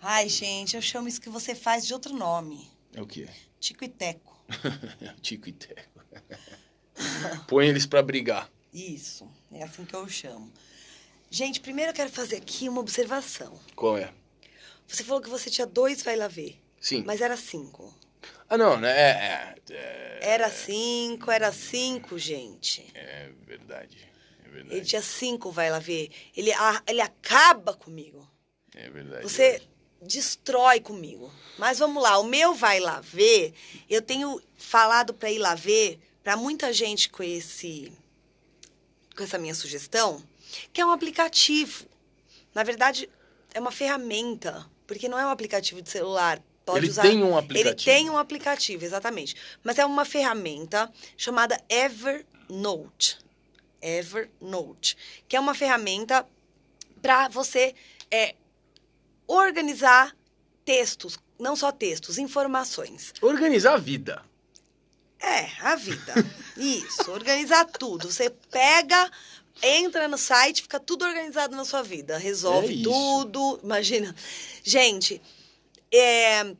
Ai, 0.00 0.28
gente, 0.28 0.76
eu 0.76 0.82
chamo 0.82 1.08
isso 1.08 1.20
que 1.20 1.30
você 1.30 1.54
faz 1.54 1.86
de 1.86 1.94
outro 1.94 2.14
nome. 2.14 2.68
É 2.92 3.00
o 3.00 3.06
quê? 3.06 3.28
Tico 3.58 3.84
e 3.84 3.88
Teco. 3.88 4.36
Tico 5.22 5.48
e 5.48 5.52
Teco. 5.52 6.04
Põe 7.48 7.68
eles 7.68 7.86
para 7.86 8.02
brigar. 8.02 8.50
Isso, 8.72 9.28
é 9.52 9.62
assim 9.62 9.84
que 9.84 9.94
eu 9.94 10.08
chamo. 10.08 10.50
Gente, 11.30 11.60
primeiro 11.60 11.90
eu 11.90 11.94
quero 11.94 12.10
fazer 12.10 12.36
aqui 12.36 12.68
uma 12.68 12.80
observação. 12.80 13.58
Qual 13.74 13.96
é? 13.96 14.12
Você 14.86 15.02
falou 15.02 15.22
que 15.22 15.28
você 15.28 15.48
tinha 15.50 15.66
dois 15.66 16.02
vai 16.02 16.16
lá 16.16 16.28
ver. 16.28 16.60
Sim. 16.80 17.02
Mas 17.06 17.20
era 17.20 17.36
cinco. 17.36 17.94
Ah, 18.48 18.58
não, 18.58 18.78
né? 18.78 18.90
É, 18.90 19.10
é, 19.10 19.54
é, 19.70 20.18
era 20.20 20.50
cinco, 20.50 21.30
era 21.30 21.50
cinco, 21.52 22.18
gente. 22.18 22.84
É 22.94 23.30
verdade 23.46 24.12
verdade. 24.52 24.76
Ele 24.76 24.84
tinha 24.84 25.02
cinco, 25.02 25.50
vai 25.50 25.70
lá 25.70 25.78
ver. 25.78 26.10
Ele, 26.36 26.52
a, 26.52 26.82
ele 26.86 27.00
acaba 27.00 27.74
comigo. 27.74 28.28
É 28.74 28.88
verdade. 28.90 29.22
Você 29.22 29.42
é 29.42 29.62
destrói 30.02 30.80
comigo. 30.80 31.32
Mas 31.58 31.78
vamos 31.78 32.02
lá, 32.02 32.18
o 32.18 32.24
meu 32.24 32.54
vai 32.54 32.78
lá 32.80 33.00
ver. 33.00 33.54
Eu 33.88 34.02
tenho 34.02 34.40
falado 34.56 35.14
para 35.14 35.30
ir 35.30 35.38
lá 35.38 35.54
ver 35.54 35.98
para 36.22 36.36
muita 36.36 36.72
gente 36.72 37.08
com 37.08 37.22
esse 37.22 37.92
com 39.16 39.22
essa 39.22 39.38
minha 39.38 39.54
sugestão, 39.54 40.22
que 40.72 40.80
é 40.80 40.86
um 40.86 40.90
aplicativo. 40.90 41.84
Na 42.54 42.62
verdade, 42.62 43.10
é 43.52 43.60
uma 43.60 43.72
ferramenta, 43.72 44.66
porque 44.86 45.08
não 45.08 45.18
é 45.18 45.26
um 45.26 45.30
aplicativo 45.30 45.82
de 45.82 45.90
celular. 45.90 46.42
Pode 46.64 46.78
ele 46.78 46.90
usar. 46.90 47.02
tem 47.02 47.22
um 47.22 47.36
aplicativo. 47.36 47.90
Ele 47.90 47.98
tem 47.98 48.10
um 48.10 48.16
aplicativo, 48.16 48.84
exatamente. 48.84 49.36
Mas 49.62 49.78
é 49.78 49.84
uma 49.84 50.04
ferramenta 50.04 50.90
chamada 51.16 51.60
Evernote. 51.68 53.18
Evernote, 53.82 54.96
que 55.28 55.36
é 55.36 55.40
uma 55.40 55.54
ferramenta 55.54 56.26
para 57.02 57.28
você 57.28 57.74
é, 58.10 58.36
organizar 59.26 60.16
textos, 60.64 61.18
não 61.38 61.56
só 61.56 61.72
textos, 61.72 62.16
informações. 62.16 63.12
Organizar 63.20 63.74
a 63.74 63.78
vida. 63.78 64.22
É, 65.22 65.48
a 65.60 65.76
vida. 65.76 66.12
Isso, 66.56 67.10
organizar 67.12 67.64
tudo. 67.66 68.10
Você 68.10 68.28
pega, 68.50 69.10
entra 69.62 70.08
no 70.08 70.18
site, 70.18 70.62
fica 70.62 70.80
tudo 70.80 71.04
organizado 71.04 71.54
na 71.56 71.64
sua 71.64 71.82
vida. 71.82 72.18
Resolve 72.18 72.80
É 72.80 72.82
tudo. 72.82 73.60
Imagina. 73.62 74.14
Gente, 74.64 75.22
é, 75.92 76.54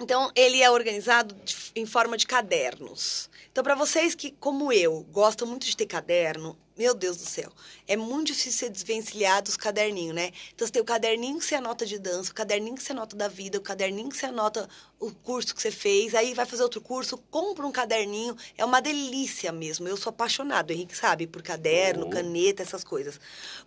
então 0.00 0.30
ele 0.34 0.62
é 0.62 0.70
organizado 0.70 1.34
de- 1.44 1.56
em 1.76 1.84
forma 1.84 2.16
de 2.16 2.26
cadernos. 2.26 3.28
Então, 3.52 3.62
para 3.62 3.74
vocês 3.74 4.14
que, 4.14 4.30
como 4.30 4.72
eu, 4.72 5.02
gostam 5.10 5.46
muito 5.46 5.66
de 5.66 5.76
ter 5.76 5.86
caderno, 5.86 6.56
meu 6.80 6.94
Deus 6.94 7.18
do 7.18 7.26
céu, 7.26 7.52
é 7.86 7.94
muito 7.94 8.28
difícil 8.28 8.52
ser 8.52 8.70
desvencilhar 8.70 9.42
dos 9.42 9.54
caderninhos, 9.54 10.14
né? 10.14 10.32
Então, 10.54 10.66
você 10.66 10.72
tem 10.72 10.80
o 10.80 10.84
caderninho 10.84 11.38
que 11.38 11.44
você 11.44 11.56
anota 11.56 11.84
de 11.84 11.98
dança, 11.98 12.32
o 12.32 12.34
caderninho 12.34 12.74
que 12.74 12.82
você 12.82 12.92
anota 12.92 13.14
da 13.14 13.28
vida, 13.28 13.58
o 13.58 13.60
caderninho 13.60 14.08
que 14.08 14.16
você 14.16 14.24
anota 14.24 14.66
o 14.98 15.12
curso 15.12 15.54
que 15.54 15.60
você 15.60 15.70
fez, 15.70 16.14
aí 16.14 16.32
vai 16.32 16.46
fazer 16.46 16.62
outro 16.62 16.80
curso, 16.80 17.18
compra 17.30 17.66
um 17.66 17.70
caderninho. 17.70 18.34
É 18.56 18.64
uma 18.64 18.80
delícia 18.80 19.52
mesmo. 19.52 19.86
Eu 19.88 19.96
sou 19.98 20.08
apaixonado, 20.08 20.70
o 20.70 20.72
Henrique 20.72 20.96
sabe, 20.96 21.26
por 21.26 21.42
caderno, 21.42 22.06
Oh. 22.06 22.10
caneta, 22.10 22.62
essas 22.62 22.82
coisas. 22.82 23.20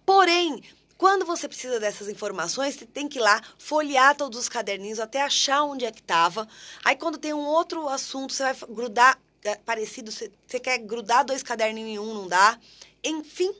Porém, 0.03 0.63
quando 0.97 1.23
você 1.23 1.47
precisa 1.47 1.79
dessas 1.79 2.09
informações, 2.09 2.73
você 2.73 2.85
tem 2.87 3.07
que 3.07 3.19
ir 3.19 3.21
lá 3.21 3.39
folhear 3.59 4.15
todos 4.15 4.39
os 4.39 4.49
caderninhos 4.49 4.99
até 4.99 5.21
achar 5.21 5.61
onde 5.63 5.85
é 5.85 5.91
que 5.91 6.01
estava. 6.01 6.47
Aí, 6.83 6.95
quando 6.95 7.19
tem 7.19 7.31
um 7.31 7.45
outro 7.45 7.87
assunto, 7.89 8.33
você 8.33 8.41
vai 8.41 8.55
grudar 8.69 9.19
é, 9.43 9.55
parecido, 9.55 10.11
você, 10.11 10.31
você 10.47 10.59
quer 10.59 10.77
grudar 10.79 11.25
dois 11.25 11.43
caderninhos 11.43 11.89
em 11.91 11.99
um, 11.99 12.13
não 12.13 12.27
dá. 12.27 12.57
Enfim, 13.03 13.53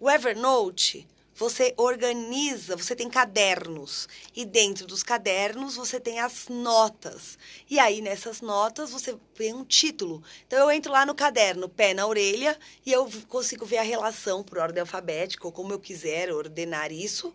o 0.00 0.10
Evernote, 0.10 1.06
você 1.38 1.72
organiza, 1.76 2.76
você 2.76 2.96
tem 2.96 3.08
cadernos. 3.08 4.08
E 4.34 4.44
dentro 4.44 4.86
dos 4.86 5.02
cadernos, 5.02 5.76
você 5.76 6.00
tem 6.00 6.18
as 6.18 6.48
notas. 6.48 7.38
E 7.70 7.78
aí, 7.78 8.00
nessas 8.00 8.40
notas, 8.40 8.90
você 8.90 9.16
tem 9.34 9.54
um 9.54 9.64
título. 9.64 10.22
Então, 10.46 10.58
eu 10.58 10.70
entro 10.70 10.90
lá 10.90 11.06
no 11.06 11.14
caderno, 11.14 11.68
pé 11.68 11.94
na 11.94 12.06
orelha, 12.06 12.58
e 12.84 12.90
eu 12.90 13.08
consigo 13.28 13.64
ver 13.64 13.76
a 13.76 13.82
relação 13.82 14.42
por 14.42 14.58
ordem 14.58 14.80
alfabética, 14.80 15.46
ou 15.46 15.52
como 15.52 15.72
eu 15.72 15.78
quiser 15.78 16.32
ordenar 16.32 16.90
isso, 16.90 17.32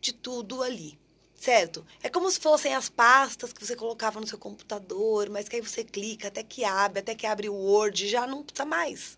de 0.00 0.12
tudo 0.12 0.62
ali. 0.62 0.98
Certo? 1.36 1.86
É 2.02 2.10
como 2.10 2.30
se 2.30 2.38
fossem 2.38 2.74
as 2.74 2.90
pastas 2.90 3.50
que 3.50 3.64
você 3.64 3.74
colocava 3.74 4.20
no 4.20 4.26
seu 4.26 4.38
computador, 4.38 5.30
mas 5.30 5.48
que 5.48 5.56
aí 5.56 5.62
você 5.62 5.82
clica 5.82 6.28
até 6.28 6.42
que 6.42 6.64
abre, 6.64 6.98
até 6.98 7.14
que 7.14 7.26
abre 7.26 7.48
o 7.48 7.54
Word, 7.54 8.06
já 8.06 8.26
não 8.26 8.42
precisa 8.42 8.66
mais, 8.66 9.16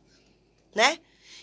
né? 0.72 1.00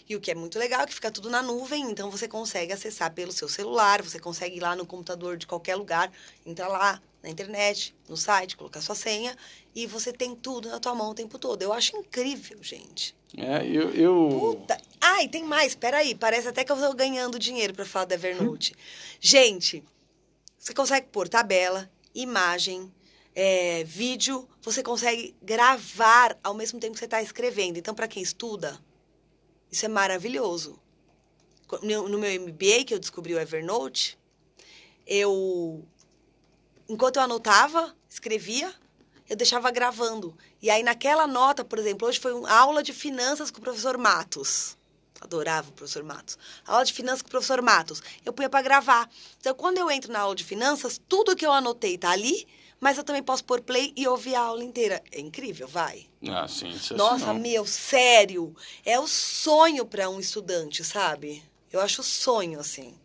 E 0.10 0.16
o 0.16 0.20
que 0.20 0.32
é 0.32 0.36
muito 0.36 0.58
legal 0.58 0.82
é 0.82 0.88
que 0.88 0.94
fica 0.96 1.12
tudo 1.12 1.30
na 1.30 1.40
nuvem, 1.40 1.92
então 1.92 2.10
você 2.10 2.28
consegue 2.28 2.74
acessar 2.74 3.14
pelo 3.14 3.32
seu 3.32 3.48
celular, 3.48 4.02
você 4.02 4.20
consegue 4.20 4.58
ir 4.58 4.60
lá 4.60 4.76
no 4.76 4.84
computador 4.84 5.38
de 5.38 5.46
qualquer 5.46 5.76
lugar, 5.76 6.12
entrar 6.44 6.68
lá 6.68 7.00
na 7.22 7.30
internet, 7.30 7.96
no 8.08 8.18
site, 8.18 8.58
colocar 8.58 8.82
sua 8.82 8.96
senha 8.96 9.38
e 9.76 9.86
você 9.86 10.12
tem 10.12 10.36
tudo 10.36 10.68
na 10.68 10.80
tua 10.80 10.96
mão 10.96 11.12
o 11.12 11.14
tempo 11.14 11.38
todo. 11.38 11.62
Eu 11.62 11.72
acho 11.72 11.96
incrível, 11.96 12.58
gente. 12.64 13.16
É, 13.38 13.64
eu. 13.68 13.94
eu... 13.94 14.56
Puta. 14.58 14.78
E 15.22 15.28
tem 15.28 15.44
mais, 15.44 15.76
peraí. 15.76 16.16
Parece 16.16 16.48
até 16.48 16.64
que 16.64 16.72
eu 16.72 16.78
tô 16.78 16.94
ganhando 16.94 17.38
dinheiro 17.38 17.74
pra 17.74 17.86
falar 17.86 18.06
do 18.06 18.14
Evernote. 18.14 18.74
Gente, 19.20 19.84
você 20.58 20.74
consegue 20.74 21.08
pôr 21.08 21.28
tabela, 21.28 21.92
imagem, 22.16 22.90
é, 23.36 23.84
vídeo, 23.84 24.48
você 24.62 24.82
consegue 24.82 25.36
gravar 25.42 26.38
ao 26.42 26.54
mesmo 26.54 26.80
tempo 26.80 26.94
que 26.94 27.00
você 27.00 27.06
está 27.06 27.22
escrevendo. 27.22 27.78
Então, 27.78 27.94
para 27.94 28.08
quem 28.08 28.24
estuda, 28.24 28.80
isso 29.72 29.86
é 29.86 29.90
maravilhoso. 29.90 30.80
No 31.84 32.18
meu 32.18 32.42
MBA, 32.42 32.86
que 32.86 32.94
eu 32.94 33.00
descobri 33.00 33.34
o 33.34 33.40
Evernote, 33.40 34.18
eu. 35.06 35.86
Enquanto 36.88 37.18
eu 37.18 37.24
anotava, 37.24 37.96
escrevia, 38.10 38.74
eu 39.30 39.36
deixava 39.36 39.70
gravando. 39.70 40.36
E 40.60 40.72
aí, 40.72 40.82
naquela 40.82 41.28
nota, 41.28 41.64
por 41.64 41.78
exemplo, 41.78 42.08
hoje 42.08 42.20
foi 42.20 42.34
uma 42.34 42.52
aula 42.52 42.82
de 42.82 42.92
finanças 42.92 43.52
com 43.52 43.60
o 43.60 43.62
professor 43.62 43.98
Matos. 43.98 44.76
Adorava 45.22 45.70
o 45.70 45.74
professor 45.74 46.04
Matos. 46.04 46.38
Aula 46.66 46.84
de 46.84 46.94
finanças 46.94 47.22
com 47.22 47.28
o 47.28 47.32
professor 47.32 47.62
Matos. 47.62 48.02
Eu 48.26 48.34
punha 48.34 48.50
para 48.50 48.64
gravar. 48.64 49.08
Então, 49.40 49.54
quando 49.54 49.78
eu 49.78 49.92
entro 49.92 50.12
na 50.12 50.22
aula 50.22 50.36
de 50.36 50.44
finanças, 50.44 51.00
tudo 51.08 51.36
que 51.36 51.46
eu 51.46 51.52
anotei 51.52 51.98
tá 51.98 52.10
ali, 52.10 52.48
mas 52.80 52.98
eu 52.98 53.04
também 53.04 53.24
posso 53.24 53.44
pôr 53.44 53.62
play 53.62 53.94
e 53.96 54.08
ouvir 54.08 54.36
a 54.36 54.42
aula 54.42 54.64
inteira. 54.64 55.02
É 55.12 55.20
incrível, 55.20 55.68
vai. 55.68 56.08
Ah, 56.28 56.48
sim, 56.48 56.70
isso 56.70 56.94
é 56.94 56.98
Nossa, 56.98 57.32
assim, 57.32 57.40
meu, 57.40 57.66
sério. 57.66 58.56
É 58.86 59.00
o 59.00 59.08
sonho 59.08 59.86
para 59.86 60.10
um 60.10 60.20
estudante, 60.20 60.84
sabe? 60.84 61.44
Eu 61.72 61.82
acho 61.82 62.02
sonho, 62.04 62.60
assim. 62.60 62.96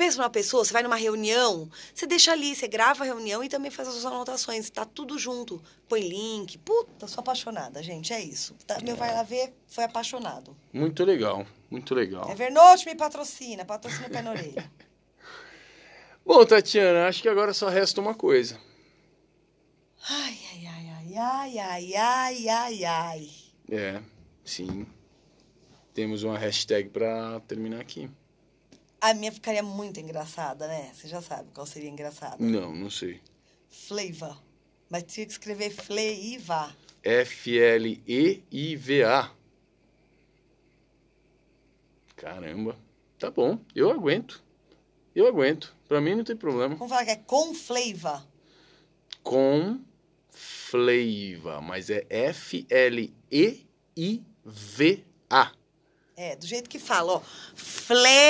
Pensa 0.00 0.16
numa 0.16 0.30
pessoa, 0.30 0.64
você 0.64 0.72
vai 0.72 0.82
numa 0.82 0.96
reunião, 0.96 1.68
você 1.94 2.06
deixa 2.06 2.32
ali, 2.32 2.56
você 2.56 2.66
grava 2.66 3.04
a 3.04 3.06
reunião 3.06 3.44
e 3.44 3.50
também 3.50 3.70
faz 3.70 3.86
as 3.86 3.92
suas 3.92 4.06
anotações. 4.06 4.70
Tá 4.70 4.86
tudo 4.86 5.18
junto. 5.18 5.62
Põe 5.86 6.00
link. 6.00 6.56
Puta, 6.56 7.06
sou 7.06 7.20
apaixonada, 7.20 7.82
gente. 7.82 8.10
É 8.10 8.18
isso. 8.18 8.54
Tá, 8.66 8.78
Meu 8.82 8.96
vai 8.96 9.12
lá 9.12 9.22
ver, 9.22 9.52
foi 9.66 9.84
apaixonado. 9.84 10.56
Muito 10.72 11.04
legal, 11.04 11.44
muito 11.70 11.94
legal. 11.94 12.30
Evernote 12.30 12.86
me 12.86 12.94
patrocina, 12.94 13.62
patrocina 13.66 14.06
o 14.06 14.10
pé 14.10 14.22
na 14.22 14.30
orelha. 14.30 14.72
Bom, 16.24 16.46
Tatiana, 16.46 17.06
acho 17.06 17.20
que 17.20 17.28
agora 17.28 17.52
só 17.52 17.68
resta 17.68 18.00
uma 18.00 18.14
coisa. 18.14 18.58
Ai, 20.08 20.38
ai, 20.52 20.66
ai, 20.66 20.90
ai, 21.16 21.58
ai, 21.58 21.94
ai, 21.96 22.48
ai, 22.48 22.84
ai. 22.84 23.30
É, 23.70 24.02
sim. 24.44 24.86
Temos 25.92 26.22
uma 26.22 26.38
hashtag 26.38 26.88
para 26.88 27.40
terminar 27.40 27.80
aqui. 27.80 28.08
A 29.00 29.12
minha 29.14 29.32
ficaria 29.32 29.62
muito 29.62 29.98
engraçada, 30.00 30.66
né? 30.68 30.90
Você 30.94 31.08
já 31.08 31.20
sabe 31.20 31.50
qual 31.52 31.66
seria 31.66 31.88
engraçada. 31.90 32.36
Não, 32.38 32.74
não 32.74 32.90
sei. 32.90 33.20
Fleiva. 33.68 34.38
Mas 34.88 35.04
tinha 35.04 35.26
que 35.26 35.32
escrever 35.32 35.70
Fleiva. 35.70 36.74
F-L-E-I-V-A. 37.02 38.10
Caramba. 42.16 42.76
Tá 43.18 43.30
bom, 43.30 43.58
eu 43.74 43.90
aguento. 43.90 44.42
Eu 45.14 45.26
aguento. 45.26 45.74
Pra 45.88 46.00
mim 46.00 46.14
não 46.14 46.24
tem 46.24 46.36
problema. 46.36 46.74
Vamos 46.74 46.90
falar 46.90 47.04
que 47.04 47.10
é 47.10 47.16
com 47.16 47.54
Fleiva. 47.54 48.26
Com 49.22 49.80
flavor, 50.70 51.60
mas 51.60 51.90
é 51.90 52.06
F-L-E-I-V-A. 52.08 53.10
É, 56.16 56.36
do 56.36 56.46
jeito 56.46 56.70
que 56.70 56.78
fala, 56.78 57.14
ó. 57.14 57.22
Fleiva. 57.54 58.22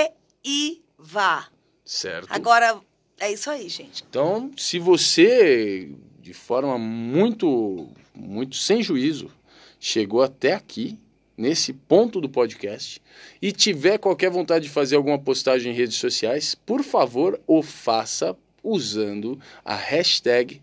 Certo? 1.84 2.28
Agora, 2.30 2.80
é 3.18 3.30
isso 3.30 3.50
aí, 3.50 3.68
gente. 3.68 4.02
Então, 4.08 4.50
se 4.56 4.78
você, 4.78 5.90
de 6.20 6.32
forma 6.32 6.78
muito, 6.78 7.88
muito 8.14 8.56
sem 8.56 8.82
juízo, 8.82 9.30
chegou 9.78 10.22
até 10.22 10.54
aqui, 10.54 10.98
nesse 11.36 11.74
ponto 11.74 12.20
do 12.20 12.28
podcast, 12.28 13.02
e 13.42 13.52
tiver 13.52 13.98
qualquer 13.98 14.30
vontade 14.30 14.64
de 14.64 14.70
fazer 14.70 14.96
alguma 14.96 15.18
postagem 15.18 15.72
em 15.72 15.76
redes 15.76 15.96
sociais, 15.96 16.54
por 16.54 16.82
favor, 16.82 17.38
o 17.46 17.62
faça 17.62 18.36
usando 18.62 19.38
a 19.64 19.74
hashtag 19.74 20.62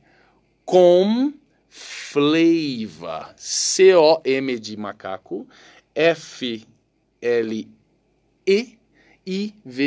ComFlava. 1.78 3.34
C-O-M 3.38 4.60
de 4.60 4.76
macaco, 4.78 5.48
F-L-E-I-V 5.94 6.62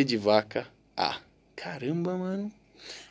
de 0.04 0.16
vaca, 0.16 0.66
A. 0.96 1.18
Caramba, 1.56 2.16
mano. 2.16 2.52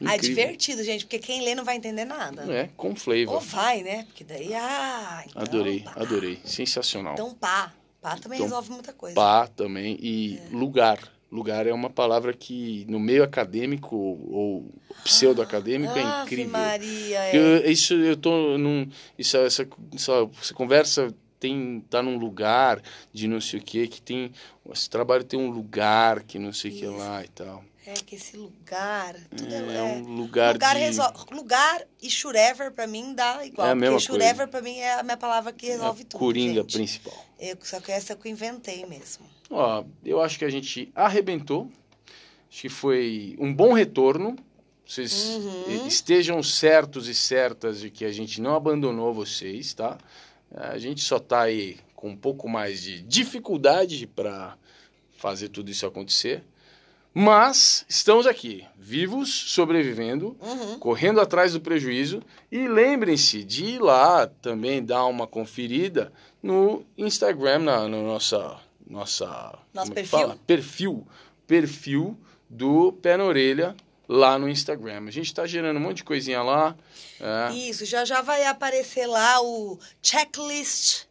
Ah, 0.04 0.14
é 0.14 0.16
Incrível. 0.16 0.36
divertido, 0.36 0.84
gente, 0.84 1.06
porque 1.06 1.20
quem 1.20 1.42
lê 1.44 1.54
não 1.54 1.64
vai 1.64 1.76
entender 1.76 2.06
nada. 2.06 2.52
É, 2.52 2.70
com 2.76 2.96
flavor. 2.96 3.36
Ou 3.36 3.40
vai, 3.40 3.84
né? 3.84 4.04
Porque 4.06 4.24
daí, 4.24 4.54
ah, 4.54 5.24
então, 5.28 5.42
adorei, 5.42 5.82
pá. 5.82 5.94
adorei. 5.96 6.40
Sensacional. 6.44 7.14
Então, 7.14 7.34
pá. 7.36 7.74
Pá 8.02 8.18
também 8.18 8.38
Então, 8.38 8.48
resolve 8.48 8.72
muita 8.72 8.94
coisa. 8.94 9.16
Pá 9.16 9.48
também. 9.48 9.98
E 10.02 10.40
lugar. 10.52 11.00
Lugar 11.32 11.68
é 11.68 11.74
uma 11.74 11.90
palavra 11.92 12.34
que 12.34 12.86
no 12.90 13.00
meio 13.00 13.24
acadêmico 13.24 13.96
ou 13.96 14.66
pseudo-acadêmico 15.04 15.98
é 15.98 16.02
Ave 16.02 16.24
incrível. 16.24 16.52
Maria, 16.52 17.20
é. 17.26 17.36
Eu- 17.38 17.72
isso 17.72 17.94
eu 17.94 18.18
tô 18.18 18.58
num. 18.58 18.90
Isso, 19.18 19.38
essa, 19.38 19.68
essa, 19.94 20.30
essa 20.42 20.54
conversa 20.54 21.14
tem 21.40 21.84
tá 21.90 22.02
num 22.02 22.18
lugar 22.18 22.82
de 23.14 23.28
não 23.28 23.40
sei 23.40 23.60
o 23.60 23.64
que, 23.64 23.88
que 23.88 24.02
tem. 24.02 24.32
Esse 24.72 24.90
trabalho 24.90 25.24
tem 25.24 25.40
um 25.40 25.50
lugar 25.50 26.24
que 26.24 26.40
não 26.40 26.52
sei 26.52 26.72
o 26.72 26.76
que 26.76 26.86
lá 26.88 27.24
e 27.24 27.28
tal. 27.28 27.64
É 27.86 27.94
que 27.94 28.16
esse 28.16 28.36
lugar. 28.38 29.16
Tudo 29.36 29.54
É, 29.54 29.78
é, 29.78 29.84
um 29.84 30.02
lugar, 30.16 30.54
lugar, 30.54 30.76
de. 30.76 30.82
resol- 30.82 31.14
lugar 31.32 31.82
e 32.02 32.10
churever 32.10 32.72
pra 32.72 32.86
mim 32.86 33.14
dá 33.16 33.44
igual. 33.46 33.68
É 33.68 33.72
a 33.72 33.76
mesma 33.76 33.96
porque 33.98 34.06
churever 34.14 34.48
pra 34.48 34.62
mim 34.62 34.78
é 34.78 35.00
a 35.00 35.04
minha 35.04 35.18
palavra 35.18 35.52
que 35.54 35.66
resolve 35.68 36.02
a 36.04 36.06
tudo. 36.06 36.20
Coringa 36.20 36.62
gente. 36.62 36.74
principal. 36.74 37.26
Eu, 37.40 37.58
só 37.64 37.80
que 37.80 37.92
essa 37.92 38.16
que 38.16 38.28
eu 38.28 38.32
inventei 38.32 38.86
mesmo. 38.86 39.26
Ó, 39.50 39.84
eu 40.06 40.22
acho 40.22 40.38
que 40.38 40.46
a 40.46 40.50
gente 40.50 40.92
arrebentou. 40.96 41.72
Acho 42.50 42.62
que 42.62 42.70
foi 42.70 43.36
um 43.40 43.54
bom 43.54 43.74
retorno. 43.74 44.36
Vocês 44.86 45.14
Uhum. 45.38 45.86
estejam 45.88 46.42
certos 46.42 47.08
e 47.08 47.14
certas 47.14 47.80
de 47.80 47.90
que 47.92 48.04
a 48.06 48.12
gente 48.12 48.42
não 48.42 48.56
abandonou 48.56 49.14
vocês, 49.14 49.74
tá? 49.74 49.98
A 50.52 50.78
gente 50.80 51.02
só 51.02 51.20
tá 51.20 51.42
aí 51.42 51.78
com 51.96 52.10
um 52.10 52.18
pouco 52.18 52.50
mais 52.50 52.82
de 52.82 53.02
dificuldade 53.04 54.08
para 54.08 54.58
fazer 55.16 55.50
tudo 55.50 55.70
isso 55.70 55.86
acontecer. 55.86 56.44
Mas 57.14 57.86
estamos 57.90 58.26
aqui, 58.26 58.64
vivos, 58.78 59.30
sobrevivendo, 59.30 60.36
Uhum. 60.42 60.80
correndo 60.80 61.20
atrás 61.20 61.54
do 61.54 61.62
prejuízo. 61.62 62.22
E 62.52 62.68
lembrem-se 62.68 63.44
de 63.44 63.66
ir 63.66 63.80
lá 63.82 64.26
também 64.26 64.84
dar 64.84 65.06
uma 65.06 65.28
conferida 65.28 66.12
no 66.42 66.84
Instagram, 66.98 67.60
na, 67.60 67.88
na 67.88 68.02
nossa, 68.02 68.58
nossa 68.90 69.58
Nosso 69.74 69.92
é 69.92 69.96
perfil? 69.96 70.20
fala? 70.20 70.40
perfil 70.48 71.08
perfil 71.48 72.18
do 72.50 72.92
Pé 72.94 73.16
na 73.18 73.24
Orelha 73.24 73.76
lá 74.08 74.38
no 74.40 74.50
Instagram. 74.50 75.06
A 75.08 75.12
gente 75.12 75.28
está 75.28 75.46
gerando 75.46 75.78
um 75.78 75.82
monte 75.82 75.98
de 75.98 76.04
coisinha 76.04 76.42
lá. 76.42 76.76
é. 77.20 77.54
Isso, 77.54 77.86
já 77.86 78.04
já 78.04 78.22
vai 78.22 78.44
aparecer 78.46 79.06
lá 79.06 79.40
o 79.42 79.78
checklist, 80.02 81.06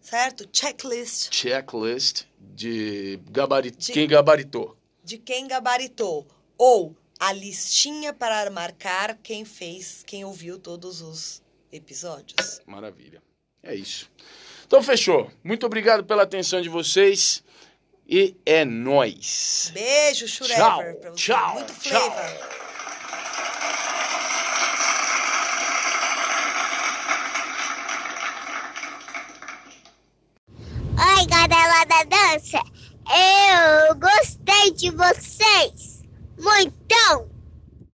certo? 0.00 0.48
Checklist 0.52 1.32
checklist 1.34 2.24
de 2.38 3.20
gabarit... 3.30 3.76
De- 3.76 3.92
quem 3.92 4.08
gabaritou. 4.08 4.76
de 5.04 5.18
quem 5.18 5.46
gabaritou. 5.46 6.26
Ou 6.58 6.96
a 7.20 7.32
listinha 7.32 8.12
para 8.14 8.50
marcar 8.50 9.16
quem 9.22 9.44
fez, 9.44 10.02
quem 10.06 10.24
ouviu 10.24 10.58
todos 10.58 11.00
os 11.02 11.42
episódios. 11.70 12.60
Maravilha. 12.66 13.22
É 13.62 13.74
isso. 13.74 14.10
Então 14.66 14.82
fechou. 14.82 15.30
Muito 15.44 15.64
obrigado 15.66 16.04
pela 16.04 16.22
atenção 16.24 16.60
de 16.60 16.68
vocês 16.68 17.42
e 18.08 18.34
é 18.44 18.64
nóis. 18.64 19.70
Beijo, 19.72 20.26
Tchau, 20.26 20.46
Shurever, 20.46 20.96
você. 21.02 21.14
tchau, 21.14 21.54
Muito 21.54 21.74
tchau. 21.80 22.16
Oi, 30.98 31.26
galera 31.26 31.84
da 31.84 32.02
dança. 32.04 32.58
Eu 33.08 33.94
gostei 33.96 34.72
de 34.72 34.90
você. 34.90 35.36